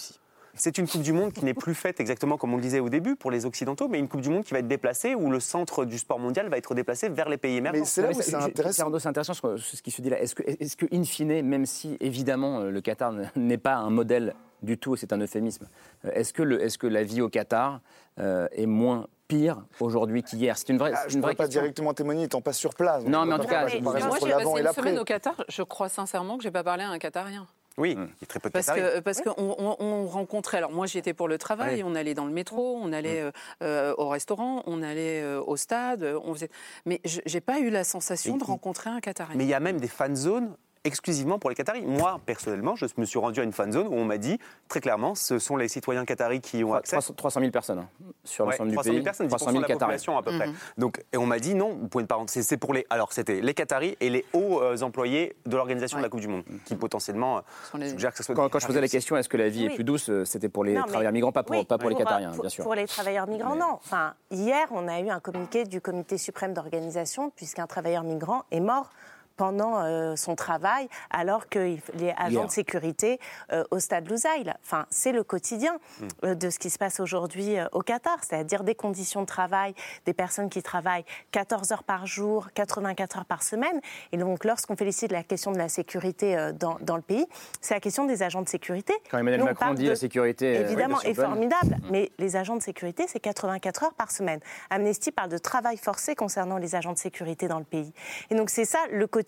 C'est 0.56 0.78
une 0.78 0.88
Coupe 0.88 1.02
du 1.02 1.12
Monde 1.12 1.32
qui 1.32 1.44
n'est 1.44 1.54
plus 1.54 1.74
faite 1.74 2.00
exactement 2.00 2.36
comme 2.36 2.52
on 2.52 2.56
le 2.56 2.62
disait 2.62 2.80
au 2.80 2.88
début 2.88 3.16
pour 3.16 3.30
les 3.30 3.46
Occidentaux, 3.46 3.88
mais 3.88 3.98
une 3.98 4.08
Coupe 4.08 4.20
du 4.20 4.30
Monde 4.30 4.44
qui 4.44 4.52
va 4.52 4.60
être 4.60 4.68
déplacée 4.68 5.14
où 5.14 5.30
le 5.30 5.40
centre 5.40 5.84
du 5.84 5.98
sport 5.98 6.18
mondial 6.18 6.48
va 6.48 6.56
être 6.56 6.74
déplacé 6.74 7.08
vers 7.08 7.28
les 7.28 7.36
pays 7.36 7.56
émergents. 7.56 7.78
Mais 7.80 7.84
c'est 7.84 8.02
là 8.02 8.10
où 8.10 8.14
c'est 8.20 8.34
intéressant. 8.34 8.98
C'est 8.98 9.08
intéressant 9.08 9.34
ce, 9.34 9.82
qui 9.82 9.90
se 9.90 10.02
dit 10.02 10.10
là. 10.10 10.20
Est-ce 10.20 10.34
que, 10.34 10.42
est-ce 10.42 10.76
que, 10.76 10.86
in 10.92 11.04
fine, 11.04 11.42
même 11.42 11.66
si 11.66 11.96
évidemment 12.00 12.60
euh, 12.60 12.70
le 12.70 12.80
Qatar 12.80 13.12
n'est 13.36 13.58
pas 13.58 13.74
un 13.74 13.90
modèle 13.90 14.34
du 14.62 14.78
tout, 14.78 14.96
c'est 14.96 15.12
un 15.12 15.20
euphémisme, 15.20 15.68
euh, 16.04 16.10
est-ce 16.14 16.32
que, 16.32 16.42
le, 16.42 16.62
est-ce 16.62 16.78
que 16.78 16.86
la 16.86 17.02
vie 17.02 17.20
au 17.20 17.28
Qatar 17.28 17.80
euh, 18.18 18.48
est 18.52 18.66
moins 18.66 19.06
pire 19.28 19.62
aujourd'hui 19.80 20.22
qu'hier? 20.22 20.56
C'est 20.56 20.70
une 20.70 20.78
vraie, 20.78 20.92
Ah, 20.94 21.04
je 21.08 21.12
une 21.12 21.18
ne 21.18 21.22
pourrais 21.22 21.34
vraie 21.34 21.36
pas 21.36 21.44
question. 21.44 21.60
directement 21.60 21.92
témoigner 21.94 22.24
étant 22.24 22.40
pas 22.40 22.52
sur 22.52 22.74
place. 22.74 23.04
Non, 23.04 23.26
mais 23.26 23.34
en 23.34 23.38
tout 23.38 23.46
cas, 23.46 23.62
Moi, 23.62 23.68
j'ai 23.68 23.80
passé 23.80 24.28
l'avant 24.28 24.56
et 24.56 24.62
une 24.62 24.72
semaine 24.72 24.98
au 24.98 25.04
Qatar. 25.04 25.34
Je 25.48 25.62
crois 25.62 25.88
sincèrement 25.88 26.38
que 26.38 26.42
j'ai 26.42 26.50
pas 26.50 26.64
parlé 26.64 26.84
à 26.84 26.88
un 26.88 26.98
Qatarien. 26.98 27.46
Oui, 27.78 27.92
il 27.92 27.98
y 27.98 28.24
a 28.24 28.26
très 28.26 28.40
peu 28.40 28.48
de 28.48 28.52
Parce 28.52 28.66
Qataris. 28.66 28.96
que 28.96 29.00
parce 29.00 29.20
qu'on 29.20 29.34
on, 29.58 29.76
on 29.78 30.06
rencontrait. 30.06 30.56
Alors 30.58 30.72
moi 30.72 30.86
j'y 30.86 30.96
étais 30.98 31.12
pour 31.12 31.28
le 31.28 31.36
travail. 31.38 31.82
On 31.84 31.94
allait 31.94 32.14
dans 32.14 32.24
le 32.24 32.32
métro, 32.32 32.78
on 32.82 32.92
allait 32.92 33.20
euh, 33.20 33.30
euh, 33.62 33.94
au 33.98 34.08
restaurant, 34.08 34.62
on 34.66 34.82
allait 34.82 35.20
euh, 35.22 35.42
au 35.42 35.56
stade. 35.56 36.02
On 36.24 36.32
faisait. 36.34 36.48
Mais 36.86 37.00
je- 37.04 37.20
j'ai 37.26 37.40
pas 37.40 37.58
eu 37.60 37.68
la 37.70 37.84
sensation 37.84 38.36
Et- 38.36 38.38
de 38.38 38.44
rencontrer 38.44 38.88
un 38.90 39.00
Qatarien. 39.00 39.36
Mais 39.36 39.44
il 39.44 39.50
y 39.50 39.54
a 39.54 39.60
même 39.60 39.78
des 39.78 39.88
fan 39.88 40.16
zones 40.16 40.56
exclusivement 40.86 41.38
pour 41.38 41.50
les 41.50 41.56
Qataris. 41.56 41.82
Moi, 41.84 42.20
personnellement, 42.24 42.76
je 42.76 42.86
me 42.96 43.04
suis 43.04 43.18
rendu 43.18 43.40
à 43.40 43.42
une 43.42 43.52
fan 43.52 43.72
zone 43.72 43.86
où 43.88 43.94
on 43.94 44.04
m'a 44.04 44.18
dit 44.18 44.38
très 44.68 44.80
clairement, 44.80 45.14
ce 45.14 45.38
sont 45.38 45.56
les 45.56 45.68
citoyens 45.68 46.04
qataris 46.04 46.40
qui 46.40 46.62
ont 46.64 46.74
accès. 46.74 46.96
300 46.96 47.14
300 47.14 47.40
000 47.40 47.50
personnes 47.52 47.78
hein, 47.80 47.88
sur 48.24 48.44
Ouais, 48.46 48.52
l'ensemble 48.52 48.70
du 48.70 48.74
300 48.76 48.90
pays. 48.90 48.96
000 48.98 49.04
personnes, 49.04 49.26
10% 49.26 49.30
300 49.30 49.46
000 49.46 49.56
de 49.56 49.62
la 49.62 49.68
Qataris. 49.68 49.78
population 49.80 50.18
à 50.18 50.22
peu 50.22 50.36
près. 50.36 50.46
Mhm. 50.48 50.54
Donc, 50.78 51.04
et 51.12 51.16
on 51.16 51.26
m'a 51.26 51.38
dit 51.38 51.54
non, 51.54 51.74
vous 51.74 51.88
pouvez 51.88 52.02
ne 52.04 52.08
pas 52.08 52.14
rentrer. 52.16 52.42
C'est- 52.42 52.56
pour 52.56 52.72
les. 52.72 52.86
Alors, 52.90 53.12
c'était 53.12 53.40
les 53.40 53.54
Qataris 53.54 53.96
et 54.00 54.08
les 54.10 54.24
hauts 54.32 54.60
euh, 54.62 54.80
employés 54.82 55.36
de 55.46 55.56
l'organisation 55.56 55.98
de 55.98 56.02
la 56.02 56.08
Coupe 56.08 56.20
du 56.20 56.28
Monde, 56.28 56.44
qui 56.64 56.74
potentiellement 56.76 57.38
euh, 57.38 57.40
les- 57.78 57.90
suggèrent 57.90 58.12
que 58.12 58.18
ce 58.18 58.22
soit. 58.22 58.34
Quand, 58.34 58.58
je 58.58 58.66
posais 58.66 58.80
la 58.80 58.88
question, 58.88 59.16
est-ce 59.16 59.28
que 59.28 59.36
la 59.36 59.48
vie 59.48 59.66
est 59.66 59.70
plus 59.74 59.84
douce 59.84 60.08
euh, 60.08 60.24
C'était 60.24 60.48
pour 60.48 60.64
les 60.64 60.74
Non, 60.74 60.82
mais- 60.84 60.88
travailleurs 60.88 61.12
migrants, 61.12 61.32
pas 61.32 61.42
pour, 61.42 61.56
oui, 61.56 61.64
pas 61.64 61.78
pour 61.78 61.90
les 61.90 61.96
Qatariens, 61.96 62.30
pour- 62.32 62.40
bien 62.42 62.50
sûr. 62.50 62.64
Pour 62.64 62.74
les 62.74 62.86
travailleurs 62.86 63.26
migrants, 63.28 63.54
Mais- 63.54 63.60
non. 63.60 63.72
Enfin, 63.84 64.14
hier, 64.30 64.66
on 64.70 64.86
a 64.88 65.00
eu 65.00 65.08
un 65.10 65.20
communiqué 65.20 65.64
du 65.64 65.80
Comité 65.80 66.18
suprême 66.18 66.52
d'organisation, 66.54 67.30
puisqu'un 67.36 67.66
travailleur 67.66 68.02
migrant 68.04 68.42
est 68.50 68.60
mort 68.60 68.90
pendant 69.36 69.80
euh, 69.80 70.16
son 70.16 70.34
travail, 70.34 70.88
alors 71.10 71.48
qu'il 71.48 71.80
est 72.00 72.14
agent 72.16 72.30
Hier. 72.30 72.46
de 72.46 72.50
sécurité 72.50 73.20
euh, 73.52 73.64
au 73.70 73.78
stade 73.78 74.08
Lusail. 74.10 74.52
Enfin, 74.64 74.86
c'est 74.90 75.12
le 75.12 75.22
quotidien 75.22 75.76
Mm. 76.00 76.06
euh, 76.24 76.34
de 76.34 76.50
ce 76.50 76.58
qui 76.58 76.70
se 76.70 76.78
passe 76.78 77.00
aujourd'hui 77.00 77.56
au 77.72 77.80
Qatar, 77.80 78.18
c'est-à-dire 78.22 78.64
des 78.64 78.74
conditions 78.74 79.20
de 79.22 79.26
travail, 79.26 79.74
des 80.04 80.12
personnes 80.14 80.48
qui 80.48 80.62
travaillent 80.62 81.04
14 81.32 81.72
heures 81.72 81.82
par 81.84 82.06
jour, 82.06 82.48
84 82.54 83.18
heures 83.18 83.24
par 83.24 83.42
semaine. 83.42 83.80
Et 84.12 84.16
donc, 84.16 84.44
lorsqu'on 84.44 84.76
félicite 84.76 85.12
la 85.12 85.22
question 85.22 85.52
de 85.52 85.58
la 85.58 85.68
sécurité 85.68 86.50
dans, 86.58 86.76
dans 86.80 86.96
le 86.96 87.02
pays, 87.02 87.26
c'est 87.60 87.74
la 87.74 87.80
question 87.80 88.04
des 88.06 88.22
agents 88.22 88.42
de 88.42 88.48
sécurité. 88.48 88.94
Quand 89.10 89.18
Emmanuel 89.18 89.40
Nous, 89.40 89.46
Macron 89.46 89.74
dit 89.74 89.84
de- 89.84 89.90
la 89.90 89.96
sécurité, 89.96 90.54
évidemment, 90.60 90.98
oui, 91.04 91.10
est 91.10 91.14
formidable, 91.14 91.76
mais 91.90 92.10
les 92.18 92.36
agents 92.36 92.56
de 92.56 92.62
sécurité, 92.62 93.06
c'est 93.08 93.20
84 93.20 93.84
heures 93.84 93.94
par 93.94 94.10
semaine. 94.10 94.40
Amnesty 94.70 95.12
parle 95.12 95.30
de 95.30 95.38
travail 95.38 95.76
forcé 95.76 96.14
concernant 96.14 96.56
les 96.58 96.74
agents 96.74 96.92
de 96.92 96.98
sécurité 96.98 97.48
dans 97.48 97.58
le 97.58 97.64
pays. 97.64 97.92
Et 98.30 98.34
donc, 98.34 98.50
c'est 98.50 98.64
ça 98.64 98.78
le 98.90 99.06
quotidien. 99.06 99.25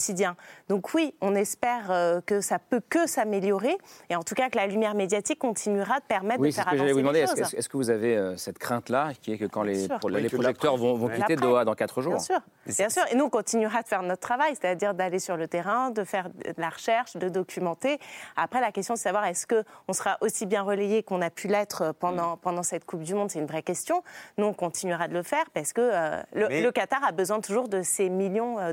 Donc, 0.69 0.95
oui, 0.95 1.13
on 1.21 1.35
espère 1.35 1.91
euh, 1.91 2.21
que 2.25 2.41
ça 2.41 2.59
peut 2.61 2.81
que 2.89 3.07
s'améliorer, 3.09 3.77
et 4.11 4.17
en 4.17 4.23
tout 4.23 4.35
cas 4.37 4.49
que 4.49 4.57
la 4.57 4.67
lumière 4.69 4.95
médiatique 4.95 5.39
continuera 5.41 5.99
de 5.99 6.05
permettre 6.05 6.41
Oui, 6.41 6.51
de 6.51 6.55
c'est 6.55 6.63
faire 6.63 6.71
ce 6.73 6.77
que 6.77 6.83
avancer 6.83 6.95
demander. 7.01 7.19
les 7.19 7.25
Est-ce 7.25 7.33
choses. 7.33 7.41
est-ce- 7.41 7.57
est-ce 7.57 7.69
que 7.69 7.77
vous 7.77 7.91
avez 7.91 8.17
euh, 8.17 8.37
cette 8.37 8.59
crainte-là, 8.59 9.11
qui 9.21 9.33
est 9.33 9.39
que 9.39 9.47
quand 9.47 9.63
les, 9.65 9.89
pour- 9.89 10.11
Oui, 10.11 10.23
les 10.23 10.29
projecteurs 10.29 10.77
vont, 10.77 10.95
vont 10.95 11.09
quitter 11.09 11.35
Doha 11.37 11.65
dans 11.65 11.75
quatre 11.75 12.01
jours? 12.01 12.13
Bien 12.13 12.21
sûr, 12.23 12.39
bien 12.67 12.89
sûr. 12.89 13.03
Et 13.11 13.17
nous, 13.17 13.25
on 13.25 13.31
continuera 13.31 13.83
de 13.83 13.89
faire 13.89 14.03
notre 14.03 14.21
travail, 14.21 14.55
c'est-à-dire 14.55 14.95
d'aller 14.95 15.19
sur 15.19 15.37
le 15.37 15.49
terrain, 15.49 15.91
de 15.91 16.05
faire 16.05 16.29
de 16.31 16.55
la 16.59 16.69
recherche, 16.69 17.17
de 17.17 17.29
documenter. 17.29 17.99
Après, 18.37 18.61
la 18.61 18.71
question 18.71 18.95
de 18.95 18.99
savoir 19.01 19.25
est-ce 19.27 19.47
qu'on 19.49 19.93
sera 19.93 20.17
aussi 20.21 20.47
bien 20.47 20.63
relayé 20.63 21.03
qu'on 21.03 21.23
a 21.23 21.31
pu 21.31 21.49
l'être 21.49 21.93
pendant, 21.99 22.37
Mm. 22.37 22.39
pendant 22.41 22.63
cette 22.63 22.85
Coupe 22.85 23.03
du 23.03 23.15
Monde, 23.15 23.31
c'est 23.31 23.41
une 23.41 23.47
vraie 23.47 23.63
question. 23.63 24.03
Nous, 24.39 24.47
on 24.47 24.53
continuera 24.55 25.09
de 25.09 25.15
le 25.15 25.23
faire 25.25 25.45
parce 25.55 25.73
que 25.73 25.81
euh, 25.83 26.23
le, 26.35 26.49
Mais- 26.49 26.63
le 26.63 26.71
Qatar 26.73 27.03
a 27.05 27.11
besoin 27.13 27.41
toujours 27.41 27.69
de 27.69 27.83
ces 27.83 28.09
millions, 28.11 28.59
euh, 28.61 28.73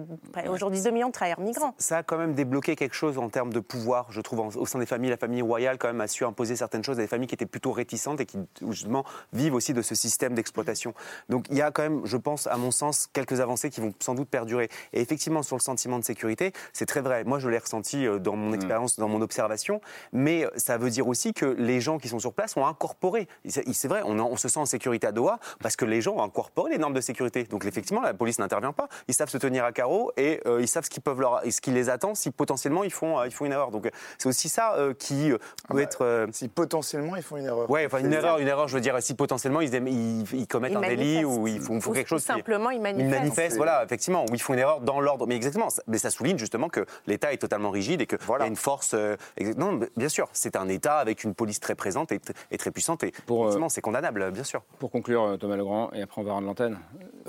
aujourd'hui 0.49 0.82
2 0.82 0.91
millions 0.91 1.07
de 1.09 1.14
travailleurs 1.16 1.39
migrants. 1.39 1.74
Ça 1.78 1.97
a 1.97 2.03
quand 2.03 2.18
même 2.18 2.34
débloqué 2.34 2.76
quelque 2.76 2.93
chose 2.95 3.18
en 3.18 3.30
termes 3.30 3.51
de 3.51 3.59
pouvoir, 3.59 4.11
je 4.11 4.22
trouve, 4.22 4.39
en- 4.41 4.49
au 4.49 4.66
sein 4.66 4.80
des 4.80 4.86
familles. 4.86 5.09
La 5.09 5.18
famille 5.18 5.41
royale, 5.41 5.78
quand 5.78 5.88
même, 5.88 6.01
a 6.01 6.07
su 6.07 6.24
imposer 6.26 6.55
certaines 6.55 6.84
choses 6.84 6.99
à 6.99 7.01
des 7.01 7.07
familles 7.07 7.28
qui 7.28 7.36
étaient 7.36 7.45
plutôt 7.45 7.72
réticentes 7.72 8.20
et 8.22 8.26
qui, 8.26 8.38
justement, 8.70 9.03
vivent 9.34 9.55
aussi 9.55 9.74
de 9.74 9.82
ce 9.82 9.95
système 9.95 10.34
d'exploitation. 10.36 10.93
Donc, 11.30 11.45
il 11.49 11.57
y 11.57 11.61
a 11.61 11.72
quand 11.72 11.84
même, 11.84 12.01
je 12.05 12.18
pense, 12.18 12.47
à 12.47 12.57
mon 12.57 12.72
sens, 12.72 13.07
quelques 13.13 13.39
avancées 13.39 13.70
qui 13.70 13.82
vont 13.82 13.93
sans 13.99 14.13
doute 14.16 14.30
perdurer. 14.30 14.70
Et 14.93 15.01
effectivement, 15.01 15.41
sur 15.43 15.55
le 15.55 15.61
sentiment 15.61 15.97
de 15.99 16.03
sécurité, 16.03 16.51
c'est 16.74 16.86
très 16.86 17.01
vrai. 17.01 17.24
Moi, 17.24 17.39
je 17.39 17.49
l'ai 17.49 17.57
ressenti 17.57 18.05
euh, 18.05 18.20
dans 18.20 18.36
mon 18.36 18.53
expérience, 18.53 18.97
dans 18.99 19.07
mon 19.09 19.22
observation. 19.22 19.82
Mais 20.13 20.45
euh, 20.45 20.49
ça 20.57 20.78
veut 20.78 20.89
dire 20.89 21.07
aussi 21.07 21.34
que 21.34 21.45
les 21.45 21.82
gens 21.82 21.97
qui 21.97 22.07
sont 22.09 22.20
sur 22.20 22.34
place 22.34 22.55
ont 22.57 22.66
incorporé. 22.66 23.28
C'est 23.47 23.63
c'est 23.74 23.88
vrai, 23.88 24.01
on, 24.05 24.20
en- 24.20 24.28
on 24.30 24.38
se 24.38 24.47
sent 24.47 24.59
en 24.59 24.66
sécurité 24.66 25.07
à 25.07 25.11
Doha 25.11 25.39
parce 25.61 25.76
que 25.76 25.86
les 25.86 26.01
gens 26.01 26.16
ont 26.16 26.24
incorporé 26.24 26.72
les 26.72 26.78
normes 26.78 26.93
de 26.93 27.01
sécurité. 27.01 27.43
Donc, 27.43 27.66
effectivement, 27.66 28.01
la 28.01 28.13
police 28.13 28.39
n'intervient 28.39 28.74
pas. 28.74 28.88
Ils 29.07 29.13
savent 29.13 29.30
se 29.30 29.38
tenir 29.38 29.63
à 29.66 29.72
carreau 29.72 30.11
et 30.18 30.41
euh, 30.47 30.61
ils 30.61 30.68
savent 30.68 30.84
ce 30.86 30.89
qui, 30.89 30.99
peuvent 31.06 31.22
leur, 31.22 31.41
ce 31.49 31.62
qui 31.62 31.72
les 31.72 31.89
attend 31.89 32.16
si 32.16 32.32
potentiellement 32.32 32.84
ils 32.84 32.91
font, 32.91 33.20
euh, 33.20 33.28
ils 33.28 33.32
font 33.32 33.45
une 33.45 33.51
erreur. 33.53 33.72
Donc, 33.72 33.86
euh, 33.86 33.89
c'est 34.18 34.28
aussi 34.28 34.49
ça 34.49 34.74
euh, 34.76 34.93
qui 34.93 35.32
euh, 35.32 35.38
peut 35.70 35.80
être. 35.80 36.03
euh, 36.03 36.28
Si 36.34 36.49
potentiellement 36.49 37.16
ils 37.16 37.22
font 37.24 37.38
une 37.38 37.45
erreur. 37.45 37.70
Ouais, 37.70 37.86
enfin 37.86 37.99
une 37.99 38.12
erreur, 38.12 38.39
une 38.39 38.47
erreur, 38.47 38.68
je 38.68 38.76
veux 38.76 38.82
dire, 38.82 38.97
si 39.01 39.14
potentiellement 39.14 39.62
ils, 39.62 39.74
aiment- 39.76 39.88
ils, 39.88 40.26
ils 40.34 40.47
commettent 40.47 40.72
Ils 40.74 40.78
un 40.78 40.82
délit 40.82 41.16
manifestent. 41.24 41.39
ou 41.39 41.47
ils 41.47 41.62
font, 41.62 41.78
Ou- 41.78 41.93
quelque 41.93 42.08
chose. 42.08 42.22
qui- 42.22 42.28
simplement, 42.28 42.72
ils 42.72 42.82
manifestent. 42.82 43.56
voilà, 43.58 43.84
effectivement, 43.86 44.24
ou 44.30 44.34
ils 44.34 44.41
font 44.41 44.53
une 44.53 44.60
erreur 44.60 44.82
dans 44.82 44.99
l'ordre. 44.99 45.28
Mais 45.28 45.36
exactement, 45.36 45.70
ça- 45.70 45.84
mais 45.88 45.99
ça 45.99 46.10
souligne 46.10 46.38
justement 46.39 46.68
que 46.70 46.86
l'État 47.06 47.32
est 47.32 47.38
totalement 47.38 47.70
rigide 47.70 48.01
et 48.01 48.08
qu'il 48.08 48.18
y 48.18 48.41
a 48.41 48.47
une 48.47 48.56
force. 48.56 48.93
euh, 48.95 49.16
non, 49.58 49.80
bien 49.95 50.10
sûr, 50.10 50.28
c'est 50.34 50.56
un 50.56 50.68
État 50.70 50.97
avec 50.97 51.24
une 51.24 51.36
police 51.36 51.60
très 51.60 51.76
présente 51.76 52.12
et, 52.12 52.20
très 52.58 52.72
puissante 52.72 53.03
et 53.03 53.14
effectivement, 53.30 53.70
c'est 53.70 53.82
condamnable, 53.82 54.32
bien 54.32 54.43
sûr. 54.43 54.64
Pour 54.80 54.89
conclure, 54.89 55.38
Thomas 55.39 55.56
Legrand, 55.56 55.91
et 55.93 56.01
après 56.01 56.22
on 56.22 56.24
va 56.24 56.32
rendre 56.34 56.47
l'antenne, 56.47 56.78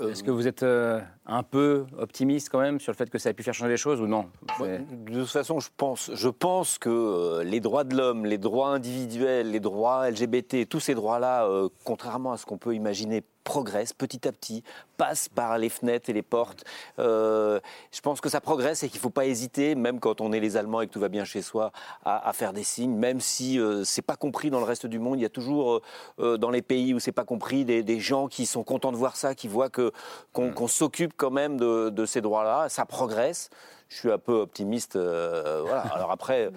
est-ce 0.01 0.23
que 0.23 0.31
vous 0.31 0.47
êtes 0.47 0.63
euh, 0.63 0.99
un 1.27 1.43
peu 1.43 1.85
optimiste 1.99 2.49
quand 2.49 2.59
même 2.59 2.79
sur 2.79 2.91
le 2.91 2.97
fait 2.97 3.09
que 3.09 3.17
ça 3.19 3.29
a 3.29 3.33
pu 3.33 3.43
faire 3.43 3.53
changer 3.53 3.66
les 3.67 3.77
choses 3.77 4.01
ou 4.01 4.07
non? 4.07 4.25
De 4.59 5.19
toute 5.19 5.29
façon, 5.29 5.59
je 5.59 5.69
pense, 5.75 6.11
je 6.13 6.29
pense 6.29 6.77
que 6.77 6.89
euh, 6.89 7.43
les 7.43 7.59
droits 7.59 7.83
de 7.83 7.95
l'homme, 7.95 8.25
les 8.25 8.37
droits 8.37 8.69
individuels, 8.69 9.51
les 9.51 9.59
droits 9.59 10.09
LGBT, 10.09 10.67
tous 10.67 10.79
ces 10.79 10.95
droits-là, 10.95 11.45
euh, 11.45 11.69
contrairement 11.83 12.33
à 12.33 12.37
ce 12.37 12.45
qu'on 12.45 12.57
peut 12.57 12.75
imaginer, 12.75 13.23
progressent 13.47 13.93
petit 13.93 14.27
à 14.27 14.31
petit, 14.33 14.61
passent 14.97 15.29
par 15.29 15.57
les 15.57 15.69
fenêtres 15.69 16.09
et 16.09 16.13
les 16.13 16.21
portes. 16.21 16.65
Euh, 16.99 17.61
je 17.93 18.01
pense 18.01 18.19
que 18.19 18.27
ça 18.27 18.41
progresse 18.41 18.83
et 18.83 18.89
qu'il 18.89 18.99
ne 18.99 19.03
faut 19.03 19.09
pas 19.21 19.25
hésiter, 19.25 19.73
même 19.75 20.01
quand 20.01 20.19
on 20.19 20.33
est 20.33 20.41
les 20.41 20.57
Allemands 20.57 20.81
et 20.81 20.87
que 20.87 20.91
tout 20.91 20.99
va 20.99 21.07
bien 21.07 21.23
chez 21.23 21.41
soi, 21.41 21.71
à, 22.03 22.27
à 22.27 22.33
faire 22.33 22.51
des 22.51 22.65
signes, 22.65 22.97
même 23.07 23.21
si 23.21 23.57
euh, 23.57 23.85
c'est 23.85 24.01
pas 24.01 24.17
compris 24.17 24.49
dans 24.49 24.59
le 24.59 24.65
reste 24.65 24.85
du 24.85 24.99
monde. 24.99 25.17
Il 25.19 25.23
y 25.23 25.25
a 25.25 25.29
toujours 25.29 25.67
euh, 25.75 25.81
euh, 26.19 26.37
dans 26.37 26.51
les 26.51 26.61
pays 26.61 26.93
où 26.93 26.99
c'est 26.99 27.13
pas 27.13 27.23
compris 27.23 27.63
des, 27.63 27.83
des 27.83 27.99
gens 28.01 28.27
qui 28.27 28.45
sont 28.45 28.63
contents 28.63 28.91
de 28.91 28.97
voir 28.97 29.15
ça, 29.15 29.33
qui 29.33 29.47
voient 29.47 29.69
que 29.69 29.93
qu'on 30.33 30.51
qu'on 30.51 30.67
s'occupe 30.67 31.13
quand 31.15 31.31
même 31.31 31.57
de, 31.57 31.89
de 31.89 32.05
ces 32.05 32.19
droits-là. 32.19 32.67
Ça 32.67 32.85
progresse. 32.85 33.49
Je 33.89 33.95
suis 33.95 34.11
un 34.11 34.17
peu 34.17 34.33
optimiste. 34.33 34.95
euh, 34.95 35.61
voilà. 35.65 35.79
Alors 35.95 36.11
après, 36.11 36.49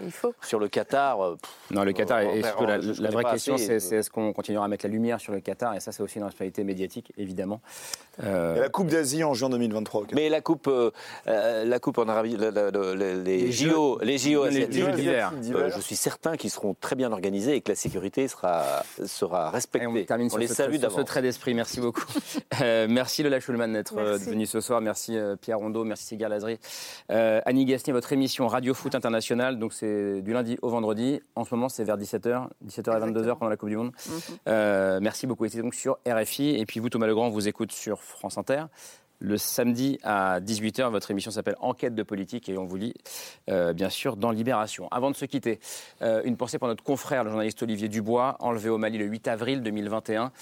sur 0.42 0.58
le 0.58 0.68
Qatar. 0.68 1.20
euh, 1.24 1.36
pff, 1.36 1.50
Non, 1.70 1.84
le 1.84 1.92
Qatar, 1.92 2.18
euh, 2.18 2.32
et 2.34 2.42
surtout 2.42 2.66
la, 2.66 3.10
vraie 3.10 3.24
question, 3.24 3.56
c'est 3.56 3.76
est-ce 3.76 4.10
qu'on 4.10 4.32
continuera 4.32 4.64
à 4.64 4.68
mettre 4.68 4.84
la 4.84 4.90
lumière 4.90 5.20
sur 5.20 5.32
le 5.32 5.40
Qatar? 5.40 5.74
Et 5.74 5.80
ça, 5.80 5.92
c'est 5.92 6.02
aussi 6.02 6.18
une 6.18 6.24
responsabilité 6.24 6.64
médiatique, 6.64 7.12
évidemment. 7.16 7.60
Euh, 8.24 8.56
Et 8.56 8.60
la 8.60 8.68
Coupe 8.68 8.88
d'Asie 8.88 9.22
en 9.24 9.32
juin 9.34 9.48
2023. 9.48 10.02
ok. 10.02 10.08
Mais 10.14 10.28
la 10.28 10.40
coupe, 10.40 10.68
la 11.26 11.78
coupe 11.78 11.98
en 11.98 12.08
Arabie, 12.08 12.36
la- 12.36 12.50
la- 12.50 12.70
la- 12.70 12.94
les, 12.94 13.14
les 13.14 13.38
Les 13.38 13.52
JO, 13.52 13.98
Jeux- 13.98 14.04
les 14.04 14.18
JO 14.18 14.48
d'hiver. 14.90 15.32
euh, 15.54 15.70
je 15.74 15.80
suis 15.80 15.96
certain 15.96 16.36
qu'ils 16.36 16.50
seront 16.50 16.74
très 16.80 16.96
bien 16.96 17.12
organisés 17.12 17.54
et 17.56 17.60
que 17.60 17.70
la 17.70 17.76
sécurité 17.76 18.26
sera 18.28 18.82
sera 19.06 19.50
respectée. 19.50 19.84
Et 19.86 20.02
on 20.02 20.04
termine 20.04 20.26
on 20.26 20.30
sur, 20.30 20.38
les 20.38 20.46
ce, 20.48 20.54
salue 20.54 20.76
sur 20.78 20.90
ce 20.92 21.00
trait 21.00 21.22
d'esprit. 21.22 21.54
Merci 21.54 21.80
beaucoup. 21.80 22.04
Euh, 22.62 22.86
merci 22.90 23.22
Lola 23.22 23.40
Schulman 23.40 23.72
d'être 23.72 23.96
euh, 23.96 24.10
Merci. 24.18 24.30
venu 24.30 24.44
ce 24.46 24.60
soir. 24.60 24.80
Merci 24.82 25.16
Pierre 25.40 25.58
Rondeau. 25.58 25.84
Merci 25.84 26.04
Sigar 26.08 26.28
Lazari. 26.28 26.58
Euh, 27.20 27.40
Annie 27.44 27.66
Gasnier, 27.66 27.92
votre 27.92 28.12
émission 28.14 28.48
Radio 28.48 28.72
Foot 28.72 28.94
International. 28.94 29.58
Donc 29.58 29.74
c'est 29.74 30.22
du 30.22 30.32
lundi 30.32 30.56
au 30.62 30.70
vendredi. 30.70 31.20
En 31.34 31.44
ce 31.44 31.54
moment, 31.54 31.68
c'est 31.68 31.84
vers 31.84 31.98
17h, 31.98 32.48
17h 32.66 32.96
et 32.96 33.12
22h 33.12 33.36
pendant 33.36 33.50
la 33.50 33.58
Coupe 33.58 33.68
du 33.68 33.76
Monde. 33.76 33.92
Euh, 34.48 35.00
merci 35.02 35.26
beaucoup. 35.26 35.46
C'était 35.46 35.62
donc 35.62 35.74
sur 35.74 35.98
RFI. 36.08 36.56
Et 36.56 36.64
puis 36.64 36.80
vous, 36.80 36.88
Thomas 36.88 37.06
Legrand, 37.06 37.28
vous 37.28 37.46
écoute 37.46 37.72
sur 37.72 38.02
France 38.02 38.38
Inter. 38.38 38.64
Le 39.18 39.36
samedi 39.36 39.98
à 40.02 40.40
18h, 40.40 40.90
votre 40.90 41.10
émission 41.10 41.30
s'appelle 41.30 41.56
Enquête 41.60 41.94
de 41.94 42.02
politique 42.02 42.48
et 42.48 42.56
on 42.56 42.64
vous 42.64 42.76
lit 42.76 42.94
euh, 43.50 43.74
bien 43.74 43.90
sûr 43.90 44.16
dans 44.16 44.30
Libération. 44.30 44.88
Avant 44.90 45.10
de 45.10 45.16
se 45.16 45.26
quitter, 45.26 45.60
une 46.00 46.38
pensée 46.38 46.58
pour 46.58 46.68
notre 46.68 46.82
confrère, 46.82 47.22
le 47.22 47.28
journaliste 47.28 47.62
Olivier 47.62 47.88
Dubois, 47.88 48.36
enlevé 48.40 48.70
au 48.70 48.78
Mali 48.78 48.96
le 48.96 49.04
8 49.04 49.28
avril 49.28 49.62
2021. 49.62 50.32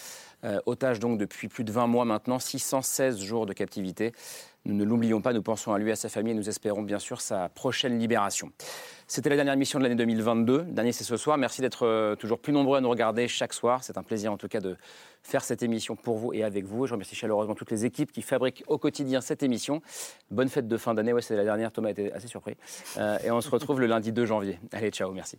Euh, 0.44 0.60
otage 0.66 1.00
donc 1.00 1.18
depuis 1.18 1.48
plus 1.48 1.64
de 1.64 1.72
20 1.72 1.88
mois 1.88 2.04
maintenant, 2.04 2.38
616 2.38 3.18
jours 3.20 3.46
de 3.46 3.52
captivité. 3.52 4.12
Nous 4.68 4.74
ne 4.74 4.84
l'oublions 4.84 5.22
pas, 5.22 5.32
nous 5.32 5.42
pensons 5.42 5.72
à 5.72 5.78
lui, 5.78 5.90
à 5.90 5.96
sa 5.96 6.10
famille 6.10 6.32
et 6.32 6.36
nous 6.36 6.50
espérons 6.50 6.82
bien 6.82 6.98
sûr 6.98 7.22
sa 7.22 7.48
prochaine 7.48 7.98
libération. 7.98 8.52
C'était 9.06 9.30
la 9.30 9.36
dernière 9.36 9.54
émission 9.54 9.78
de 9.78 9.84
l'année 9.84 9.94
2022. 9.96 10.64
Dernier, 10.68 10.92
c'est 10.92 11.04
ce 11.04 11.16
soir. 11.16 11.38
Merci 11.38 11.62
d'être 11.62 11.86
euh, 11.86 12.14
toujours 12.16 12.38
plus 12.38 12.52
nombreux 12.52 12.76
à 12.76 12.82
nous 12.82 12.90
regarder 12.90 13.28
chaque 13.28 13.54
soir. 13.54 13.82
C'est 13.82 13.96
un 13.96 14.02
plaisir 14.02 14.30
en 14.30 14.36
tout 14.36 14.46
cas 14.46 14.60
de 14.60 14.76
faire 15.22 15.42
cette 15.42 15.62
émission 15.62 15.96
pour 15.96 16.18
vous 16.18 16.34
et 16.34 16.44
avec 16.44 16.66
vous. 16.66 16.86
Je 16.86 16.92
remercie 16.92 17.16
chaleureusement 17.16 17.54
toutes 17.54 17.70
les 17.70 17.86
équipes 17.86 18.12
qui 18.12 18.20
fabriquent 18.20 18.62
au 18.66 18.76
quotidien 18.76 19.22
cette 19.22 19.42
émission. 19.42 19.80
Bonne 20.30 20.50
fête 20.50 20.68
de 20.68 20.76
fin 20.76 20.92
d'année. 20.92 21.14
Ouais, 21.14 21.22
c'est 21.22 21.34
la 21.34 21.44
dernière. 21.44 21.72
Thomas 21.72 21.88
était 21.88 22.12
assez 22.12 22.28
surpris. 22.28 22.58
Euh, 22.98 23.16
et 23.24 23.30
on 23.30 23.40
se 23.40 23.48
retrouve 23.48 23.80
le 23.80 23.86
lundi 23.86 24.12
2 24.12 24.26
janvier. 24.26 24.58
Allez, 24.72 24.90
ciao, 24.90 25.10
merci. 25.12 25.38